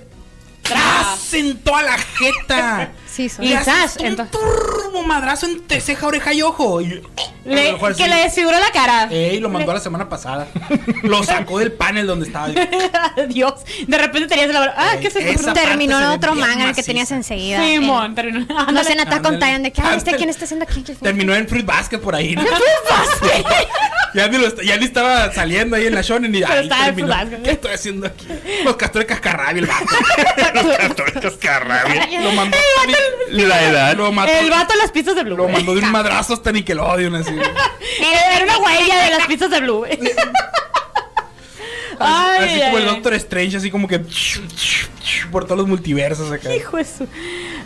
¡tras! 0.68 1.34
en 1.34 1.57
toda 1.59 1.82
la 1.84 1.97
jeta. 1.97 2.91
Sí, 3.05 3.30
soy. 3.30 3.47
Y 3.47 3.49
Y 3.51 3.53
haces 3.53 3.74
zas, 3.74 3.97
un 3.97 4.05
entonces- 4.05 4.32
turbo 4.39 5.01
madrazo 5.03 5.47
entre 5.47 5.82
ceja, 5.82 6.05
oreja 6.07 6.34
y 6.34 6.41
ojo. 6.43 6.82
Y, 6.82 7.01
Le- 7.45 7.78
que 7.80 7.86
así. 7.86 8.07
le 8.07 8.15
desfiguró 8.18 8.59
la 8.59 8.70
cara. 8.72 9.07
Ey, 9.09 9.39
lo 9.39 9.49
mandó 9.49 9.74
la 9.74 9.80
semana 9.80 10.07
pasada. 10.09 10.47
lo 11.03 11.24
sacó 11.24 11.59
del 11.59 11.72
panel 11.72 12.05
donde 12.05 12.28
estaba. 12.28 12.49
Dios. 13.30 13.53
De 13.88 13.97
repente 13.97 14.28
tenías 14.28 14.49
la. 14.49 14.74
Ah, 14.78 14.97
¿qué 15.01 15.09
Terminó 15.09 15.97
se 15.97 16.03
en 16.03 16.09
ve 16.09 16.15
otro 16.15 16.36
manga 16.36 16.74
que 16.74 16.84
tenías 16.84 17.09
enseguida. 17.11 17.59
Simón, 17.65 18.13
terminó. 18.13 18.41
Eh, 18.41 18.72
No 18.72 18.84
Nata 18.84 19.22
con 19.22 19.36
Ándale. 19.36 19.39
Tyrion 19.39 19.63
de 19.63 19.72
que, 19.72 19.82
ay, 19.82 19.97
¿este 19.97 20.15
quién 20.15 20.30
está 20.30 20.45
haciendo 20.45 20.65
aquí? 20.65 20.84
Terminó 20.84 21.34
en 21.34 21.47
Fruit 21.47 21.65
Basket 21.65 21.99
por 21.99 22.15
ahí. 22.15 22.36
ya, 24.14 24.28
ni 24.28 24.38
lo 24.38 24.62
ya 24.62 24.78
ni 24.78 24.86
estaba 24.86 25.32
saliendo 25.34 25.76
ahí 25.76 25.88
en 25.88 25.95
la 25.95 26.01
shonen 26.01 26.34
y 26.34 26.41
terminó. 26.41 27.08
Basket. 27.08 27.41
¿Qué 27.43 27.51
estoy 27.51 27.74
haciendo 27.74 28.08
aquí? 28.08 28.28
Los 28.64 28.76
castores 28.76 29.08
cascarrabia, 29.08 29.60
el 29.60 29.66
vato. 29.66 29.86
Los 30.68 30.78
católicos 30.78 31.38
carrabia. 31.39 32.22
Lo 32.22 32.32
mandó. 32.32 32.58
La 33.30 33.64
edad. 33.64 33.95
Lo 33.95 34.12
mató. 34.12 34.32
El 34.32 34.49
vato 34.49 34.74
de 34.74 34.80
las 34.80 34.91
pizzas 34.91 35.16
de 35.16 35.24
Blue. 35.24 35.38
Lo 35.38 35.47
mandó 35.47 35.74
de 35.74 35.82
un 35.82 35.91
madrazo 35.91 36.34
hasta 36.34 36.51
Nickelodeon 36.51 37.16
así. 37.16 37.32
Era 38.36 38.43
una 38.43 38.58
huella 38.60 39.03
de 39.03 39.10
las 39.12 39.28
pizzas 39.28 39.49
de 39.49 39.60
Blue. 39.62 39.86
Ay, 42.00 42.50
así 42.50 42.62
como 42.66 42.78
el 42.78 42.86
Doctor 42.86 43.14
Strange, 43.16 43.58
así 43.58 43.72
como 43.72 43.88
que 43.88 44.02
por 45.32 45.45
todos 45.45 45.58
los 45.58 45.68
multiversos 45.68 46.32
acá. 46.32 46.56
Hijo 46.56 46.78
de 46.78 46.86
su. 46.86 47.08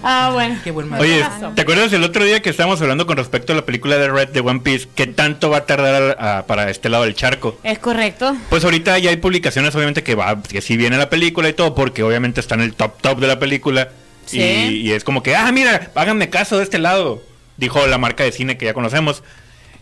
Ah, 0.03 0.31
bueno. 0.33 0.57
Qué 0.63 0.71
buen. 0.71 0.91
Oye. 0.93 1.23
¿te 1.55 1.61
acuerdas 1.61 1.91
el 1.93 2.03
otro 2.03 2.23
día 2.23 2.41
que 2.41 2.49
estábamos 2.49 2.81
hablando 2.81 3.05
con 3.05 3.17
respecto 3.17 3.53
a 3.53 3.55
la 3.55 3.65
película 3.65 3.97
de 3.97 4.09
Red 4.09 4.29
de 4.29 4.39
One 4.39 4.61
Piece? 4.61 4.87
¿Qué 4.95 5.07
tanto 5.07 5.49
va 5.49 5.57
a 5.57 5.65
tardar 5.65 6.17
a- 6.19 6.45
para 6.47 6.69
este 6.69 6.89
lado 6.89 7.03
del 7.03 7.13
charco? 7.15 7.57
Es 7.63 7.79
correcto. 7.79 8.35
Pues 8.49 8.63
ahorita 8.63 8.97
ya 8.99 9.09
hay 9.09 9.17
publicaciones, 9.17 9.75
obviamente, 9.75 10.03
que 10.03 10.15
va, 10.15 10.41
que 10.41 10.61
sí 10.61 10.77
viene 10.77 10.97
la 10.97 11.09
película 11.09 11.49
y 11.49 11.53
todo, 11.53 11.75
porque 11.75 12.03
obviamente 12.03 12.39
está 12.39 12.55
en 12.55 12.61
el 12.61 12.73
top 12.73 12.99
top 13.01 13.19
de 13.19 13.27
la 13.27 13.37
película. 13.39 13.89
Sí. 14.25 14.39
Y, 14.41 14.87
y 14.87 14.91
es 14.93 15.03
como 15.03 15.21
que, 15.23 15.35
ah, 15.35 15.51
mira, 15.51 15.91
háganme 15.95 16.29
caso 16.29 16.57
de 16.57 16.63
este 16.63 16.79
lado. 16.79 17.21
Dijo 17.57 17.85
la 17.85 17.97
marca 17.97 18.23
de 18.23 18.31
cine 18.31 18.57
que 18.57 18.65
ya 18.65 18.73
conocemos. 18.73 19.23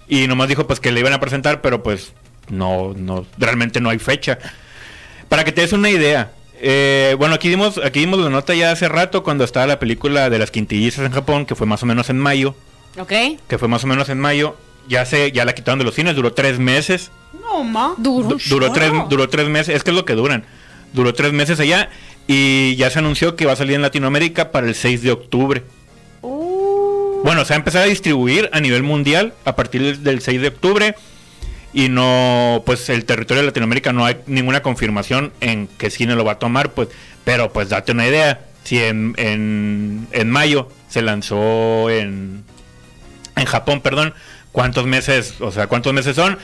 Y 0.08 0.28
nomás 0.28 0.48
dijo 0.50 0.66
pues 0.66 0.80
que 0.80 0.92
le 0.92 1.00
iban 1.02 1.14
a 1.14 1.20
presentar, 1.20 1.62
pero 1.62 1.84
pues 1.84 2.14
no, 2.50 2.94
no, 2.98 3.26
realmente 3.38 3.80
no 3.82 3.90
hay 3.90 4.00
fecha. 4.00 4.38
Para 5.28 5.44
que 5.44 5.52
te 5.52 5.62
des 5.62 5.74
una 5.74 5.90
idea. 5.90 6.32
eh, 6.62 7.16
bueno, 7.18 7.36
aquí 7.36 7.50
dimos, 7.50 7.78
aquí 7.84 8.00
dimos 8.02 8.20
la 8.20 8.30
nota 8.30 8.54
ya 8.54 8.72
hace 8.72 8.88
rato 8.90 9.24
cuando 9.24 9.44
estaba 9.44 9.66
la 9.68 9.80
película 9.80 10.30
de 10.30 10.40
las 10.40 10.52
quintillizas 10.52 11.06
en 11.06 11.12
Japón, 11.12 11.46
que 11.46 11.56
fue 11.56 11.68
más 11.68 11.84
o 11.84 11.86
menos 11.86 12.10
en 12.10 12.18
mayo. 12.20 12.56
¿Ok? 12.98 13.14
Que 13.48 13.58
fue 13.58 13.68
más 13.68 13.84
o 13.84 13.88
menos 13.88 14.10
en 14.10 14.20
mayo. 14.20 14.56
Ya 14.88 15.06
se, 15.06 15.32
ya 15.32 15.46
la 15.46 15.54
quitaron 15.54 15.78
de 15.80 15.86
los 15.86 15.94
cines, 15.94 16.16
duró 16.16 16.34
tres 16.34 16.58
meses. 16.60 17.12
No, 17.42 17.64
ma. 17.64 17.94
Duro. 17.98 18.30
Du- 18.30 18.40
duró, 18.50 18.72
tres, 18.72 18.92
duró 19.08 19.30
tres 19.30 19.48
meses, 19.48 19.76
es 19.76 19.84
que 19.84 19.92
es 19.92 19.96
lo 19.96 20.04
que 20.06 20.14
duran. 20.16 20.44
Duró 20.94 21.14
tres 21.14 21.32
meses 21.32 21.60
allá 21.60 21.90
y 22.28 22.76
ya 22.76 22.90
se 22.90 22.98
anunció 23.00 23.36
que 23.36 23.46
va 23.46 23.54
a 23.54 23.56
salir 23.56 23.76
en 23.76 23.84
Latinoamérica 23.84 24.52
para 24.52 24.68
el 24.68 24.74
6 24.74 25.04
de 25.04 25.12
octubre. 25.12 25.64
Uh. 26.24 27.22
Bueno, 27.24 27.46
se 27.46 27.50
va 27.50 27.56
a 27.56 27.60
empezar 27.60 27.84
a 27.84 27.86
distribuir 27.86 28.50
a 28.54 28.60
nivel 28.60 28.84
mundial 28.84 29.34
a 29.46 29.56
partir 29.56 29.82
del- 29.84 30.04
del 30.04 30.22
6 30.22 30.42
de 30.42 30.48
octubre. 30.48 30.96
Y 31.74 31.90
no, 31.90 32.64
pues 32.66 32.90
el 32.90 33.06
territorio 33.06 33.41
de 33.44 33.48
Latinoamérica 33.48 33.94
no 33.94 34.06
hay 34.06 34.18
ninguna 34.26 34.62
confirmación 34.62 35.32
en 35.40 35.68
qué 35.78 35.90
cine 35.91 36.16
lo 36.16 36.26
va 36.26 36.34
a 36.34 36.40
tomar, 36.40 36.72
pues, 36.72 36.88
pero 37.24 37.54
pues 37.54 37.70
date 37.70 37.91
una 37.91 38.08
idea. 38.08 38.41
Si 38.64 38.80
en, 38.80 39.14
en, 39.18 40.08
en 40.12 40.30
mayo 40.32 40.70
se 40.90 41.02
lanzó 41.02 41.90
en, 41.90 42.44
en 43.36 43.46
Japón, 43.46 43.82
perdón, 43.82 44.14
¿cuántos 44.52 44.86
meses, 44.88 45.36
o 45.40 45.52
sea, 45.52 45.68
cuántos 45.68 45.94
meses 45.94 46.16
son? 46.16 46.38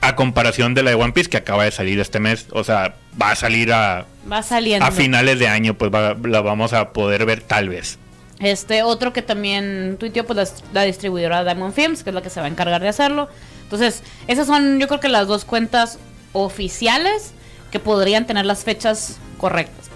A 0.00 0.16
comparación 0.16 0.74
de 0.74 0.82
la 0.82 0.90
de 0.90 0.96
One 0.96 1.12
Piece 1.12 1.30
que 1.30 1.36
acaba 1.36 1.64
de 1.64 1.70
salir 1.70 1.98
este 2.00 2.18
mes, 2.18 2.46
o 2.52 2.64
sea, 2.64 2.96
va 3.20 3.30
a 3.30 3.36
salir 3.36 3.72
a, 3.72 4.04
Va 4.30 4.42
saliendo. 4.42 4.84
a 4.84 4.90
finales 4.90 5.38
de 5.38 5.48
año, 5.48 5.74
pues 5.74 5.92
va- 5.92 6.16
la 6.24 6.40
vamos 6.40 6.72
a 6.72 6.92
poder 6.92 7.24
ver 7.24 7.40
tal 7.40 7.68
vez. 7.68 7.98
Este, 8.40 8.82
otro 8.82 9.12
que 9.12 9.22
también 9.22 9.96
tuiteó, 10.00 10.26
pues 10.26 10.36
la, 10.36 10.80
la 10.80 10.82
distribuidora 10.82 11.44
Diamond 11.44 11.72
Films, 11.72 12.02
que 12.02 12.10
es 12.10 12.14
la 12.14 12.22
que 12.22 12.30
se 12.30 12.40
va 12.40 12.46
a 12.46 12.48
encargar 12.50 12.80
de 12.82 12.88
hacerlo. 12.88 13.28
Entonces, 13.72 14.02
esas 14.26 14.46
son 14.46 14.78
yo 14.78 14.86
creo 14.88 15.00
que 15.00 15.08
las 15.08 15.26
dos 15.28 15.44
cuentas 15.46 15.98
oficiales 16.32 17.32
que 17.70 17.78
podrían 17.80 18.26
tener 18.26 18.44
las 18.44 18.64
fechas 18.64 19.16
correctas. 19.38 19.88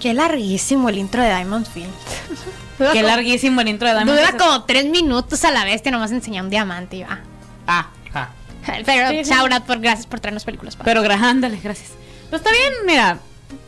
Qué 0.00 0.14
larguísimo 0.14 0.88
el 0.88 0.98
intro 0.98 1.22
de 1.22 1.28
Diamond 1.34 1.66
Field. 1.66 1.90
Qué 2.92 3.02
larguísimo 3.02 3.60
el 3.60 3.68
intro 3.68 3.88
de 3.88 3.94
Diamond 3.94 4.18
Dura 4.18 4.28
Films. 4.30 4.42
como 4.42 4.64
tres 4.64 4.84
minutos 4.86 5.44
a 5.44 5.50
la 5.50 5.64
bestia, 5.64 5.90
nomás 5.90 6.10
enseña 6.12 6.42
un 6.42 6.50
diamante 6.50 6.96
y 6.96 7.02
va. 7.02 7.20
Ah, 7.66 7.88
Ah, 8.14 8.28
Pero 8.86 9.08
Sí, 9.10 9.24
sí. 9.24 9.30
shout 9.32 9.52
out 9.52 9.64
por 9.64 9.80
gracias 9.80 10.06
por 10.06 10.20
traernos 10.20 10.44
películas. 10.44 10.76
pero 10.84 11.02
ándale, 11.02 11.58
gracias. 11.62 11.90
Pues 12.30 12.40
está 12.40 12.50
bien, 12.52 12.72
mira. 12.86 13.18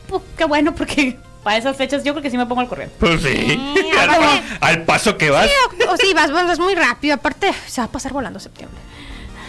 Pues, 0.09 0.23
qué 0.37 0.45
bueno, 0.45 0.75
porque 0.75 1.19
para 1.43 1.57
esas 1.57 1.77
fechas 1.77 2.05
yo 2.05 2.13
creo 2.13 2.23
que 2.23 2.31
sí 2.31 2.37
me 2.37 2.47
pongo 2.47 2.61
al 2.61 2.69
corriente. 2.69 2.95
Pues 3.01 3.23
sí. 3.23 3.59
al 4.61 4.83
paso 4.85 5.17
que 5.17 5.31
vas. 5.31 5.47
Sí, 5.47 5.85
o, 5.89 5.93
o 5.93 5.97
sí, 5.97 6.13
vas, 6.15 6.31
vas 6.31 6.59
muy 6.59 6.75
rápido. 6.75 7.15
Aparte, 7.15 7.53
se 7.67 7.81
va 7.81 7.87
a 7.87 7.91
pasar 7.91 8.13
volando 8.13 8.39
septiembre. 8.39 8.79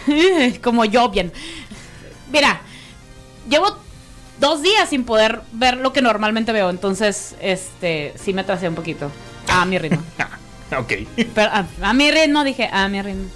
Como 0.62 0.84
yo, 0.84 1.08
bien. 1.10 1.32
Mira, 2.32 2.60
llevo 3.48 3.78
dos 4.40 4.62
días 4.62 4.88
sin 4.90 5.04
poder 5.04 5.40
ver 5.52 5.76
lo 5.78 5.92
que 5.92 6.02
normalmente 6.02 6.52
veo, 6.52 6.70
entonces, 6.70 7.36
este, 7.40 8.12
sí 8.22 8.32
me 8.32 8.42
atrasé 8.42 8.68
un 8.68 8.74
poquito. 8.74 9.10
A 9.48 9.64
mi 9.64 9.78
ritmo. 9.78 10.02
Ah, 10.68 10.80
ok. 10.80 10.92
Pero 11.32 11.48
a, 11.52 11.64
a 11.80 11.92
mi 11.92 12.10
ritmo, 12.10 12.42
dije, 12.42 12.68
a 12.72 12.88
mi 12.88 13.00
ritmo. 13.00 13.26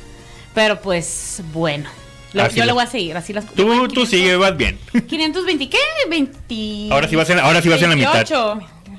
Pero 0.53 0.81
pues, 0.81 1.43
bueno. 1.53 1.89
Lo- 2.33 2.49
yo 2.51 2.65
le 2.65 2.73
voy 2.73 2.83
a 2.83 2.87
seguir, 2.89 3.17
así 3.17 3.33
las 3.33 3.47
Tú, 3.47 3.87
tú 3.87 4.05
sigue, 4.05 4.35
vas 4.35 4.57
bien. 4.57 4.81
520, 5.09 5.69
¿qué? 5.71 5.79
20. 6.09 6.89
Ahora 6.93 7.07
sí 7.09 7.15
vas 7.15 7.31
en, 7.31 7.39
ahora 7.39 7.63
sí 7.63 7.69
vas 7.69 7.81
en 7.83 7.91
la 7.91 7.95
mitad. 7.95 8.27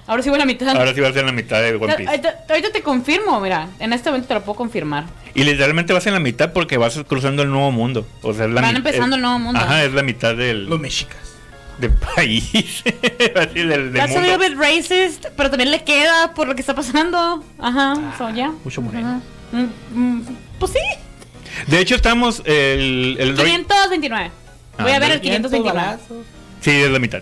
28. 0.07 0.11
Ahora 0.11 0.23
sí 0.23 0.29
voy 0.29 0.35
en 0.35 0.39
la 0.39 0.45
mitad. 0.45 0.69
Ahora 0.69 0.93
sí 0.93 0.99
vas 1.01 1.15
en 1.15 1.25
la 1.25 1.31
mitad 1.31 1.61
de 1.61 1.75
One 1.75 1.95
Piece. 1.95 2.09
Ahorita, 2.09 2.35
ahorita 2.49 2.71
te 2.71 2.81
confirmo, 2.81 3.39
mira. 3.39 3.67
En 3.79 3.93
este 3.93 4.09
momento 4.09 4.27
te 4.27 4.33
lo 4.33 4.41
puedo 4.43 4.57
confirmar. 4.57 5.05
Y 5.33 5.43
literalmente 5.43 5.93
vas 5.93 6.05
en 6.07 6.13
la 6.13 6.19
mitad 6.19 6.51
porque 6.53 6.77
vas 6.77 6.99
cruzando 7.07 7.43
el 7.43 7.49
nuevo 7.49 7.71
mundo. 7.71 8.05
O 8.21 8.33
sea, 8.33 8.45
es 8.45 8.51
la 8.51 8.61
Van 8.61 8.75
empezando 8.75 9.15
es- 9.15 9.17
el 9.17 9.21
nuevo 9.21 9.39
mundo. 9.39 9.59
Ajá, 9.59 9.83
es 9.83 9.93
la 9.93 10.03
mitad 10.03 10.35
del, 10.35 10.65
los 10.65 10.79
mexicas. 10.79 11.17
del 11.79 11.91
país. 11.93 12.51
Así 13.35 13.59
del, 13.59 13.91
del 13.91 13.93
That's 13.93 14.15
a 14.15 14.21
little 14.21 14.37
mundo. 14.37 14.49
bit 14.49 14.57
racist, 14.59 15.25
pero 15.37 15.49
también 15.49 15.71
le 15.71 15.83
queda 15.83 16.33
por 16.35 16.47
lo 16.47 16.53
que 16.55 16.61
está 16.61 16.75
pasando. 16.75 17.43
Ajá, 17.59 18.13
so 18.17 18.29
ya. 18.29 18.51
Mucho 18.63 18.81
moreno. 18.81 19.21
Mm, 19.51 19.65
mm, 19.99 20.25
Pues 20.59 20.73
sí. 20.73 20.79
De 21.67 21.79
hecho, 21.79 21.95
estamos 21.95 22.41
el, 22.45 23.17
el 23.19 23.35
Roy- 23.37 23.45
529. 23.51 24.31
Voy 24.79 24.91
a 24.91 24.99
ver 24.99 25.11
el 25.11 25.21
529. 25.21 25.97
Sí, 26.61 26.71
es 26.71 26.89
la 26.91 26.99
mitad. 26.99 27.21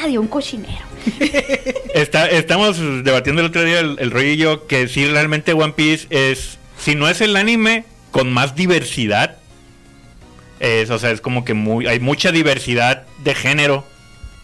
Radio, 0.00 0.20
un 0.20 0.28
cochinero. 0.28 0.84
Está, 1.94 2.26
estamos 2.26 2.78
debatiendo 3.04 3.40
el 3.42 3.48
otro 3.48 3.62
día 3.62 3.80
el, 3.80 3.96
el 3.98 4.10
Roy 4.10 4.30
y 4.30 4.36
yo 4.36 4.66
que 4.66 4.88
si 4.88 5.06
realmente 5.06 5.52
One 5.52 5.72
Piece 5.74 6.06
es, 6.10 6.58
si 6.78 6.94
no 6.94 7.08
es 7.08 7.20
el 7.20 7.36
anime 7.36 7.84
con 8.10 8.32
más 8.32 8.54
diversidad, 8.56 9.36
es, 10.60 10.90
o 10.90 10.98
sea, 10.98 11.10
es 11.10 11.20
como 11.20 11.44
que 11.44 11.54
muy, 11.54 11.86
hay 11.86 12.00
mucha 12.00 12.32
diversidad 12.32 13.04
de 13.22 13.34
género 13.34 13.86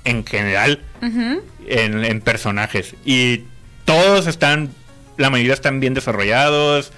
en 0.05 0.25
general 0.25 0.81
en, 1.03 2.05
en 2.05 2.21
personajes 2.21 2.95
y 3.05 3.43
todos 3.85 4.27
están, 4.27 4.71
la 5.17 5.31
mayoría 5.31 5.55
están 5.55 5.81
bien 5.81 5.95
desarrollados 5.95 6.93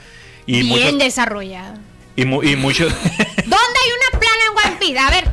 y 0.46 0.62
Bien 0.62 0.66
muchos 0.68 0.98
desarrollado. 0.98 1.74
y, 2.16 2.24
mu- 2.24 2.42
y 2.42 2.56
muchos 2.56 2.92
¿Dónde 3.02 3.16
hay 3.46 3.90
una 4.12 4.18
plana 4.20 4.42
en 4.48 4.68
One 4.70 4.76
Piece? 4.80 4.98
A 4.98 5.10
ver. 5.10 5.30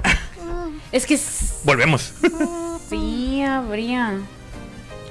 Es 0.91 1.05
que 1.05 1.19
volvemos. 1.63 2.13
sí, 2.89 3.41
habría. 3.43 4.13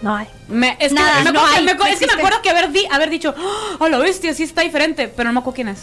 No 0.03 0.15
hay. 0.15 0.27
Me, 0.49 0.77
es, 0.81 0.93
Nada, 0.93 1.19
que, 1.19 1.25
me, 1.25 1.33
no 1.33 1.41
acuerdo- 1.41 1.57
hay, 1.57 1.65
me 1.65 1.71
acuerdo- 1.73 1.85
no 1.89 1.93
es 1.95 1.99
que 2.01 2.07
me 2.07 2.13
acuerdo 2.13 2.43
que 2.43 2.51
haber, 2.51 2.71
di- 2.71 2.87
haber 2.91 3.11
dicho, 3.11 3.35
¡Oh, 3.79 3.89
la 3.89 3.99
bestia, 3.99 4.33
sí 4.35 4.45
está 4.45 4.63
diferente, 4.63 5.09
pero 5.09 5.29
no 5.29 5.33
me 5.35 5.41
acuerdo 5.41 5.57
quién 5.57 5.69
es. 5.69 5.81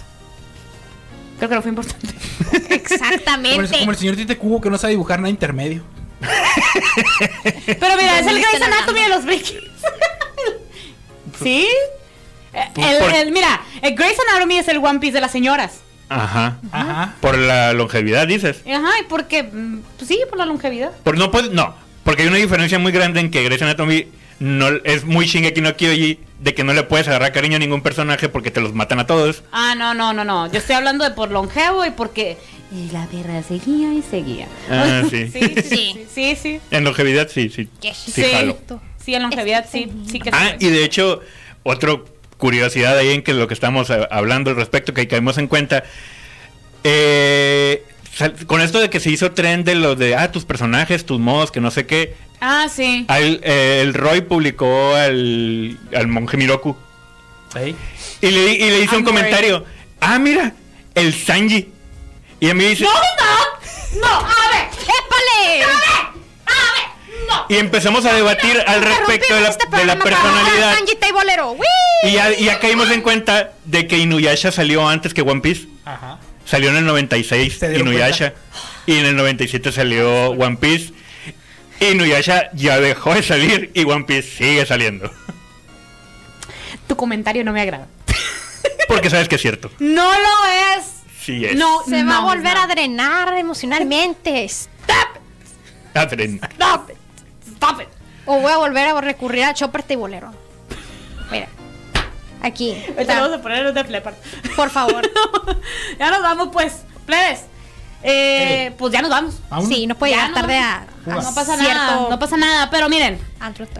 Creo 1.37 1.49
que 1.49 1.55
no 1.55 1.61
fue 1.61 1.69
importante. 1.69 2.07
Como 2.45 2.65
el, 2.65 2.71
Exactamente. 2.73 3.79
como 3.79 3.91
el 3.91 3.97
señor 3.97 4.15
Tite 4.15 4.37
Cubo 4.37 4.61
que 4.61 4.69
no 4.69 4.77
sabe 4.77 4.91
dibujar 4.91 5.19
nada 5.19 5.29
intermedio. 5.29 5.83
Pero 7.65 7.95
mira, 7.97 8.19
es 8.19 8.27
el 8.27 8.39
Grey's. 8.41 8.61
Anatomy 8.61 9.01
de 9.01 9.09
los 9.09 9.25
Vikings. 9.25 9.63
¿Sí? 11.43 11.67
Pues 12.73 12.87
El, 12.87 12.99
por- 12.99 13.13
el- 13.13 13.31
mira, 13.31 13.61
el 13.81 13.95
Grey's 13.95 14.17
Anatomy 14.31 14.57
es 14.59 14.67
el 14.69 14.77
One 14.77 14.99
Piece 14.99 15.13
de 15.15 15.21
las 15.21 15.31
señoras. 15.31 15.79
Ajá. 16.07 16.57
Ajá. 16.71 17.15
Por 17.19 17.37
la 17.37 17.73
longevidad 17.73 18.27
dices. 18.27 18.61
Ajá, 18.65 18.91
y 19.01 19.03
porque, 19.09 19.43
mm, 19.43 19.79
pues 19.97 20.07
sí, 20.07 20.19
por 20.29 20.37
la 20.37 20.45
longevidad. 20.45 20.91
Por 21.03 21.17
no 21.17 21.31
puede- 21.31 21.49
no, 21.49 21.75
porque 22.05 22.21
hay 22.21 22.29
una 22.29 22.37
diferencia 22.37 22.79
muy 22.79 22.93
grande 22.93 23.19
en 23.19 23.29
que 23.29 23.43
Grey's 23.43 23.61
Anatomy 23.61 24.07
no 24.39 24.67
es 24.85 25.03
muy 25.03 25.25
Shingeki 25.25 25.59
no 25.61 25.75
Kyoji 25.75 26.19
de 26.39 26.53
que 26.53 26.63
no 26.63 26.73
le 26.73 26.83
puedes 26.83 27.07
agarrar 27.07 27.33
cariño 27.33 27.57
a 27.57 27.59
ningún 27.59 27.81
personaje 27.81 28.29
porque 28.29 28.51
te 28.51 28.61
los 28.61 28.73
matan 28.73 28.99
a 28.99 29.07
todos. 29.07 29.43
Ah, 29.51 29.75
no, 29.77 29.93
no, 29.93 30.13
no, 30.13 30.23
no. 30.23 30.49
Yo 30.51 30.59
estoy 30.59 30.75
hablando 30.75 31.03
de 31.03 31.11
por 31.11 31.31
longevo 31.31 31.85
y 31.85 31.91
porque 31.91 32.37
y 32.71 32.91
la 32.91 33.07
guerra 33.07 33.41
seguía 33.43 33.93
y 33.93 34.01
seguía. 34.01 34.47
Ah, 34.69 35.01
sí. 35.09 35.27
sí, 35.33 35.41
sí, 35.55 35.63
sí, 35.63 36.05
sí, 36.13 36.35
sí. 36.35 36.59
En 36.71 36.83
longevidad 36.83 37.27
sí, 37.29 37.49
sí. 37.49 37.67
Qué 37.81 37.93
Sí, 37.93 38.23
Sí, 39.03 39.13
en 39.13 39.21
longevidad 39.21 39.67
sí, 39.71 39.91
sí 40.09 40.19
que 40.19 40.29
Ah, 40.33 40.55
sí. 40.59 40.65
y 40.67 40.69
de 40.71 40.83
hecho, 40.83 41.21
otra 41.63 41.97
curiosidad 42.37 42.97
ahí 42.97 43.09
en 43.11 43.21
que 43.23 43.33
lo 43.33 43.47
que 43.47 43.53
estamos 43.53 43.89
eh, 43.89 44.07
hablando 44.11 44.49
al 44.49 44.55
respecto 44.55 44.93
que 44.93 45.07
caemos 45.07 45.37
en 45.37 45.47
cuenta. 45.47 45.83
eh, 46.83 47.83
con 48.47 48.61
esto 48.61 48.79
de 48.79 48.89
que 48.89 48.99
se 48.99 49.09
hizo 49.09 49.31
tren 49.31 49.63
de 49.63 49.75
lo 49.75 49.95
de 49.95 50.15
ah, 50.15 50.31
tus 50.31 50.45
personajes, 50.45 51.05
tus 51.05 51.19
modos, 51.19 51.51
que 51.51 51.59
no 51.61 51.71
sé 51.71 51.85
qué. 51.85 52.15
Ah, 52.41 52.67
sí. 52.73 53.05
al- 53.07 53.41
eh, 53.43 53.79
el 53.81 53.93
Roy 53.93 54.21
publicó 54.21 54.95
al, 54.95 55.77
al 55.95 56.07
monje 56.07 56.37
Miroku. 56.37 56.75
Y 58.21 58.31
le, 58.31 58.53
y 58.53 58.69
le 58.69 58.79
hizo 58.81 58.97
un 58.97 59.03
worried. 59.03 59.05
comentario. 59.05 59.65
Ah, 60.01 60.19
mira, 60.19 60.53
el 60.93 61.13
Sanji. 61.13 61.69
Y 62.39 62.49
a 62.49 62.53
mí 62.53 62.65
dice. 62.65 62.83
¡No, 62.83 62.89
no! 62.91 63.99
¡No! 64.01 64.07
¡A 64.07 64.49
ver! 64.51 64.67
¡Épale! 64.81 65.65
Y 67.47 67.55
empezamos 67.57 68.05
a 68.05 68.13
debatir 68.13 68.61
al 68.65 68.81
respecto 68.81 69.35
de 69.35 69.41
la, 69.41 69.49
Este 69.49 69.77
de 69.77 69.85
la 69.85 69.97
personalidad. 69.97 70.75
Y 72.03 72.11
ya, 72.13 72.31
y 72.33 72.45
ya 72.45 72.59
caímos 72.59 72.89
en 72.91 73.01
cuenta 73.01 73.51
de 73.65 73.87
que 73.87 73.97
Inuyasha 73.99 74.51
salió 74.51 74.87
antes 74.87 75.13
que 75.13 75.21
One 75.21 75.41
Piece. 75.41 75.67
Ajá. 75.85 76.17
Salió 76.45 76.69
en 76.69 76.77
el 76.77 76.85
96 76.85 77.57
Se 77.57 77.69
dieron 77.69 77.87
Inuyasha. 77.87 78.33
Y 78.85 78.97
en 78.97 79.05
el 79.07 79.15
97 79.15 79.71
salió 79.71 80.29
One 80.31 80.57
Piece. 80.57 80.93
Inuyasha 81.79 82.51
ya 82.53 82.79
dejó 82.79 83.13
de 83.13 83.23
salir 83.23 83.71
y 83.73 83.83
One 83.83 84.05
Piece 84.05 84.37
sigue 84.37 84.65
saliendo. 84.65 85.11
Tu 86.87 86.95
comentario 86.95 87.43
no 87.43 87.51
me 87.51 87.61
agrada. 87.61 87.87
Porque 88.87 89.09
sabes 89.09 89.27
que 89.27 89.35
es 89.35 89.41
cierto. 89.41 89.71
¡No 89.79 90.11
lo 90.11 90.77
es! 90.77 90.85
Sí 91.19 91.43
es. 91.45 91.55
No, 91.55 91.81
Se 91.87 92.03
va 92.03 92.17
a 92.17 92.21
volver 92.21 92.53
no. 92.53 92.61
a 92.61 92.67
drenar 92.67 93.33
emocionalmente. 93.37 94.43
Stop. 94.45 95.17
Adren. 95.95 96.39
Stop 96.53 96.91
it. 96.91 96.97
Stop 97.55 97.81
it. 97.81 97.87
O 98.27 98.39
voy 98.39 98.51
a 98.51 98.57
volver 98.57 98.87
a 98.87 99.01
recurrir 99.01 99.43
a 99.45 99.53
Chopper 99.55 99.81
Teibolero. 99.83 100.31
Aquí. 102.45 102.75
Ahorita 102.89 103.21
vamos 103.21 103.39
a 103.39 103.41
poner 103.41 103.73
de. 103.73 104.01
Por 104.55 104.69
favor. 104.69 105.01
ya 105.99 106.11
nos 106.11 106.21
vamos, 106.21 106.49
pues. 106.51 106.83
Plebes. 107.05 107.45
Eh, 108.03 108.71
pues 108.77 108.93
ya 108.93 109.01
nos 109.01 109.09
vamos. 109.09 109.35
Vámonos. 109.49 109.73
Sí, 109.73 109.87
no 109.87 109.95
puede 109.95 110.11
Ya 110.11 110.17
llegar 110.17 110.29
no. 110.29 110.35
tarde 110.35 110.57
a, 110.59 110.75
a 110.81 110.85
No 111.07 111.33
pasa 111.33 111.57
cierto 111.57 111.73
nada, 111.73 112.07
no 112.09 112.19
pasa 112.19 112.37
nada, 112.37 112.69
pero 112.69 112.87
miren, 112.87 113.19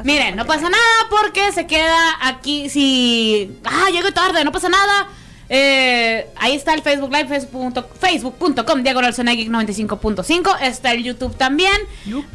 miren, 0.03 0.35
no 0.35 0.45
pasa 0.47 0.67
nada 0.67 1.07
porque 1.11 1.51
se 1.51 1.67
queda 1.67 2.15
aquí 2.23 2.67
si... 2.69 3.59
Ah, 3.63 3.89
llego 3.91 4.11
tarde, 4.11 4.43
no 4.43 4.51
pasa 4.51 4.67
nada. 4.67 5.07
Eh, 5.49 6.27
ahí 6.37 6.55
está 6.55 6.73
el 6.73 6.81
Facebook 6.81 7.11
Live, 7.11 7.27
facebook.com, 7.27 7.83
facebook.com, 7.99 8.83
diagonal 8.83 9.13
Geek 9.13 9.49
95.5. 9.49 10.61
Está 10.61 10.91
el 10.93 11.03
YouTube 11.03 11.35
también, 11.35 11.75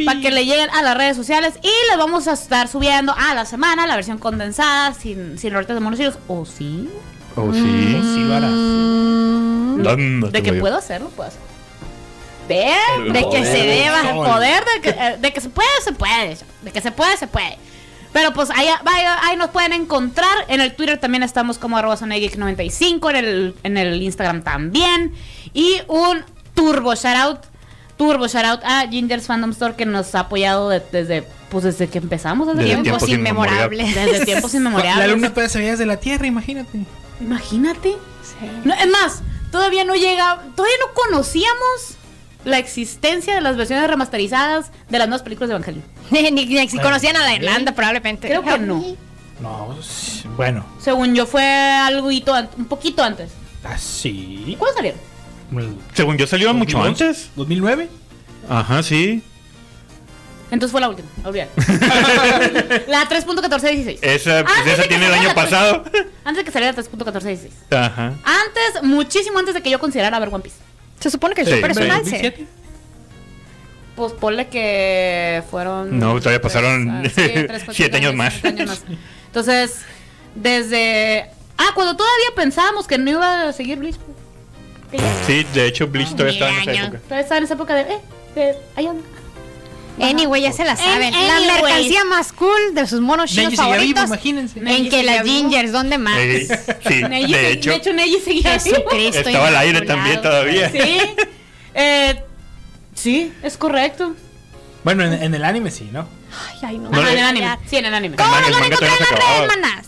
para 0.05 0.20
que 0.20 0.31
le 0.31 0.45
lleguen 0.45 0.70
a 0.70 0.82
las 0.82 0.97
redes 0.97 1.16
sociales. 1.16 1.55
Y 1.62 1.91
les 1.91 1.99
vamos 1.99 2.28
a 2.28 2.32
estar 2.32 2.69
subiendo 2.69 3.15
a 3.16 3.35
la 3.35 3.45
semana 3.45 3.87
la 3.87 3.97
versión 3.97 4.19
condensada, 4.19 4.95
sin, 4.95 5.39
sin 5.39 5.53
de 5.53 5.81
monosíos. 5.81 6.19
¿O 6.28 6.45
sí? 6.45 6.89
Oh, 7.37 7.53
sí. 7.53 7.61
Sí, 7.61 8.24
lo 8.24 8.35
harás. 8.35 8.51
Mm, 8.51 9.82
¿Dónde 9.82 10.31
De 10.31 10.43
que 10.43 10.53
puedo 10.55 10.77
hacerlo, 10.77 11.09
puedo 11.11 11.28
hacerlo. 11.28 11.51
El 12.51 13.12
de 13.12 13.28
que 13.31 13.45
se 13.45 13.59
deba, 13.65 14.01
el 14.01 14.16
poder 14.16 14.65
de 14.65 14.81
que, 14.81 14.91
eh, 14.91 15.16
de 15.20 15.32
que 15.32 15.41
se 15.41 15.49
puede, 15.51 15.69
se 15.85 15.93
puede. 15.93 16.37
De 16.62 16.73
que 16.73 16.81
se 16.81 16.91
puede, 16.91 17.16
se 17.16 17.27
puede. 17.27 17.59
Pero 18.12 18.32
pues 18.32 18.51
ahí, 18.51 18.66
ahí, 18.69 19.05
ahí 19.23 19.37
nos 19.37 19.51
pueden 19.51 19.73
encontrar. 19.73 20.28
En 20.49 20.61
el 20.61 20.74
Twitter 20.74 20.99
también 20.99 21.23
estamos 21.23 21.59
como 21.59 21.77
arroba 21.77 21.97
sonegeek95. 21.97 23.11
En 23.11 23.16
el, 23.16 23.55
en 23.62 23.77
el 23.77 24.03
Instagram 24.03 24.43
también. 24.43 25.12
Y 25.55 25.81
un 25.89 26.24
turbo 26.55 26.95
shoutout. 26.95 27.45
Turbo 27.97 28.27
shoutout 28.27 28.65
a 28.65 28.89
Ginger's 28.89 29.27
Fandom 29.27 29.51
Store 29.51 29.74
que 29.77 29.85
nos 29.87 30.15
ha 30.15 30.20
apoyado 30.20 30.70
de- 30.70 30.82
desde, 30.91 31.23
pues 31.51 31.65
desde 31.65 31.89
que 31.89 31.99
empezamos. 31.99 32.47
Desde, 32.49 32.61
Desde 32.62 32.82
tiempos, 32.82 33.05
tiempos 33.05 33.09
inmemorables. 33.11 33.95
desde 33.95 34.24
tiempos 34.24 34.53
La 34.55 34.59
inmemorables. 34.59 35.11
luna 35.11 35.28
todavía 35.31 35.49
se 35.51 35.59
veía 35.59 35.70
desde 35.73 35.87
la 35.87 35.99
Tierra, 35.99 36.27
imagínate. 36.27 36.81
Imagínate. 37.20 37.97
No, 38.65 38.73
es 38.74 38.89
más, 38.89 39.20
todavía 39.53 39.85
no 39.85 39.95
llega, 39.95 40.41
todavía 40.57 40.77
no 40.81 40.95
conocíamos 40.95 41.97
la 42.45 42.59
existencia 42.59 43.35
de 43.35 43.41
las 43.41 43.57
versiones 43.57 43.89
remasterizadas 43.89 44.71
de 44.89 44.99
las 44.99 45.09
nuevas 45.09 45.23
películas 45.23 45.49
de 45.49 45.55
Evangelio. 45.55 45.83
ni, 46.11 46.31
ni 46.31 46.69
si 46.69 46.79
conocían 46.79 47.17
a 47.17 47.21
la 47.21 47.35
Irlanda, 47.35 47.73
probablemente. 47.73 48.29
Creo 48.29 48.43
que 48.43 48.59
no. 48.59 48.85
No, 49.41 49.77
sí, 49.83 50.29
bueno. 50.37 50.67
Según 50.79 51.15
yo 51.15 51.27
fue 51.27 51.43
algo 51.45 52.09
un 52.09 52.65
poquito 52.67 53.03
antes. 53.03 53.31
Así. 53.65 54.55
¿Cuándo 54.59 54.77
salieron? 54.77 55.01
Según 55.95 56.17
yo 56.17 56.27
salió 56.27 56.53
mucho 56.55 56.83
antes. 56.83 57.31
¿2009? 57.37 57.89
Ajá, 58.49 58.83
sí. 58.83 59.23
Entonces 60.51 60.73
fue 60.73 60.81
la 60.81 60.89
última, 60.89 61.09
olvidar. 61.25 61.49
la 62.89 63.09
3.1416. 63.09 63.99
Esa, 64.03 64.43
pues, 64.45 64.57
Antes 64.59 64.65
de 64.65 64.73
esa 64.73 64.83
tiene 64.89 65.07
el 65.07 65.15
año 65.15 65.33
pasado. 65.33 65.85
Antes 66.25 66.39
de 66.39 66.45
que 66.45 66.51
saliera 66.51 66.77
la 66.77 66.83
3.1416. 66.83 67.51
Ajá. 67.71 68.07
Antes, 68.25 68.83
muchísimo 68.83 69.39
antes 69.39 69.55
de 69.55 69.62
que 69.62 69.71
yo 69.71 69.79
considerara 69.79 70.19
ver 70.19 70.29
One 70.29 70.43
Piece. 70.43 70.57
Se 71.01 71.10
supone 71.10 71.35
que 71.35 71.40
el 71.43 71.47
Sí, 71.48 71.55
Super 71.55 71.70
es 71.72 71.77
sí. 71.77 71.82
un 71.82 71.90
alce. 71.90 72.10
2007. 72.10 72.47
Pues 73.97 74.12
ponle 74.14 74.47
que 74.48 75.43
fueron. 75.51 75.98
No, 75.98 76.18
todavía 76.18 76.40
pasaron 76.40 76.89
ah, 76.90 77.02
tres, 77.14 77.47
cuatro, 77.48 77.74
siete 77.74 77.97
años 77.98 78.14
más. 78.14 78.32
siete 78.35 78.48
años 78.48 78.68
más. 78.68 78.85
Entonces, 79.27 79.81
desde. 80.35 81.27
Ah, 81.59 81.70
cuando 81.74 81.97
todavía 81.97 82.27
pensábamos 82.36 82.86
que 82.86 82.97
no 82.98 83.10
iba 83.10 83.48
a 83.48 83.52
seguir 83.52 83.78
Bleach. 83.78 83.97
Sí, 85.27 85.47
de 85.55 85.66
hecho 85.66 85.86
Bleach 85.89 86.12
todavía 86.12 86.32
estaba 86.32 86.51
en 86.52 86.60
esa 86.62 86.70
años. 86.70 86.85
época. 86.86 86.98
Todavía 87.05 87.20
estaba 87.22 87.39
en 87.39 87.44
esa 87.44 87.55
época 87.55 87.74
de. 87.74 87.82
Eh, 87.82 88.01
de. 88.35 88.56
Ahí. 88.77 88.89
Anyway, 90.02 90.43
ya 90.43 90.52
se 90.52 90.64
la 90.64 90.77
saben. 90.77 91.12
La 91.12 91.40
mercancía 91.40 92.05
más 92.05 92.32
cool 92.32 92.74
de 92.74 92.86
sus 92.86 93.01
monos 93.01 93.31
chinos 93.31 93.52
Neji 93.52 93.56
sigue 93.56 93.78
vivo, 93.78 93.97
favoritos. 94.01 94.05
imagínense. 94.06 94.60
En 94.60 94.89
que 94.90 95.02
las 95.02 95.22
gingers, 95.24 95.72
¿dónde 95.72 95.98
más? 95.98 96.18
Eh, 96.18 96.48
sí, 96.89 97.02
Neji 97.02 97.32
de 97.32 97.52
hecho, 97.52 97.70
de 97.70 97.77
hecho, 97.77 97.93
Neji 97.93 98.20
seguía. 98.20 98.52
Jesucristo. 98.59 99.20
estaba 99.28 99.48
al 99.48 99.56
aire 99.56 99.82
también 99.82 100.20
todavía. 100.22 100.70
Sí. 100.70 101.01
Eh, 101.74 102.22
sí, 102.94 103.32
es 103.43 103.56
correcto. 103.56 104.14
Bueno, 104.85 105.05
en, 105.05 105.12
en 105.22 105.35
el 105.35 105.44
anime 105.44 105.70
sí, 105.70 105.89
¿no? 105.93 106.09
Ay, 106.52 106.59
ay, 106.62 106.78
no. 106.78 106.90
No 106.90 106.98
Ajá, 107.01 107.06
le- 107.06 107.12
en 107.12 107.18
el 107.18 107.24
anime. 107.24 107.59
Sí, 107.68 107.77
en 107.77 107.86
el 107.86 107.94
anime. 107.94 108.16
¿Cómo 108.16 108.31
nos 108.40 108.51
van 108.52 108.62
a 108.62 108.66
encontrar 108.66 108.90
en 108.93 108.98
las 108.98 109.10
redes, 109.36 109.48
manas? 109.48 109.86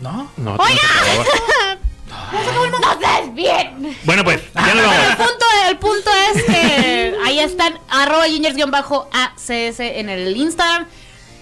No. 0.00 0.30
No, 0.38 0.56
todavía 0.56 0.80
no 2.10 2.42
se 2.44 2.50
acababa. 2.50 3.26
¡No 3.26 3.32
bien! 3.32 3.96
Bueno, 4.04 4.24
pues, 4.24 4.40
ya 4.54 4.72
El 4.72 4.78
vamos. 4.86 5.16
punto, 5.16 5.44
el 5.68 5.76
punto 5.78 6.10
es 6.34 6.42
que 6.44 7.14
ahí 7.24 7.38
están 7.40 7.78
arroba 7.88 8.26
gingers-acs 8.26 9.80
en 9.80 10.08
el 10.08 10.36
Instagram 10.36 10.86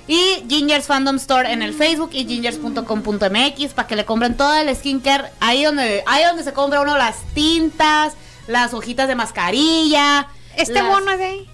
y 0.07 0.45
Gingers 0.49 0.87
Fandom 0.87 1.17
Store 1.17 1.53
en 1.53 1.63
el 1.63 1.75
Facebook 1.75 2.11
y 2.13 2.25
gingers.com.mx 2.27 3.75
para 3.75 3.89
que 3.89 3.97
le 3.97 4.05
compren 4.05 4.37
todo 4.37 4.55
el 4.55 4.75
skincare 4.75 5.31
ahí 5.41 5.65
donde 5.65 6.03
ahí 6.07 6.25
donde 6.25 6.45
se 6.45 6.53
compra 6.53 6.81
uno 6.81 6.97
las 6.97 7.17
tintas, 7.35 8.15
las 8.47 8.73
hojitas 8.75 9.09
de 9.09 9.15
mascarilla. 9.15 10.29
Este 10.57 10.73
las- 10.75 10.85
mono 10.85 11.11
es 11.13 11.19
de 11.19 11.25
ahí. 11.25 11.51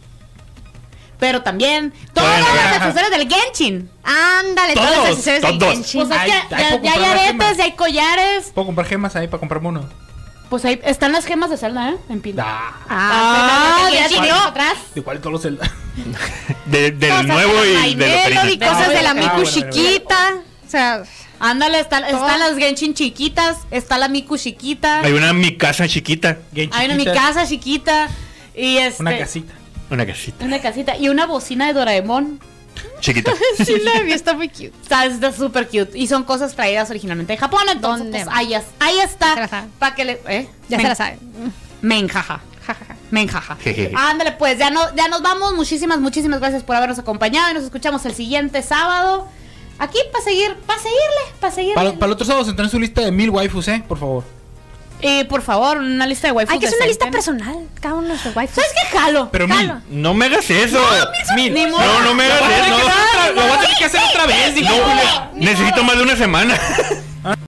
Pero 1.19 1.43
también 1.43 1.93
todas 2.13 2.41
Bueno, 2.41 2.55
las 2.57 2.83
accesorios 2.83 3.11
del 3.11 3.29
Genshin. 3.33 3.89
Ándale, 4.03 4.75
Todos, 4.75 4.87
todos 4.91 4.99
los 5.09 5.19
accesorios 5.19 5.59
del. 5.59 5.71
Genshin. 5.71 6.01
Pues 6.09 6.11
es 6.11 6.23
Ay, 6.23 6.31
que 6.49 6.55
ay, 6.55 6.81
ya, 6.83 6.93
hay 6.93 7.05
aretes, 7.05 7.57
ya 7.57 7.65
hay 7.65 7.73
collares. 7.73 8.51
Puedo 8.55 8.67
comprar 8.67 8.87
gemas 8.87 9.15
ahí 9.17 9.27
para 9.29 9.39
comprarme 9.41 9.69
uno. 9.69 9.89
Pues 10.51 10.65
ahí 10.67 10.79
están 10.85 11.13
las 11.13 11.25
gemas 11.25 11.51
de 11.51 11.57
Zelda, 11.57 11.91
¿eh? 11.91 11.97
En 12.11 12.21
pila. 12.21 12.45
Ah, 12.47 12.73
Ah, 12.89 13.91
ya 13.93 14.09
de 14.09 14.29
no. 14.29 14.35
atrás. 14.37 14.75
igual 14.95 15.19
todos 15.21 15.33
los 15.33 15.43
Zelda. 15.43 15.71
De- 16.67 16.91
del 16.91 17.11
Cosas 17.11 17.27
nuevo 17.27 17.61
de 17.63 17.69
y 17.89 17.95
de 17.95 18.07
los 18.07 18.17
Melody, 18.29 18.39
originales. 18.39 18.69
cosas 18.69 18.89
de 18.89 19.03
la 19.03 19.11
Ah, 19.11 19.15
Miku 19.15 19.31
bueno, 19.37 19.51
chiquita. 19.51 20.35
O 20.67 20.71
sea, 20.71 21.03
Ándale, 21.41 21.81
está- 21.81 21.99
están 22.09 22.39
las 22.41 22.57
Genshin 22.57 22.95
chiquitas, 22.95 23.57
está 23.71 23.99
la 23.99 24.09
Miku 24.09 24.39
chiquita, 24.39 25.01
Hay 25.01 25.13
una 25.13 25.33
mi 25.33 25.57
casa 25.57 25.89
chiquita. 25.89 26.39
Hay 26.55 26.87
una 26.87 26.95
mi 26.95 27.05
chiquita, 27.05 27.13
casa 27.15 27.47
chiquita 27.47 28.09
y 28.55 28.77
este, 28.79 29.03
Una 29.03 29.19
casita. 29.19 29.53
Una 29.91 30.07
casita 30.07 30.45
una 30.45 30.61
casita 30.61 30.97
y 30.97 31.09
una 31.09 31.27
bocina 31.27 31.67
de 31.67 31.75
Doraemon. 31.75 32.41
chiquita. 33.01 33.33
sí 33.65 33.75
la 33.81 34.01
vi, 34.01 34.13
está 34.13 34.35
muy 34.35 34.49
cute. 34.49 34.73
Está 34.83 35.05
está 35.07 35.33
súper 35.33 35.69
cute 35.69 35.91
y 35.99 36.07
son 36.07 36.25
cosas 36.25 36.55
traídas 36.55 36.91
originalmente 36.91 37.33
de 37.35 37.37
Japón, 37.39 37.63
entonces 37.71 38.05
¿Dónde 38.05 38.25
pues, 38.25 38.37
ahí, 38.37 38.55
es- 38.55 38.65
ahí 38.81 38.99
está 39.01 39.49
sabe. 39.49 39.69
para 39.79 39.95
que 39.95 40.05
le 40.05 40.21
¿eh? 40.29 40.49
Ya 40.69 40.77
Men- 40.79 40.85
se 40.87 40.89
la 40.89 40.95
saben. 40.95 41.19
Menjaja. 41.83 42.41
Ja, 42.67 42.75
ja, 42.75 42.85
ja. 42.87 42.97
Menjaja. 43.11 43.59
Ándale, 43.97 44.33
pues 44.33 44.59
ya, 44.59 44.71
no, 44.71 44.81
ya 44.97 45.09
nos 45.09 45.21
vamos. 45.23 45.55
Muchísimas, 45.55 45.99
muchísimas 46.01 46.41
gracias 46.41 46.63
por 46.63 46.77
habernos 46.77 46.99
acompañado 46.99 47.51
y 47.51 47.55
nos 47.55 47.65
escuchamos 47.65 48.05
el 48.07 48.15
siguiente 48.15 48.63
sábado. 48.63 49.29
Aquí 49.79 49.99
para 50.13 50.25
seguir, 50.25 50.55
para 50.67 50.79
seguirle, 50.81 51.41
para 51.41 51.53
seguirle. 51.53 51.75
Para, 51.75 51.93
para 51.93 52.07
el 52.07 52.13
otro 52.13 52.25
sábado 52.25 52.45
se 52.45 52.69
su 52.69 52.79
lista 52.81 53.03
de 53.03 53.13
mil 53.13 53.29
waifus, 53.31 53.69
¿eh? 53.69 53.85
Por 53.87 53.99
favor. 53.99 54.25
Y 55.07 55.25
por 55.25 55.43
favor, 55.43 55.77
una 55.77 56.07
lista 56.07 56.29
de 56.29 56.33
waifus. 56.33 56.55
Hay 56.55 56.61
que 56.61 56.67
hacer 56.67 56.79
una 56.79 56.87
lista 56.87 57.11
personal. 57.11 57.69
Cada 57.79 57.97
uno 57.97 58.09
de 58.09 58.19
sus 58.19 58.35
waifus. 58.35 58.55
¿Sabes 58.55 58.71
qué? 58.73 58.99
Jalo. 58.99 59.29
Pero 59.31 59.47
jalo. 59.47 59.75
mil. 59.75 60.03
No 60.03 60.15
me 60.15 60.25
hagas 60.25 60.49
eso. 60.49 60.83
Mil. 61.37 61.53
Ni 61.53 61.67
modo. 61.67 61.85
No, 61.85 62.01
no 62.05 62.15
me 62.15 62.25
hagas 62.25 62.41
eso. 62.41 63.35
lo 63.35 63.43
voy 63.43 63.51
a 63.53 63.61
tener 63.61 63.77
que 63.79 63.85
hacer 63.85 64.01
otra 64.09 64.27
vez. 64.27 64.55
No, 64.63 65.31
necesito 65.35 65.85
más 65.85 65.99
de 65.99 66.03
una 66.05 66.17
semana. 66.17 66.59